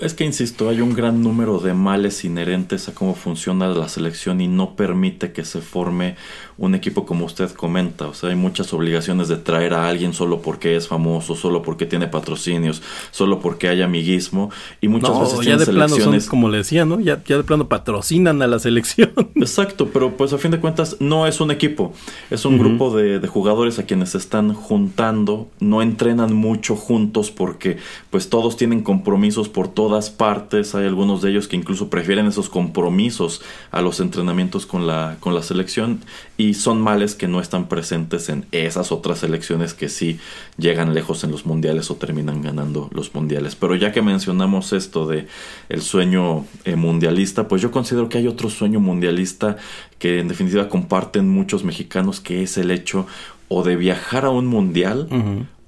Es 0.00 0.12
que 0.12 0.24
insisto, 0.24 0.68
hay 0.68 0.80
un 0.80 0.92
gran 0.92 1.22
número 1.22 1.60
de 1.60 1.72
males 1.72 2.24
inherentes 2.24 2.88
a 2.88 2.94
cómo 2.94 3.14
funciona 3.14 3.68
la 3.68 3.88
selección 3.88 4.40
y 4.40 4.48
no 4.48 4.74
permite 4.74 5.32
que 5.32 5.44
se 5.44 5.60
forme 5.60 6.16
un 6.56 6.74
equipo 6.74 7.04
como 7.04 7.24
usted 7.24 7.50
comenta. 7.50 8.06
O 8.06 8.14
sea, 8.14 8.30
hay 8.30 8.36
muchas 8.36 8.72
obligaciones 8.72 9.28
de 9.28 9.36
traer 9.36 9.74
a 9.74 9.88
alguien 9.88 10.12
solo 10.12 10.40
porque 10.40 10.76
es 10.76 10.88
famoso, 10.88 11.34
solo 11.34 11.62
porque 11.62 11.86
tiene 11.86 12.06
patrocinios, 12.06 12.82
solo 13.10 13.40
porque 13.40 13.68
hay 13.68 13.82
amiguismo 13.82 14.50
y 14.80 14.88
muchas 14.88 15.10
No, 15.10 15.20
veces 15.20 15.40
ya 15.40 15.56
de 15.56 15.66
plano 15.66 15.88
son, 15.88 15.88
selecciones 15.88 16.26
como 16.26 16.48
le 16.48 16.58
decía, 16.58 16.84
¿no? 16.84 17.00
Ya, 17.00 17.22
ya 17.24 17.36
de 17.36 17.44
plano 17.44 17.68
patrocinan 17.68 18.42
a 18.42 18.46
la 18.46 18.58
selección. 18.58 19.12
Exacto, 19.34 19.88
pero 19.92 20.16
pues 20.16 20.32
a 20.32 20.38
fin 20.38 20.50
de 20.50 20.60
cuentas 20.60 20.96
no 21.00 21.26
es 21.26 21.40
un 21.40 21.50
equipo, 21.50 21.92
es 22.30 22.44
un 22.44 22.58
grupo 22.58 22.96
de, 22.96 23.18
de 23.18 23.28
jugadores 23.28 23.78
a 23.78 23.84
quienes 23.84 24.10
se 24.10 24.18
están 24.18 24.54
juntando, 24.54 25.48
no 25.60 25.82
entrenan 25.82 26.34
mucho 26.34 26.76
juntos 26.76 27.30
porque 27.30 27.78
pues 28.10 28.28
todos 28.28 28.56
tienen 28.56 28.82
compromisos 28.82 29.48
por 29.48 29.68
todas 29.68 30.10
partes, 30.10 30.74
hay 30.74 30.86
algunos 30.86 31.22
de 31.22 31.30
ellos 31.30 31.48
que 31.48 31.56
incluso 31.56 31.90
prefieren 31.90 32.26
esos 32.26 32.48
compromisos 32.48 33.42
a 33.70 33.80
los 33.80 34.00
entrenamientos 34.00 34.66
con 34.66 34.86
la, 34.86 35.16
con 35.20 35.34
la 35.34 35.42
selección 35.42 36.00
y 36.36 36.54
son 36.54 36.80
males 36.80 37.14
que 37.14 37.28
no 37.28 37.40
están 37.40 37.68
presentes 37.68 38.28
en 38.28 38.46
esas 38.50 38.90
otras 38.90 39.20
selecciones 39.20 39.72
que 39.72 39.88
sí 39.88 40.18
llegan 40.58 40.92
lejos 40.92 41.22
en 41.22 41.30
los 41.30 41.46
mundiales 41.46 41.90
o 41.90 41.96
terminan 41.96 42.42
ganando 42.42 42.90
los 42.92 43.14
mundiales. 43.14 43.54
Pero 43.54 43.76
ya 43.76 43.92
que 43.92 44.02
mencionamos 44.02 44.72
esto 44.72 45.06
de 45.06 45.28
el 45.68 45.82
sueño 45.82 46.44
eh, 46.64 46.74
mundialista, 46.74 47.46
pues 47.46 47.62
yo 47.62 47.70
considero 47.70 48.08
que 48.08 48.18
hay 48.18 48.26
otro 48.26 48.50
sueño 48.50 48.80
mundialista 48.80 49.56
que 49.98 50.18
en 50.18 50.28
definitiva 50.28 50.68
comparten 50.68 51.28
muchos 51.28 51.62
mexicanos, 51.62 52.20
que 52.20 52.42
es 52.42 52.58
el 52.58 52.70
hecho 52.72 53.06
o 53.48 53.62
de 53.62 53.76
viajar 53.76 54.24
a 54.24 54.30
un 54.30 54.46
mundial 54.46 55.08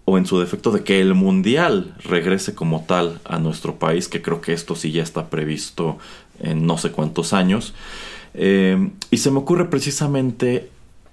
o 0.05 0.19
en 0.19 0.27
su 0.27 0.41
defecto 0.41 0.71
de 0.71 0.83
que 0.83 1.01
el 1.01 1.15
mundial 1.15 1.95
regrese 2.05 2.55
como 2.55 2.85
tal 2.87 3.21
a 3.25 3.39
nuestro 3.39 3.77
país, 3.77 4.09
que 4.09 4.23
creo 4.23 4.41
que 4.41 4.53
esto 4.53 4.75
sí 4.75 4.91
ya 4.91 5.03
está 5.03 5.31
previsto 5.31 5.99
en 6.41 6.67
no 6.67 6.79
sé 6.79 6.91
cuántos 6.91 7.33
años. 7.33 7.75
Eh, 8.37 8.91
y 9.11 9.17
se 9.17 9.31
me 9.31 9.39
ocurre 9.39 9.71
precisamente, 9.71 10.71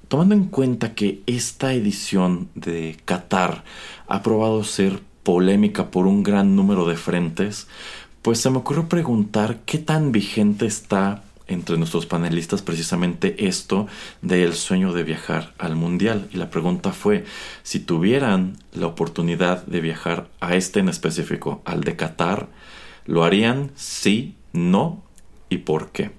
tomando 0.08 0.36
en 0.36 0.46
cuenta 0.46 0.94
que 0.94 1.22
esta 1.26 1.74
edición 1.74 2.50
de 2.54 2.98
Qatar 3.06 3.64
ha 4.08 4.22
probado 4.22 4.64
ser 4.64 5.02
polémica 5.24 5.90
por 5.90 6.06
un 6.06 6.22
gran 6.22 6.56
número 6.56 6.86
de 6.86 6.98
frentes, 6.98 7.68
pues 8.22 8.40
se 8.40 8.50
me 8.50 8.58
ocurrió 8.58 8.88
preguntar 8.88 9.60
qué 9.66 9.78
tan 9.78 10.12
vigente 10.12 10.66
está 10.66 11.24
entre 11.48 11.78
nuestros 11.78 12.06
panelistas 12.06 12.62
precisamente 12.62 13.48
esto 13.48 13.88
del 14.22 14.54
sueño 14.54 14.94
de 14.94 15.04
viajar 15.04 15.54
al 15.58 15.76
mundial. 15.76 16.30
Y 16.34 16.38
la 16.38 16.50
pregunta 16.50 16.92
fue, 16.92 17.26
si 17.64 17.80
tuvieran 17.80 18.58
la 18.74 18.88
oportunidad 18.88 19.66
de 19.66 19.82
viajar 19.82 20.28
a 20.40 20.56
este 20.56 20.80
en 20.80 20.90
específico, 20.90 21.62
al 21.66 21.82
de 21.82 21.96
Qatar, 21.96 22.50
¿lo 23.06 23.24
harían? 23.24 23.72
Sí, 23.76 24.36
no 24.54 25.04
y 25.50 25.58
por 25.58 25.92
qué. 25.92 26.12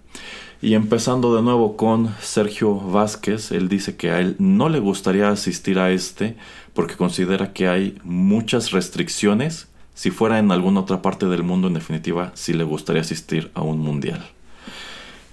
Y 0.65 0.73
empezando 0.73 1.37
de 1.37 1.43
nuevo 1.43 1.77
con 1.77 2.15
Sergio 2.23 2.75
Vázquez, 2.75 3.53
él 3.53 3.69
dice 3.69 3.97
que 3.97 4.11
a 4.11 4.21
él 4.21 4.35
no 4.39 4.71
le 4.71 4.79
gustaría 4.79 5.29
asistir 5.29 5.79
a 5.79 5.91
este 5.91 6.37
porque 6.73 6.97
considera 6.97 7.53
que 7.53 7.69
hay 7.69 7.99
muchas 8.03 8.71
restricciones. 8.71 9.69
Si 9.93 10.11
fuera 10.11 10.39
en 10.39 10.51
alguna 10.51 10.81
otra 10.81 11.03
parte 11.03 11.27
del 11.27 11.43
mundo, 11.43 11.69
en 11.69 11.75
definitiva, 11.75 12.33
sí 12.33 12.55
le 12.55 12.65
gustaría 12.65 13.03
asistir 13.03 13.51
a 13.53 13.61
un 13.61 13.81
mundial. 13.81 14.25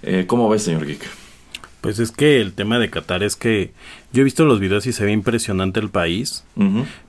Eh, 0.02 0.26
¿Cómo 0.26 0.50
ves, 0.50 0.64
señor 0.64 0.84
Geek? 0.84 1.08
Pues 1.80 1.98
es 1.98 2.12
que 2.12 2.42
el 2.42 2.52
tema 2.52 2.78
de 2.78 2.90
Qatar 2.90 3.22
es 3.22 3.34
que 3.34 3.72
yo 4.12 4.20
he 4.20 4.24
visto 4.24 4.44
los 4.44 4.60
videos 4.60 4.84
y 4.84 4.92
se 4.92 5.06
ve 5.06 5.12
impresionante 5.12 5.80
el 5.80 5.88
país, 5.88 6.44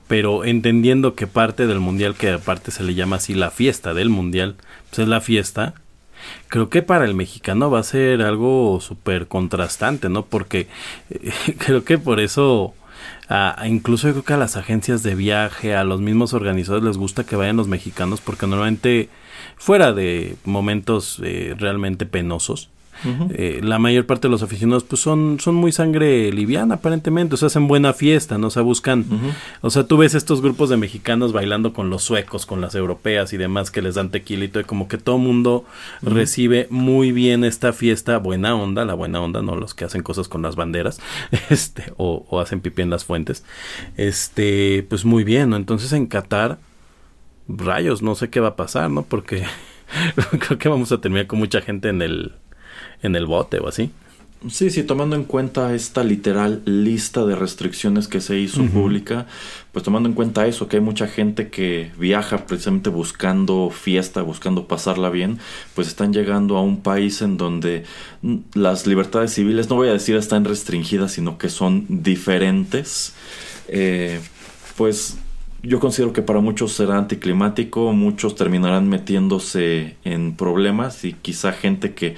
pero 0.08 0.46
entendiendo 0.46 1.14
que 1.14 1.26
parte 1.26 1.66
del 1.66 1.78
mundial, 1.78 2.14
que 2.14 2.30
aparte 2.30 2.70
se 2.70 2.84
le 2.84 2.94
llama 2.94 3.16
así 3.16 3.34
la 3.34 3.50
fiesta 3.50 3.92
del 3.92 4.08
mundial, 4.08 4.56
pues 4.88 5.00
es 5.00 5.08
la 5.08 5.20
fiesta, 5.20 5.74
creo 6.48 6.68
que 6.68 6.82
para 6.82 7.04
el 7.04 7.14
mexicano 7.14 7.70
va 7.70 7.80
a 7.80 7.84
ser 7.84 8.22
algo 8.22 8.80
súper 8.80 9.28
contrastante, 9.28 10.08
¿no? 10.08 10.24
Porque 10.24 10.68
eh, 11.10 11.32
creo 11.58 11.84
que 11.84 11.98
por 11.98 12.20
eso, 12.20 12.74
incluso 13.64 14.10
creo 14.10 14.24
que 14.24 14.34
a 14.34 14.38
las 14.38 14.56
agencias 14.56 15.02
de 15.02 15.14
viaje, 15.14 15.74
a 15.74 15.84
los 15.84 16.00
mismos 16.00 16.34
organizadores 16.34 16.84
les 16.84 16.96
gusta 16.98 17.24
que 17.24 17.36
vayan 17.36 17.56
los 17.56 17.68
mexicanos, 17.68 18.20
porque 18.20 18.46
normalmente 18.46 19.08
fuera 19.56 19.92
de 19.92 20.36
momentos 20.44 21.20
eh, 21.22 21.54
realmente 21.58 22.06
penosos, 22.06 22.70
Eh, 23.30 23.60
la 23.62 23.78
mayor 23.78 24.06
parte 24.06 24.28
de 24.28 24.32
los 24.32 24.42
aficionados 24.42 24.84
pues 24.84 25.00
son, 25.00 25.38
son 25.40 25.54
muy 25.54 25.72
sangre 25.72 26.32
liviana 26.32 26.76
aparentemente, 26.76 27.34
o 27.34 27.36
sea, 27.36 27.46
hacen 27.46 27.68
buena 27.68 27.92
fiesta, 27.92 28.38
¿no? 28.38 28.46
O 28.48 28.50
sea, 28.50 28.62
buscan, 28.62 29.04
o 29.60 29.70
sea, 29.70 29.84
tú 29.84 29.96
ves 29.96 30.14
estos 30.14 30.40
grupos 30.40 30.70
de 30.70 30.76
mexicanos 30.76 31.32
bailando 31.32 31.72
con 31.72 31.90
los 31.90 32.02
suecos, 32.02 32.46
con 32.46 32.60
las 32.60 32.74
europeas 32.74 33.32
y 33.32 33.36
demás 33.36 33.70
que 33.70 33.82
les 33.82 33.94
dan 33.94 34.10
tequilito 34.10 34.60
y 34.60 34.64
como 34.64 34.88
que 34.88 34.98
todo 34.98 35.18
mundo 35.18 35.64
recibe 36.02 36.66
muy 36.70 37.12
bien 37.12 37.44
esta 37.44 37.72
fiesta, 37.72 38.18
buena 38.18 38.54
onda, 38.54 38.84
la 38.84 38.94
buena 38.94 39.20
onda, 39.20 39.42
no 39.42 39.56
los 39.56 39.74
que 39.74 39.84
hacen 39.84 40.02
cosas 40.02 40.28
con 40.28 40.42
las 40.42 40.56
banderas, 40.56 41.00
este, 41.50 41.92
o, 41.96 42.26
o 42.28 42.40
hacen 42.40 42.60
pipí 42.60 42.82
en 42.82 42.90
las 42.90 43.04
fuentes, 43.04 43.44
este, 43.96 44.86
pues 44.88 45.04
muy 45.04 45.24
bien, 45.24 45.50
¿no? 45.50 45.56
Entonces 45.56 45.92
en 45.92 46.06
Qatar, 46.06 46.58
rayos, 47.48 48.02
no 48.02 48.14
sé 48.14 48.30
qué 48.30 48.40
va 48.40 48.48
a 48.48 48.56
pasar, 48.56 48.90
¿no? 48.90 49.02
Porque 49.02 49.44
creo 50.38 50.58
que 50.58 50.68
vamos 50.68 50.92
a 50.92 51.00
terminar 51.00 51.26
con 51.26 51.38
mucha 51.38 51.60
gente 51.60 51.88
en 51.88 52.02
el, 52.02 52.32
en 53.04 53.14
el 53.14 53.26
bote 53.26 53.60
o 53.60 53.68
así. 53.68 53.92
Sí, 54.50 54.68
sí, 54.68 54.82
tomando 54.82 55.16
en 55.16 55.24
cuenta 55.24 55.74
esta 55.74 56.04
literal 56.04 56.60
lista 56.66 57.24
de 57.24 57.34
restricciones 57.34 58.08
que 58.08 58.20
se 58.20 58.38
hizo 58.38 58.62
pública, 58.66 59.26
pues 59.72 59.84
tomando 59.86 60.06
en 60.06 60.14
cuenta 60.14 60.46
eso, 60.46 60.68
que 60.68 60.76
hay 60.76 60.82
mucha 60.82 61.06
gente 61.06 61.48
que 61.48 61.92
viaja 61.98 62.44
precisamente 62.44 62.90
buscando 62.90 63.70
fiesta, 63.70 64.20
buscando 64.20 64.68
pasarla 64.68 65.08
bien, 65.08 65.38
pues 65.74 65.88
están 65.88 66.12
llegando 66.12 66.58
a 66.58 66.62
un 66.62 66.82
país 66.82 67.22
en 67.22 67.38
donde 67.38 67.84
las 68.52 68.86
libertades 68.86 69.32
civiles, 69.32 69.70
no 69.70 69.76
voy 69.76 69.88
a 69.88 69.92
decir 69.92 70.14
están 70.14 70.44
restringidas, 70.44 71.12
sino 71.12 71.38
que 71.38 71.48
son 71.48 71.86
diferentes. 71.88 73.14
Eh, 73.68 74.20
pues 74.76 75.16
yo 75.62 75.80
considero 75.80 76.12
que 76.12 76.20
para 76.20 76.40
muchos 76.40 76.72
será 76.72 76.98
anticlimático, 76.98 77.92
muchos 77.94 78.34
terminarán 78.34 78.88
metiéndose 78.90 79.96
en 80.04 80.36
problemas 80.36 81.04
y 81.06 81.14
quizá 81.14 81.52
gente 81.52 81.94
que, 81.94 82.16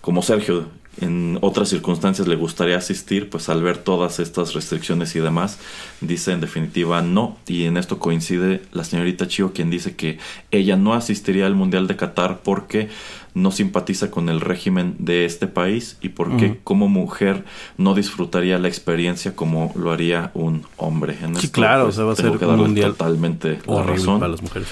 como 0.00 0.22
Sergio, 0.22 0.66
en 1.00 1.38
otras 1.40 1.68
circunstancias 1.68 2.26
le 2.28 2.36
gustaría 2.36 2.76
asistir, 2.76 3.30
pues 3.30 3.48
al 3.48 3.62
ver 3.62 3.78
todas 3.78 4.18
estas 4.18 4.54
restricciones 4.54 5.14
y 5.14 5.20
demás, 5.20 5.58
dice 6.00 6.32
en 6.32 6.40
definitiva 6.40 7.00
no. 7.00 7.38
Y 7.46 7.64
en 7.64 7.76
esto 7.76 7.98
coincide 7.98 8.62
la 8.72 8.84
señorita 8.84 9.28
Chio, 9.28 9.52
quien 9.52 9.70
dice 9.70 9.94
que 9.94 10.18
ella 10.50 10.76
no 10.76 10.92
asistiría 10.92 11.46
al 11.46 11.54
Mundial 11.54 11.86
de 11.86 11.96
Qatar 11.96 12.40
porque 12.42 12.88
no 13.34 13.50
simpatiza 13.52 14.10
con 14.10 14.28
el 14.28 14.40
régimen 14.40 14.96
de 14.98 15.24
este 15.24 15.46
país 15.46 15.96
y 16.00 16.10
porque 16.10 16.46
Ujú. 16.46 16.56
como 16.64 16.88
mujer 16.88 17.44
no 17.76 17.94
disfrutaría 17.94 18.58
la 18.58 18.68
experiencia 18.68 19.36
como 19.36 19.72
lo 19.76 19.92
haría 19.92 20.30
un 20.34 20.64
hombre. 20.76 21.16
En 21.22 21.36
Sí, 21.36 21.46
esto, 21.46 21.52
claro, 21.52 21.84
pues, 21.84 21.94
o 21.94 21.96
sea, 21.96 22.04
va 22.06 22.12
a 22.12 22.16
ser 22.16 22.48
un 22.48 22.56
mundial 22.56 22.92
totalmente 22.92 23.58
la 23.66 23.82
razón. 23.82 24.18
para 24.18 24.32
las 24.32 24.42
mujeres. 24.42 24.68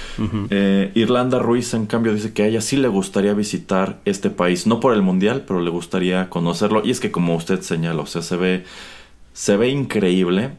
Eh, 0.51 0.91
Irlanda 0.95 1.39
Ruiz, 1.39 1.73
en 1.75 1.87
cambio, 1.87 2.13
dice 2.15 2.33
que 2.33 2.43
a 2.43 2.47
ella 2.47 2.61
sí 2.61 2.77
le 2.77 2.89
gustaría 2.89 3.33
visitar 3.35 4.01
este 4.05 4.31
país, 4.31 4.67
no 4.67 4.81
por 4.81 4.93
el 4.95 5.03
mundial, 5.03 5.45
pero 5.47 5.61
le 5.61 5.71
gustaría 5.71 6.29
conocerlo. 6.29 6.83
Y 6.85 6.91
es 6.91 7.01
que, 7.01 7.11
como 7.11 7.35
usted 7.37 7.61
señala, 7.63 8.03
o 8.03 8.07
sea, 8.07 8.23
se 8.23 8.37
ve, 8.37 8.65
se 9.33 9.57
ve 9.57 9.69
increíble. 9.71 10.51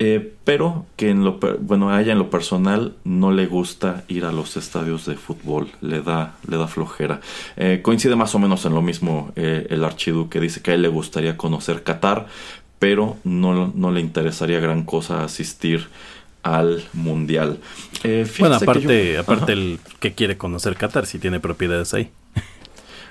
Eh, 0.00 0.34
pero 0.44 0.86
que 0.96 1.10
en 1.10 1.24
lo, 1.24 1.38
bueno, 1.60 1.90
a 1.90 2.00
ella 2.00 2.12
en 2.12 2.18
lo 2.18 2.30
personal 2.30 2.94
no 3.04 3.32
le 3.32 3.46
gusta 3.46 4.04
ir 4.08 4.24
a 4.24 4.32
los 4.32 4.56
estadios 4.56 5.06
de 5.06 5.16
fútbol, 5.16 5.68
le 5.80 6.02
da, 6.02 6.36
le 6.48 6.56
da 6.56 6.68
flojera. 6.68 7.20
Eh, 7.56 7.80
coincide 7.82 8.14
más 8.16 8.34
o 8.34 8.38
menos 8.38 8.64
en 8.64 8.74
lo 8.74 8.82
mismo 8.82 9.32
eh, 9.36 9.66
el 9.70 9.84
archiduque, 9.84 10.40
dice 10.40 10.62
que 10.62 10.70
a 10.70 10.74
él 10.74 10.82
le 10.82 10.88
gustaría 10.88 11.36
conocer 11.36 11.82
Qatar, 11.82 12.26
pero 12.78 13.16
no, 13.24 13.72
no 13.74 13.90
le 13.90 14.00
interesaría 14.00 14.60
gran 14.60 14.84
cosa 14.84 15.24
asistir 15.24 15.88
al 16.44 16.84
mundial. 16.92 17.58
Eh, 18.04 18.24
Bueno, 18.38 18.58
fíjese 18.58 18.58
que 18.58 18.64
aparte, 18.64 19.12
yo- 19.14 19.20
aparte 19.20 19.52
el 19.52 19.80
que 19.98 20.14
quiere 20.14 20.36
conocer 20.38 20.76
Qatar, 20.76 21.06
si 21.06 21.18
tiene 21.18 21.40
propiedades 21.40 21.92
ahí. 21.94 22.10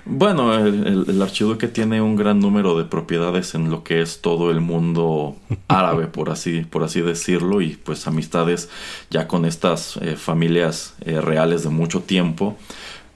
Bueno, 0.10 0.54
el, 0.56 0.88
el- 0.88 1.06
el 1.10 1.22
archiduque 1.22 1.68
tiene 1.68 2.02
un 2.02 2.16
gran 2.16 2.40
número 2.40 2.78
de 2.78 2.86
propiedades 2.86 3.56
en 3.56 3.70
lo 3.70 3.84
que 3.84 4.02
es 4.02 4.22
todo 4.22 4.52
el 4.52 4.62
mundo 4.62 5.36
árabe, 5.68 6.08
por 6.08 6.30
así, 6.30 6.62
por 6.62 6.84
así 6.84 7.02
decirlo, 7.02 7.62
y 7.62 7.76
pues 7.76 8.08
amistades 8.08 8.70
ya 9.10 9.28
con 9.28 9.44
estas 9.46 9.98
eh, 9.98 10.16
familias 10.16 10.94
eh, 11.02 11.20
reales 11.20 11.64
de 11.64 11.70
mucho 11.70 12.02
tiempo. 12.02 12.58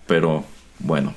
Pero 0.07 0.43
bueno, 0.80 1.13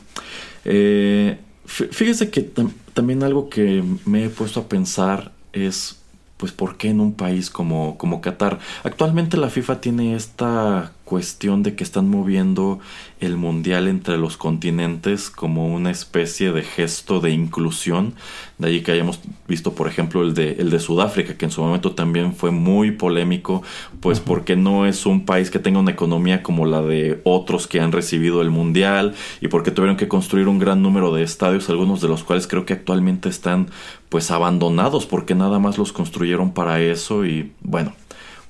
Eh, 0.67 1.39
fí- 1.67 1.89
fíjese 1.93 2.31
que 2.31 2.43
tam- 2.55 2.73
también 2.95 3.23
algo 3.23 3.49
que 3.51 3.83
me 4.07 4.25
he 4.25 4.31
puesto 4.31 4.61
a 4.61 4.69
pensar 4.69 5.33
es, 5.53 6.01
pues, 6.39 6.53
¿por 6.53 6.77
qué 6.79 6.89
en 6.91 7.01
un 7.01 7.15
país 7.15 7.51
como, 7.51 7.97
como 7.99 8.21
Qatar? 8.23 8.59
Actualmente 8.85 9.37
la 9.37 9.51
FIFA 9.51 9.81
tiene 9.81 10.17
esta 10.17 10.93
cuestión 11.05 11.63
de 11.63 11.75
que 11.77 11.85
están 11.85 12.09
moviendo 12.09 12.81
el 13.21 13.37
mundial 13.37 13.89
entre 13.89 14.17
los 14.17 14.37
continentes 14.37 15.31
como 15.31 15.69
una 15.73 15.91
especie 15.91 16.53
de 16.53 16.63
gesto 16.63 17.21
de 17.21 17.31
inclusión. 17.31 18.15
De 18.59 18.69
ahí 18.69 18.83
que 18.83 18.93
hayamos 18.93 19.21
visto, 19.47 19.75
por 19.75 19.87
ejemplo, 19.87 20.23
el 20.23 20.35
de, 20.35 20.53
el 20.53 20.71
de 20.71 20.81
Sudáfrica, 20.81 21.37
que 21.37 21.45
en 21.45 21.51
su 21.51 21.63
momento 21.63 21.93
también 21.93 22.35
fue 22.35 22.51
muy 22.51 22.91
polémico, 22.91 23.63
pues 24.01 24.21
porque 24.21 24.57
no 24.57 24.87
es 24.87 25.07
un 25.07 25.25
país 25.27 25.51
que 25.51 25.59
tenga 25.59 25.79
una 25.79 25.91
economía 25.91 26.43
como 26.43 26.65
la 26.67 26.81
de 26.83 27.21
otros 27.25 27.67
que 27.67 27.81
han 27.81 27.93
recibido 27.93 28.41
el 28.41 28.51
mundial 28.51 29.15
y 29.41 29.49
porque 29.49 29.71
tuvieron 29.71 29.97
que 29.97 30.09
construir 30.09 30.49
un 30.49 30.59
gran 30.59 30.83
número 30.83 31.13
de 31.15 31.23
estadios, 31.23 31.69
algunos 31.69 32.01
de 32.01 32.09
los 32.09 32.25
cuales 32.25 32.47
creo 32.47 32.65
que 32.65 32.73
actualmente 32.73 33.29
están 33.29 33.69
pues 34.09 34.31
abandonados 34.31 35.07
porque 35.07 35.35
nada 35.35 35.59
más 35.59 35.77
los 35.77 35.93
construyeron 35.93 36.53
para 36.53 36.81
eso 36.81 37.27
y 37.27 37.53
bueno, 37.63 37.93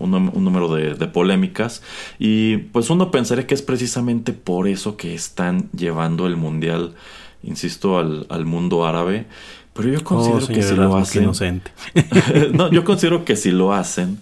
un, 0.04 0.44
número 0.44 0.72
de, 0.74 0.94
polémicas. 1.06 1.82
Y 2.18 2.58
pues 2.58 2.90
uno 2.90 3.10
pensaría 3.10 3.46
que 3.46 3.54
es 3.54 3.62
precisamente 3.62 4.32
por 4.32 4.68
eso 4.68 4.96
que 4.96 5.14
están 5.14 5.70
llevando 5.76 6.26
el 6.26 6.36
mundial, 6.36 6.94
insisto, 7.42 7.98
al, 7.98 8.26
al 8.28 8.46
mundo 8.46 8.86
árabe. 8.86 9.26
Pero 9.74 9.88
yo 9.88 10.04
considero 10.04 10.44
oh, 10.44 10.48
que 10.48 10.62
si 10.62 10.74
lo 10.76 10.96
hacen. 10.96 11.62
no, 12.52 12.70
yo 12.70 12.84
considero 12.84 13.24
que 13.24 13.36
si 13.36 13.50
lo 13.50 13.72
hacen 13.72 14.20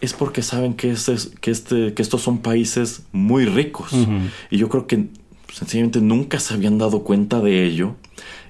es 0.00 0.12
porque 0.12 0.42
saben 0.42 0.74
que, 0.74 0.90
este, 0.90 1.16
que, 1.40 1.50
este, 1.50 1.94
que 1.94 2.02
estos 2.02 2.22
son 2.22 2.38
países 2.38 3.02
muy 3.12 3.46
ricos. 3.46 3.92
Y 4.50 4.58
yo 4.58 4.68
creo 4.68 4.86
que 4.86 5.08
sencillamente 5.52 6.00
nunca 6.00 6.38
se 6.40 6.54
habían 6.54 6.78
dado 6.78 7.02
cuenta 7.04 7.40
de 7.40 7.64
ello. 7.64 7.94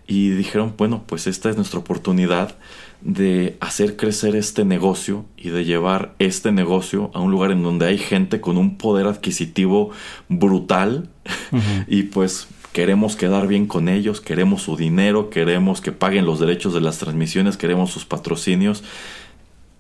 Y 0.07 0.31
dijeron, 0.31 0.75
bueno, 0.77 1.05
pues 1.07 1.27
esta 1.27 1.51
es 1.51 1.57
nuestra 1.57 1.79
oportunidad 1.79 2.57
de 3.01 3.57
hacer 3.61 3.97
crecer 3.97 4.35
este 4.37 4.65
negocio 4.65 5.25
y 5.37 5.51
de 5.51 5.65
llevar 5.65 6.15
este 6.19 6.53
negocio 6.53 7.11
a 7.15 7.21
un 7.21 7.31
lugar 7.31 7.53
en 7.53 7.63
donde 7.63 7.87
hay 7.87 7.99
gente 7.99 8.41
con 8.41 8.59
un 8.59 8.77
poder 8.77 9.07
adquisitivo 9.07 9.91
brutal. 10.29 11.09
Y 11.87 12.05
pues 12.05 12.49
queremos 12.73 13.17
quedar 13.17 13.47
bien 13.47 13.67
con 13.67 13.89
ellos, 13.89 14.21
queremos 14.21 14.63
su 14.63 14.77
dinero, 14.77 15.31
queremos 15.31 15.81
que 15.81 15.93
paguen 15.93 16.27
los 16.27 16.39
derechos 16.39 16.75
de 16.75 16.81
las 16.81 16.99
transmisiones, 16.99 17.57
queremos 17.57 17.91
sus 17.91 18.05
patrocinios 18.05 18.85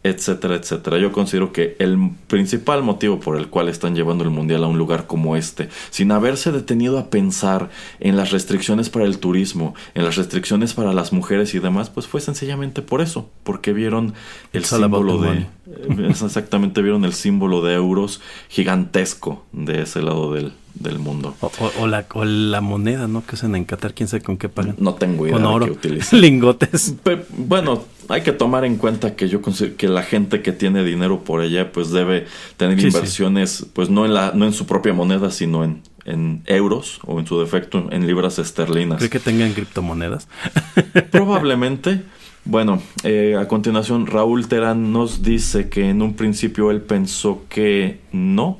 etcétera, 0.08 0.56
etcétera. 0.56 0.98
Yo 0.98 1.12
considero 1.12 1.52
que 1.52 1.76
el 1.78 2.10
principal 2.26 2.82
motivo 2.82 3.20
por 3.20 3.36
el 3.36 3.48
cual 3.48 3.68
están 3.68 3.94
llevando 3.94 4.24
el 4.24 4.30
mundial 4.30 4.64
a 4.64 4.66
un 4.66 4.78
lugar 4.78 5.06
como 5.06 5.36
este, 5.36 5.68
sin 5.90 6.12
haberse 6.12 6.52
detenido 6.52 6.98
a 6.98 7.10
pensar 7.10 7.70
en 8.00 8.16
las 8.16 8.30
restricciones 8.30 8.90
para 8.90 9.04
el 9.04 9.18
turismo, 9.18 9.74
en 9.94 10.04
las 10.04 10.16
restricciones 10.16 10.74
para 10.74 10.92
las 10.92 11.12
mujeres 11.12 11.54
y 11.54 11.58
demás, 11.58 11.90
pues 11.90 12.06
fue 12.06 12.20
sencillamente 12.20 12.82
por 12.82 13.00
eso, 13.00 13.28
porque 13.42 13.72
vieron 13.72 14.14
el 14.52 14.64
símbolo 14.64 15.18
de 15.18 15.46
exactamente 16.08 16.82
vieron 16.82 17.04
el 17.04 17.12
símbolo 17.12 17.62
de 17.62 17.74
euros 17.74 18.20
gigantesco 18.48 19.44
de 19.52 19.82
ese 19.82 20.02
lado 20.02 20.32
del, 20.32 20.52
del 20.80 20.98
mundo. 20.98 21.34
O, 21.80 21.86
la, 21.86 22.06
la 22.24 22.60
moneda, 22.60 23.08
¿no? 23.08 23.24
Que 23.24 23.34
usan 23.34 23.54
en 23.54 23.64
Qatar, 23.64 23.94
quién 23.94 24.08
sabe 24.08 24.22
con 24.22 24.36
qué 24.36 24.48
pagan. 24.48 24.76
No 24.78 24.94
tengo 24.94 25.26
idea 25.26 25.36
con 25.36 25.46
oro. 25.46 25.76
Lingotes. 26.12 26.94
bueno, 27.36 27.84
hay 28.08 28.22
que 28.22 28.32
tomar 28.32 28.64
en 28.64 28.76
cuenta 28.76 29.16
que 29.16 29.28
yo 29.28 29.42
considero 29.42 29.76
que 29.76 29.88
la 29.88 30.02
gente 30.02 30.42
que 30.42 30.52
tiene 30.52 30.84
dinero 30.84 31.20
por 31.24 31.40
allá, 31.40 31.72
pues 31.72 31.90
debe 31.90 32.26
tener 32.56 32.78
inversiones, 32.78 33.66
pues 33.72 33.90
no 33.90 34.06
en 34.06 34.14
la, 34.14 34.32
no 34.34 34.46
en 34.46 34.52
su 34.52 34.66
propia 34.66 34.92
moneda, 34.92 35.30
sino 35.30 35.64
en, 35.64 35.82
en 36.04 36.42
euros 36.46 37.00
o 37.06 37.20
en 37.20 37.26
su 37.26 37.38
defecto 37.38 37.88
en 37.90 38.06
libras 38.06 38.38
esterlinas. 38.38 38.98
¿Cree 38.98 39.10
que 39.10 39.20
tengan 39.20 39.52
criptomonedas? 39.52 40.28
Probablemente. 41.10 42.02
Bueno, 42.44 42.80
eh, 43.04 43.36
a 43.38 43.46
continuación 43.46 44.06
Raúl 44.06 44.48
Terán 44.48 44.90
nos 44.90 45.22
dice 45.22 45.68
que 45.68 45.90
en 45.90 46.00
un 46.00 46.14
principio 46.14 46.70
él 46.70 46.80
pensó 46.80 47.42
que 47.50 48.00
no, 48.10 48.58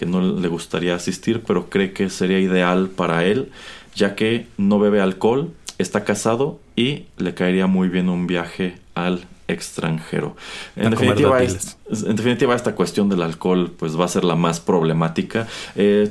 que 0.00 0.06
no 0.06 0.22
le 0.22 0.48
gustaría 0.48 0.94
asistir, 0.94 1.42
pero 1.46 1.68
cree 1.68 1.92
que 1.92 2.08
sería 2.08 2.40
ideal 2.40 2.88
para 2.88 3.26
él, 3.26 3.50
ya 3.94 4.14
que 4.14 4.46
no 4.56 4.78
bebe 4.78 4.98
alcohol, 4.98 5.52
está 5.76 6.04
casado 6.04 6.58
y 6.74 7.04
le 7.18 7.34
caería 7.34 7.66
muy 7.66 7.90
bien 7.90 8.08
un 8.08 8.26
viaje 8.26 8.78
al 8.94 9.26
extranjero. 9.46 10.36
En 10.74 10.90
definitiva, 10.92 12.54
esta 12.56 12.74
cuestión 12.74 13.10
del 13.10 13.20
alcohol 13.20 13.72
pues 13.78 14.00
va 14.00 14.06
a 14.06 14.08
ser 14.08 14.24
la 14.24 14.36
más 14.36 14.58
problemática. 14.58 15.46
Eh, 15.76 16.10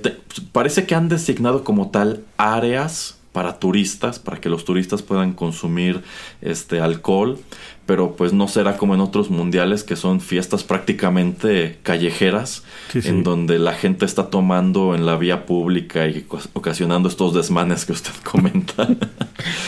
parece 0.51 0.85
que 0.85 0.93
han 0.93 1.09
designado 1.09 1.63
como 1.63 1.89
tal 1.89 2.21
áreas 2.37 3.17
para 3.31 3.57
turistas, 3.57 4.19
para 4.19 4.39
que 4.39 4.49
los 4.49 4.65
turistas 4.65 5.01
puedan 5.01 5.33
consumir 5.33 6.03
este 6.41 6.79
alcohol, 6.79 7.39
pero 7.89 8.15
pues 8.15 8.33
no 8.33 8.47
será 8.47 8.77
como 8.77 8.93
en 8.93 9.01
otros 9.01 9.31
mundiales 9.31 9.83
que 9.83 9.95
son 9.95 10.21
fiestas 10.21 10.63
prácticamente 10.63 11.79
callejeras, 11.81 12.63
en 12.93 13.23
donde 13.23 13.57
la 13.57 13.73
gente 13.73 14.05
está 14.05 14.29
tomando 14.29 14.93
en 14.93 15.07
la 15.07 15.17
vía 15.17 15.47
pública 15.47 16.05
y 16.05 16.23
ocasionando 16.53 17.09
estos 17.09 17.33
desmanes 17.33 17.87
que 17.87 17.93
usted 17.93 18.11
comenta. 18.23 18.87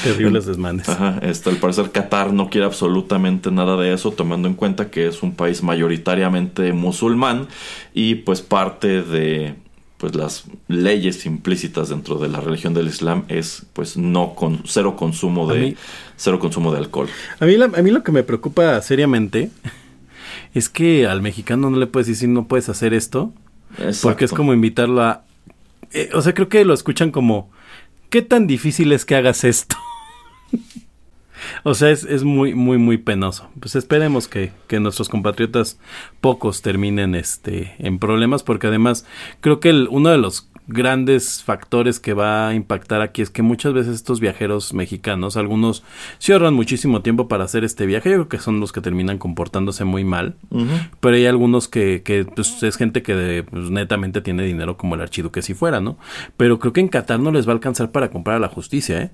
Terribles 0.03 0.45
desmanes. 0.45 0.87
Ajá, 0.87 1.17
este, 1.23 1.49
al 1.49 1.55
parecer 1.55 1.89
Qatar 1.89 2.31
no 2.31 2.51
quiere 2.51 2.67
absolutamente 2.67 3.49
nada 3.49 3.75
de 3.75 3.91
eso, 3.91 4.11
tomando 4.11 4.47
en 4.47 4.53
cuenta 4.53 4.91
que 4.91 5.07
es 5.07 5.23
un 5.23 5.33
país 5.33 5.63
mayoritariamente 5.63 6.73
musulmán 6.73 7.47
y 7.95 8.13
pues 8.13 8.43
parte 8.43 9.01
de 9.01 9.55
pues 10.01 10.15
las 10.15 10.45
leyes 10.67 11.27
implícitas 11.27 11.89
dentro 11.89 12.15
de 12.15 12.27
la 12.27 12.39
religión 12.41 12.73
del 12.73 12.87
Islam 12.87 13.23
es 13.27 13.67
pues 13.73 13.97
no 13.97 14.33
con 14.33 14.63
cero 14.65 14.95
consumo 14.95 15.45
de 15.45 15.77
cero 16.15 16.39
consumo 16.39 16.71
de 16.71 16.79
alcohol. 16.79 17.07
A 17.39 17.45
mí, 17.45 17.53
a 17.61 17.67
mí 17.67 17.91
lo 17.91 18.01
que 18.01 18.11
me 18.11 18.23
preocupa 18.23 18.81
seriamente 18.81 19.51
es 20.55 20.69
que 20.69 21.05
al 21.05 21.21
mexicano 21.21 21.69
no 21.69 21.77
le 21.77 21.85
puedes 21.85 22.07
decir 22.07 22.29
no 22.29 22.47
puedes 22.47 22.67
hacer 22.67 22.95
esto 22.95 23.31
porque 24.01 24.25
es 24.25 24.31
como 24.31 24.53
invitarlo 24.53 25.03
a 25.03 25.23
eh, 25.93 26.09
o 26.15 26.21
sea 26.23 26.33
creo 26.33 26.49
que 26.49 26.65
lo 26.65 26.73
escuchan 26.73 27.11
como 27.11 27.51
qué 28.09 28.23
tan 28.23 28.47
difícil 28.47 28.93
es 28.93 29.05
que 29.05 29.15
hagas 29.15 29.43
esto 29.43 29.77
O 31.63 31.73
sea, 31.73 31.89
es, 31.89 32.03
es, 32.03 32.23
muy, 32.23 32.53
muy, 32.53 32.77
muy 32.77 32.97
penoso. 32.97 33.49
Pues 33.59 33.75
esperemos 33.75 34.27
que, 34.27 34.51
que, 34.67 34.79
nuestros 34.79 35.09
compatriotas 35.09 35.79
pocos 36.19 36.61
terminen 36.61 37.15
este, 37.15 37.75
en 37.79 37.99
problemas, 37.99 38.43
porque 38.43 38.67
además 38.67 39.05
creo 39.39 39.59
que 39.59 39.69
el, 39.69 39.87
uno 39.89 40.09
de 40.09 40.17
los 40.17 40.51
grandes 40.67 41.43
factores 41.43 41.99
que 41.99 42.13
va 42.13 42.49
a 42.49 42.53
impactar 42.53 43.01
aquí 43.01 43.21
es 43.21 43.29
que 43.29 43.41
muchas 43.41 43.73
veces 43.73 43.95
estos 43.95 44.19
viajeros 44.19 44.73
mexicanos, 44.73 45.37
algunos 45.37 45.83
se 46.17 46.33
ahorran 46.33 46.53
muchísimo 46.53 47.01
tiempo 47.01 47.27
para 47.27 47.43
hacer 47.43 47.63
este 47.63 47.85
viaje, 47.85 48.09
yo 48.09 48.15
creo 48.15 48.29
que 48.29 48.39
son 48.39 48.59
los 48.59 48.71
que 48.71 48.81
terminan 48.81 49.17
comportándose 49.17 49.83
muy 49.83 50.03
mal, 50.03 50.35
pero 50.99 51.15
hay 51.15 51.25
algunos 51.25 51.67
que, 51.67 52.01
que 52.03 52.25
pues, 52.25 52.63
es 52.63 52.77
gente 52.77 53.03
que 53.03 53.45
pues, 53.49 53.69
netamente 53.69 54.21
tiene 54.21 54.43
dinero 54.43 54.77
como 54.77 54.95
el 54.95 55.01
archiduque 55.01 55.41
si 55.41 55.53
fuera, 55.53 55.81
¿no? 55.81 55.97
Pero 56.37 56.59
creo 56.59 56.73
que 56.73 56.81
en 56.81 56.87
Qatar 56.87 57.19
no 57.19 57.31
les 57.31 57.47
va 57.47 57.51
a 57.51 57.55
alcanzar 57.55 57.91
para 57.91 58.09
comprar 58.09 58.37
a 58.37 58.39
la 58.39 58.47
justicia, 58.47 59.01
¿eh? 59.01 59.11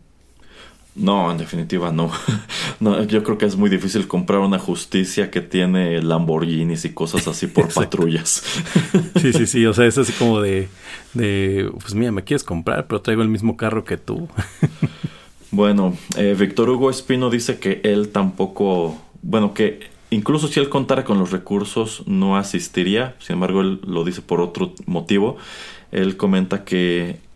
No, 0.97 1.31
en 1.31 1.37
definitiva 1.37 1.91
no. 1.91 2.11
no. 2.79 3.03
Yo 3.03 3.23
creo 3.23 3.37
que 3.37 3.45
es 3.45 3.55
muy 3.55 3.69
difícil 3.69 4.07
comprar 4.07 4.39
una 4.39 4.57
justicia 4.57 5.29
que 5.29 5.41
tiene 5.41 6.01
Lamborghinis 6.01 6.85
y 6.85 6.93
cosas 6.93 7.27
así 7.27 7.47
por 7.47 7.71
patrullas. 7.71 8.43
sí, 9.21 9.31
sí, 9.31 9.45
sí. 9.45 9.65
O 9.67 9.73
sea, 9.73 9.85
es 9.85 9.97
así 9.97 10.11
como 10.13 10.41
de, 10.41 10.69
de, 11.13 11.71
pues 11.79 11.93
mira, 11.93 12.11
me 12.11 12.23
quieres 12.23 12.43
comprar, 12.43 12.87
pero 12.87 13.01
traigo 13.01 13.21
el 13.21 13.29
mismo 13.29 13.57
carro 13.57 13.85
que 13.85 13.97
tú. 13.97 14.27
bueno, 15.51 15.95
eh, 16.17 16.35
Víctor 16.37 16.69
Hugo 16.71 16.89
Espino 16.89 17.29
dice 17.29 17.59
que 17.59 17.79
él 17.83 18.09
tampoco, 18.09 18.99
bueno, 19.21 19.53
que 19.53 19.91
incluso 20.09 20.47
si 20.47 20.59
él 20.59 20.69
contara 20.69 21.03
con 21.03 21.19
los 21.19 21.31
recursos 21.31 22.03
no 22.07 22.37
asistiría. 22.37 23.15
Sin 23.19 23.35
embargo, 23.35 23.61
él 23.61 23.81
lo 23.85 24.03
dice 24.03 24.23
por 24.23 24.41
otro 24.41 24.73
motivo. 24.87 25.37
Él 25.91 26.17
comenta 26.17 26.65
que 26.65 27.26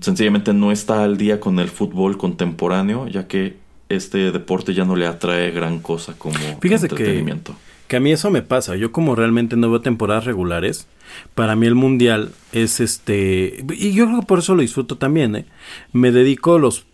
sencillamente 0.00 0.52
no 0.52 0.72
está 0.72 1.04
al 1.04 1.16
día 1.16 1.40
con 1.40 1.58
el 1.58 1.68
fútbol 1.68 2.16
contemporáneo, 2.18 3.08
ya 3.08 3.26
que 3.26 3.56
este 3.88 4.32
deporte 4.32 4.74
ya 4.74 4.84
no 4.84 4.96
le 4.96 5.06
atrae 5.06 5.50
gran 5.50 5.80
cosa 5.80 6.14
como 6.16 6.38
Fíjese 6.60 6.86
entretenimiento. 6.86 7.52
Que, 7.52 7.88
que 7.88 7.96
a 7.96 8.00
mí 8.00 8.12
eso 8.12 8.30
me 8.30 8.42
pasa. 8.42 8.76
Yo 8.76 8.92
como 8.92 9.14
realmente 9.14 9.56
no 9.56 9.70
veo 9.70 9.80
temporadas 9.80 10.24
regulares, 10.24 10.86
para 11.34 11.56
mí 11.56 11.66
el 11.66 11.74
mundial 11.74 12.32
es 12.52 12.80
este 12.80 13.64
y 13.70 13.92
yo 13.92 14.06
creo 14.06 14.20
que 14.20 14.26
por 14.26 14.38
eso 14.38 14.54
lo 14.54 14.62
disfruto 14.62 14.96
también. 14.96 15.36
¿eh? 15.36 15.44
Me 15.92 16.10
dedico 16.10 16.58
los 16.58 16.86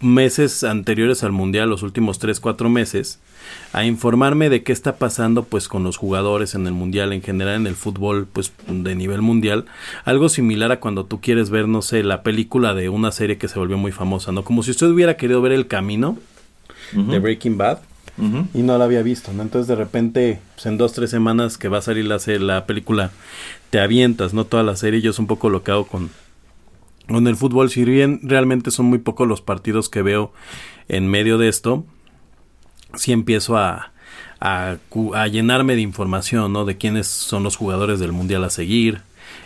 meses 0.00 0.64
anteriores 0.64 1.24
al 1.24 1.32
mundial, 1.32 1.68
los 1.68 1.82
últimos 1.82 2.18
3, 2.18 2.40
4 2.40 2.68
meses, 2.68 3.20
a 3.72 3.84
informarme 3.84 4.48
de 4.48 4.62
qué 4.62 4.72
está 4.72 4.96
pasando 4.96 5.44
pues 5.44 5.68
con 5.68 5.84
los 5.84 5.96
jugadores 5.96 6.54
en 6.54 6.66
el 6.66 6.72
mundial, 6.72 7.12
en 7.12 7.22
general 7.22 7.56
en 7.56 7.66
el 7.66 7.74
fútbol 7.74 8.26
pues 8.32 8.52
de 8.66 8.94
nivel 8.94 9.22
mundial, 9.22 9.66
algo 10.04 10.28
similar 10.28 10.72
a 10.72 10.80
cuando 10.80 11.04
tú 11.04 11.20
quieres 11.20 11.50
ver, 11.50 11.68
no 11.68 11.82
sé, 11.82 12.02
la 12.02 12.22
película 12.22 12.74
de 12.74 12.88
una 12.88 13.12
serie 13.12 13.38
que 13.38 13.48
se 13.48 13.58
volvió 13.58 13.78
muy 13.78 13.92
famosa, 13.92 14.32
¿no? 14.32 14.44
Como 14.44 14.62
si 14.62 14.70
usted 14.72 14.88
hubiera 14.88 15.16
querido 15.16 15.40
ver 15.42 15.52
El 15.52 15.66
Camino 15.66 16.18
de 16.92 17.18
Breaking 17.18 17.58
Bad. 17.58 17.78
Y 18.52 18.62
no 18.62 18.76
la 18.76 18.84
había 18.84 19.02
visto, 19.02 19.32
¿no? 19.32 19.42
Entonces 19.42 19.66
de 19.66 19.76
repente, 19.76 20.40
pues 20.54 20.66
en 20.66 20.76
dos, 20.76 20.92
tres 20.92 21.08
semanas 21.08 21.56
que 21.56 21.68
va 21.68 21.78
a 21.78 21.82
salir 21.82 22.04
la, 22.04 22.18
la 22.38 22.66
película, 22.66 23.12
te 23.70 23.80
avientas, 23.80 24.34
¿no? 24.34 24.44
Toda 24.44 24.62
la 24.62 24.76
serie, 24.76 25.00
yo 25.00 25.12
es 25.12 25.18
un 25.18 25.26
poco 25.26 25.48
lo 25.48 25.62
que 25.62 25.70
hago 25.70 25.86
con, 25.86 26.10
en 27.08 27.26
el 27.26 27.36
fútbol, 27.36 27.70
si 27.70 27.84
bien 27.84 28.20
realmente 28.22 28.70
son 28.70 28.86
muy 28.86 28.98
pocos 28.98 29.26
los 29.26 29.40
partidos 29.40 29.88
que 29.88 30.02
veo 30.02 30.32
en 30.88 31.08
medio 31.08 31.38
de 31.38 31.48
esto, 31.48 31.86
sí 32.94 33.12
empiezo 33.12 33.56
a, 33.56 33.92
a, 34.40 34.76
llenarme 35.30 35.74
de 35.74 35.82
información, 35.82 36.52
¿no? 36.52 36.64
De 36.64 36.76
quiénes 36.76 37.06
son 37.06 37.42
los 37.42 37.56
jugadores 37.56 38.00
del 38.00 38.12
mundial 38.12 38.44
a 38.44 38.50
seguir, 38.50 39.02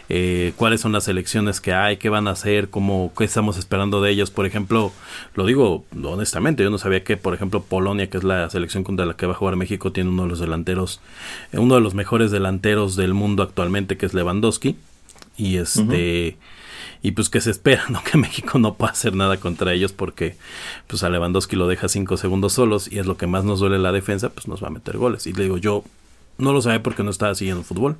eh, 0.09 0.53
cuáles 0.57 0.81
son 0.81 0.93
las 0.93 1.09
elecciones 1.09 1.61
que 1.61 1.73
hay, 1.73 1.97
qué 1.97 2.09
van 2.09 2.29
a 2.29 2.33
hacer, 2.33 2.71
cómo, 2.71 3.12
qué 3.16 3.25
estamos 3.25 3.59
esperando 3.59 4.01
de 4.01 4.11
ellos. 4.11 4.31
Por 4.31 4.47
ejemplo, 4.47 4.93
lo 5.35 5.47
digo 5.47 5.85
honestamente, 6.05 6.62
yo 6.62 6.71
no 6.71 6.79
sabía 6.79 7.03
que, 7.03 7.16
por 7.16 7.35
ejemplo, 7.35 7.62
Polonia, 7.62 8.09
que 8.09 8.19
es 8.19 8.25
la 8.25 8.49
selección 8.51 8.85
contra 8.85 9.07
la 9.07 9.15
que 9.15 9.27
va 9.27 9.33
a 9.33 9.37
jugar 9.37 9.57
México, 9.57 9.93
tiene 9.93 10.11
uno 10.11 10.25
de 10.25 10.29
los 10.29 10.41
delanteros, 10.41 11.01
eh, 11.53 11.59
uno 11.59 11.75
de 11.75 11.81
los 11.81 11.95
mejores 11.95 12.31
delanteros 12.31 12.97
del 12.97 13.15
mundo 13.15 13.43
actualmente, 13.43 13.97
que 13.97 14.07
es 14.07 14.15
Lewandowski. 14.15 14.77
Y 15.37 15.57
este 15.57 16.37
y 17.05 17.13
pues 17.13 17.29
que 17.29 17.43
se 17.43 17.51
espera, 17.51 17.85
¿no? 17.91 18.03
Que 18.03 18.17
México 18.17 18.59
no 18.59 18.75
pueda 18.75 18.93
hacer 18.93 19.15
nada 19.15 19.37
contra 19.37 19.75
ellos 19.75 19.93
porque 19.93 20.37
pues 20.89 21.05
a 21.05 21.11
Lewandowski 21.11 21.55
lo 21.55 21.69
deja 21.69 21.87
cinco 21.87 22.17
segundos 22.17 22.55
solos 22.55 22.91
y 22.91 22.99
es 22.99 23.05
lo 23.07 23.19
que 23.19 23.27
más 23.27 23.45
nos 23.45 23.61
duele 23.61 23.79
la 23.79 23.93
defensa, 23.93 24.31
pues 24.31 24.49
nos 24.49 24.65
va 24.65 24.69
a 24.69 24.71
meter 24.71 24.97
goles. 24.97 25.27
Y 25.27 25.35
le 25.35 25.45
digo, 25.45 25.59
yo 25.59 25.85
no 26.39 26.55
lo 26.55 26.63
sabe 26.63 26.81
porque 26.81 27.05
no 27.05 27.11
estaba 27.11 27.35
siguiendo 27.35 27.63
fútbol. 27.63 27.99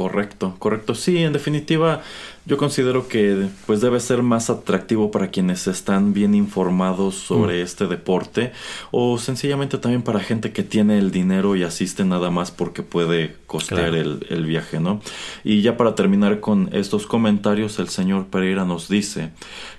Correcto, 0.00 0.54
correcto. 0.58 0.94
Sí, 0.94 1.18
en 1.18 1.34
definitiva, 1.34 2.00
yo 2.46 2.56
considero 2.56 3.06
que 3.06 3.48
pues 3.66 3.82
debe 3.82 4.00
ser 4.00 4.22
más 4.22 4.48
atractivo 4.48 5.10
para 5.10 5.28
quienes 5.28 5.66
están 5.66 6.14
bien 6.14 6.34
informados 6.34 7.16
sobre 7.16 7.60
mm. 7.60 7.64
este 7.66 7.86
deporte 7.86 8.52
o 8.92 9.18
sencillamente 9.18 9.76
también 9.76 10.00
para 10.00 10.20
gente 10.20 10.52
que 10.52 10.62
tiene 10.62 10.96
el 10.96 11.10
dinero 11.10 11.54
y 11.54 11.64
asiste 11.64 12.06
nada 12.06 12.30
más 12.30 12.50
porque 12.50 12.82
puede 12.82 13.36
costear 13.46 13.94
el, 13.94 14.26
el, 14.30 14.46
viaje, 14.46 14.80
¿no? 14.80 15.02
Y 15.44 15.60
ya 15.60 15.76
para 15.76 15.94
terminar 15.94 16.40
con 16.40 16.70
estos 16.72 17.06
comentarios, 17.06 17.78
el 17.78 17.90
señor 17.90 18.28
Pereira 18.28 18.64
nos 18.64 18.88
dice 18.88 19.32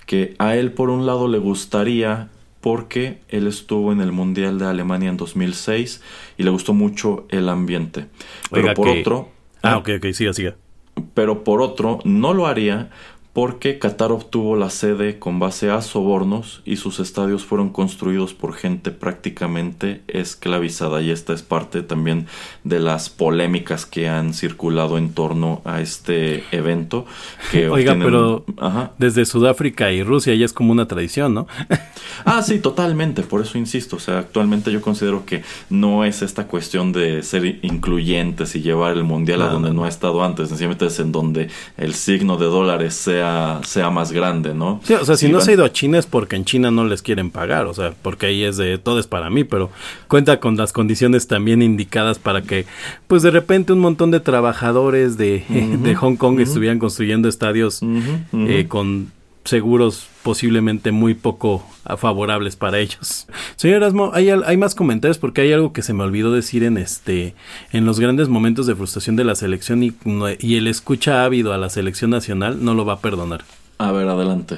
que 0.05 0.35
a 0.37 0.55
él 0.55 0.71
por 0.71 0.91
un 0.91 1.07
lado 1.07 1.27
le 1.27 1.39
gustaría 1.39 2.29
porque 2.61 3.21
él 3.29 3.47
estuvo 3.47 3.91
en 3.91 4.01
el 4.01 4.11
Mundial 4.11 4.59
de 4.59 4.65
Alemania 4.65 5.09
en 5.09 5.17
2006 5.17 5.99
y 6.37 6.43
le 6.43 6.51
gustó 6.51 6.75
mucho 6.75 7.25
el 7.29 7.49
ambiente. 7.49 8.05
Pero 8.51 8.75
por 8.75 8.87
otro 8.87 9.40
Ah, 9.61 9.77
ok, 9.77 9.89
ok, 9.97 10.11
siga, 10.13 10.33
siga. 10.33 10.55
Pero 11.13 11.43
por 11.43 11.61
otro, 11.61 11.99
no 12.03 12.33
lo 12.33 12.47
haría 12.47 12.89
porque 13.33 13.79
Qatar 13.79 14.11
obtuvo 14.11 14.57
la 14.57 14.69
sede 14.69 15.17
con 15.17 15.39
base 15.39 15.71
a 15.71 15.81
sobornos 15.81 16.61
y 16.65 16.75
sus 16.75 16.99
estadios 16.99 17.45
fueron 17.45 17.69
construidos 17.69 18.33
por 18.33 18.53
gente 18.53 18.91
prácticamente 18.91 20.01
esclavizada. 20.07 21.01
Y 21.01 21.11
esta 21.11 21.31
es 21.33 21.41
parte 21.41 21.81
también 21.81 22.27
de 22.65 22.79
las 22.79 23.09
polémicas 23.09 23.85
que 23.85 24.09
han 24.09 24.33
circulado 24.33 24.97
en 24.97 25.13
torno 25.13 25.61
a 25.63 25.79
este 25.79 26.43
evento 26.51 27.05
que 27.51 27.69
Oiga, 27.71 27.95
pero 27.97 28.43
desde 28.97 29.25
Sudáfrica 29.25 29.91
y 29.93 30.03
Rusia 30.03 30.35
ya 30.35 30.43
es 30.43 30.51
como 30.51 30.73
una 30.73 30.87
tradición, 30.87 31.33
¿no? 31.33 31.47
ah, 32.25 32.41
sí, 32.41 32.59
totalmente, 32.59 33.23
por 33.23 33.41
eso 33.41 33.57
insisto, 33.57 33.95
o 33.95 33.99
sea, 33.99 34.19
actualmente 34.19 34.71
yo 34.71 34.81
considero 34.81 35.25
que 35.25 35.43
no 35.69 36.03
es 36.03 36.21
esta 36.21 36.47
cuestión 36.47 36.91
de 36.91 37.23
ser 37.23 37.59
incluyentes 37.61 38.55
y 38.55 38.61
llevar 38.61 38.93
el 38.93 39.03
mundial 39.03 39.41
a 39.41 39.47
donde 39.47 39.73
no 39.73 39.85
ha 39.85 39.89
estado 39.89 40.23
antes, 40.23 40.49
sencillamente 40.49 40.85
es 40.87 40.99
en 40.99 41.11
donde 41.13 41.49
el 41.77 41.93
signo 41.93 42.35
de 42.37 42.45
dólares 42.45 42.93
sea 42.95 43.20
sea, 43.63 43.89
más 43.89 44.11
grande, 44.11 44.53
¿no? 44.53 44.79
Sí, 44.83 44.93
o 44.93 45.05
sea, 45.05 45.17
si, 45.17 45.29
no 45.29 45.41
se 45.41 45.51
ha 45.51 45.53
ido 45.55 45.65
a 45.65 45.71
China 45.71 45.97
es 45.97 46.05
porque 46.05 46.35
en 46.35 46.45
China 46.45 46.71
no 46.71 46.85
les 46.85 47.01
quieren 47.01 47.31
pagar, 47.31 47.65
o 47.65 47.73
sea, 47.73 47.93
porque 48.01 48.27
ahí 48.27 48.43
es 48.43 48.57
de 48.57 48.77
todo 48.77 48.99
es 48.99 49.07
para 49.07 49.29
mí, 49.29 49.43
pero 49.43 49.69
cuenta 50.07 50.39
con 50.39 50.57
las 50.57 50.73
condiciones 50.73 51.27
también 51.27 51.61
indicadas 51.61 52.19
para 52.19 52.41
que, 52.41 52.65
pues 53.07 53.21
de 53.23 53.31
repente 53.31 53.73
un 53.73 53.79
montón 53.79 54.11
de 54.11 54.19
trabajadores 54.19 55.17
de, 55.17 55.43
de 55.83 55.95
Hong 55.95 56.15
Kong 56.15 56.39
estuvieran 56.39 56.79
construyendo 56.79 57.27
estadios 57.27 57.81
eh, 58.33 58.65
con 58.67 59.11
seguros 59.51 60.07
posiblemente 60.23 60.91
muy 60.91 61.13
poco 61.13 61.63
favorables 61.97 62.55
para 62.55 62.79
ellos. 62.79 63.27
Señor 63.55 63.77
Erasmo, 63.77 64.11
¿hay, 64.13 64.29
hay 64.29 64.57
más 64.57 64.73
comentarios 64.73 65.19
porque 65.19 65.41
hay 65.41 65.53
algo 65.53 65.73
que 65.73 65.83
se 65.83 65.93
me 65.93 66.03
olvidó 66.03 66.31
decir 66.31 66.63
en 66.63 66.77
este 66.77 67.35
en 67.71 67.85
los 67.85 67.99
grandes 67.99 68.29
momentos 68.29 68.65
de 68.65 68.75
frustración 68.75 69.15
de 69.15 69.23
la 69.23 69.35
selección 69.35 69.83
y, 69.83 69.93
y 70.39 70.55
el 70.55 70.67
escucha 70.67 71.23
ávido 71.23 71.53
a 71.53 71.57
la 71.57 71.69
selección 71.69 72.09
nacional 72.09 72.65
no 72.65 72.73
lo 72.73 72.85
va 72.85 72.93
a 72.93 72.99
perdonar. 73.01 73.43
A 73.77 73.91
ver, 73.91 74.07
adelante. 74.07 74.57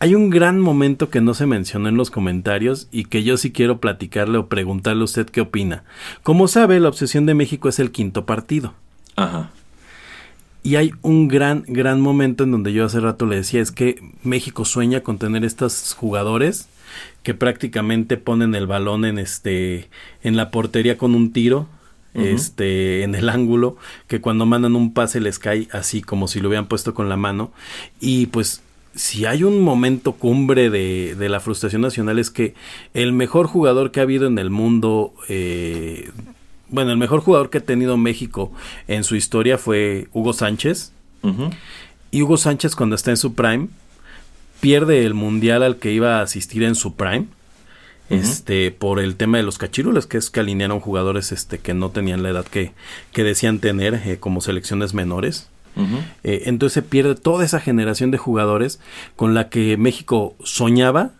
Hay 0.00 0.14
un 0.14 0.30
gran 0.30 0.60
momento 0.60 1.10
que 1.10 1.20
no 1.20 1.34
se 1.34 1.46
mencionó 1.46 1.88
en 1.88 1.96
los 1.96 2.10
comentarios 2.10 2.86
y 2.92 3.04
que 3.04 3.24
yo 3.24 3.36
sí 3.36 3.50
quiero 3.50 3.78
platicarle 3.78 4.38
o 4.38 4.46
preguntarle 4.46 5.02
a 5.02 5.04
usted 5.04 5.26
qué 5.26 5.40
opina. 5.40 5.82
Como 6.22 6.46
sabe, 6.46 6.78
la 6.78 6.88
obsesión 6.88 7.26
de 7.26 7.34
México 7.34 7.68
es 7.68 7.80
el 7.80 7.90
quinto 7.90 8.24
partido. 8.24 8.74
Ajá. 9.16 9.50
Y 10.68 10.76
hay 10.76 10.92
un 11.00 11.28
gran, 11.28 11.64
gran 11.66 11.98
momento 11.98 12.44
en 12.44 12.50
donde 12.50 12.74
yo 12.74 12.84
hace 12.84 13.00
rato 13.00 13.24
le 13.24 13.36
decía, 13.36 13.62
es 13.62 13.72
que 13.72 14.02
México 14.22 14.66
sueña 14.66 15.00
con 15.00 15.16
tener 15.16 15.42
estos 15.42 15.94
jugadores 15.94 16.68
que 17.22 17.32
prácticamente 17.32 18.18
ponen 18.18 18.54
el 18.54 18.66
balón 18.66 19.06
en 19.06 19.18
este, 19.18 19.88
en 20.22 20.36
la 20.36 20.50
portería 20.50 20.98
con 20.98 21.14
un 21.14 21.32
tiro, 21.32 21.68
este, 22.12 23.02
en 23.02 23.14
el 23.14 23.30
ángulo, 23.30 23.78
que 24.08 24.20
cuando 24.20 24.44
mandan 24.44 24.76
un 24.76 24.92
pase 24.92 25.22
les 25.22 25.38
cae 25.38 25.68
así 25.72 26.02
como 26.02 26.28
si 26.28 26.38
lo 26.38 26.48
hubieran 26.48 26.68
puesto 26.68 26.92
con 26.92 27.08
la 27.08 27.16
mano. 27.16 27.50
Y 27.98 28.26
pues 28.26 28.60
si 28.94 29.24
hay 29.24 29.44
un 29.44 29.62
momento 29.62 30.16
cumbre 30.16 30.68
de, 30.68 31.14
de, 31.18 31.28
la 31.30 31.40
frustración 31.40 31.80
nacional 31.80 32.18
es 32.18 32.28
que 32.28 32.52
el 32.92 33.14
mejor 33.14 33.46
jugador 33.46 33.90
que 33.90 34.00
ha 34.00 34.02
habido 34.02 34.26
en 34.26 34.38
el 34.38 34.50
mundo 34.50 35.14
eh, 35.30 36.10
bueno, 36.68 36.90
el 36.90 36.98
mejor 36.98 37.20
jugador 37.20 37.50
que 37.50 37.58
ha 37.58 37.62
tenido 37.62 37.96
México 37.96 38.52
en 38.86 39.04
su 39.04 39.16
historia 39.16 39.58
fue 39.58 40.08
Hugo 40.12 40.32
Sánchez. 40.32 40.92
Y 42.10 42.22
Hugo 42.22 42.36
Sánchez 42.36 42.74
cuando 42.74 42.96
está 42.96 43.10
en 43.10 43.16
su 43.16 43.34
prime 43.34 43.68
pierde 44.60 45.04
el 45.04 45.14
mundial 45.14 45.62
al 45.62 45.76
que 45.76 45.92
iba 45.92 46.18
a 46.18 46.22
asistir 46.22 46.62
en 46.62 46.74
su 46.74 46.94
prime. 46.94 47.26
Este, 48.10 48.70
por 48.70 49.00
el 49.00 49.16
tema 49.16 49.36
de 49.36 49.42
los 49.42 49.58
cachirules, 49.58 50.06
que 50.06 50.16
es 50.16 50.30
que 50.30 50.40
alinearon 50.40 50.80
jugadores 50.80 51.30
este, 51.30 51.58
que 51.58 51.74
no 51.74 51.90
tenían 51.90 52.22
la 52.22 52.30
edad 52.30 52.46
que, 52.46 52.72
que 53.12 53.22
decían 53.22 53.58
tener 53.58 54.00
eh, 54.06 54.16
como 54.18 54.40
selecciones 54.40 54.94
menores. 54.94 55.50
Eh, 56.24 56.42
entonces 56.46 56.72
se 56.72 56.82
pierde 56.82 57.14
toda 57.14 57.44
esa 57.44 57.60
generación 57.60 58.10
de 58.10 58.18
jugadores 58.18 58.80
con 59.14 59.34
la 59.34 59.48
que 59.48 59.76
México 59.76 60.34
soñaba 60.42 61.12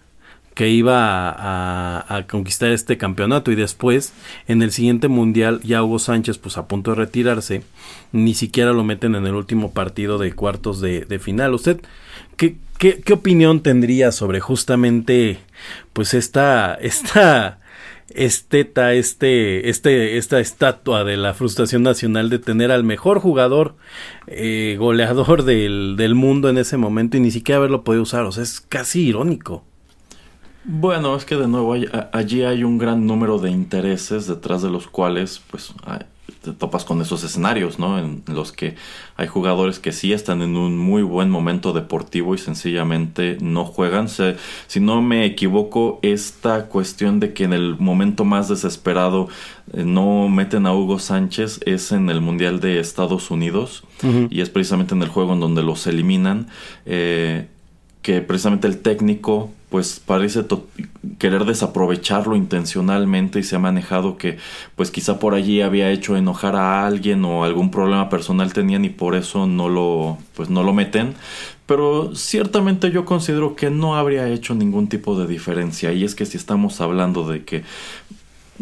que 0.59 0.71
iba 0.71 1.31
a, 1.39 2.27
conquistar 2.27 2.73
este 2.73 2.99
campeonato 2.99 3.53
y 3.53 3.55
después 3.55 4.13
en 4.49 4.61
el 4.61 4.73
siguiente 4.73 5.07
mundial 5.07 5.61
ya 5.63 5.85
Hugo 5.85 6.01
Sánchez 6.01 6.39
pues 6.39 6.59
a 6.59 6.67
punto 6.67 6.91
de 6.91 6.97
retirarse 6.97 7.63
ni 8.11 8.35
siquiera 8.35 8.73
lo 8.73 8.83
meten 8.83 9.15
en 9.15 9.25
el 9.25 9.37
último 9.37 9.71
partido 9.71 10.19
de 10.19 10.33
cuartos 10.33 10.81
de, 10.81 11.21
final 11.21 11.55
usted 11.55 11.81
¿qué, 12.37 12.57
qué, 12.77 13.01
qué 13.01 13.13
opinión 13.13 13.63
tendría 13.63 14.11
sobre 14.11 14.41
justamente 14.41 15.39
pues 15.93 16.13
esta 16.13 16.75
esta 16.75 17.61
esteta, 18.13 18.95
este, 18.95 19.69
este, 19.69 20.17
esta 20.17 20.41
estatua 20.41 21.05
de 21.05 21.17
la 21.17 21.35
frustración 21.35 21.85
nacional 21.85 22.31
de 22.31 22.41
tener 22.41 22.73
al 22.73 22.83
mejor 22.83 23.21
jugador 23.21 23.77
eh, 24.27 24.75
goleador 24.77 25.45
del, 25.45 25.95
del, 25.97 26.17
mundo 26.17 26.49
en 26.49 26.59
ese 26.59 26.79
momento 26.79 27.17
y 27.17 27.21
ni 27.21 27.31
siquiera 27.31 27.59
haberlo 27.59 27.85
podido 27.85 28.03
usar. 28.03 28.25
O 28.25 28.33
sea, 28.33 28.43
es 28.43 28.61
casi 28.61 29.07
irónico. 29.07 29.68
Bueno, 30.65 31.17
es 31.17 31.25
que 31.25 31.37
de 31.37 31.49
nuevo 31.49 31.75
allí 32.13 32.43
hay 32.43 32.65
un 32.65 32.79
gran 32.79 33.07
número 33.07 33.39
de 33.39 33.51
intereses 33.51 34.27
detrás 34.27 34.63
de 34.63 34.71
los 34.71 34.87
cuales 34.87 35.41
pues 35.51 35.73
te 36.43 36.53
topas 36.53 36.85
con 36.85 37.01
esos 37.01 37.25
escenarios, 37.25 37.79
¿no? 37.79 37.99
En 37.99 38.23
los 38.27 38.53
que 38.53 38.77
hay 39.17 39.27
jugadores 39.27 39.79
que 39.79 39.93
sí 39.93 40.13
están 40.13 40.43
en 40.43 40.57
un 40.57 40.77
muy 40.77 41.03
buen 41.03 41.31
momento 41.31 41.73
deportivo 41.73 42.35
y 42.35 42.39
sencillamente 42.39 43.39
no 43.41 43.65
juegan. 43.65 44.09
si 44.09 44.81
no 44.81 45.03
me 45.03 45.25
equivoco, 45.25 45.99
esta 46.03 46.67
cuestión 46.67 47.19
de 47.21 47.33
que 47.33 47.45
en 47.45 47.53
el 47.53 47.77
momento 47.79 48.25
más 48.25 48.49
desesperado 48.49 49.29
eh, 49.73 49.85
no 49.85 50.29
meten 50.29 50.67
a 50.67 50.75
Hugo 50.75 50.99
Sánchez 50.99 51.61
es 51.67 51.93
en 51.93 52.11
el 52.11 52.21
Mundial 52.21 52.61
de 52.61 52.79
Estados 52.79 53.31
Unidos 53.31 53.85
y 54.31 54.41
es 54.41 54.51
precisamente 54.51 54.95
en 54.95 55.03
el 55.03 55.09
juego 55.09 55.33
en 55.33 55.41
donde 55.41 55.63
los 55.63 55.87
eliminan. 55.87 56.49
Eh, 56.87 57.49
que 58.01 58.23
precisamente 58.23 58.69
el 58.69 58.79
técnico 58.79 59.51
pues 59.71 60.01
parece 60.05 60.45
querer 61.19 61.45
desaprovecharlo 61.45 62.37
intencionalmente 62.37 63.39
y 63.39 63.43
se 63.43 63.57
ha 63.57 63.59
manejado 63.59 64.17
que 64.17 64.39
pues 64.77 64.91
quizá 64.91 65.19
por 65.19 65.35
allí 65.35 65.61
había 65.61 65.91
hecho 65.91 66.17
enojar 66.17 66.57
a 66.57 66.87
alguien 66.87 67.25
o 67.25 67.45
algún 67.45 67.71
problema 67.71 68.09
personal 68.09 68.53
tenían 68.53 68.85
y 68.85 68.89
por 68.89 69.15
eso 69.15 69.47
no 69.47 69.69
lo 69.69 70.19
pues 70.35 70.49
no 70.49 70.63
lo 70.63 70.73
meten. 70.73 71.15
Pero 71.67 72.15
ciertamente 72.15 72.91
yo 72.91 73.05
considero 73.05 73.55
que 73.55 73.69
no 73.69 73.97
habría 73.97 74.27
hecho 74.29 74.55
ningún 74.55 74.89
tipo 74.89 75.21
de 75.21 75.27
diferencia. 75.27 75.93
Y 75.93 76.03
es 76.03 76.15
que 76.15 76.25
si 76.25 76.39
estamos 76.39 76.81
hablando 76.81 77.29
de 77.29 77.45
que 77.45 77.63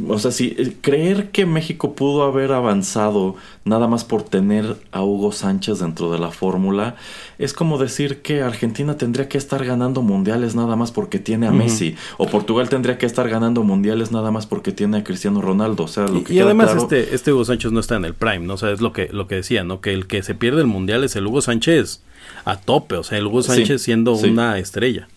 o 0.08 0.18
sea, 0.18 0.30
si 0.30 0.54
eh, 0.58 0.76
creer 0.80 1.30
que 1.30 1.46
México 1.46 1.94
pudo 1.94 2.24
haber 2.24 2.52
avanzado 2.52 3.36
nada 3.64 3.88
más 3.88 4.04
por 4.04 4.22
tener 4.22 4.76
a 4.92 5.02
Hugo 5.02 5.32
Sánchez 5.32 5.78
dentro 5.78 6.12
de 6.12 6.18
la 6.18 6.30
fórmula, 6.30 6.96
es 7.38 7.52
como 7.52 7.78
decir 7.78 8.20
que 8.20 8.42
Argentina 8.42 8.96
tendría 8.96 9.28
que 9.28 9.38
estar 9.38 9.64
ganando 9.64 10.02
mundiales 10.02 10.54
nada 10.54 10.76
más 10.76 10.92
porque 10.92 11.18
tiene 11.18 11.46
a 11.46 11.50
Messi, 11.50 11.96
o 12.18 12.26
Portugal 12.26 12.68
tendría 12.68 12.98
que 12.98 13.06
estar 13.06 13.28
ganando 13.28 13.62
mundiales 13.62 14.12
nada 14.12 14.30
más 14.30 14.46
porque 14.46 14.72
tiene 14.72 14.98
a 14.98 15.04
Cristiano 15.04 15.40
Ronaldo. 15.40 15.84
O 15.84 15.88
sea, 15.88 16.06
lo 16.06 16.24
que 16.24 16.34
y, 16.34 16.40
además 16.40 16.74
este, 16.76 17.14
este 17.14 17.32
Hugo 17.32 17.44
Sánchez 17.44 17.72
no 17.72 17.80
está 17.80 17.96
en 17.96 18.04
el 18.04 18.14
prime, 18.14 18.40
¿no? 18.40 18.54
O 18.54 18.58
sea, 18.58 18.70
es 18.72 18.80
lo 18.80 18.92
que, 18.92 19.08
lo 19.10 19.26
que 19.26 19.36
decía, 19.36 19.64
¿no? 19.64 19.80
Que 19.80 19.92
el 19.94 20.06
que 20.06 20.22
se 20.22 20.34
pierde 20.34 20.60
el 20.60 20.66
mundial 20.66 21.04
es 21.04 21.16
el 21.16 21.26
Hugo 21.26 21.40
Sánchez 21.40 22.02
a 22.44 22.56
tope, 22.56 22.96
o 22.96 23.02
sea, 23.02 23.18
el 23.18 23.26
Hugo 23.26 23.42
Sánchez 23.42 23.82
siendo 23.82 24.14
una 24.14 24.58
estrella. 24.58 25.08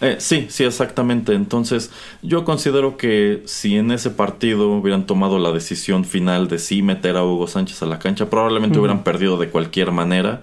Eh, 0.00 0.16
sí, 0.18 0.46
sí, 0.48 0.64
exactamente. 0.64 1.34
Entonces, 1.34 1.90
yo 2.22 2.44
considero 2.44 2.96
que 2.96 3.42
si 3.46 3.76
en 3.76 3.90
ese 3.90 4.10
partido 4.10 4.70
hubieran 4.70 5.06
tomado 5.06 5.38
la 5.38 5.50
decisión 5.50 6.04
final 6.04 6.48
de 6.48 6.58
sí 6.58 6.82
meter 6.82 7.16
a 7.16 7.24
Hugo 7.24 7.46
Sánchez 7.48 7.82
a 7.82 7.86
la 7.86 7.98
cancha, 7.98 8.30
probablemente 8.30 8.78
hubieran 8.78 9.02
perdido 9.02 9.36
de 9.38 9.48
cualquier 9.48 9.90
manera. 9.90 10.42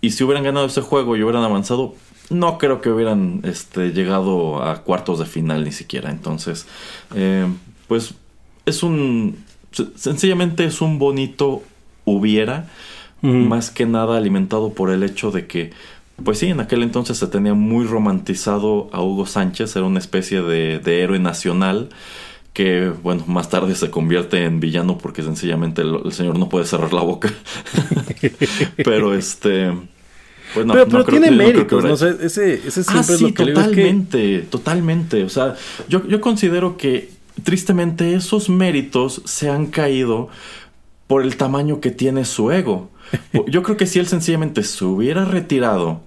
Y 0.00 0.10
si 0.10 0.24
hubieran 0.24 0.44
ganado 0.44 0.66
ese 0.66 0.80
juego 0.80 1.16
y 1.16 1.22
hubieran 1.22 1.42
avanzado, 1.42 1.94
no 2.30 2.58
creo 2.58 2.80
que 2.80 2.90
hubieran 2.90 3.40
este, 3.44 3.92
llegado 3.92 4.62
a 4.62 4.82
cuartos 4.82 5.18
de 5.18 5.26
final 5.26 5.64
ni 5.64 5.72
siquiera. 5.72 6.10
Entonces, 6.10 6.66
eh, 7.14 7.46
pues 7.88 8.14
es 8.64 8.82
un... 8.82 9.44
Sencillamente 9.96 10.64
es 10.64 10.80
un 10.80 10.98
bonito 10.98 11.62
hubiera, 12.04 12.68
más 13.20 13.70
que 13.70 13.84
nada 13.84 14.16
alimentado 14.16 14.72
por 14.72 14.90
el 14.90 15.02
hecho 15.02 15.30
de 15.30 15.46
que 15.46 15.72
pues 16.24 16.38
sí, 16.38 16.46
en 16.46 16.60
aquel 16.60 16.82
entonces 16.82 17.16
se 17.18 17.26
tenía 17.26 17.54
muy 17.54 17.86
romantizado 17.86 18.88
a 18.92 19.02
Hugo 19.02 19.26
Sánchez, 19.26 19.76
era 19.76 19.86
una 19.86 19.98
especie 19.98 20.42
de, 20.42 21.02
héroe 21.02 21.18
nacional 21.18 21.90
que, 22.52 22.92
bueno, 23.02 23.24
más 23.28 23.50
tarde 23.50 23.74
se 23.76 23.90
convierte 23.90 24.44
en 24.44 24.58
villano 24.58 24.98
porque 24.98 25.22
sencillamente 25.22 25.82
el, 25.82 26.12
señor 26.12 26.38
no 26.38 26.48
puede 26.48 26.64
cerrar 26.66 26.92
la 26.92 27.02
boca. 27.02 27.32
pero 28.84 29.14
este... 29.14 29.72
Pues 30.54 30.64
no, 30.64 30.72
pero, 30.72 31.04
tiene 31.04 31.30
méritos, 31.30 31.84
no, 31.84 31.92
ese, 31.92 32.54
ese 32.66 32.80
ah, 32.88 33.02
siempre 33.02 33.14
es 33.14 33.20
lo 33.20 33.34
que 33.34 33.52
totalmente, 33.52 34.38
totalmente. 34.48 35.22
O 35.22 35.28
sea, 35.28 35.56
yo, 35.90 36.06
yo 36.08 36.22
considero 36.22 36.78
que 36.78 37.10
tristemente 37.44 38.14
esos 38.14 38.48
méritos 38.48 39.20
se 39.26 39.50
han 39.50 39.66
caído 39.66 40.30
por 41.06 41.22
el 41.22 41.36
tamaño 41.36 41.80
que 41.80 41.90
tiene 41.90 42.24
su 42.24 42.50
ego. 42.50 42.90
Yo 43.48 43.62
creo 43.62 43.76
que 43.76 43.86
si 43.86 43.98
él 43.98 44.06
sencillamente 44.06 44.62
se 44.62 44.84
hubiera 44.84 45.24
retirado 45.24 46.02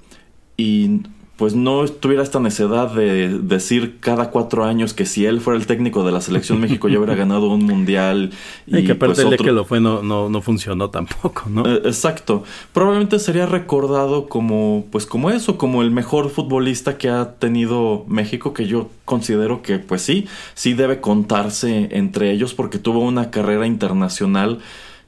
y 0.62 1.02
pues 1.38 1.56
no 1.56 1.84
tuviera 1.88 2.22
esta 2.22 2.40
necedad 2.40 2.94
de 2.94 3.30
decir 3.30 3.98
cada 4.00 4.30
cuatro 4.30 4.64
años 4.64 4.94
que 4.94 5.08
si 5.08 5.26
él 5.26 5.42
fuera 5.42 5.60
el 5.60 5.66
técnico 5.66 6.04
de 6.04 6.12
la 6.12 6.22
selección 6.22 6.60
México 6.62 6.88
ya 6.88 7.00
hubiera 7.00 7.16
ganado 7.16 7.50
un 7.50 7.64
mundial 7.64 8.30
y, 8.68 8.84
que 8.84 8.92
aparte 8.92 9.24
pues, 9.24 9.42
que 9.42 9.52
lo 9.52 9.66
fue 9.66 9.82
no, 9.82 10.04
no, 10.04 10.30
no 10.30 10.42
funcionó 10.44 10.92
tampoco, 10.92 11.46
¿no? 11.50 11.66
Eh, 11.66 11.82
exacto. 11.86 12.44
Probablemente 12.74 13.18
sería 13.18 13.48
recordado 13.48 14.30
como 14.30 14.86
pues 14.92 15.08
como 15.08 15.32
eso, 15.32 15.58
como 15.58 15.82
el 15.82 15.90
mejor 15.90 16.30
futbolista 16.30 17.00
que 17.00 17.10
ha 17.10 17.34
tenido 17.40 18.06
México, 18.08 18.54
que 18.54 18.68
yo 18.68 18.92
considero 19.06 19.64
que 19.64 19.80
pues 19.80 20.04
sí, 20.04 20.28
sí 20.54 20.76
debe 20.76 21.02
contarse 21.02 21.90
entre 21.90 22.30
ellos 22.30 22.54
porque 22.54 22.78
tuvo 22.78 23.00
una 23.00 23.32
carrera 23.32 23.66
internacional 23.66 24.60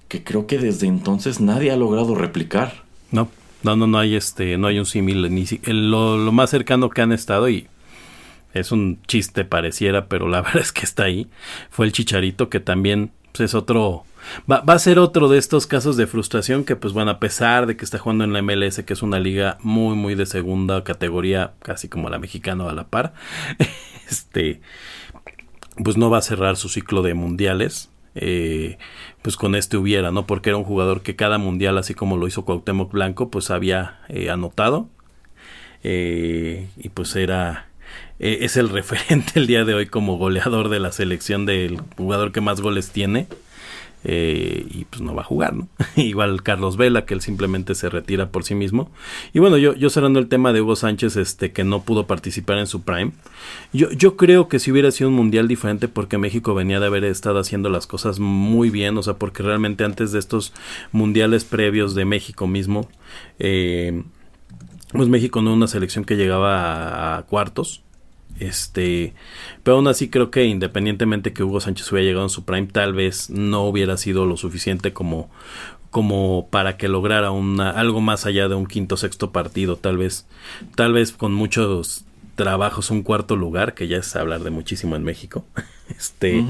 que 0.08 0.24
creo 0.24 0.48
que 0.48 0.58
desde 0.58 0.88
entonces 0.88 1.40
nadie 1.40 1.70
ha 1.70 1.76
logrado 1.76 2.16
replicar. 2.16 2.82
No. 3.12 3.30
No, 3.64 3.76
no, 3.76 3.88
no 3.88 3.98
hay 3.98 4.16
este, 4.16 4.58
no 4.58 4.68
hay 4.68 4.78
un 4.78 4.86
símil, 4.86 5.34
ni 5.34 5.46
lo, 5.66 6.18
lo, 6.18 6.32
más 6.32 6.50
cercano 6.50 6.90
que 6.90 7.02
han 7.02 7.14
estado 7.14 7.48
y 7.50 7.68
es 8.54 8.72
un 8.72 9.02
chiste 9.08 9.46
pareciera, 9.46 10.08
pero 10.08 10.28
la 10.28 10.42
verdad 10.44 10.62
es 10.62 10.72
que 10.72 10.86
está 10.86 11.04
ahí. 11.04 11.28
Fue 11.70 11.86
el 11.86 11.92
Chicharito 11.92 12.50
que 12.50 12.60
también 12.60 13.12
pues, 13.32 13.50
es 13.50 13.56
otro, 13.56 14.06
va, 14.50 14.64
a 14.66 14.80
ser 14.80 15.00
otro 15.00 15.30
de 15.30 15.38
estos 15.38 15.66
casos 15.66 15.98
de 15.98 16.08
frustración 16.08 16.64
que 16.64 16.76
pues 16.76 16.94
bueno, 16.94 17.12
a 17.12 17.20
pesar 17.20 17.66
de 17.66 17.76
que 17.76 17.86
está 17.86 17.98
jugando 17.98 18.24
en 18.24 18.34
la 18.34 18.42
MLS, 18.42 18.84
que 18.84 18.94
es 18.94 19.02
una 19.02 19.20
liga 19.20 19.58
muy, 19.62 19.96
muy 19.96 20.16
de 20.16 20.26
segunda 20.26 20.84
categoría, 20.84 21.54
casi 21.62 21.88
como 21.88 22.10
la 22.10 22.20
mexicana 22.20 22.70
a 22.70 22.74
la 22.74 22.88
par, 22.88 23.14
este, 24.10 24.62
pues 25.84 25.98
no 25.98 26.10
va 26.10 26.20
a 26.20 26.22
cerrar 26.22 26.58
su 26.58 26.70
ciclo 26.70 27.02
de 27.02 27.14
mundiales. 27.14 27.90
Eh, 28.16 28.78
pues 29.22 29.36
con 29.36 29.56
este 29.56 29.78
hubiera, 29.78 30.12
¿no? 30.12 30.28
Porque 30.28 30.50
era 30.50 30.58
un 30.58 30.64
jugador 30.64 31.02
que 31.02 31.16
cada 31.16 31.38
mundial, 31.38 31.78
así 31.78 31.94
como 31.94 32.18
lo 32.18 32.28
hizo 32.28 32.46
Cuauhtémoc 32.46 32.92
Blanco, 32.92 33.30
pues 33.30 33.52
había 33.52 34.02
eh, 34.10 34.30
anotado. 34.30 34.90
Eh, 35.84 36.70
y 36.78 36.90
pues 36.90 37.16
era 37.16 37.68
es 38.20 38.56
el 38.56 38.70
referente 38.70 39.34
el 39.36 39.48
día 39.48 39.66
de 39.66 39.74
hoy 39.74 39.88
como 39.88 40.18
goleador 40.18 40.70
de 40.70 40.80
la 40.80 40.92
selección 40.92 41.46
del 41.46 41.82
jugador 41.98 42.32
que 42.32 42.42
más 42.42 42.62
goles 42.62 42.92
tiene 42.92 43.28
eh, 44.04 44.66
y 44.70 44.86
pues 44.86 45.02
no 45.02 45.16
va 45.16 45.22
a 45.22 45.26
jugar, 45.26 45.56
¿no? 45.56 45.68
Igual 45.96 46.44
Carlos 46.44 46.78
Vela, 46.78 47.06
que 47.06 47.14
él 47.14 47.22
simplemente 47.22 47.76
se 47.76 47.90
retira 47.90 48.30
por 48.30 48.44
sí 48.44 48.56
mismo. 48.56 48.92
Y 49.34 49.40
bueno, 49.40 49.58
yo, 49.58 49.74
yo 49.74 49.90
cerrando 49.90 50.20
el 50.20 50.28
tema 50.28 50.54
de 50.54 50.62
Hugo 50.62 50.76
Sánchez, 50.76 51.16
este, 51.18 51.52
que 51.52 51.64
no 51.64 51.84
pudo 51.84 52.08
participar 52.08 52.58
en 52.58 52.68
su 52.68 52.82
prime, 52.84 53.12
yo, 53.72 53.92
yo 53.92 54.18
creo 54.18 54.48
que 54.48 54.60
si 54.60 54.72
hubiera 54.72 54.92
sido 54.92 55.10
un 55.10 55.16
mundial 55.16 55.48
diferente, 55.48 55.88
porque 55.88 56.18
México 56.18 56.54
venía 56.54 56.80
de 56.80 56.88
haber 56.88 57.04
estado 57.06 57.40
haciendo 57.40 57.70
las 57.70 57.88
cosas 57.88 58.20
muy 58.20 58.70
bien, 58.70 58.98
o 58.98 59.04
sea, 59.04 59.16
porque 59.16 59.44
realmente 59.44 59.84
antes 59.84 60.12
de 60.12 60.20
estos 60.20 60.54
mundiales 60.92 61.46
previos 61.46 61.96
de 61.96 62.06
México 62.06 62.48
mismo, 62.48 62.90
eh, 63.40 64.04
pues 64.92 65.08
México 65.08 65.42
no 65.42 65.50
era 65.50 65.58
una 65.58 65.68
selección 65.68 66.06
que 66.06 66.16
llegaba 66.16 67.18
a 67.18 67.24
cuartos, 67.24 67.84
este, 68.44 69.14
pero 69.64 69.78
aún 69.78 69.88
así 69.88 70.10
creo 70.10 70.32
que 70.32 70.46
independientemente 70.46 71.34
que 71.34 71.44
Hugo 71.44 71.60
Sánchez 71.60 71.92
hubiera 71.92 72.08
llegado 72.08 72.26
en 72.26 72.30
su 72.30 72.46
prime, 72.46 72.68
tal 72.68 72.94
vez 72.94 73.30
no 73.30 73.64
hubiera 73.64 73.98
sido 73.98 74.26
lo 74.26 74.38
suficiente 74.38 74.94
como, 74.94 75.30
como 75.92 76.48
para 76.50 76.78
que 76.78 76.88
lograra 76.88 77.32
una, 77.32 77.72
algo 77.72 78.02
más 78.02 78.26
allá 78.26 78.48
de 78.48 78.56
un 78.56 78.66
quinto 78.66 78.98
sexto 78.98 79.32
partido, 79.32 79.76
tal 79.78 79.98
vez, 79.98 80.26
tal 80.76 80.94
vez 80.94 81.12
con 81.12 81.34
muchos 81.34 82.06
trabajos 82.36 82.90
un 82.90 83.04
cuarto 83.04 83.36
lugar, 83.36 83.74
que 83.74 83.88
ya 83.88 83.98
es 83.98 84.16
hablar 84.16 84.42
de 84.42 84.50
muchísimo 84.50 84.96
en 84.96 85.04
México. 85.04 85.46
Este, 85.90 86.44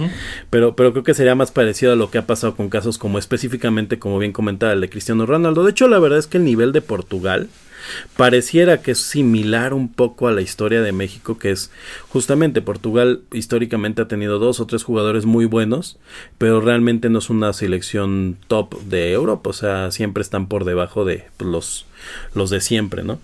pero, 0.51 0.75
pero 0.75 0.93
creo 0.93 1.03
que 1.03 1.15
sería 1.15 1.35
más 1.35 1.51
parecido 1.51 1.91
a 1.91 1.95
lo 1.95 2.09
que 2.09 2.19
ha 2.19 2.25
pasado 2.25 2.55
con 2.55 2.69
casos 2.69 2.97
como 2.97 3.17
específicamente, 3.17 3.99
como 3.99 4.17
bien 4.19 4.31
comentaba, 4.31 4.71
el 4.71 4.79
de 4.79 4.89
Cristiano 4.89 5.25
Ronaldo. 5.25 5.63
De 5.63 5.71
hecho, 5.71 5.87
la 5.87 5.99
verdad 5.99 6.19
es 6.19 6.27
que 6.27 6.37
el 6.37 6.45
nivel 6.45 6.71
de 6.71 6.81
Portugal 6.81 7.49
Pareciera 8.17 8.81
que 8.81 8.91
es 8.91 8.99
similar 8.99 9.73
un 9.73 9.89
poco 9.89 10.27
a 10.27 10.31
la 10.31 10.41
historia 10.41 10.81
de 10.81 10.91
México, 10.91 11.37
que 11.37 11.51
es 11.51 11.71
justamente 12.09 12.61
Portugal 12.61 13.21
históricamente 13.31 14.01
ha 14.01 14.07
tenido 14.07 14.39
dos 14.39 14.59
o 14.59 14.65
tres 14.65 14.83
jugadores 14.83 15.25
muy 15.25 15.45
buenos, 15.45 15.97
pero 16.37 16.61
realmente 16.61 17.09
no 17.09 17.19
es 17.19 17.29
una 17.29 17.53
selección 17.53 18.37
top 18.47 18.81
de 18.83 19.11
Europa, 19.11 19.49
o 19.49 19.53
sea, 19.53 19.91
siempre 19.91 20.21
están 20.21 20.47
por 20.47 20.65
debajo 20.65 21.05
de 21.05 21.25
los, 21.39 21.85
los 22.33 22.49
de 22.49 22.61
siempre, 22.61 23.03
¿no? 23.03 23.19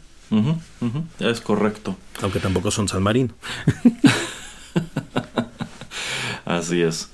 Es 1.20 1.42
correcto. 1.42 1.98
Aunque 2.22 2.40
tampoco 2.40 2.72
son 2.72 2.88
San 2.88 3.02
Marino. 3.02 3.34
Así 6.46 6.82
es. 6.82 7.10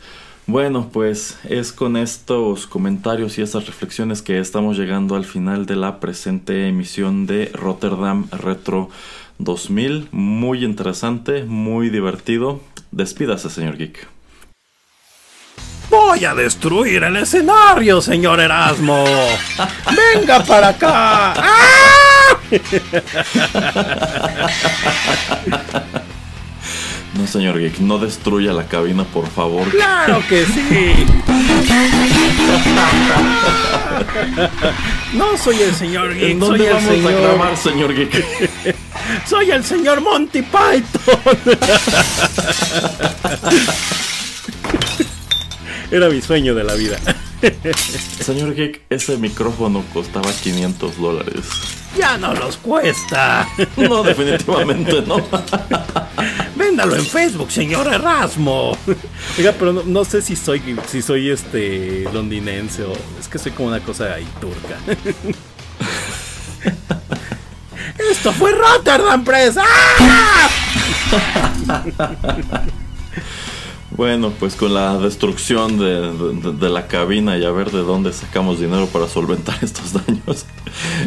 Bueno, 0.48 0.90
pues 0.94 1.40
es 1.50 1.72
con 1.72 1.98
estos 1.98 2.68
comentarios 2.68 3.40
y 3.40 3.42
estas 3.42 3.66
reflexiones 3.66 4.22
que 4.22 4.40
estamos 4.40 4.78
llegando 4.78 5.16
al 5.16 5.26
final 5.26 5.66
de 5.66 5.76
la 5.76 6.00
presente 6.00 6.68
emisión 6.68 7.26
de 7.26 7.50
Rotterdam 7.52 8.28
Retro 8.32 8.92
2000. 9.40 10.10
Muy 10.12 10.64
interesante, 10.64 11.46
muy 11.46 11.90
divertido. 11.90 12.62
Despídase, 12.92 13.50
señor 13.50 13.78
Geek. 13.78 14.08
Voy 15.90 16.26
a 16.26 16.36
destruir 16.36 17.04
el 17.04 17.16
escenario, 17.18 18.00
señor 18.00 18.40
Erasmo. 18.40 19.04
Venga 20.14 20.44
para 20.44 20.68
acá. 20.70 21.34
¡Ah! 21.38 22.38
No, 27.18 27.26
señor 27.28 27.60
Geek, 27.60 27.80
no 27.80 27.98
destruya 27.98 28.52
la 28.54 28.68
cabina, 28.68 29.04
por 29.06 29.28
favor. 29.28 29.68
¡Claro 29.70 30.22
que 30.28 30.46
sí! 30.46 30.60
No 35.14 35.38
soy 35.38 35.62
el 35.62 35.74
señor 35.74 36.14
Geek, 36.14 36.32
¿En 36.32 36.40
dónde 36.40 36.66
soy 36.66 36.74
vamos 36.74 36.90
el 36.92 36.98
señor... 37.04 37.14
a 37.14 37.22
grabar, 37.22 37.58
señor 37.58 37.96
Geek? 37.96 38.76
Soy 39.28 39.52
el 39.52 39.64
señor 39.64 40.02
Monty 40.02 40.42
Python. 40.42 41.38
Era 45.92 46.10
mi 46.10 46.20
sueño 46.22 46.56
de 46.56 46.64
la 46.64 46.74
vida. 46.74 46.98
Señor 48.20 48.56
Geek, 48.56 48.82
ese 48.90 49.18
micrófono 49.18 49.84
costaba 49.94 50.32
500 50.32 50.98
dólares. 50.98 51.46
Ya 51.98 52.18
no 52.18 52.34
los 52.34 52.58
cuesta. 52.58 53.48
No, 53.78 54.04
definitivamente 54.04 55.02
no. 55.02 55.18
Véndalo 56.56 56.96
en 56.96 57.06
Facebook, 57.06 57.52
señor 57.52 57.88
Erasmo. 57.88 58.78
Oiga, 59.38 59.54
pero 59.58 59.74
no, 59.74 60.06
sé 60.06 60.22
si 60.22 60.36
soy 60.36 60.62
si 60.88 61.02
soy 61.02 61.30
este 61.30 62.08
londinense 62.14 62.84
o 62.84 62.94
es 63.20 63.28
que 63.28 63.38
soy 63.38 63.52
como 63.52 63.70
una 63.70 63.80
cosa 63.80 64.14
ahí 64.14 64.28
turca. 64.40 64.78
Esto 68.12 68.32
fue 68.34 68.52
Rotterdam 68.52 69.24
Press. 69.24 69.56
¡Ah! 69.58 70.50
Bueno, 73.96 74.34
pues 74.38 74.56
con 74.56 74.74
la 74.74 74.98
destrucción 74.98 75.78
de, 75.78 76.70
la 76.70 76.88
cabina 76.88 77.38
y 77.38 77.46
a 77.46 77.52
ver 77.52 77.72
de 77.72 77.80
dónde 77.80 78.12
sacamos 78.12 78.60
dinero 78.60 78.88
para 78.88 79.08
solventar 79.08 79.58
estos 79.62 79.94
daños, 79.94 80.46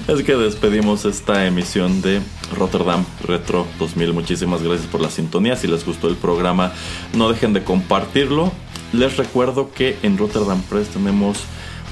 es 0.09 0.23
que 0.23 0.37
despedimos 0.37 1.05
esta 1.05 1.47
emisión 1.47 2.01
de 2.01 2.23
Rotterdam 2.57 3.05
Retro 3.23 3.67
2000. 3.79 4.15
Muchísimas 4.15 4.63
gracias 4.63 4.87
por 4.87 5.03
la 5.03 5.11
sintonía. 5.11 5.55
Si 5.57 5.67
les 5.67 5.85
gustó 5.85 6.09
el 6.09 6.17
programa, 6.17 6.73
no 7.13 7.29
dejen 7.29 7.53
de 7.53 7.63
compartirlo. 7.63 8.53
Les 8.95 9.19
recuerdo 9.19 9.71
que 9.71 9.99
en 10.03 10.17
Rotterdam 10.17 10.63
Press 10.63 10.89
tenemos 10.89 11.41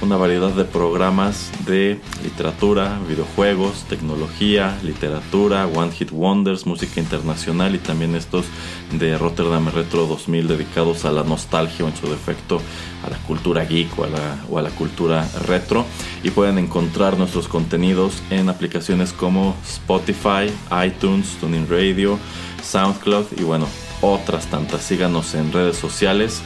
una 0.02 0.16
variedad 0.16 0.50
de 0.50 0.64
programas 0.64 1.50
de 1.64 2.00
literatura, 2.22 2.98
videojuegos, 3.08 3.84
tecnología, 3.88 4.78
literatura, 4.82 5.66
One 5.66 5.92
Hit 5.92 6.10
Wonders, 6.12 6.66
música 6.66 7.00
internacional 7.00 7.74
y 7.74 7.78
también 7.78 8.14
estos 8.14 8.46
de 8.92 9.16
Rotterdam 9.18 9.68
Retro 9.68 10.06
2000 10.06 10.48
dedicados 10.48 11.04
a 11.04 11.12
la 11.12 11.24
nostalgia 11.24 11.84
o 11.84 11.88
en 11.88 11.96
su 11.96 12.08
defecto 12.08 12.60
a 13.04 13.10
la 13.10 13.16
cultura 13.18 13.64
geek 13.64 13.98
o 13.98 14.04
a 14.04 14.08
la, 14.08 14.44
o 14.50 14.58
a 14.58 14.62
la 14.62 14.70
cultura 14.70 15.28
retro. 15.46 15.84
Y 16.22 16.30
pueden 16.30 16.58
encontrar 16.58 17.18
nuestros 17.18 17.48
contenidos 17.48 18.22
en 18.30 18.48
aplicaciones 18.48 19.12
como 19.12 19.56
Spotify, 19.66 20.52
iTunes, 20.86 21.36
Tuning 21.40 21.68
Radio, 21.68 22.18
SoundCloud 22.62 23.26
y 23.38 23.42
bueno, 23.42 23.66
otras 24.00 24.46
tantas. 24.46 24.82
Síganos 24.82 25.34
en 25.34 25.52
redes 25.52 25.76
sociales. 25.76 26.42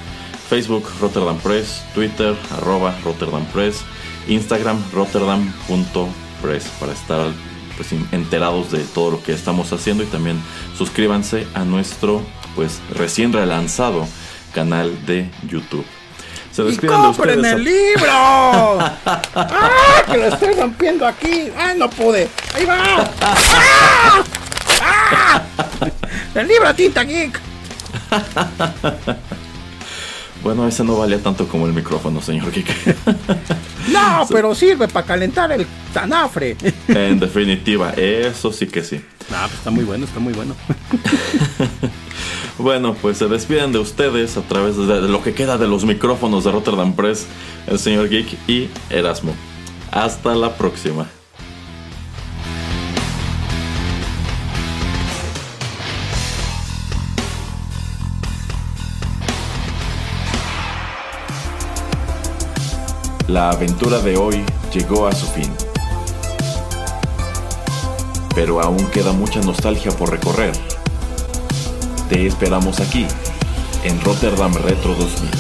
Facebook 0.50 0.84
Rotterdam 1.00 1.38
Press, 1.38 1.84
Twitter 1.94 2.34
arroba 2.58 2.92
Rotterdam 3.04 3.46
Press, 3.52 3.84
Instagram 4.26 4.82
rotterdam.press 4.92 6.64
para 6.80 6.92
estar 6.92 7.28
pues 7.76 7.92
enterados 8.10 8.72
de 8.72 8.80
todo 8.80 9.12
lo 9.12 9.22
que 9.22 9.32
estamos 9.32 9.72
haciendo 9.72 10.02
y 10.02 10.06
también 10.06 10.42
suscríbanse 10.76 11.46
a 11.54 11.60
nuestro 11.60 12.20
pues 12.56 12.80
recién 12.92 13.32
relanzado 13.32 14.08
canal 14.52 15.06
de 15.06 15.30
YouTube. 15.48 15.86
Se 16.50 16.64
despiden 16.64 17.00
de 17.00 17.08
ustedes. 17.08 17.44
el 17.44 17.62
libro! 17.62 18.10
¡Ah! 18.10 20.02
Que 20.10 20.16
lo 20.16 20.26
estoy 20.26 20.54
rompiendo 20.54 21.06
aquí. 21.06 21.48
¡Ah! 21.56 21.74
No 21.76 21.88
pude. 21.88 22.28
¡Ahí 22.54 22.64
va! 22.64 23.08
¡Ah! 23.20 24.24
¡Ah! 24.82 25.42
El 26.34 26.48
libro 26.48 26.74
Tinta 26.74 27.04
Geek. 27.04 27.40
Bueno, 30.42 30.66
ese 30.66 30.84
no 30.84 30.96
valía 30.96 31.18
tanto 31.22 31.46
como 31.46 31.66
el 31.66 31.72
micrófono, 31.72 32.22
señor 32.22 32.50
Kike. 32.50 32.96
no, 33.92 34.26
pero 34.30 34.54
sirve 34.54 34.88
para 34.88 35.06
calentar 35.06 35.52
el 35.52 35.66
tanafre. 35.92 36.56
En 36.88 37.20
definitiva, 37.20 37.90
eso 37.92 38.52
sí 38.52 38.66
que 38.66 38.82
sí. 38.82 39.00
Ah, 39.32 39.44
pues 39.46 39.58
está 39.58 39.70
muy 39.70 39.84
bueno, 39.84 40.06
está 40.06 40.18
muy 40.18 40.32
bueno. 40.32 40.54
bueno, 42.58 42.94
pues 42.94 43.18
se 43.18 43.28
despiden 43.28 43.72
de 43.72 43.78
ustedes 43.78 44.36
a 44.36 44.42
través 44.42 44.76
de 44.76 45.02
lo 45.02 45.22
que 45.22 45.34
queda 45.34 45.58
de 45.58 45.68
los 45.68 45.84
micrófonos 45.84 46.44
de 46.44 46.52
Rotterdam 46.52 46.94
Press, 46.94 47.26
el 47.66 47.78
señor 47.78 48.08
Geek 48.08 48.48
y 48.48 48.68
Erasmo. 48.88 49.34
Hasta 49.92 50.34
la 50.34 50.56
próxima. 50.56 51.06
La 63.30 63.50
aventura 63.50 64.00
de 64.00 64.16
hoy 64.16 64.44
llegó 64.72 65.06
a 65.06 65.12
su 65.12 65.24
fin. 65.26 65.48
Pero 68.34 68.60
aún 68.60 68.84
queda 68.90 69.12
mucha 69.12 69.40
nostalgia 69.40 69.92
por 69.92 70.10
recorrer. 70.10 70.50
Te 72.08 72.26
esperamos 72.26 72.80
aquí, 72.80 73.06
en 73.84 74.00
Rotterdam 74.00 74.52
Retro 74.52 74.96
2000. 74.96 75.30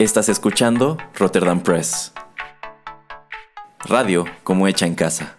Estás 0.00 0.28
escuchando 0.28 0.98
Rotterdam 1.14 1.60
Press. 1.60 2.12
Radio 3.84 4.24
como 4.42 4.66
hecha 4.66 4.84
en 4.84 4.96
casa. 4.96 5.36